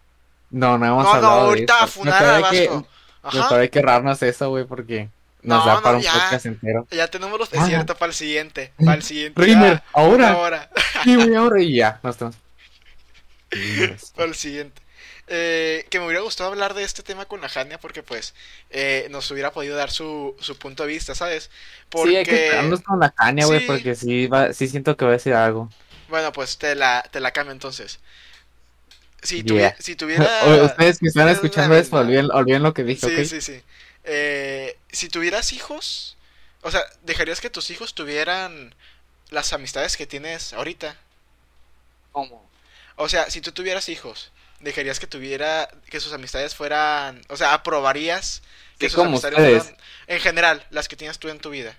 No, 0.51 0.79
no 0.79 0.87
hemos 0.87 1.05
No, 1.05 1.11
no, 1.11 1.17
hablado 1.17 1.37
de 1.41 1.47
ahorita 1.49 1.75
a 1.75 1.85
eso. 1.87 1.89
funar 1.89 2.25
a 2.25 2.37
Me 2.37 2.41
parece 2.43 2.69
Vasco. 2.69 2.87
que, 3.33 3.39
Ajá. 3.39 3.69
que 3.69 3.79
errarnos 3.81 4.23
eso, 4.23 4.49
güey, 4.51 4.65
porque 4.65 5.09
nos 5.43 5.59
No, 5.59 5.67
da 5.67 5.75
no, 5.75 5.83
para 5.83 5.97
un 5.97 6.03
ya. 6.05 6.13
podcast 6.13 6.47
entero. 6.47 6.87
Ya 6.93 7.09
tenemos 7.09 7.37
los 7.37 7.49
Ah. 7.53 7.61
desiertos 7.63 7.97
para 7.97 8.11
el 8.11 8.15
siguiente. 8.15 8.73
Para 8.79 8.95
el 8.95 9.03
siguiente. 9.03 9.43
Rimer, 9.43 9.83
ahora. 9.93 10.15
una 10.29 10.37
hora. 10.39 10.71
Sí, 11.03 11.17
güey, 11.17 11.35
ahora 11.35 11.61
y 11.61 11.75
ya, 11.75 11.99
nos 12.05 12.15
estamos. 12.15 12.37
Para 14.17 14.29
el 14.29 14.35
siguiente. 14.37 14.83
Eh, 15.29 15.87
que 15.91 15.99
me 15.99 16.07
hubiera 16.07 16.23
gustado 16.23 16.51
hablar 16.51 16.75
de 16.75 16.85
este 16.85 17.03
tema 17.03 17.27
con 17.27 17.41
la 17.41 17.49
Jania 17.49 17.81
porque 17.81 18.03
pues 18.05 18.33
eh, 18.71 19.09
nos 19.11 19.29
hubiera 19.33 19.53
podido 19.53 19.77
dar 19.77 19.91
su, 19.91 20.37
su 20.41 20.57
punto 20.57 20.85
de 20.85 20.91
vista, 20.91 21.15
¿sabes? 21.17 21.51
Porque, 21.89 22.11
Sí, 22.11 22.17
hay 22.17 22.25
que 22.25 22.45
esperarnos 22.45 22.81
con 22.83 23.01
la 23.01 23.11
caña, 23.11 23.45
güey, 23.47 23.61
Sí. 23.61 23.67
porque 23.67 23.95
sí, 23.97 24.27
va, 24.29 24.53
sí 24.53 24.69
siento 24.69 24.97
que 24.97 25.05
va 25.05 25.11
a 25.13 25.15
decir 25.15 25.35
algo. 25.35 25.69
bueno, 26.09 26.33
pues 26.33 26.59
te 26.59 26.75
la, 26.77 27.03
te 27.11 27.19
la 27.21 27.33
cambio 27.33 27.53
entonces. 27.53 27.99
Si, 29.23 29.43
Yeah. 29.43 29.75
tuvi- 29.77 29.83
si 29.83 29.97
tuviera... 29.97 30.25
O- 30.45 30.65
Ustedes 30.67 30.99
que 31.01 31.09
están 31.09 31.29
es 31.29 31.35
escuchando 31.35 31.75
esto, 31.77 31.97
olviden, 31.97 32.31
olviden 32.31 32.63
lo 32.63 32.73
que 32.75 32.85
dije, 32.85 33.09
Sí, 33.09 33.27
sí, 33.27 33.41
sí. 33.41 33.63
Eh, 34.05 34.79
si 34.93 35.09
tuvieras 35.09 35.53
hijos, 35.53 36.17
o 36.63 36.71
sea, 36.71 36.83
¿dejarías 37.03 37.41
que 37.41 37.51
tus 37.51 37.71
hijos 37.71 37.95
tuvieran 37.95 38.75
las 39.31 39.53
amistades 39.53 39.97
que 39.97 40.07
tienes 40.07 40.53
ahorita? 40.53 40.97
¿Cómo? 42.13 42.49
O 42.97 43.09
sea, 43.09 43.29
si 43.31 43.41
tú 43.41 43.53
tuvieras 43.53 43.89
hijos, 43.89 44.31
¿dejarías 44.61 45.01
que 45.01 45.07
tuviera, 45.07 45.69
que 45.91 46.01
sus 46.01 46.13
amistades 46.13 46.55
fueran, 46.55 47.23
o 47.29 47.37
sea, 47.37 47.55
aprobarías 47.55 48.43
que 48.79 48.89
Sí, 48.89 48.91
sus 48.91 49.05
amistades 49.05 49.41
fueran, 49.41 49.77
en 50.07 50.21
general, 50.21 50.67
las 50.71 50.89
que 50.89 50.97
tienes 50.97 51.19
tú 51.19 51.29
en 51.29 51.41
tu 51.41 51.51
vida? 51.51 51.77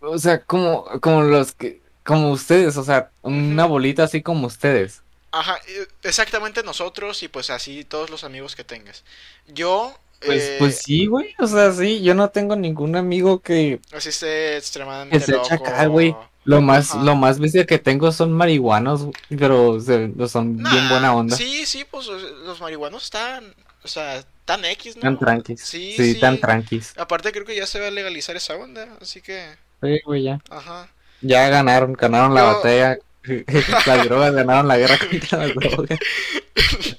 O 0.00 0.18
sea, 0.18 0.44
como, 0.44 0.84
como 1.00 1.22
los 1.22 1.52
que, 1.54 1.80
como 2.04 2.30
ustedes, 2.30 2.76
o 2.76 2.84
sea, 2.84 3.10
una 3.22 3.66
bolita 3.66 4.04
así 4.04 4.22
como 4.22 4.46
ustedes. 4.46 5.02
Ajá, 5.30 5.58
eh, 5.68 5.86
exactamente 6.02 6.62
nosotros 6.62 7.22
y 7.22 7.28
pues 7.28 7.50
así 7.50 7.84
todos 7.84 8.08
los 8.10 8.24
amigos 8.24 8.56
que 8.56 8.64
tengas. 8.64 9.04
Yo, 9.46 9.94
Pues, 10.24 10.50
eh, 10.50 10.56
pues 10.58 10.82
sí, 10.82 11.06
güey, 11.06 11.34
o 11.38 11.46
sea, 11.46 11.72
sí, 11.72 12.02
yo 12.02 12.14
no 12.14 12.30
tengo 12.30 12.56
ningún 12.56 12.96
amigo 12.96 13.40
que, 13.40 13.80
así 13.92 14.08
esté 14.10 14.56
extremadamente 14.56 15.18
que 15.18 15.20
se 15.20 15.36
echa 15.36 15.54
loco. 15.56 15.56
acá, 15.56 15.86
güey. 15.86 16.18
Lo 16.48 16.62
más, 16.62 16.92
Ajá. 16.94 17.04
lo 17.04 17.14
más 17.14 17.38
bestia 17.38 17.66
que 17.66 17.78
tengo 17.78 18.10
son 18.10 18.32
marihuanos, 18.32 19.08
pero 19.38 19.78
se- 19.80 20.12
son 20.28 20.56
bien 20.56 20.88
buena 20.88 21.14
onda. 21.14 21.36
Sí, 21.36 21.66
sí, 21.66 21.84
pues 21.90 22.06
los 22.06 22.58
marihuanos 22.60 23.04
están, 23.04 23.54
o 23.82 23.88
sea, 23.88 24.24
tan 24.46 24.64
X, 24.64 24.96
¿no? 24.96 25.02
Tan 25.02 25.18
tranquis. 25.18 25.60
Sí, 25.60 25.92
Sí, 25.94 26.14
sí. 26.14 26.20
tan 26.20 26.38
tranquis. 26.40 26.94
Aparte 26.96 27.32
creo 27.32 27.44
que 27.44 27.54
ya 27.54 27.66
se 27.66 27.80
va 27.80 27.88
a 27.88 27.90
legalizar 27.90 28.34
esa 28.34 28.56
onda, 28.56 28.88
así 29.00 29.20
que, 29.20 29.56
Sí, 29.82 30.00
güey, 30.06 30.22
ya. 30.22 30.40
ajá. 30.48 30.88
Ya 31.20 31.48
ganaron, 31.50 31.92
ganaron 31.92 32.32
la 32.34 32.44
batalla. 32.44 32.96
Las 33.86 34.04
drogas 34.06 34.32
ganaron 34.32 34.68
la 34.68 34.78
guerra 34.78 34.96
contra 34.98 35.38
las 35.46 35.54
drogas. 35.54 35.98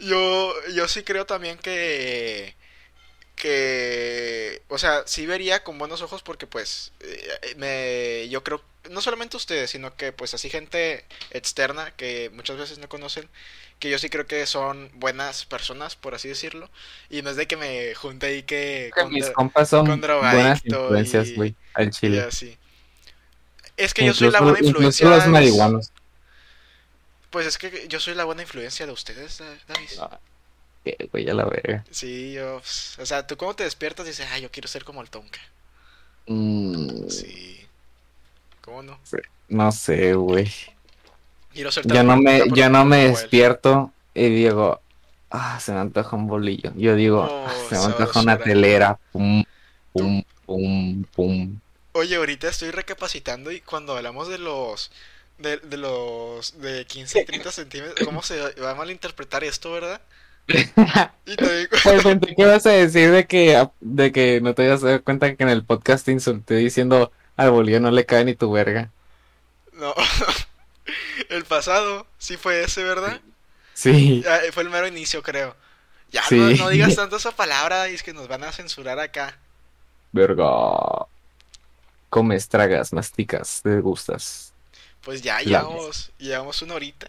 Yo, 0.00 0.52
yo 0.74 0.86
sí 0.88 1.02
creo 1.02 1.26
también 1.26 1.58
que, 1.58 2.54
que, 3.38 4.62
o 4.68 4.78
sea, 4.78 5.04
sí 5.06 5.26
vería 5.26 5.64
con 5.64 5.78
buenos 5.78 6.02
ojos 6.02 6.22
porque 6.22 6.46
pues, 6.46 6.92
eh, 7.00 7.54
me, 7.56 8.28
yo 8.28 8.44
creo, 8.44 8.62
no 8.90 9.00
solamente 9.00 9.36
ustedes, 9.36 9.70
sino 9.70 9.94
que 9.96 10.12
pues 10.12 10.34
así 10.34 10.50
gente 10.50 11.04
externa 11.30 11.92
que 11.92 12.30
muchas 12.34 12.58
veces 12.58 12.78
no 12.78 12.88
conocen, 12.88 13.28
que 13.78 13.90
yo 13.90 13.98
sí 13.98 14.10
creo 14.10 14.26
que 14.26 14.44
son 14.46 14.90
buenas 14.94 15.46
personas, 15.46 15.96
por 15.96 16.14
así 16.14 16.28
decirlo, 16.28 16.68
y 17.08 17.22
no 17.22 17.30
es 17.30 17.36
de 17.36 17.46
que 17.46 17.56
me 17.56 17.94
junte 17.94 18.26
ahí 18.26 18.42
que... 18.42 18.90
Con 18.94 19.12
mis 19.12 19.30
compas 19.30 19.68
son 19.68 19.86
con 19.86 20.00
buenas 20.00 20.64
influencias, 20.64 21.32
güey, 21.34 21.54
al 21.74 21.86
y 21.86 21.90
chile. 21.90 22.20
así. 22.20 22.58
Es 23.76 23.94
que 23.94 24.04
yo 24.04 24.12
soy 24.12 24.30
la 24.30 24.40
buena 24.40 24.58
influencia. 24.58 25.08
los 25.08 25.26
marihuanos. 25.28 25.92
Pues 27.30 27.46
es 27.46 27.58
que 27.58 27.86
yo 27.88 28.00
soy 28.00 28.14
la 28.14 28.24
buena 28.24 28.42
influencia 28.42 28.86
de 28.86 28.92
ustedes, 28.92 29.38
Da- 29.38 29.58
David. 29.68 29.88
Ah, 30.00 30.18
que, 30.84 31.08
güey, 31.12 31.28
a 31.28 31.34
la 31.34 31.44
verga. 31.44 31.84
Sí, 31.90 32.32
yo, 32.32 32.56
o 32.56 33.06
sea, 33.06 33.26
tú 33.26 33.36
cuando 33.36 33.56
te 33.56 33.64
despiertas 33.64 34.06
dices, 34.06 34.26
ay, 34.30 34.42
yo 34.42 34.50
quiero 34.50 34.68
ser 34.68 34.84
como 34.84 35.02
el 35.02 35.10
Tonka. 35.10 35.40
Mm, 36.26 37.08
Sí. 37.08 37.66
¿Cómo 38.60 38.82
no? 38.82 38.98
no 39.48 39.72
sé, 39.72 40.14
güey. 40.14 40.52
Quiero 41.52 41.72
ser 41.72 41.86
Yo 41.86 42.02
no 42.02 42.16
me, 42.16 42.42
yo 42.54 42.68
no 42.68 42.84
me 42.84 43.08
despierto 43.08 43.92
y 44.14 44.28
digo, 44.28 44.80
ah, 45.30 45.58
se 45.60 45.72
me 45.72 45.80
antoja 45.80 46.16
un 46.16 46.26
bolillo. 46.26 46.72
Yo 46.76 46.94
digo, 46.94 47.22
Oh, 47.22 47.46
"Ah, 47.48 47.54
se 47.68 47.78
me 47.78 47.84
antoja 47.84 48.20
una 48.20 48.38
telera. 48.38 48.98
Pum, 49.12 49.42
pum, 49.92 50.22
pum, 50.44 51.04
pum. 51.14 51.60
Oye, 51.92 52.16
ahorita 52.16 52.48
estoy 52.48 52.70
recapacitando 52.70 53.50
y 53.50 53.60
cuando 53.60 53.96
hablamos 53.96 54.28
de 54.28 54.38
los 54.38 54.90
de, 55.38 55.56
de 55.58 55.76
los 55.76 56.60
de 56.60 56.84
15 56.84 57.20
y 57.20 57.24
30 57.24 57.50
centímetros, 57.52 58.04
¿cómo 58.06 58.22
se 58.22 58.38
va 58.60 58.72
a 58.72 58.74
malinterpretar 58.74 59.44
esto, 59.44 59.72
verdad? 59.72 60.00
Y 61.26 61.36
también 61.36 61.68
Pues 61.82 62.02
pensé 62.02 62.34
que 62.34 62.42
ibas 62.42 62.66
a 62.66 62.70
decir 62.70 63.10
de 63.10 63.26
que, 63.26 63.68
de 63.80 64.12
que 64.12 64.40
no 64.40 64.54
te 64.54 64.62
habías 64.62 64.80
dado 64.80 65.02
cuenta 65.04 65.34
que 65.36 65.42
en 65.42 65.50
el 65.50 65.64
podcast 65.64 66.06
te 66.06 66.12
insulté 66.12 66.54
diciendo 66.56 67.12
al 67.36 67.50
bolillo 67.50 67.80
no 67.80 67.90
le 67.90 68.06
cae 68.06 68.24
ni 68.24 68.34
tu 68.34 68.50
verga. 68.50 68.90
no. 69.72 69.94
El 71.28 71.44
pasado 71.44 72.06
sí 72.16 72.36
fue 72.38 72.62
ese, 72.64 72.82
¿verdad? 72.82 73.20
Sí. 73.74 74.22
Ya, 74.24 74.38
eh, 74.38 74.52
fue 74.52 74.62
el 74.62 74.70
mero 74.70 74.86
inicio, 74.86 75.22
creo. 75.22 75.54
Ya 76.10 76.22
Sí. 76.22 76.36
no, 76.36 76.50
no 76.64 76.68
digas 76.70 76.94
tanto 76.96 77.16
esa 77.16 77.32
palabra, 77.32 77.88
y 77.90 77.94
es 77.94 78.02
que 78.02 78.14
nos 78.14 78.28
van 78.28 78.44
a 78.44 78.52
censurar 78.52 78.98
acá. 78.98 79.38
Verga. 80.12 81.06
Comes, 82.10 82.48
tragas, 82.48 82.92
masticas, 82.92 83.60
te 83.62 83.80
gustas. 83.80 84.54
Pues 85.02 85.22
ya 85.22 85.40
llevamos, 85.40 86.10
llevamos 86.18 86.62
una 86.62 86.74
horita. 86.74 87.08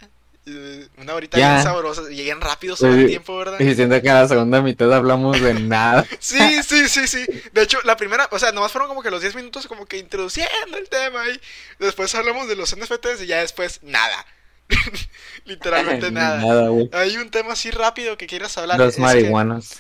Una 0.98 1.14
horita 1.16 1.38
Ya. 1.38 1.54
bien 1.54 1.64
sabrosa. 1.64 2.04
Llegan 2.10 2.42
rápido, 2.42 2.76
se 2.76 2.88
el 2.88 3.08
tiempo, 3.08 3.38
¿verdad? 3.38 3.60
Y 3.60 3.76
siento 3.76 4.02
que 4.02 4.10
a 4.10 4.22
la 4.22 4.28
segunda 4.28 4.62
mitad 4.62 4.92
hablamos 4.94 5.40
de 5.42 5.54
nada. 5.60 6.06
Sí, 6.20 6.62
sí, 6.64 6.88
sí, 6.90 7.08
sí. 7.08 7.26
De 7.54 7.62
hecho, 7.64 7.80
la 7.84 7.96
primera, 7.98 8.28
o 8.32 8.40
sea, 8.40 8.52
nomás 8.52 8.72
fueron 8.72 8.88
como 8.90 9.02
que 9.04 9.12
los 9.12 9.22
10 9.22 9.36
minutos 9.36 9.68
como 9.68 9.86
que 9.86 9.98
introduciendo 9.98 10.78
el 10.78 10.90
tema 10.90 11.28
y 11.30 11.40
después 11.84 12.14
hablamos 12.16 12.48
de 12.48 12.56
los 12.56 12.76
NFTs 12.76 13.22
y 13.24 13.28
ya 13.28 13.38
después 13.42 13.80
nada. 13.84 14.26
Literalmente 15.46 16.12
nada. 16.12 16.44
Hay 16.94 17.18
un 17.18 17.30
tema 17.32 17.54
así 17.54 17.72
rápido 17.72 18.18
que 18.18 18.28
quieras 18.28 18.58
hablar. 18.58 18.78
Los 18.78 18.90
es 18.90 18.96
que 18.96 19.02
marihuanos. 19.02 19.80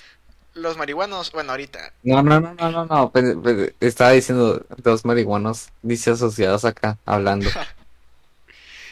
los 0.56 0.78
marihuanos, 0.78 1.32
bueno, 1.32 1.52
ahorita. 1.52 1.94
No, 2.04 2.22
no, 2.24 2.40
no, 2.40 2.54
no, 2.56 2.72
no, 2.72 2.86
no. 2.86 3.12
pues, 3.12 3.36
pues, 3.42 3.74
estaba 3.80 4.12
diciendo 4.12 4.66
dos 4.78 5.06
marihuanos 5.06 5.70
disasociados 5.82 6.66
acá 6.66 6.98
hablando. 7.06 7.50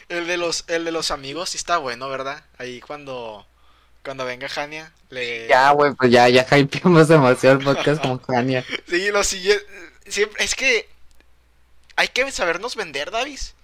El 0.10 0.28
de 0.28 0.38
los, 0.38 0.64
el 0.68 0.86
de 0.86 0.92
los 0.92 1.12
amigos 1.12 1.50
sí 1.50 1.58
está 1.58 1.78
bueno, 1.78 2.10
¿verdad? 2.10 2.44
Ahí 2.58 2.80
cuando, 2.80 3.46
cuando 4.04 4.26
venga 4.26 4.48
Jania, 4.48 4.94
le... 5.10 5.48
Ya, 5.48 5.72
güey, 5.72 5.94
pues 5.94 6.12
ya, 6.12 6.30
ya 6.30 6.46
hypeamos 6.58 7.08
demasiado 7.08 7.60
el 7.60 7.66
podcast 7.66 8.02
con 8.02 8.22
Jania. 8.22 8.66
Sí, 8.88 9.10
lo 9.12 9.24
sigue. 9.24 9.60
Siempre, 10.08 10.44
es 10.44 10.56
que 10.56 10.88
hay 11.98 12.08
que 12.10 12.32
sabernos 12.32 12.76
vender, 12.76 13.12
Davis. 13.12 13.56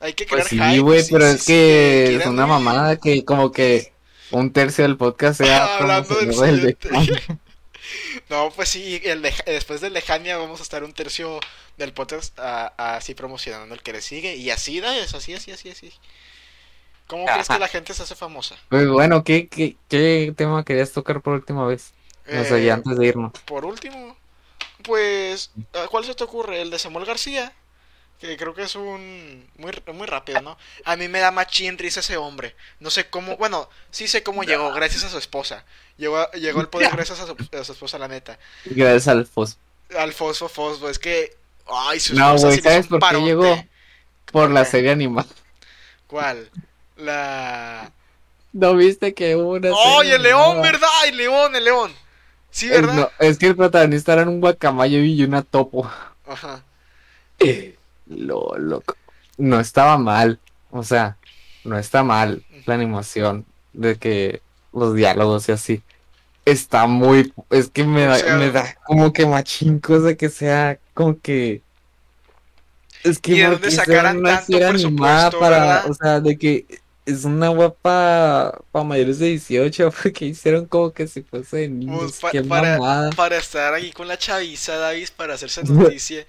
Hay 0.00 0.14
que 0.14 0.26
crear 0.26 0.46
Pues 0.48 0.60
sí, 0.60 0.78
güey, 0.78 1.04
pero 1.10 1.26
sí, 1.26 1.34
es 1.34 1.40
sí, 1.40 1.46
que 1.46 2.16
es 2.16 2.26
una 2.26 2.46
mamada 2.46 2.96
que 2.96 3.24
como 3.24 3.52
que 3.52 3.92
un 4.32 4.52
tercio 4.52 4.82
del 4.82 4.96
podcast 4.96 5.38
sea 5.38 5.76
Hablando 5.78 6.14
del 6.16 6.28
de 6.60 6.76
siguiente. 6.80 7.38
No, 8.30 8.50
pues 8.50 8.68
sí, 8.70 9.00
el 9.04 9.22
de- 9.22 9.34
después 9.46 9.80
de 9.80 10.00
Jania 10.00 10.36
vamos 10.36 10.60
a 10.60 10.62
estar 10.62 10.84
un 10.84 10.92
tercio 10.92 11.40
del 11.76 11.92
podcast 11.92 12.38
a- 12.38 12.72
a- 12.76 12.96
así 12.96 13.14
promocionando 13.14 13.74
el 13.74 13.82
que 13.82 13.92
le 13.92 14.00
sigue. 14.02 14.36
Y 14.36 14.50
así, 14.50 14.80
Davis, 14.80 15.14
así, 15.14 15.34
así, 15.34 15.50
así, 15.52 15.70
así. 15.70 15.92
¿Cómo 17.06 17.26
crees 17.26 17.48
que 17.48 17.58
la 17.58 17.68
gente 17.68 17.92
se 17.92 18.02
hace 18.04 18.14
famosa? 18.14 18.56
Pues 18.68 18.88
bueno, 18.88 19.22
¿qué, 19.24 19.48
qué, 19.48 19.76
qué 19.88 20.32
tema 20.36 20.64
querías 20.64 20.92
tocar 20.92 21.20
por 21.20 21.34
última 21.34 21.66
vez? 21.66 21.92
No 22.26 22.44
sé, 22.44 22.62
Eh, 22.62 22.64
ya 22.66 22.74
antes 22.74 22.96
de 22.96 23.06
irnos. 23.06 23.32
Por 23.44 23.64
último, 23.66 24.16
pues, 24.84 25.50
¿a 25.74 25.88
¿cuál 25.88 26.04
se 26.04 26.14
te 26.14 26.24
ocurre? 26.24 26.62
El 26.62 26.70
de 26.70 26.78
Samuel 26.78 27.04
García, 27.04 27.52
que 28.28 28.36
creo 28.36 28.54
que 28.54 28.62
es 28.62 28.74
un 28.76 29.48
muy, 29.56 29.72
muy 29.94 30.06
rápido, 30.06 30.40
¿no? 30.40 30.58
A 30.84 30.96
mí 30.96 31.08
me 31.08 31.20
da 31.20 31.30
machín 31.30 31.78
risa 31.78 32.00
ese 32.00 32.16
hombre. 32.16 32.56
No 32.80 32.90
sé 32.90 33.08
cómo, 33.10 33.36
bueno, 33.36 33.68
sí 33.90 34.08
sé 34.08 34.22
cómo 34.22 34.44
llegó, 34.44 34.72
gracias 34.72 35.04
a 35.04 35.10
su 35.10 35.18
esposa. 35.18 35.64
Llegó, 35.96 36.30
llegó 36.32 36.60
al 36.60 36.68
poder 36.70 36.90
gracias 36.92 37.20
a 37.20 37.26
su, 37.26 37.36
a 37.58 37.64
su 37.64 37.72
esposa, 37.72 37.98
la 37.98 38.08
neta. 38.08 38.38
Gracias 38.64 39.08
al 39.08 39.26
Fos. 39.26 39.58
Al 39.96 40.12
Fosfo 40.12 40.48
Fosfo, 40.48 40.88
es 40.88 40.98
que, 40.98 41.36
ay, 41.66 42.00
su 42.00 42.14
No, 42.14 42.34
esposa 42.34 42.48
güey, 42.48 42.52
sí 42.52 42.60
le 42.62 42.70
hizo 42.70 42.82
¿sabes 42.82 42.86
por 42.88 43.04
qué 43.06 43.20
llegó? 43.20 43.64
Por 44.32 44.50
la 44.50 44.64
serie 44.64 44.90
animada. 44.92 45.28
¿Cuál? 46.06 46.50
La... 46.96 47.92
¿No 48.52 48.74
viste 48.76 49.14
que 49.14 49.36
hubo 49.36 49.52
una 49.54 49.70
¡Ay, 49.70 49.76
serie 49.98 50.14
el 50.16 50.22
león, 50.22 50.60
verdad! 50.62 50.88
¡El 51.06 51.16
león, 51.16 51.56
el 51.56 51.64
león! 51.64 51.94
Sí, 52.50 52.68
Eh, 52.68 52.80
¿verdad? 52.80 52.94
no, 52.94 53.10
es 53.18 53.38
que 53.38 53.46
el 53.46 53.56
protagonista 53.56 54.12
era 54.14 54.28
un 54.28 54.40
guacamayo 54.40 54.98
y 55.00 55.22
una 55.24 55.42
topo. 55.42 55.90
Ajá. 56.26 56.64
Lo, 58.18 58.56
loco. 58.58 58.96
No 59.38 59.60
estaba 59.60 59.98
mal. 59.98 60.38
O 60.70 60.82
sea, 60.82 61.16
no 61.64 61.78
está 61.78 62.02
mal 62.02 62.42
la 62.66 62.74
animación 62.74 63.44
de 63.72 63.96
que 63.96 64.40
los 64.72 64.94
diálogos 64.94 65.48
y 65.48 65.52
así. 65.52 65.82
Está 66.44 66.86
muy. 66.86 67.32
Es 67.50 67.68
que 67.70 67.84
me 67.84 68.06
O 68.06 68.10
da, 68.10 68.18
sea- 68.18 68.36
me 68.36 68.50
da 68.50 68.74
como 68.86 69.12
que 69.12 69.26
machincos 69.26 70.02
de 70.02 70.16
que 70.16 70.28
sea 70.28 70.78
como 70.94 71.20
que. 71.20 71.62
Es 73.04 73.18
que 73.18 73.32
¿Y 73.32 73.38
de 73.38 73.44
¿por 73.46 73.52
dónde 73.54 73.70
sacaran 73.70 74.22
tanto 74.22 74.56
animada 74.66 75.30
para. 75.32 75.58
verdad? 75.58 75.90
O 75.90 75.94
sea, 75.94 76.20
de 76.20 76.38
que 76.38 76.66
es 77.04 77.24
una 77.24 77.48
guapa 77.48 78.60
para 78.70 78.84
mayores 78.84 79.18
de 79.18 79.26
18, 79.26 79.90
porque 80.02 80.26
hicieron 80.26 80.66
como 80.66 80.92
que 80.92 81.06
si 81.08 81.22
fuese 81.22 81.68
niños. 81.68 82.18
Pues, 82.20 82.44
pa- 82.44 82.48
para, 82.48 83.10
para 83.16 83.36
estar 83.38 83.74
aquí 83.74 83.90
con 83.92 84.06
la 84.08 84.16
chaviza, 84.18 84.76
Davis, 84.76 85.10
para 85.10 85.34
hacerse 85.34 85.62
noticia. 85.64 86.24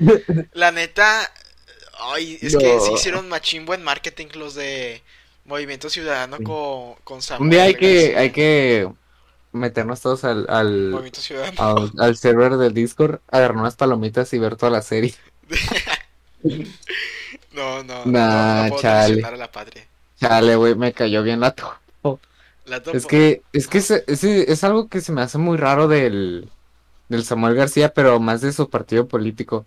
La 0.53 0.71
neta, 0.71 1.31
ay, 2.11 2.37
es 2.41 2.55
que 2.57 2.79
sí 2.79 2.93
hicieron 2.93 3.29
machín 3.29 3.65
buen 3.65 3.83
marketing 3.83 4.27
los 4.35 4.55
de 4.55 5.01
Movimiento 5.45 5.89
Ciudadano 5.89 6.37
Sí. 6.37 6.43
con, 6.43 6.95
con 7.03 7.21
Samuel 7.21 7.43
Un 7.43 7.49
día 7.51 7.63
hay 7.63 7.75
que, 7.75 8.17
hay 8.17 8.31
que 8.31 8.89
meternos 9.51 10.01
todos 10.01 10.23
al, 10.23 10.45
al, 10.49 10.91
Movimiento 10.91 11.21
Ciudadano. 11.21 11.57
al, 11.57 11.91
al 11.99 12.17
server 12.17 12.57
del 12.57 12.73
Discord, 12.73 13.19
agarrar 13.29 13.57
unas 13.57 13.75
palomitas 13.75 14.33
y 14.33 14.39
ver 14.39 14.55
toda 14.55 14.71
la 14.71 14.81
serie. 14.81 15.15
No, 17.51 17.83
no, 17.83 18.05
Nah, 18.05 18.69
no, 18.69 18.69
no 18.69 18.81
puedo 18.81 18.81
chale. 18.81 19.23
a 19.23 19.31
la 19.37 19.51
patria. 19.51 19.87
Chale, 20.19 20.55
güey, 20.55 20.75
me 20.75 20.93
cayó 20.93 21.23
bien 21.23 21.39
la 21.39 21.51
topo. 21.51 22.19
La 22.65 22.81
topo. 22.81 22.97
Es 22.97 23.05
que, 23.05 23.41
es 23.53 23.67
que 23.67 23.77
es, 23.79 23.91
es, 23.91 24.23
es 24.23 24.63
algo 24.63 24.87
que 24.89 25.01
se 25.01 25.11
me 25.11 25.21
hace 25.21 25.37
muy 25.37 25.57
raro 25.57 25.87
del, 25.87 26.49
del 27.09 27.23
Samuel 27.25 27.55
García, 27.55 27.93
pero 27.93 28.19
más 28.19 28.41
de 28.41 28.53
su 28.53 28.69
partido 28.69 29.07
político. 29.07 29.65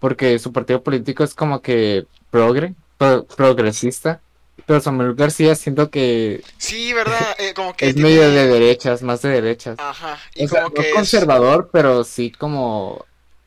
Porque 0.00 0.38
su 0.38 0.52
partido 0.52 0.82
político 0.82 1.24
es 1.24 1.34
como 1.34 1.60
que 1.62 2.06
progre, 2.30 2.74
pro- 2.96 3.24
progresista. 3.24 4.20
Pero 4.66 4.80
Samuel 4.80 5.14
García 5.14 5.54
siento 5.54 5.90
que 5.90 6.42
Sí, 6.58 6.92
¿verdad? 6.92 7.36
Eh, 7.38 7.54
como 7.54 7.74
que 7.74 7.88
es 7.88 7.94
tiene- 7.94 8.10
medio 8.10 8.30
de 8.30 8.46
derechas, 8.48 9.02
más 9.02 9.22
de 9.22 9.30
derechas. 9.30 9.78
Ajá. 9.78 10.18
Y 10.34 10.44
O 10.44 10.48
sea, 10.48 10.64
como 10.64 10.74
no 10.76 10.82
que 10.82 10.88
es, 10.90 10.94
conservador, 10.94 11.70
pero 11.72 12.04
sí 12.04 12.30
como... 12.30 13.04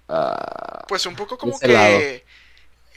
ah, 0.10 0.86
pues 0.88 1.06
un 1.06 1.16
poco 1.16 1.38
como 1.38 1.58
lado. 1.62 2.00
que 2.00 2.24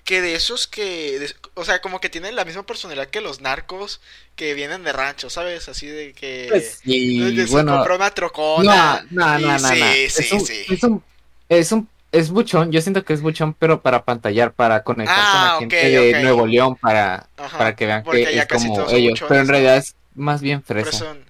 que 0.05 0.21
de 0.21 0.35
esos 0.35 0.67
que 0.67 1.19
de- 1.19 1.35
o 1.55 1.65
sea, 1.65 1.81
como 1.81 1.99
que 1.99 2.11
tienen 2.11 2.37
la 2.37 2.45
misma 2.45 2.63
personalidad 2.67 3.07
que 3.09 3.23
los 3.23 3.41
narcos 3.41 4.01
que 4.37 4.53
vienen 4.53 4.85
de 4.85 4.93
rancho, 4.93 5.31
¿sabes? 5.31 5.69
Así 5.71 5.87
de 5.87 6.13
que 6.13 6.47
pues 6.51 6.81
sí, 6.85 7.21
de 7.21 7.35
que 7.35 7.47
se 7.47 7.53
bueno... 7.53 7.77
compró 7.77 7.97
una 7.97 8.11
trocona. 8.11 9.07
No, 9.11 9.39
no, 9.39 9.39
no, 9.39 9.53
no, 9.53 9.59
sí, 9.59 9.81
no. 9.81 9.93
sí, 9.93 10.23
es 10.23 10.33
un, 10.33 10.41
sí. 10.47 10.65
Es 10.69 10.83
un, 10.83 11.05
es 11.49 11.73
un, 11.73 11.89
es 12.15 12.31
buchón, 12.31 12.73
yo 12.73 12.81
siento 12.81 13.05
que 13.05 13.13
es 13.13 13.23
buchón, 13.23 13.55
pero 13.55 13.83
para 13.83 14.05
pantallar, 14.05 14.53
para 14.55 14.83
conectar 14.85 15.15
con 15.29 15.41
Ah, 15.41 15.45
la 15.45 15.55
ok, 15.57 15.61
gente 15.61 15.77
de. 15.91 16.15
Nuevo 16.23 16.47
León, 16.47 16.77
para, 16.77 17.29
Ajá, 17.37 17.59
para 17.59 17.77
que 17.77 17.87
vean 17.87 18.05
que 18.05 18.23
es 18.23 18.47
como 18.47 18.87
ellos, 18.91 19.11
buchones, 19.13 19.29
pero 19.29 19.41
en 19.41 19.49
realidad 19.49 19.77
es 19.77 19.97
más 20.15 20.41
bien 20.43 20.63
fresa. 20.63 20.91
Fresón. 20.91 21.25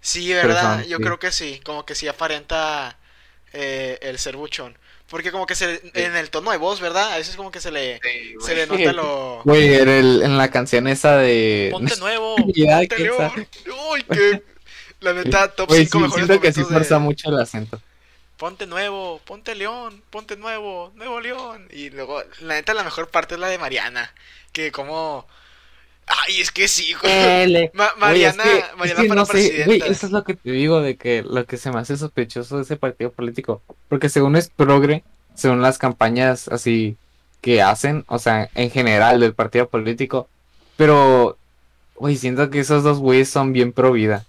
Sí, 0.00 0.32
¿verdad? 0.32 0.76
Fresón, 0.76 0.90
Yo 0.90 0.96
sí. 0.98 1.02
creo 1.02 1.18
que 1.18 1.32
sí, 1.32 1.60
como 1.64 1.84
que 1.86 1.94
sí 1.94 2.08
aparenta 2.08 2.98
eh, 3.52 3.98
el 4.02 4.18
ser 4.18 4.36
buchón. 4.36 4.76
Porque 5.08 5.30
como 5.30 5.46
que 5.46 5.54
se, 5.54 5.80
en 5.94 6.16
el 6.16 6.30
tono 6.30 6.50
de 6.52 6.56
voz, 6.56 6.80
¿verdad? 6.80 7.12
A 7.12 7.16
veces 7.18 7.36
como 7.36 7.50
que 7.50 7.60
se 7.60 7.70
le, 7.70 8.00
se 8.40 8.54
le 8.54 8.66
nota 8.66 8.92
lo... 8.92 9.42
Güey, 9.44 9.74
en, 9.74 9.88
el- 9.88 10.22
en 10.22 10.38
la 10.38 10.50
canción 10.50 10.88
esa 10.88 11.16
de... 11.18 11.68
Ponte 11.70 11.96
nuevo, 11.98 12.36
Ya, 12.54 12.78
ponte 12.78 12.96
¿quién 12.96 13.08
león. 13.08 13.16
sabe? 13.16 13.48
Uy, 13.92 14.04
qué... 14.10 14.42
La 15.00 15.12
neta, 15.12 15.48
top 15.54 15.68
Güey, 15.68 15.86
5 15.86 15.98
sí, 15.98 15.98
mejores 15.98 16.26
siento 16.26 16.40
que 16.40 16.52
sí 16.52 16.62
de... 16.62 16.98
mucho 16.98 17.28
el 17.28 17.40
acento. 17.40 17.80
Ponte 18.42 18.66
nuevo, 18.66 19.20
ponte 19.24 19.54
león, 19.54 20.02
ponte 20.10 20.36
nuevo, 20.36 20.90
nuevo 20.96 21.20
león. 21.20 21.68
Y 21.70 21.90
luego, 21.90 22.20
la 22.40 22.54
neta, 22.54 22.74
la 22.74 22.82
mejor 22.82 23.08
parte 23.08 23.34
es 23.34 23.40
la 23.40 23.46
de 23.46 23.56
Mariana. 23.56 24.12
Que 24.50 24.72
como... 24.72 25.28
Ay, 26.08 26.40
es 26.40 26.50
que 26.50 26.66
sí, 26.66 26.92
güey. 27.00 27.70
Ma- 27.74 27.92
Mariana, 27.98 28.42
Güey, 28.42 28.58
es 28.58 28.64
que- 28.64 28.76
Mariana 28.76 29.00
es 29.00 29.02
que 29.04 29.08
para 29.08 29.20
no 29.20 29.26
sé, 29.26 29.32
presidenta. 29.32 29.64
güey, 29.66 29.82
eso 29.82 30.06
es 30.06 30.10
lo 30.12 30.24
que 30.24 30.34
te 30.34 30.50
digo 30.50 30.80
de 30.80 30.96
que 30.96 31.22
lo 31.22 31.44
que 31.46 31.56
se 31.56 31.70
me 31.70 31.78
hace 31.78 31.96
sospechoso 31.96 32.56
de 32.56 32.62
ese 32.64 32.74
partido 32.76 33.12
político, 33.12 33.62
porque 33.88 34.08
según 34.08 34.34
es 34.34 34.48
progre, 34.50 35.04
según 35.36 35.62
las 35.62 35.78
campañas 35.78 36.48
así 36.48 36.96
que 37.42 37.62
hacen, 37.62 38.04
o 38.08 38.18
sea, 38.18 38.50
en 38.56 38.72
general 38.72 39.20
del 39.20 39.34
partido 39.34 39.68
político, 39.68 40.26
pero, 40.76 41.38
güey, 41.94 42.16
siento 42.16 42.50
que 42.50 42.58
esos 42.58 42.82
dos 42.82 42.98
güeyes 42.98 43.30
son 43.30 43.52
bien 43.52 43.72
pro 43.72 43.92
vida. 43.92 44.24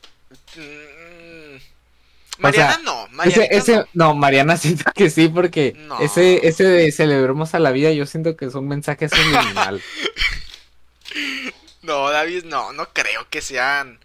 Mariana 2.39 2.79
no, 2.83 3.05
Ese, 3.05 3.15
Mariana 3.15 3.45
ese, 3.51 3.75
no. 3.75 3.85
no, 3.93 4.15
Mariana 4.15 4.57
siento 4.57 4.91
que 4.95 5.09
sí, 5.09 5.27
porque 5.29 5.73
No. 5.77 5.99
ese, 5.99 6.47
ese 6.47 6.63
de 6.63 6.91
celebremos 6.91 7.53
a 7.53 7.59
la 7.59 7.71
vida, 7.71 7.91
yo 7.91 8.05
siento 8.05 8.35
que 8.35 8.45
es 8.45 8.55
un 8.55 8.67
mensaje 8.67 9.07
subliminal. 9.09 9.81
No, 11.81 12.09
David, 12.09 12.45
no, 12.45 12.71
no 12.73 12.89
creo 12.93 13.27
que 13.29 13.41
sean. 13.41 13.99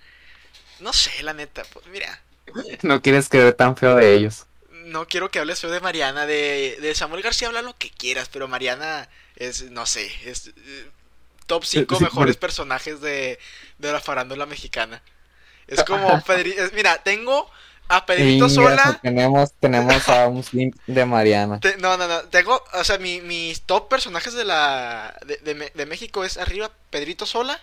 No 0.81 0.93
sé, 0.93 1.23
la 1.23 1.33
neta, 1.33 1.63
pues 1.73 1.87
mira. 1.87 2.21
no 2.83 3.01
quieres 3.03 3.29
creer 3.29 3.53
tan 3.55 3.77
feo 3.77 3.95
de 3.97 4.15
ellos. 4.15 4.47
No 4.87 5.07
quiero 5.07 5.31
que 5.31 5.39
hables 5.39 5.61
feo 5.61 5.71
de 5.71 5.81
Mariana, 5.81 6.27
de, 6.27 6.77
de 6.81 6.95
Samuel 6.95 7.23
García, 7.23 7.49
habla 7.49 7.63
lo 7.63 7.77
que 7.77 7.91
quieras, 7.91 8.29
pero 8.33 8.49
Mariana 8.49 9.09
es, 9.37 9.71
no 9.71 9.87
sé, 9.87 10.11
es 10.25 10.49
eh, 10.49 10.91
top 11.47 11.65
5 11.65 11.97
Sí, 11.97 12.05
mejores 12.05 12.37
por- 12.37 12.41
personajes 12.41 13.01
de, 13.01 13.39
de 13.79 13.93
la 13.93 14.01
farándula 14.01 14.47
mexicana. 14.47 15.03
Es 15.67 15.85
como 15.85 16.09
Pedri- 16.27 16.59
es- 16.59 16.73
mira, 16.73 17.03
tengo 17.03 17.51
a 17.89 18.05
Pedrito 18.07 18.49
Sola. 18.49 18.99
tenemos, 19.03 19.53
tenemos 19.61 20.09
a 20.09 20.29
un 20.29 20.43
simp 20.43 20.77
de 20.87 21.05
Mariana. 21.07 21.61
te- 21.61 21.77
no, 21.79 21.97
no, 21.97 22.07
no, 22.09 22.21
tengo, 22.25 22.63
o 22.75 22.85
sea, 22.85 22.99
mi, 22.99 23.21
mis 23.21 23.63
top 23.63 23.89
personajes 23.89 24.35
de 24.35 24.45
la 24.45 25.19
de, 25.27 25.71
de 25.75 25.87
México 25.87 26.25
es 26.25 26.37
arriba 26.39 26.71
Pedrito 26.91 27.27
Sola 27.27 27.59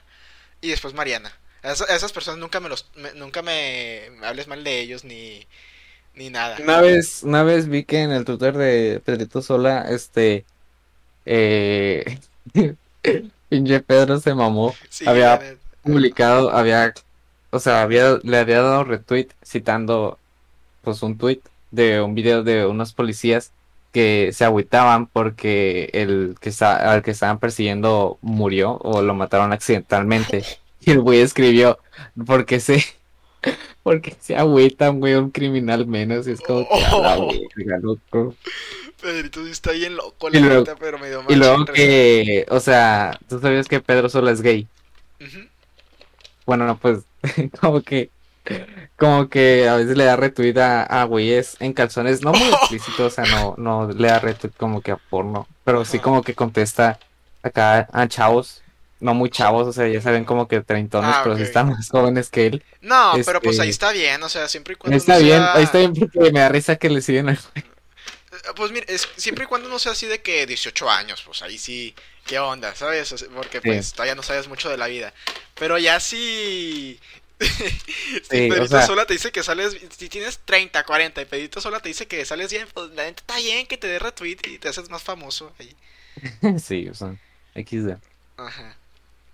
y 0.61 0.69
después 0.69 0.93
Mariana. 0.93 1.31
A 1.63 1.71
esas 1.71 2.11
personas 2.13 2.39
nunca 2.39 2.59
me 2.59 2.69
los, 2.69 2.87
me- 2.95 3.13
nunca 3.13 3.41
me 3.41 4.11
hables 4.23 4.47
mal 4.47 4.63
de 4.63 4.79
ellos 4.79 5.03
ni, 5.03 5.47
ni 6.15 6.29
nada. 6.29 6.57
Una 6.61 6.79
vez, 6.81 7.23
una 7.23 7.43
vez 7.43 7.67
vi 7.67 7.83
que 7.85 8.01
en 8.01 8.11
el 8.11 8.23
Twitter 8.25 8.55
de 8.55 9.01
Pedrito 9.03 9.41
Sola, 9.41 9.85
este, 9.89 10.45
eh, 11.25 12.19
pinche 13.49 13.79
Pedro 13.81 14.19
se 14.19 14.33
mamó, 14.35 14.75
Sí, 14.89 15.05
había 15.07 15.39
publicado, 15.83 16.51
había, 16.51 16.93
o 17.55 17.59
sea, 17.59 17.81
había, 17.81 18.19
le 18.23 18.37
había 18.37 18.61
dado 18.61 18.83
retweet 18.83 19.27
citando, 19.43 20.17
pues, 20.83 21.01
un 21.03 21.17
tweet 21.17 21.39
de 21.71 22.01
un 22.01 22.15
video 22.15 22.43
de 22.43 22.65
unos 22.65 22.93
policías 22.93 23.51
que 23.91 24.31
se 24.33 24.43
agüitaban 24.45 25.07
porque 25.07 25.89
el 25.93 26.35
que 26.41 26.49
está, 26.49 26.91
al 26.93 27.01
que 27.01 27.11
estaban 27.11 27.39
persiguiendo 27.39 28.17
murió 28.21 28.77
o 28.81 29.01
lo 29.01 29.13
mataron 29.13 29.53
accidentalmente. 29.53 30.43
Y 30.87 30.91
el 30.91 30.99
güey 31.01 31.21
escribió, 31.21 31.79
porque 32.27 32.59
se, 32.59 32.83
porque 33.83 34.15
se 34.19 34.35
agüitan, 34.35 34.99
güey, 34.99 35.15
un 35.15 35.31
criminal 35.31 35.87
menos. 35.87 36.27
Y 36.27 36.31
es 36.33 36.41
como 36.41 36.67
que 36.67 36.75
a 36.85 36.99
la 36.99 37.15
verga, 37.17 37.79
loco. 37.81 38.35
Pedrito 39.01 39.43
sí 39.43 39.49
está 39.49 39.71
bien 39.71 39.95
loco, 39.95 40.29
la 40.29 40.39
luego- 40.39 40.59
neta, 40.59 40.75
pero 40.79 40.99
me 40.99 41.09
dio 41.09 41.23
Y 41.27 41.35
luego 41.37 41.65
que, 41.65 42.45
o 42.49 42.59
sea, 42.59 43.17
tú 43.27 43.39
sabías 43.39 43.67
que 43.67 43.79
Pedro 43.79 44.09
Sola 44.09 44.29
es 44.29 44.41
gay. 44.43 44.67
Ujú. 45.19 45.39
Bueno, 46.45 46.67
no, 46.67 46.77
pues, 46.77 46.99
como 47.61 47.81
que, 47.81 48.09
como 48.97 49.29
que 49.29 49.67
a 49.67 49.75
veces 49.75 49.97
le 49.97 50.05
da 50.05 50.15
retweet 50.15 50.57
a, 50.57 50.83
a 50.83 51.03
güeyes 51.05 51.57
en 51.59 51.73
calzones, 51.73 52.21
no 52.21 52.31
muy 52.31 52.47
explícito, 52.53 53.05
o 53.05 53.09
sea, 53.09 53.25
no, 53.25 53.55
no 53.57 53.87
le 53.91 54.07
da 54.07 54.19
retweet 54.19 54.51
como 54.57 54.81
que 54.81 54.91
a 54.91 54.97
porno, 54.97 55.47
pero 55.63 55.83
sí 55.85 55.99
como 55.99 56.21
que 56.23 56.33
contesta 56.35 56.99
acá 57.43 57.87
a 57.91 58.07
chavos, 58.07 58.61
no 58.99 59.13
muy 59.13 59.29
chavos, 59.29 59.67
o 59.67 59.73
sea, 59.73 59.87
ya 59.87 60.01
saben 60.01 60.25
como 60.25 60.47
que 60.47 60.61
treintones, 60.61 61.11
Ah, 61.13 61.21
pero 61.23 61.35
sí 61.37 61.43
están 61.43 61.69
más 61.69 61.89
jóvenes 61.89 62.29
que 62.29 62.47
él. 62.47 62.63
No, 62.81 63.13
pero 63.25 63.39
pues 63.41 63.55
Este- 63.55 63.63
ahí 63.63 63.69
está 63.69 63.91
bien, 63.91 64.21
o 64.23 64.29
sea, 64.29 64.47
siempre 64.47 64.73
y 64.73 64.77
cuando 64.77 64.97
Está 64.97 65.15
no 65.15 65.19
bien, 65.25 65.37
sea- 65.39 65.53
ahí 65.55 65.63
está 65.63 65.77
bien 65.79 65.93
porque 65.93 66.31
me 66.31 66.39
da 66.39 66.49
risa 66.49 66.75
que 66.77 66.89
le 66.89 67.01
siguen 67.01 67.29
al 67.29 67.35
Eh, 67.55 67.63
Pues 68.55 68.71
mira, 68.71 68.85
es, 68.89 69.07
siempre 69.15 69.45
y 69.45 69.47
cuando 69.47 69.69
no 69.69 69.79
sea 69.79 69.91
así 69.93 70.07
de 70.07 70.21
que 70.21 70.45
18 70.45 70.89
años, 70.89 71.21
pues 71.25 71.41
ahí 71.41 71.57
sí, 71.57 71.93
¿qué 72.25 72.39
onda? 72.39 72.73
¿Sabes? 72.75 73.25
Porque 73.35 73.59
Sí. 73.61 73.67
pues 73.69 73.93
todavía 73.93 74.15
no 74.15 74.23
sabes 74.23 74.47
mucho 74.47 74.69
de 74.69 74.77
la 74.77 74.87
vida. 74.87 75.13
Pero 75.55 75.77
ya 75.77 75.99
si... 75.99 76.99
si 77.39 77.45
o 78.25 78.27
Pedrito 78.29 78.67
sea- 78.67 78.85
Sola 78.87 79.05
te 79.05 79.13
dice 79.13 79.31
que 79.31 79.43
sales, 79.43 79.77
si 79.97 80.09
tienes 80.09 80.39
30, 80.45 80.83
40 80.83 81.21
y 81.21 81.25
Pedrito 81.25 81.59
Sola 81.61 81.79
te 81.81 81.89
dice 81.89 82.07
que 82.07 82.23
sales 82.25 82.51
bien, 82.51 82.67
pues 82.73 82.89
la 82.91 83.03
neta 83.03 83.21
está 83.21 83.37
bien 83.37 83.67
que 83.67 83.77
te 83.77 83.87
dé 83.87 83.99
retweet 83.99 84.37
y 84.47 84.57
te 84.57 84.69
haces 84.69 84.89
más 84.89 85.03
famoso 85.03 85.53
ahí. 85.59 85.75
Sí, 86.59 86.87
o 86.89 86.93
sea, 86.93 87.15
XD. 87.55 87.97
Ajá. 88.37 88.75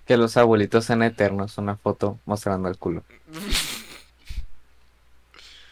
Que 0.06 0.18
los 0.18 0.36
abuelitos 0.36 0.86
sean 0.86 1.04
eternos, 1.04 1.58
una 1.58 1.78
foto 1.78 2.20
mostrando 2.26 2.70
el 2.70 2.78
culo. 2.78 3.04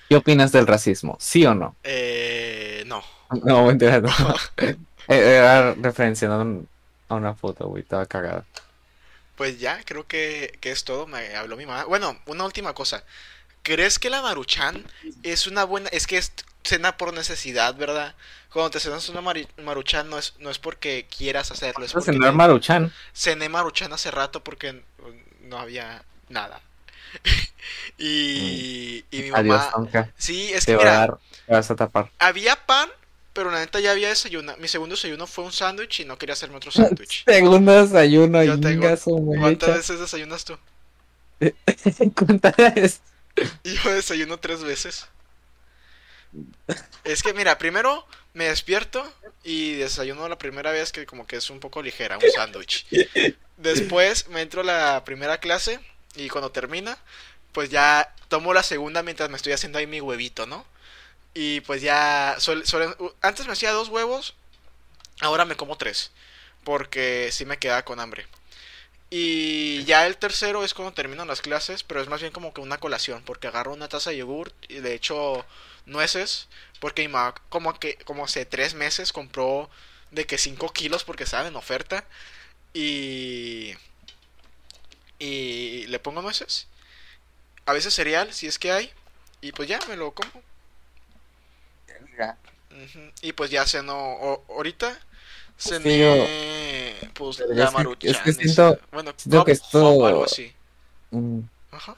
¿Qué 0.07 0.15
opinas 0.15 0.51
del 0.51 0.65
racismo? 0.67 1.17
¿Sí 1.19 1.45
o 1.45 1.53
no? 1.53 1.75
Eh, 1.83 2.83
no. 2.87 3.03
No, 3.43 3.65
mentira, 3.67 4.01
no. 4.01 4.09
Eh, 4.57 4.75
Era 5.07 5.73
referenciando 5.75 6.41
un- 6.41 6.67
a 7.09 7.15
una 7.15 7.35
foto, 7.35 7.67
güey, 7.67 7.83
estaba 7.83 8.05
cagada. 8.05 8.45
Pues 9.35 9.59
ya, 9.59 9.81
creo 9.85 10.05
que, 10.07 10.57
que 10.61 10.71
es 10.71 10.83
todo. 10.83 11.07
Me 11.07 11.35
habló 11.35 11.55
mi 11.57 11.65
mamá. 11.65 11.85
Bueno, 11.85 12.19
una 12.25 12.43
última 12.45 12.73
cosa. 12.73 13.03
¿Crees 13.63 13.99
que 13.99 14.09
la 14.09 14.21
Maruchan 14.21 14.87
es 15.23 15.47
una 15.47 15.63
buena... 15.65 15.89
Es 15.91 16.07
que 16.07 16.17
es 16.17 16.33
cena 16.63 16.97
por 16.97 17.13
necesidad, 17.13 17.75
¿verdad? 17.75 18.15
Cuando 18.53 18.71
te 18.71 18.79
cenas 18.81 19.09
una 19.09 19.21
Maruchan 19.57 20.09
no 20.09 20.19
es, 20.19 20.35
no 20.39 20.49
es 20.51 20.59
porque 20.59 21.07
quieras 21.15 21.51
hacerlo, 21.51 21.85
es 21.85 21.93
porque 21.93 22.11
en 22.11 22.19
te- 22.19 22.31
Maruchan. 22.31 22.93
cené 23.13 23.49
Maruchan 23.49 23.93
hace 23.93 24.11
rato 24.11 24.43
porque 24.43 24.83
no 25.43 25.57
había 25.59 26.03
nada. 26.29 26.61
y, 27.97 29.05
y 29.11 29.21
mi 29.23 29.31
Mm. 29.31 29.35
Adiós, 29.35 29.61
mamá... 29.61 29.69
Tonka. 29.69 30.13
Sí, 30.17 30.51
es 30.53 30.65
que 30.67 30.71
Te 30.71 30.75
va 30.75 30.85
a 30.87 30.89
mira, 30.89 30.91
dar, 30.91 31.19
te 31.45 31.53
vas 31.53 31.71
a 31.71 31.75
tapar. 31.75 32.11
había 32.19 32.55
pan, 32.65 32.89
pero 33.39 33.51
la 33.51 33.59
neta 33.61 33.79
ya 33.79 33.91
había 33.91 34.09
desayuno. 34.09 34.53
Mi 34.57 34.67
segundo 34.67 34.95
desayuno 34.95 35.25
fue 35.25 35.45
un 35.45 35.53
sándwich 35.53 36.01
y 36.01 36.03
no 36.05 36.17
quería 36.17 36.33
hacerme 36.33 36.57
otro 36.57 36.71
sándwich. 36.71 37.23
Segundo 37.25 37.85
desayuno, 37.85 38.43
Yo 38.43 38.59
tengo- 38.59 38.87
inga 38.87 38.97
su 38.97 39.15
¿Cuántas 39.39 39.77
veces 39.77 39.97
desayunas 39.97 40.43
tú? 40.43 40.57
¿Cuántas 42.15 42.53
veces? 42.57 42.99
Yo 43.63 43.93
desayuno 43.93 44.41
tres 44.41 44.61
veces. 44.61 45.07
Es 47.05 47.23
que, 47.23 47.33
mira, 47.33 47.57
primero 47.57 48.05
me 48.33 48.43
despierto 48.49 49.09
y 49.45 49.75
desayuno 49.75 50.27
la 50.27 50.37
primera 50.37 50.71
vez 50.71 50.91
que 50.91 51.05
como 51.05 51.25
que 51.25 51.37
es 51.37 51.49
un 51.49 51.61
poco 51.61 51.81
ligera, 51.81 52.17
un 52.17 52.31
sándwich. 52.35 52.87
Después 53.55 54.27
me 54.27 54.41
entro 54.41 54.59
a 54.61 54.65
la 54.65 55.05
primera 55.05 55.37
clase 55.37 55.79
y 56.17 56.27
cuando 56.27 56.51
termina, 56.51 56.97
pues 57.53 57.69
ya 57.69 58.13
tomo 58.27 58.53
la 58.53 58.63
segunda 58.63 59.01
mientras 59.01 59.29
me 59.29 59.37
estoy 59.37 59.53
haciendo 59.53 59.79
ahí 59.79 59.87
mi 59.87 60.01
huevito, 60.01 60.45
¿no? 60.45 60.65
Y 61.33 61.61
pues 61.61 61.81
ya, 61.81 62.37
antes 63.21 63.45
me 63.47 63.53
hacía 63.53 63.71
dos 63.71 63.89
huevos, 63.89 64.35
ahora 65.21 65.45
me 65.45 65.55
como 65.55 65.77
tres, 65.77 66.11
porque 66.63 67.29
sí 67.31 67.45
me 67.45 67.57
quedaba 67.59 67.85
con 67.85 67.99
hambre. 67.99 68.27
Y 69.09 69.83
ya 69.85 70.05
el 70.07 70.17
tercero 70.17 70.63
es 70.63 70.73
cuando 70.73 70.93
terminan 70.93 71.27
las 71.27 71.41
clases, 71.41 71.83
pero 71.83 72.01
es 72.01 72.07
más 72.09 72.21
bien 72.21 72.31
como 72.33 72.53
que 72.53 72.61
una 72.61 72.77
colación, 72.77 73.23
porque 73.25 73.47
agarro 73.47 73.73
una 73.73 73.89
taza 73.89 74.11
de 74.11 74.17
yogurt 74.17 74.53
y 74.69 74.75
de 74.81 74.93
hecho 74.93 75.45
nueces, 75.85 76.47
porque 76.79 77.01
mi 77.03 77.09
mamá 77.09 77.35
como 77.49 77.77
que 77.79 77.95
como 78.05 78.25
hace 78.25 78.45
tres 78.45 78.73
meses 78.75 79.11
compró 79.13 79.69
de 80.11 80.25
que 80.27 80.37
5 80.37 80.71
kilos 80.73 81.03
porque 81.03 81.23
estaban 81.23 81.47
en 81.47 81.55
oferta 81.55 82.05
y 82.73 83.73
y 85.19 85.85
le 85.87 85.99
pongo 85.99 86.21
nueces, 86.21 86.67
a 87.65 87.73
veces 87.73 87.93
cereal 87.93 88.33
si 88.33 88.47
es 88.47 88.59
que 88.59 88.71
hay 88.71 88.91
y 89.41 89.51
pues 89.51 89.69
ya 89.69 89.79
me 89.87 89.95
lo 89.95 90.11
como. 90.13 90.48
Y 93.21 93.33
pues 93.33 93.49
ya 93.51 93.65
ceno 93.65 93.95
o- 93.97 94.45
ahorita 94.49 94.97
cené 95.57 96.95
pues 97.13 97.39
la 97.49 97.63
es 97.65 97.69
que- 97.69 97.75
maruchan 97.75 98.11
es 98.11 98.17
que 98.19 98.33
siento- 98.33 98.79
bueno, 98.91 99.11
siento 99.17 99.45
que 99.45 99.51
Cup 99.57 99.63
esto- 99.65 99.89
Hop, 99.89 100.05
algo 100.05 100.23
así. 100.25 100.53
Mm, 101.11 101.39
Ajá. 101.71 101.95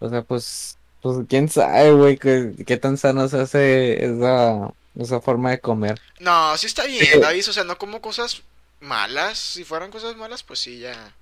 O 0.00 0.08
sea, 0.08 0.22
pues, 0.22 0.76
pues 1.00 1.18
quién 1.28 1.48
sabe, 1.48 1.92
güey, 1.92 2.16
qué, 2.18 2.52
qué 2.66 2.76
tan 2.76 2.96
sano 2.98 3.28
se 3.28 3.40
hace 3.40 4.04
esa, 4.04 4.72
esa 4.98 5.20
forma 5.20 5.50
de 5.50 5.60
comer. 5.60 6.00
No, 6.18 6.56
sí 6.56 6.66
está 6.66 6.84
bien, 6.84 7.06
Sí. 7.06 7.20
David, 7.20 7.48
o 7.48 7.52
sea, 7.52 7.64
no 7.64 7.78
como 7.78 8.00
cosas 8.00 8.42
malas, 8.80 9.38
si 9.38 9.62
fueran 9.64 9.90
cosas 9.92 10.16
malas, 10.16 10.42
pues 10.42 10.58
sí, 10.58 10.80
ya. 10.80 11.14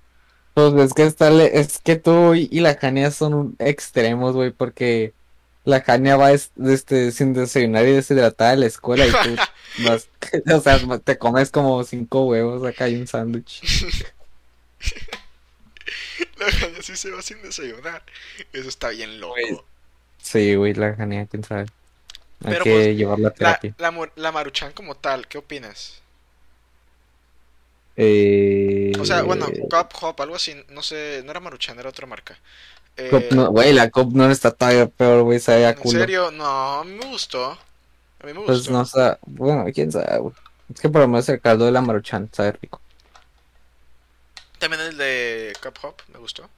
Pues 0.55 0.73
es 0.73 0.93
que 0.93 1.03
está, 1.03 1.31
es 1.43 1.77
que 1.79 1.95
tú 1.95 2.33
y 2.33 2.59
la 2.59 2.75
Jania 2.75 3.11
son 3.11 3.55
extremos, 3.59 4.33
güey, 4.33 4.49
porque 4.51 5.13
la 5.65 5.81
Jania 5.81 6.17
va 6.17 6.31
es- 6.31 6.51
este, 6.65 7.11
sin 7.11 7.33
desayunar 7.33 7.87
y 7.87 7.91
deshidratada 7.93 8.51
a 8.51 8.55
la 8.55 8.65
escuela 8.67 9.07
y 9.07 9.15
tú 9.17 9.41
vas, 9.77 10.09
o 10.53 10.61
sea, 10.61 10.79
te 11.03 11.17
comes 11.17 11.51
como 11.51 11.83
cinco 11.83 12.25
huevos 12.27 12.65
acá 12.65 12.89
y 12.89 12.95
un 12.95 13.07
sándwich. 13.07 13.61
La 16.37 16.47
caña 16.51 16.81
sí 16.81 16.95
se 16.97 17.09
va 17.11 17.21
sin 17.21 17.41
desayunar. 17.41 18.03
Eso 18.53 18.69
está 18.69 18.89
bien 18.89 19.19
loco. 19.19 19.65
Sí, 20.17 20.55
güey, 20.55 20.73
la 20.73 20.95
Jania, 20.95 21.25
quién 21.27 21.43
sabe. 21.43 21.65
Hay 22.43 22.49
Pero, 22.49 22.63
que 22.63 22.71
pues, 22.71 22.97
llevarla 22.97 23.29
a 23.29 23.33
La, 23.35 23.35
terapia. 23.35 23.75
la, 23.77 24.31
maruchan 24.31 24.73
como 24.73 24.95
tal, 24.95 25.27
¿qué 25.27 25.37
opinas? 25.37 26.01
Eh, 27.95 28.91
O 28.99 29.05
sea, 29.05 29.23
bueno, 29.23 29.47
Cup 29.69 29.89
Hop, 30.01 30.21
algo 30.21 30.35
así, 30.35 30.55
no 30.69 30.81
sé, 30.83 31.21
no 31.25 31.31
era 31.31 31.39
maruchan, 31.39 31.79
era 31.79 31.89
otra 31.89 32.07
marca. 32.07 32.37
Eh, 32.97 33.29
no- 33.31 33.49
güey, 33.51 33.73
la 33.73 33.89
Cop 33.89 34.11
no 34.13 34.29
está 34.29 34.51
todavía 34.51 34.87
peor, 34.87 35.23
güey, 35.23 35.39
sabe 35.39 35.65
a 35.65 35.71
¿En 35.71 35.75
culo. 35.75 35.99
serio? 35.99 36.31
No, 36.31 36.45
a 36.81 36.83
mí 36.83 36.93
me 36.93 37.05
gustó. 37.07 37.51
A 37.51 38.25
mí 38.27 38.33
me 38.33 38.41
Pues 38.45 38.59
gustó. 38.59 38.71
no 38.71 38.85
sé, 38.85 39.17
bueno, 39.25 39.65
quién 39.73 39.91
sabe, 39.91 40.19
güey. 40.19 40.35
Es 40.73 40.79
que 40.79 40.89
por 40.89 41.01
lo 41.01 41.07
menos 41.07 41.27
el 41.29 41.41
caldo 41.41 41.65
de 41.65 41.71
la 41.71 41.81
Maruchan 41.81 42.29
sabe 42.33 42.53
rico. 42.53 42.79
También 44.59 44.81
el 44.81 44.97
de 44.97 45.53
Cup 45.61 45.77
Hop, 45.83 45.95
me 46.13 46.19
gustó. 46.19 46.49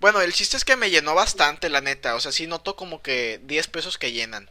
Bueno, 0.00 0.20
el 0.20 0.32
chiste 0.32 0.56
es 0.56 0.64
que 0.64 0.76
me 0.76 0.90
llenó 0.90 1.14
bastante, 1.14 1.68
la 1.68 1.80
neta. 1.80 2.14
O 2.14 2.20
sea, 2.20 2.32
sí 2.32 2.46
noto 2.46 2.76
como 2.76 3.02
que 3.02 3.40
10 3.44 3.68
pesos 3.68 3.98
que 3.98 4.12
llenan. 4.12 4.50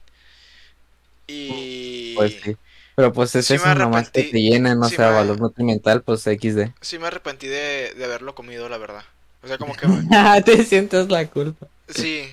Y... 1.28 2.14
Pues 2.16 2.36
sí. 2.44 2.58
Pero 2.96 3.12
pues 3.12 3.36
es 3.36 3.46
Sí 3.46 3.56
eso 3.56 3.76
nomás 3.76 4.10
que 4.10 4.24
te 4.24 4.42
llenan, 4.42 4.82
o 4.82 4.88
Sí 4.88 4.96
sea, 4.96 5.10
me- 5.10 5.16
valor 5.16 5.40
nutrimental, 5.40 6.02
pues 6.02 6.22
XD. 6.22 6.72
Sí 6.82 6.98
me 6.98 7.08
arrepentí 7.08 7.48
de, 7.48 7.94
de 7.94 8.06
haberlo 8.06 8.36
comido, 8.36 8.70
la 8.70 8.78
verdad. 8.78 9.04
O 9.46 9.48
sea, 9.48 9.58
como 9.58 9.76
que... 9.76 9.88
Te 10.46 10.64
sientes 10.66 11.08
la 11.10 11.26
culpa. 11.28 11.68
Sí, 11.88 12.26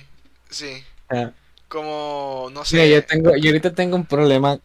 sí. 0.49 0.83
Ah. 1.09 1.31
Como, 1.67 2.49
no 2.51 2.65
sé. 2.65 2.75
Mira, 2.75 2.87
yo 2.87 3.05
tengo, 3.05 3.35
yo 3.37 3.49
ahorita 3.49 3.73
tengo 3.73 3.95
un 3.95 4.05
problema 4.05 4.59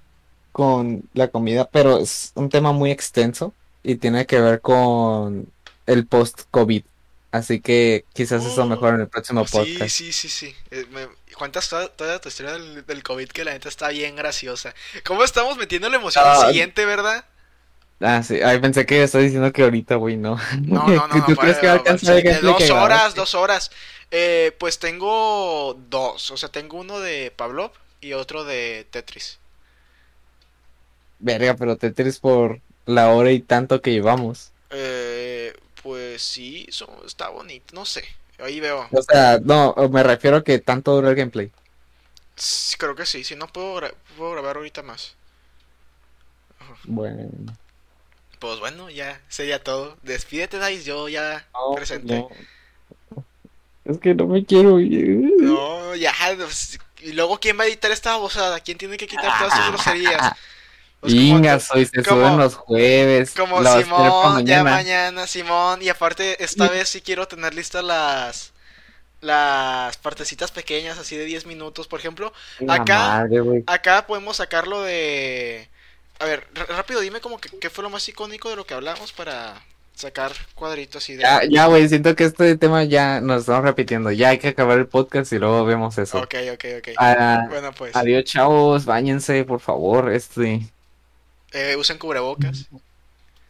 con 0.52 1.02
la 1.14 1.28
comida, 1.28 1.68
pero 1.70 1.98
es 1.98 2.32
un 2.34 2.48
tema 2.48 2.72
muy 2.72 2.90
extenso 2.90 3.52
y 3.82 3.94
tiene 3.96 4.26
que 4.26 4.40
ver 4.40 4.60
con 4.60 5.46
el 5.86 6.06
post-COVID. 6.06 6.82
Así 7.30 7.60
que 7.60 8.04
quizás 8.14 8.44
eso 8.44 8.62
Oh. 8.62 8.66
mejor 8.66 8.94
en 8.94 9.00
el 9.02 9.08
próximo 9.08 9.46
Sí, 9.46 9.52
podcast. 9.52 9.90
sí, 9.94 10.12
sí, 10.12 10.28
sí. 10.28 10.54
Eh, 10.70 10.86
me- 10.90 11.08
cuentas 11.36 11.68
toda, 11.68 11.88
toda 11.88 12.18
tu 12.20 12.28
historia 12.28 12.52
del, 12.54 12.84
del 12.84 13.02
COVID 13.02 13.28
que 13.28 13.44
la 13.44 13.52
neta 13.52 13.68
está 13.68 13.88
bien 13.90 14.16
graciosa. 14.16 14.74
¿Cómo 15.04 15.22
estamos 15.22 15.56
metiendo 15.56 15.88
la 15.88 15.96
emoción 15.96 16.24
Ah. 16.26 16.40
al 16.40 16.46
siguiente, 16.48 16.84
verdad? 16.84 17.24
Ah, 18.00 18.22
sí. 18.22 18.40
Ay, 18.42 18.60
pensé 18.60 18.86
que 18.86 19.02
estaba 19.02 19.24
diciendo 19.24 19.52
que 19.52 19.62
ahorita, 19.64 19.96
güey, 19.96 20.16
no. 20.16 20.38
No, 20.62 20.86
no, 20.88 21.08
no. 21.08 21.26
¿Tú 21.26 21.34
crees 21.36 21.56
para- 21.56 21.60
que 21.60 21.66
va 21.66 21.72
a 21.72 21.76
alcanzar 21.76 22.16
el 22.16 22.22
gameplay 22.22 22.52
dos 22.52 22.70
horas, 22.70 23.14
dos 23.14 23.34
horas. 23.34 23.70
Eh, 24.10 24.54
pues 24.58 24.78
tengo 24.78 25.76
dos. 25.90 26.30
O 26.30 26.36
sea, 26.36 26.48
tengo 26.48 26.78
uno 26.78 27.00
de 27.00 27.32
Pavlov 27.34 27.72
y 28.00 28.12
otro 28.12 28.44
de 28.44 28.86
Tetris. 28.90 29.38
Verga, 31.18 31.54
pero 31.54 31.76
Tetris 31.76 32.20
por 32.20 32.60
la 32.86 33.10
hora 33.10 33.32
y 33.32 33.40
tanto 33.40 33.82
que 33.82 33.90
llevamos. 33.92 34.52
Eh, 34.70 35.52
pues 35.82 36.22
sí, 36.22 36.66
son- 36.70 36.90
está 37.04 37.28
bonito. 37.30 37.74
No 37.74 37.84
sé. 37.84 38.04
Ahí 38.38 38.60
veo. 38.60 38.86
O 38.92 39.02
sea, 39.02 39.40
no, 39.42 39.74
me 39.90 40.02
refiero 40.04 40.36
a 40.36 40.44
que 40.44 40.60
tanto 40.60 40.94
dura 40.94 41.10
el 41.10 41.16
gameplay. 41.16 41.50
Sí, 42.36 42.76
creo 42.76 42.94
que 42.94 43.04
sí. 43.04 43.24
Si 43.24 43.34
no 43.34 43.48
puedo, 43.48 43.80
gra- 43.80 43.94
puedo 44.16 44.30
grabar 44.32 44.56
ahorita 44.58 44.82
más. 44.82 45.16
Bueno. 46.84 47.28
Pues 48.38 48.58
bueno, 48.60 48.88
ya 48.90 49.20
sería 49.28 49.62
todo. 49.62 49.96
Despídete, 50.02 50.58
Dice. 50.64 50.84
Yo 50.84 51.08
ya 51.08 51.46
No, 51.52 51.74
presente. 51.74 52.14
no. 52.14 52.28
Es 53.84 53.98
que 53.98 54.14
no 54.14 54.26
me 54.26 54.44
quiero 54.44 54.78
ir. 54.80 55.08
No, 55.40 55.94
ya. 55.94 56.12
pues, 56.36 56.78
Y 57.00 57.12
luego, 57.12 57.38
¿quién 57.40 57.58
va 57.58 57.64
a 57.64 57.66
editar 57.66 57.90
esta 57.90 58.10
babosada? 58.12 58.60
¿Quién 58.60 58.76
tiene 58.78 58.96
que 58.96 59.06
quitar 59.06 59.38
todas 59.38 59.54
sus 59.54 59.68
groserías? 59.72 60.32
Pues 61.00 61.12
Ingas, 61.14 61.70
hoy 61.72 61.86
se 61.86 62.02
como- 62.02 62.22
suben 62.22 62.38
los 62.38 62.54
jueves. 62.56 63.32
Como 63.36 63.58
Simón, 63.64 64.44
ya 64.46 64.62
mañana. 64.64 65.26
Simón. 65.26 65.80
Y 65.80 65.88
aparte, 65.88 66.42
esta 66.42 66.68
vez 66.68 66.88
sí 66.88 67.00
quiero 67.00 67.26
tener 67.28 67.54
listas 67.54 67.84
las. 67.84 68.52
Las 69.20 69.96
partecitas 69.96 70.52
pequeñas, 70.52 70.96
así 70.96 71.16
de 71.16 71.24
10 71.24 71.44
minutos. 71.46 71.88
Por 71.88 71.98
ejemplo, 71.98 72.32
La 72.60 72.74
acá- 72.74 72.98
madre, 73.26 73.64
acá 73.66 74.06
podemos 74.06 74.36
sacarlo 74.36 74.82
de. 74.82 75.68
A 76.20 76.24
ver, 76.24 76.46
rápido, 76.68 77.00
dime 77.00 77.20
como 77.20 77.38
que 77.38 77.48
qué 77.60 77.70
fue 77.70 77.84
lo 77.84 77.90
más 77.90 78.08
icónico 78.08 78.50
de 78.50 78.56
lo 78.56 78.66
que 78.66 78.74
hablamos 78.74 79.12
para 79.12 79.62
sacar 79.94 80.32
cuadritos 80.54 81.02
así 81.02 81.14
de. 81.14 81.22
Ya, 81.22 81.42
ya, 81.48 81.66
güey, 81.66 81.88
siento 81.88 82.14
que 82.16 82.24
este 82.24 82.56
tema 82.56 82.84
ya 82.84 83.20
nos 83.20 83.40
estamos 83.40 83.64
repitiendo. 83.64 84.10
Ya 84.10 84.30
hay 84.30 84.38
que 84.38 84.48
acabar 84.48 84.78
el 84.78 84.86
podcast 84.88 85.32
y 85.32 85.38
luego 85.38 85.64
vemos 85.64 85.96
eso. 85.98 86.18
Ok, 86.18 86.34
ok, 86.54 86.64
ok. 86.78 86.88
Ah, 86.98 87.46
Bueno, 87.48 87.72
pues. 87.72 87.94
adiós, 87.96 88.24
chavos. 88.24 88.84
Báñense, 88.84 89.44
por 89.44 89.60
favor. 89.60 90.10
Este. 90.12 90.68
eh, 91.52 91.76
usen 91.76 91.98
cubrebocas. 91.98 92.68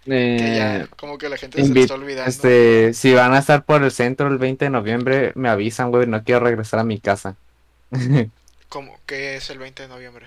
eh, 0.07 0.37
Que 0.39 0.57
ya, 0.57 0.87
como 0.97 1.19
que 1.19 1.29
la 1.29 1.37
gente 1.37 1.63
se 1.65 1.81
está 1.81 1.95
olvidando. 1.95 2.29
este, 2.31 2.95
si 2.95 3.13
van 3.15 3.35
a 3.35 3.39
estar 3.39 3.65
por 3.65 3.83
el 3.83 3.91
centro 3.91 4.29
el 4.29 4.39
20 4.39 4.65
de 4.67 4.71
noviembre, 4.71 5.33
me 5.35 5.49
avisan, 5.49 5.91
güey. 5.91 6.07
No 6.07 6.23
quiero 6.25 6.41
regresar 6.41 6.81
a 6.81 6.85
mi 6.85 6.99
casa. 7.01 7.37
Como 8.69 8.99
que 9.07 9.37
es 9.37 9.51
el 9.51 9.59
20 9.59 9.83
de 9.83 9.89
noviembre. 9.89 10.27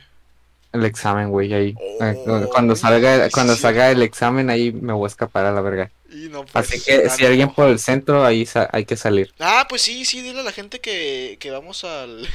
El 0.74 0.86
examen, 0.86 1.30
güey, 1.30 1.54
ahí. 1.54 1.76
Oh, 1.78 1.98
Ah, 2.02 2.14
cuando 2.52 2.76
salga, 2.76 3.30
cuando 3.30 3.56
sí. 3.56 3.62
salga 3.62 3.92
el 3.92 4.02
examen, 4.04 4.50
ahí 4.50 4.72
me 4.72 4.94
voy 4.94 5.06
a 5.06 5.08
escapar 5.08 5.46
a 5.46 5.52
la 5.52 5.60
verga. 5.62 5.92
Y 6.10 6.30
no, 6.30 6.46
pues, 6.46 6.56
Así 6.56 6.82
que 6.82 7.10
si 7.10 7.26
alguien 7.26 7.54
por 7.54 7.68
el 7.70 7.78
centro, 7.80 8.24
ahí 8.26 8.46
sa- 8.46 8.70
hay 8.72 8.86
que 8.86 8.96
salir. 8.98 9.34
Ah, 9.40 9.66
pues 9.68 9.82
sí, 9.82 10.06
sí, 10.06 10.22
dile 10.22 10.40
a 10.40 10.44
la 10.44 10.52
gente 10.52 10.80
que, 10.80 11.38
que 11.40 11.52
vamos 11.52 11.84
al... 11.84 12.28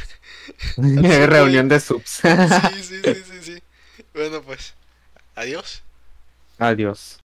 Reunión 0.77 1.69
de 1.69 1.81
subs. 1.81 2.21
Sí, 2.23 2.83
sí, 2.83 3.01
sí, 3.03 3.15
sí, 3.15 3.39
sí. 3.43 3.63
Bueno, 4.15 4.43
pues, 4.43 4.75
adiós. 5.35 5.83
Adiós. 6.59 7.19